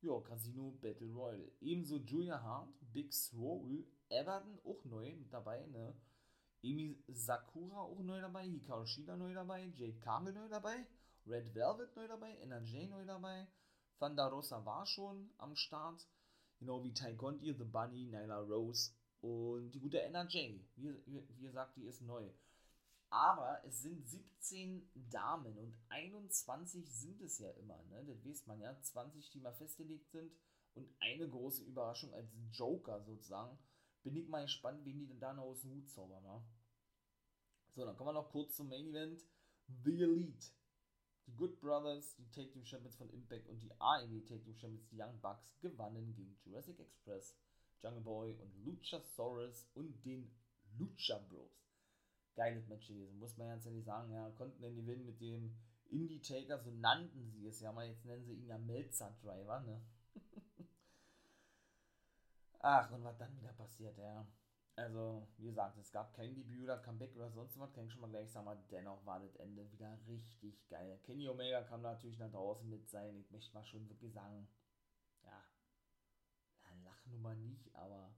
ja, 0.01 0.19
Casino 0.21 0.71
Battle 0.81 1.11
Royale. 1.11 1.51
Ebenso 1.59 1.97
Julia 1.97 2.41
Hart, 2.41 2.69
Big 2.93 3.11
Swole, 3.13 3.83
Everton 4.09 4.59
auch 4.63 4.83
neu 4.85 5.13
mit 5.15 5.33
dabei, 5.33 5.65
ne? 5.67 5.93
Emi 6.63 6.97
Sakura 7.09 7.81
auch 7.81 7.99
neu 8.01 8.21
dabei, 8.21 8.45
Hikaru 8.47 8.85
Shida 8.85 9.15
neu 9.15 9.33
dabei, 9.33 9.65
Jade 9.75 9.99
Carmel 9.99 10.33
neu 10.33 10.47
dabei, 10.47 10.87
Red 11.27 11.53
Velvet 11.53 11.95
neu 11.95 12.07
dabei, 12.07 12.35
NRJ 12.37 12.87
neu 12.87 13.05
dabei, 13.05 13.47
Thunder 13.99 14.27
Rosa 14.27 14.63
war 14.65 14.85
schon 14.85 15.31
am 15.37 15.55
Start, 15.55 16.07
genau 16.59 16.83
wie 16.83 16.93
Ty 16.93 17.15
Conti, 17.15 17.53
The 17.53 17.63
Bunny, 17.63 18.05
Nyla 18.05 18.39
Rose 18.39 18.91
und 19.21 19.71
die 19.71 19.79
gute 19.79 20.01
NRJ. 20.01 20.59
Wie, 20.75 20.93
wie, 21.05 21.27
wie 21.29 21.41
gesagt, 21.41 21.75
die 21.77 21.85
ist 21.85 22.01
neu. 22.01 22.29
Aber 23.09 23.63
es 23.65 23.81
sind 23.81 24.07
17 24.07 24.89
Damen 25.09 25.57
und 25.57 25.75
21 25.89 26.91
sind 26.91 27.21
es 27.21 27.39
ja 27.39 27.49
immer, 27.51 27.81
ne? 27.83 28.03
Das 28.05 28.25
weiß 28.25 28.45
man 28.47 28.59
ja. 28.59 28.79
20, 28.81 29.31
die 29.31 29.39
mal 29.39 29.53
festgelegt 29.53 30.09
sind 30.11 30.31
und 30.73 30.89
eine 30.99 31.29
große 31.29 31.63
Überraschung 31.63 32.13
als 32.13 32.29
Joker 32.51 33.01
sozusagen. 33.01 33.57
Bin 34.03 34.15
ich 34.15 34.27
mal 34.27 34.43
gespannt, 34.43 34.83
wen 34.83 34.99
die 34.99 35.07
denn 35.07 35.19
da 35.19 35.33
noch 35.33 35.45
aus 35.45 35.61
dem 35.61 35.71
Hut 35.71 35.89
zaubern, 35.89 36.23
ne? 36.23 36.43
So, 37.73 37.85
dann 37.85 37.95
kommen 37.95 38.09
wir 38.09 38.13
noch 38.13 38.31
kurz 38.31 38.55
zum 38.55 38.69
Main 38.69 38.87
Event. 38.87 39.21
The 39.83 40.03
Elite. 40.03 40.47
Die 41.27 41.35
Good 41.35 41.59
Brothers, 41.59 42.15
die 42.15 42.29
Take 42.29 42.51
Team 42.51 42.65
Champions 42.65 42.95
von 42.95 43.09
Impact 43.09 43.47
und 43.47 43.61
die 43.61 43.71
AEW 43.79 44.21
Take 44.21 44.43
Team 44.43 44.55
Champions, 44.55 44.87
die 44.89 45.01
Young 45.01 45.19
Bucks, 45.21 45.59
gewannen 45.61 46.13
gegen 46.13 46.37
Jurassic 46.43 46.79
Express, 46.79 47.35
Jungle 47.81 48.01
Boy 48.01 48.33
und 48.33 48.53
Luchasaurus 48.63 49.67
und 49.73 50.05
den 50.05 50.31
Lucha 50.77 51.17
Bros 51.29 51.65
geiles 52.35 52.67
Match 52.67 52.87
gewesen, 52.87 53.17
muss 53.17 53.37
man 53.37 53.47
ganz 53.47 53.65
ehrlich 53.65 53.85
sagen. 53.85 54.11
Ja, 54.11 54.29
konnten 54.31 54.61
den 54.61 54.75
gewinnen 54.75 55.05
mit 55.05 55.19
dem 55.21 55.55
Indie 55.89 56.21
Taker, 56.21 56.59
so 56.59 56.71
nannten 56.71 57.29
sie 57.31 57.47
es 57.47 57.61
ja 57.61 57.71
mal. 57.71 57.87
Jetzt 57.87 58.05
nennen 58.05 58.25
sie 58.25 58.33
ihn 58.33 58.47
ja 58.47 58.57
Melzer 58.57 59.15
Driver, 59.21 59.61
ne? 59.61 59.81
Ach, 62.59 62.91
und 62.91 63.03
was 63.03 63.17
dann 63.17 63.35
wieder 63.37 63.53
passiert, 63.53 63.97
ja. 63.97 64.27
Also, 64.77 65.25
wie 65.37 65.45
gesagt, 65.45 65.77
es 65.77 65.89
gab 65.91 66.13
kein 66.13 66.35
Debüt 66.35 66.63
oder 66.63 66.77
Comeback 66.77 67.15
oder 67.15 67.29
sonst 67.31 67.57
was, 67.57 67.71
kann 67.73 67.85
ich 67.85 67.93
schon 67.93 68.01
mal 68.01 68.09
gleich 68.09 68.29
sagen, 68.29 68.47
aber 68.47 68.61
dennoch 68.69 69.05
war 69.05 69.21
das 69.21 69.35
Ende 69.37 69.71
wieder 69.71 69.97
richtig 70.05 70.67
geil. 70.67 70.99
Kenny 71.03 71.29
Omega 71.29 71.61
kam 71.63 71.81
natürlich 71.81 72.19
nach 72.19 72.31
draußen 72.31 72.69
mit 72.69 72.89
sein, 72.89 73.17
ich 73.17 73.31
möchte 73.31 73.53
mal 73.53 73.63
schon 73.63 73.87
wirklich 73.87 74.11
sagen, 74.11 74.49
ja, 75.23 75.45
na, 76.63 76.75
Lachnummer 76.83 77.35
nicht, 77.35 77.73
aber, 77.73 78.13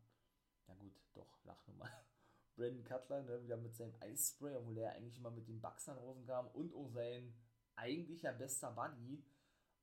ja 0.68 0.74
gut, 0.74 0.96
doch, 1.14 1.44
Lachnummer. 1.46 1.86
Brandon 2.56 2.84
Cutler, 2.84 3.22
ne, 3.22 3.44
wieder 3.44 3.58
mit 3.58 3.76
seinem 3.76 3.94
Eisspray, 4.02 4.56
obwohl 4.56 4.80
er 4.80 4.94
eigentlich 4.94 5.20
immer 5.20 5.30
mit 5.30 5.48
den 5.48 5.62
Bugs 5.62 5.86
nach 5.86 5.96
draußen 5.96 6.26
kam 6.26 6.48
und 6.48 6.74
auch 6.74 6.90
sein 6.90 7.36
eigentlicher 7.76 8.34
bester 8.34 8.72
Buddy, 8.72 9.24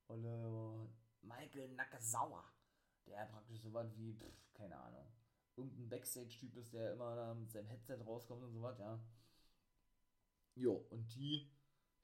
und, 0.09 0.25
äh, 0.25 0.89
Michael 1.23 1.69
Nakazawa, 1.75 2.45
der 3.07 3.27
praktisch 3.27 3.63
so 3.63 3.73
was 3.73 3.97
wie, 3.97 4.13
pff, 4.13 4.53
keine 4.55 4.77
Ahnung, 4.77 5.07
irgendein 5.57 5.89
Backstage-Typ 5.89 6.57
ist, 6.57 6.73
der 6.73 6.93
immer 6.93 7.15
da 7.15 7.35
mit 7.35 7.51
seinem 7.51 7.69
Headset 7.69 7.99
rauskommt 8.05 8.43
und 8.43 8.53
so 8.53 8.63
was, 8.63 8.79
ja. 8.79 8.99
Jo, 10.57 10.87
und 10.91 11.15
die 11.15 11.51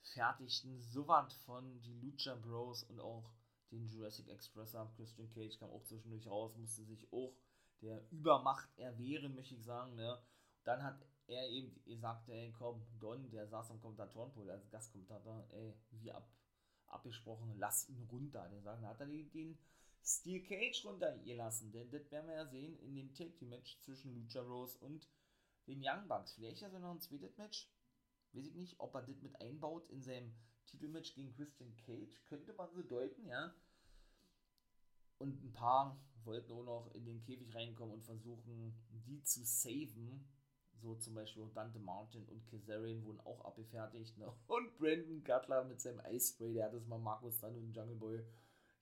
fertigten 0.03 0.81
so 0.81 1.07
was 1.07 1.35
von 1.35 1.81
die 1.83 1.95
Lucha 2.01 2.35
Bros 2.35 2.83
und 2.85 3.01
auch 3.01 3.33
den 3.71 3.87
Jurassic 3.87 4.29
Express 4.29 4.75
ab. 4.75 4.93
Christian 4.97 5.31
Cage 5.31 5.59
kam 5.59 5.71
auch 5.71 5.85
zwischendurch 5.85 6.27
raus, 6.27 6.57
musste 6.57 6.85
sich 6.85 7.13
auch 7.13 7.35
der 7.81 8.05
Übermacht 8.11 8.69
erwehren, 8.77 9.35
möchte 9.35 9.55
ich 9.55 9.65
sagen, 9.65 9.95
ne? 9.95 10.21
Dann 10.65 10.83
hat 10.83 11.07
er 11.27 11.49
eben 11.49 11.83
gesagt, 11.85 12.29
ey, 12.29 12.53
komm, 12.53 12.85
Don, 12.99 13.31
der 13.31 13.47
saß 13.47 13.71
am 13.71 13.81
Kommentatorenpult 13.81 14.51
als 14.51 14.69
Gastkommentator, 14.69 15.47
ey, 15.51 15.75
wie 15.91 16.13
ab, 16.13 16.29
abgesprochen, 16.87 17.55
lass 17.57 17.89
ihn 17.89 18.03
runter. 18.11 18.49
Der 18.49 18.61
sagt, 18.61 18.83
hat 18.83 19.01
er 19.01 19.07
den, 19.07 19.31
den 19.31 19.59
Steel 20.03 20.43
Cage 20.43 20.85
runtergelassen, 20.85 21.73
denn 21.73 21.91
das 21.91 22.11
werden 22.11 22.29
wir 22.29 22.35
ja 22.35 22.47
sehen 22.47 22.79
in 22.81 22.95
dem 22.95 23.13
Take 23.15 23.35
Team 23.35 23.51
Match 23.51 23.79
zwischen 23.81 24.15
Lucha 24.15 24.41
Rose 24.41 24.79
und 24.79 25.09
den 25.67 25.81
Young 25.83 26.09
Bucks. 26.09 26.35
Vielleicht 26.35 26.63
also 26.63 26.79
noch 26.79 26.93
ein 26.93 27.01
zweites 27.01 27.37
Match. 27.37 27.71
Weiß 28.33 28.47
ich 28.47 28.55
nicht, 28.55 28.79
ob 28.79 28.95
er 28.95 29.03
das 29.03 29.21
mit 29.23 29.41
einbaut 29.41 29.89
in 29.91 30.03
seinem 30.03 30.35
Titelmatch 30.67 31.15
gegen 31.15 31.33
Christian 31.33 31.77
Cage. 31.77 32.23
Könnte 32.27 32.53
man 32.55 32.71
so 32.73 32.83
deuten, 32.83 33.27
ja. 33.27 33.55
Und 35.19 35.43
ein 35.43 35.53
paar 35.53 36.01
wollten 36.25 36.53
auch 36.53 36.65
noch 36.65 36.95
in 36.95 37.05
den 37.05 37.21
Käfig 37.23 37.55
reinkommen 37.55 37.95
und 37.95 38.05
versuchen, 38.05 38.75
die 38.91 39.23
zu 39.23 39.45
saven 39.45 40.29
So 40.81 40.95
zum 40.95 41.15
Beispiel 41.15 41.47
Dante 41.53 41.79
Martin 41.79 42.25
und 42.27 42.47
Kazarian 42.47 43.05
wurden 43.05 43.21
auch 43.21 43.45
abgefertigt. 43.45 44.17
Ne? 44.17 44.33
Und 44.47 44.79
Brandon 44.79 45.23
Cutler 45.23 45.65
mit 45.65 45.81
seinem 45.81 46.01
Ice 46.11 46.33
Spray, 46.33 46.55
der 46.55 46.67
hat 46.67 46.75
das 46.75 46.87
mal 46.87 46.99
Markus 46.99 47.39
dann 47.41 47.55
und 47.55 47.75
Jungle 47.75 47.97
Boy 47.97 48.25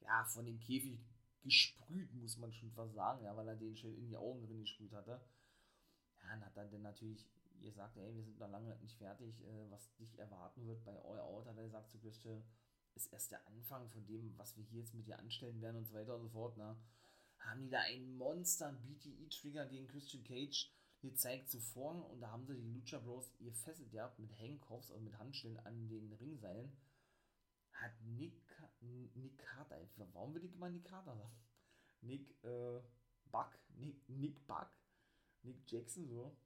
ja, 0.00 0.24
von 0.24 0.46
dem 0.46 0.58
Käfig 0.60 0.98
gesprüht, 1.42 2.12
muss 2.14 2.36
man 2.36 2.52
schon 2.52 2.70
fast 2.72 2.94
sagen, 2.94 3.24
ja, 3.24 3.36
weil 3.36 3.48
er 3.48 3.56
den 3.56 3.76
schön 3.76 3.96
in 3.96 4.08
die 4.08 4.16
Augen 4.16 4.42
drin 4.46 4.60
gesprüht 4.60 4.92
hatte. 4.92 5.20
Ja, 6.22 6.34
und 6.34 6.44
hat 6.44 6.56
dann, 6.56 6.70
dann 6.70 6.82
natürlich 6.82 7.26
gesagt, 7.60 7.96
ey, 7.96 8.14
wir 8.14 8.22
sind 8.22 8.38
noch 8.38 8.50
lange 8.50 8.76
nicht 8.80 8.96
fertig, 8.98 9.40
äh, 9.44 9.70
was 9.70 9.94
dich 9.96 10.18
erwarten 10.18 10.66
wird 10.66 10.84
bei 10.84 10.92
All 10.92 11.20
Out, 11.20 11.46
hat 11.46 11.56
er 11.56 11.64
gesagt 11.64 11.90
zu 11.90 11.98
Christian, 11.98 12.42
ist 12.94 13.12
erst 13.12 13.30
der 13.30 13.46
Anfang 13.46 13.88
von 13.88 14.04
dem, 14.06 14.36
was 14.36 14.56
wir 14.56 14.64
hier 14.64 14.80
jetzt 14.80 14.94
mit 14.94 15.06
dir 15.06 15.18
anstellen 15.18 15.60
werden 15.60 15.76
und 15.76 15.86
so 15.86 15.94
weiter 15.94 16.16
und 16.16 16.22
so 16.22 16.28
fort, 16.28 16.56
ne? 16.56 16.76
Haben 17.38 17.62
die 17.62 17.70
da 17.70 17.80
einen 17.80 18.16
Monster 18.16 18.72
BTE-Trigger 18.72 19.66
gegen 19.66 19.86
Christian 19.86 20.24
Cage 20.24 20.72
gezeigt 21.00 21.48
zuvor 21.48 22.10
und 22.10 22.20
da 22.20 22.32
haben 22.32 22.44
sie 22.44 22.56
die 22.56 22.72
Lucha 22.72 22.98
Bros 22.98 23.32
ihr 23.38 23.52
fesselt 23.52 23.92
ja 23.92 24.12
mit 24.18 24.36
Handcuffs, 24.38 24.90
also 24.90 25.02
mit 25.04 25.16
Handschellen 25.18 25.58
an 25.60 25.88
den 25.88 26.12
Ringseilen. 26.14 26.72
Hat 27.80 27.92
Nick, 28.02 28.42
Nick 28.80 29.38
Carter, 29.38 29.88
warum 30.12 30.34
will 30.34 30.44
ich 30.44 30.54
immer 30.54 30.68
Nick 30.68 30.84
Carter 30.84 31.16
sagen? 31.16 31.36
Nick, 32.00 32.30
äh, 32.44 32.80
Buck, 33.30 33.58
Nick, 33.76 34.08
Nick 34.08 34.46
Buck, 34.46 34.70
Nick 35.42 35.70
Jackson, 35.70 36.08
so. 36.08 36.36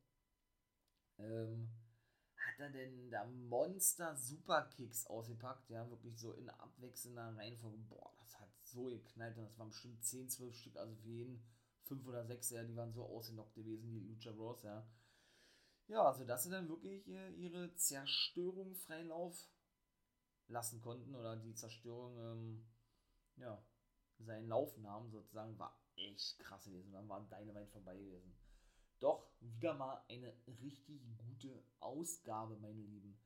Ähm, 1.18 1.70
hat 2.36 2.58
er 2.58 2.70
denn 2.70 3.10
da 3.10 3.24
Monster 3.24 4.16
Superkicks 4.16 5.06
ausgepackt, 5.06 5.70
ja, 5.70 5.88
wirklich 5.88 6.18
so 6.18 6.32
in 6.32 6.50
abwechselnder 6.50 7.36
Reihenfolge. 7.36 7.78
Boah, 7.88 8.12
das 8.18 8.38
hat 8.40 8.50
so 8.60 8.84
geknallt 8.84 9.36
und 9.38 9.44
das 9.44 9.58
waren 9.58 9.70
bestimmt 9.70 10.04
10, 10.04 10.28
12 10.28 10.54
Stück, 10.54 10.76
also 10.76 10.94
für 10.96 11.08
jeden 11.08 11.42
5 11.84 12.06
oder 12.06 12.24
6, 12.24 12.50
ja, 12.50 12.62
die 12.62 12.76
waren 12.76 12.92
so 12.92 13.04
ausgenockt 13.04 13.54
gewesen, 13.54 13.90
die 13.90 14.00
Lucha 14.00 14.32
Bros, 14.32 14.62
ja. 14.62 14.86
Ja, 15.88 16.04
also 16.04 16.24
dass 16.24 16.44
sie 16.44 16.50
dann 16.50 16.68
wirklich 16.68 17.08
äh, 17.08 17.30
ihre 17.32 17.74
Zerstörung 17.74 18.74
freien 18.74 19.08
Lauf 19.08 19.46
lassen 20.48 20.80
konnten 20.80 21.14
oder 21.14 21.36
die 21.36 21.54
Zerstörung, 21.54 22.18
ähm, 22.18 22.66
ja, 23.36 23.64
seinen 24.18 24.48
Lauf 24.48 24.76
nahmen 24.78 25.10
sozusagen, 25.10 25.58
war 25.58 25.76
echt 25.96 26.38
krass 26.38 26.64
gewesen. 26.64 26.92
Dann 26.92 27.08
war 27.08 27.20
Dynamite 27.28 27.70
vorbei 27.70 27.96
gewesen. 27.96 28.34
Doch 29.00 29.28
wieder 29.40 29.74
mal 29.74 30.04
eine 30.08 30.32
richtig 30.46 31.02
gute 31.18 31.64
Ausgabe, 31.80 32.56
meine 32.58 32.82
Lieben. 32.82 33.18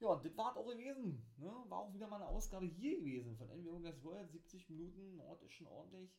Ja, 0.00 0.08
und 0.10 0.24
das 0.24 0.36
war 0.36 0.56
auch 0.56 0.66
gewesen. 0.66 1.26
Ne? 1.36 1.52
War 1.68 1.80
auch 1.80 1.92
wieder 1.92 2.06
mal 2.06 2.16
eine 2.16 2.28
Ausgabe 2.28 2.66
hier 2.66 2.96
gewesen 2.98 3.36
von 3.36 3.48
NWO 3.48 3.80
Guys 3.80 4.02
World. 4.04 4.30
70 4.30 4.68
Minuten, 4.70 5.20
Ort 5.20 5.42
ist 5.42 5.54
schon 5.54 5.66
ordentlich. 5.66 6.16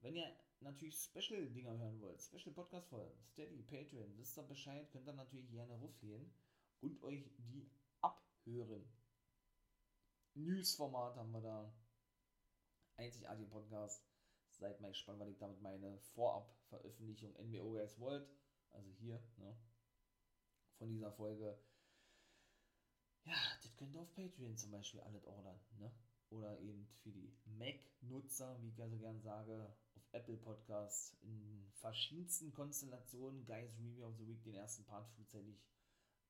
Wenn 0.00 0.14
ihr 0.14 0.36
natürlich 0.60 0.96
Special-Dinger 0.96 1.76
hören 1.78 2.00
wollt, 2.00 2.20
Special-Podcast-Folgen, 2.20 3.20
Steady, 3.24 3.62
Patreon, 3.62 4.16
wisst 4.16 4.38
ihr 4.38 4.42
Bescheid, 4.44 4.90
könnt 4.90 5.08
ihr 5.08 5.12
natürlich 5.12 5.50
gerne 5.50 5.74
ruffgehen 5.74 6.32
und 6.80 7.02
euch 7.02 7.24
die 7.38 7.68
abhören. 8.00 8.84
News-Format 10.34 11.16
haben 11.16 11.32
wir 11.32 11.42
da. 11.42 11.74
Einzigartige 12.96 13.48
Podcast. 13.48 14.02
Seid 14.48 14.80
mal 14.80 14.88
gespannt, 14.88 15.20
was 15.20 15.28
ich 15.28 15.38
damit 15.38 15.60
meine. 15.60 15.98
Vorab-Veröffentlichung 16.14 17.34
NWO 17.34 17.72
Guys 17.72 17.98
World. 17.98 18.26
Also 18.70 18.90
hier, 18.92 19.22
ne? 19.36 19.54
Von 20.78 20.88
dieser 20.88 21.12
Folge. 21.12 21.58
Ja, 23.24 23.36
das 23.62 23.76
könnt 23.76 23.94
ihr 23.94 24.00
auf 24.00 24.14
Patreon 24.14 24.56
zum 24.56 24.70
Beispiel 24.70 25.00
alles 25.00 25.24
ordern, 25.26 25.60
ne? 25.78 25.92
Oder 26.30 26.58
eben 26.60 26.88
für 27.02 27.12
die 27.12 27.36
Mac-Nutzer, 27.44 28.60
wie 28.62 28.68
ich 28.68 28.78
ja 28.78 28.88
so 28.88 28.96
gern 28.96 29.20
sage, 29.20 29.76
auf 29.94 30.08
Apple 30.12 30.38
Podcasts 30.38 31.14
in 31.20 31.70
verschiedensten 31.74 32.52
Konstellationen. 32.52 33.44
Guys 33.44 33.78
Review 33.78 34.06
of 34.06 34.16
the 34.16 34.26
Week, 34.26 34.42
den 34.42 34.54
ersten 34.54 34.84
Part 34.84 35.08
frühzeitig 35.10 35.62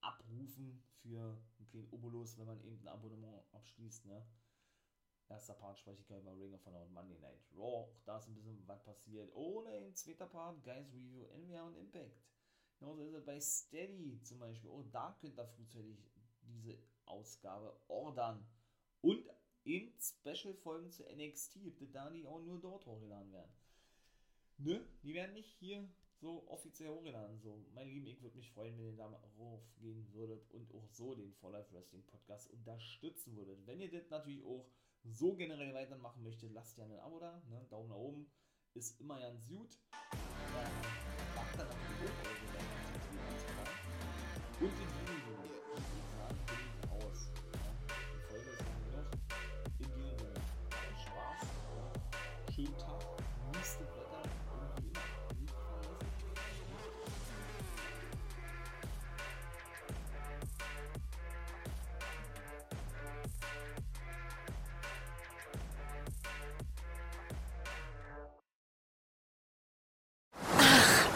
abrufen 0.02 0.82
für 1.02 1.40
einen 1.58 1.68
kleinen 1.68 1.88
Obolus, 1.90 2.38
wenn 2.38 2.46
man 2.46 2.60
eben 2.62 2.80
ein 2.80 2.88
Abonnement 2.88 3.42
abschließt, 3.52 4.06
ne? 4.06 4.24
Erster 5.28 5.54
Part 5.54 5.78
spreche 5.78 6.02
ich 6.02 6.08
ja 6.10 6.18
über 6.18 6.38
Ring 6.38 6.52
of 6.52 6.64
Honor 6.66 6.82
und 6.82 6.92
Monday 6.92 7.18
Night 7.18 7.40
Raw. 7.56 7.86
Auch 7.86 8.02
da 8.04 8.18
ist 8.18 8.28
ein 8.28 8.34
bisschen 8.34 8.68
was 8.68 8.82
passiert. 8.82 9.34
Oder 9.34 9.78
im 9.78 9.94
zweiten 9.94 10.28
Part, 10.28 10.62
Guys 10.62 10.92
Review, 10.92 11.24
NWA 11.24 11.62
und 11.62 11.76
Impact. 11.76 12.20
Genauso 12.78 13.02
ist 13.04 13.14
es 13.14 13.24
bei 13.24 13.40
Steady 13.40 14.20
zum 14.22 14.40
Beispiel. 14.40 14.68
Auch 14.68 14.84
da 14.92 15.16
könnt 15.20 15.38
ihr 15.38 15.46
frühzeitig 15.46 15.96
diese 16.42 16.76
Ausgabe 17.06 17.74
ordern. 17.88 18.46
Und 19.00 19.24
in 19.64 19.92
Special-Folgen 19.98 20.90
zu 20.90 21.04
NXT, 21.04 21.60
da 21.92 22.10
die 22.10 22.26
auch 22.26 22.42
nur 22.42 22.60
dort 22.60 22.84
hochgeladen 22.84 23.32
werden. 23.32 23.52
Ne? 24.58 24.84
Die 25.02 25.14
werden 25.14 25.32
nicht 25.32 25.50
hier 25.58 25.88
so 26.22 26.44
offiziell 26.48 26.88
hochgeladen. 26.88 27.38
So, 27.40 27.66
mein 27.74 27.88
Lieben, 27.88 28.06
ich 28.06 28.22
würde 28.22 28.36
mich 28.36 28.50
freuen, 28.52 28.78
wenn 28.78 28.86
ihr 28.86 28.96
da 28.96 29.08
mal 29.08 29.20
raufgehen 29.38 30.10
würdet 30.14 30.48
und 30.52 30.72
auch 30.72 30.86
so 30.88 31.14
den 31.14 31.34
For 31.34 31.50
Life 31.50 31.74
Wrestling 31.74 32.04
Podcast 32.06 32.48
unterstützen 32.50 33.36
würdet. 33.36 33.66
Wenn 33.66 33.80
ihr 33.80 33.90
das 33.90 34.08
natürlich 34.08 34.44
auch 34.44 34.64
so 35.02 35.34
generell 35.34 35.74
weitermachen 35.74 36.22
möchtet, 36.22 36.52
lasst 36.52 36.76
gerne 36.76 36.94
ein 36.94 37.00
Abo 37.00 37.18
da. 37.18 37.42
Ne? 37.50 37.66
Daumen 37.68 37.88
nach 37.88 37.96
oben 37.96 38.30
ist 38.74 39.00
immer 39.00 39.18
ganz 39.18 39.46
gut. 39.48 39.76
Und 44.60 44.68
in 44.68 45.01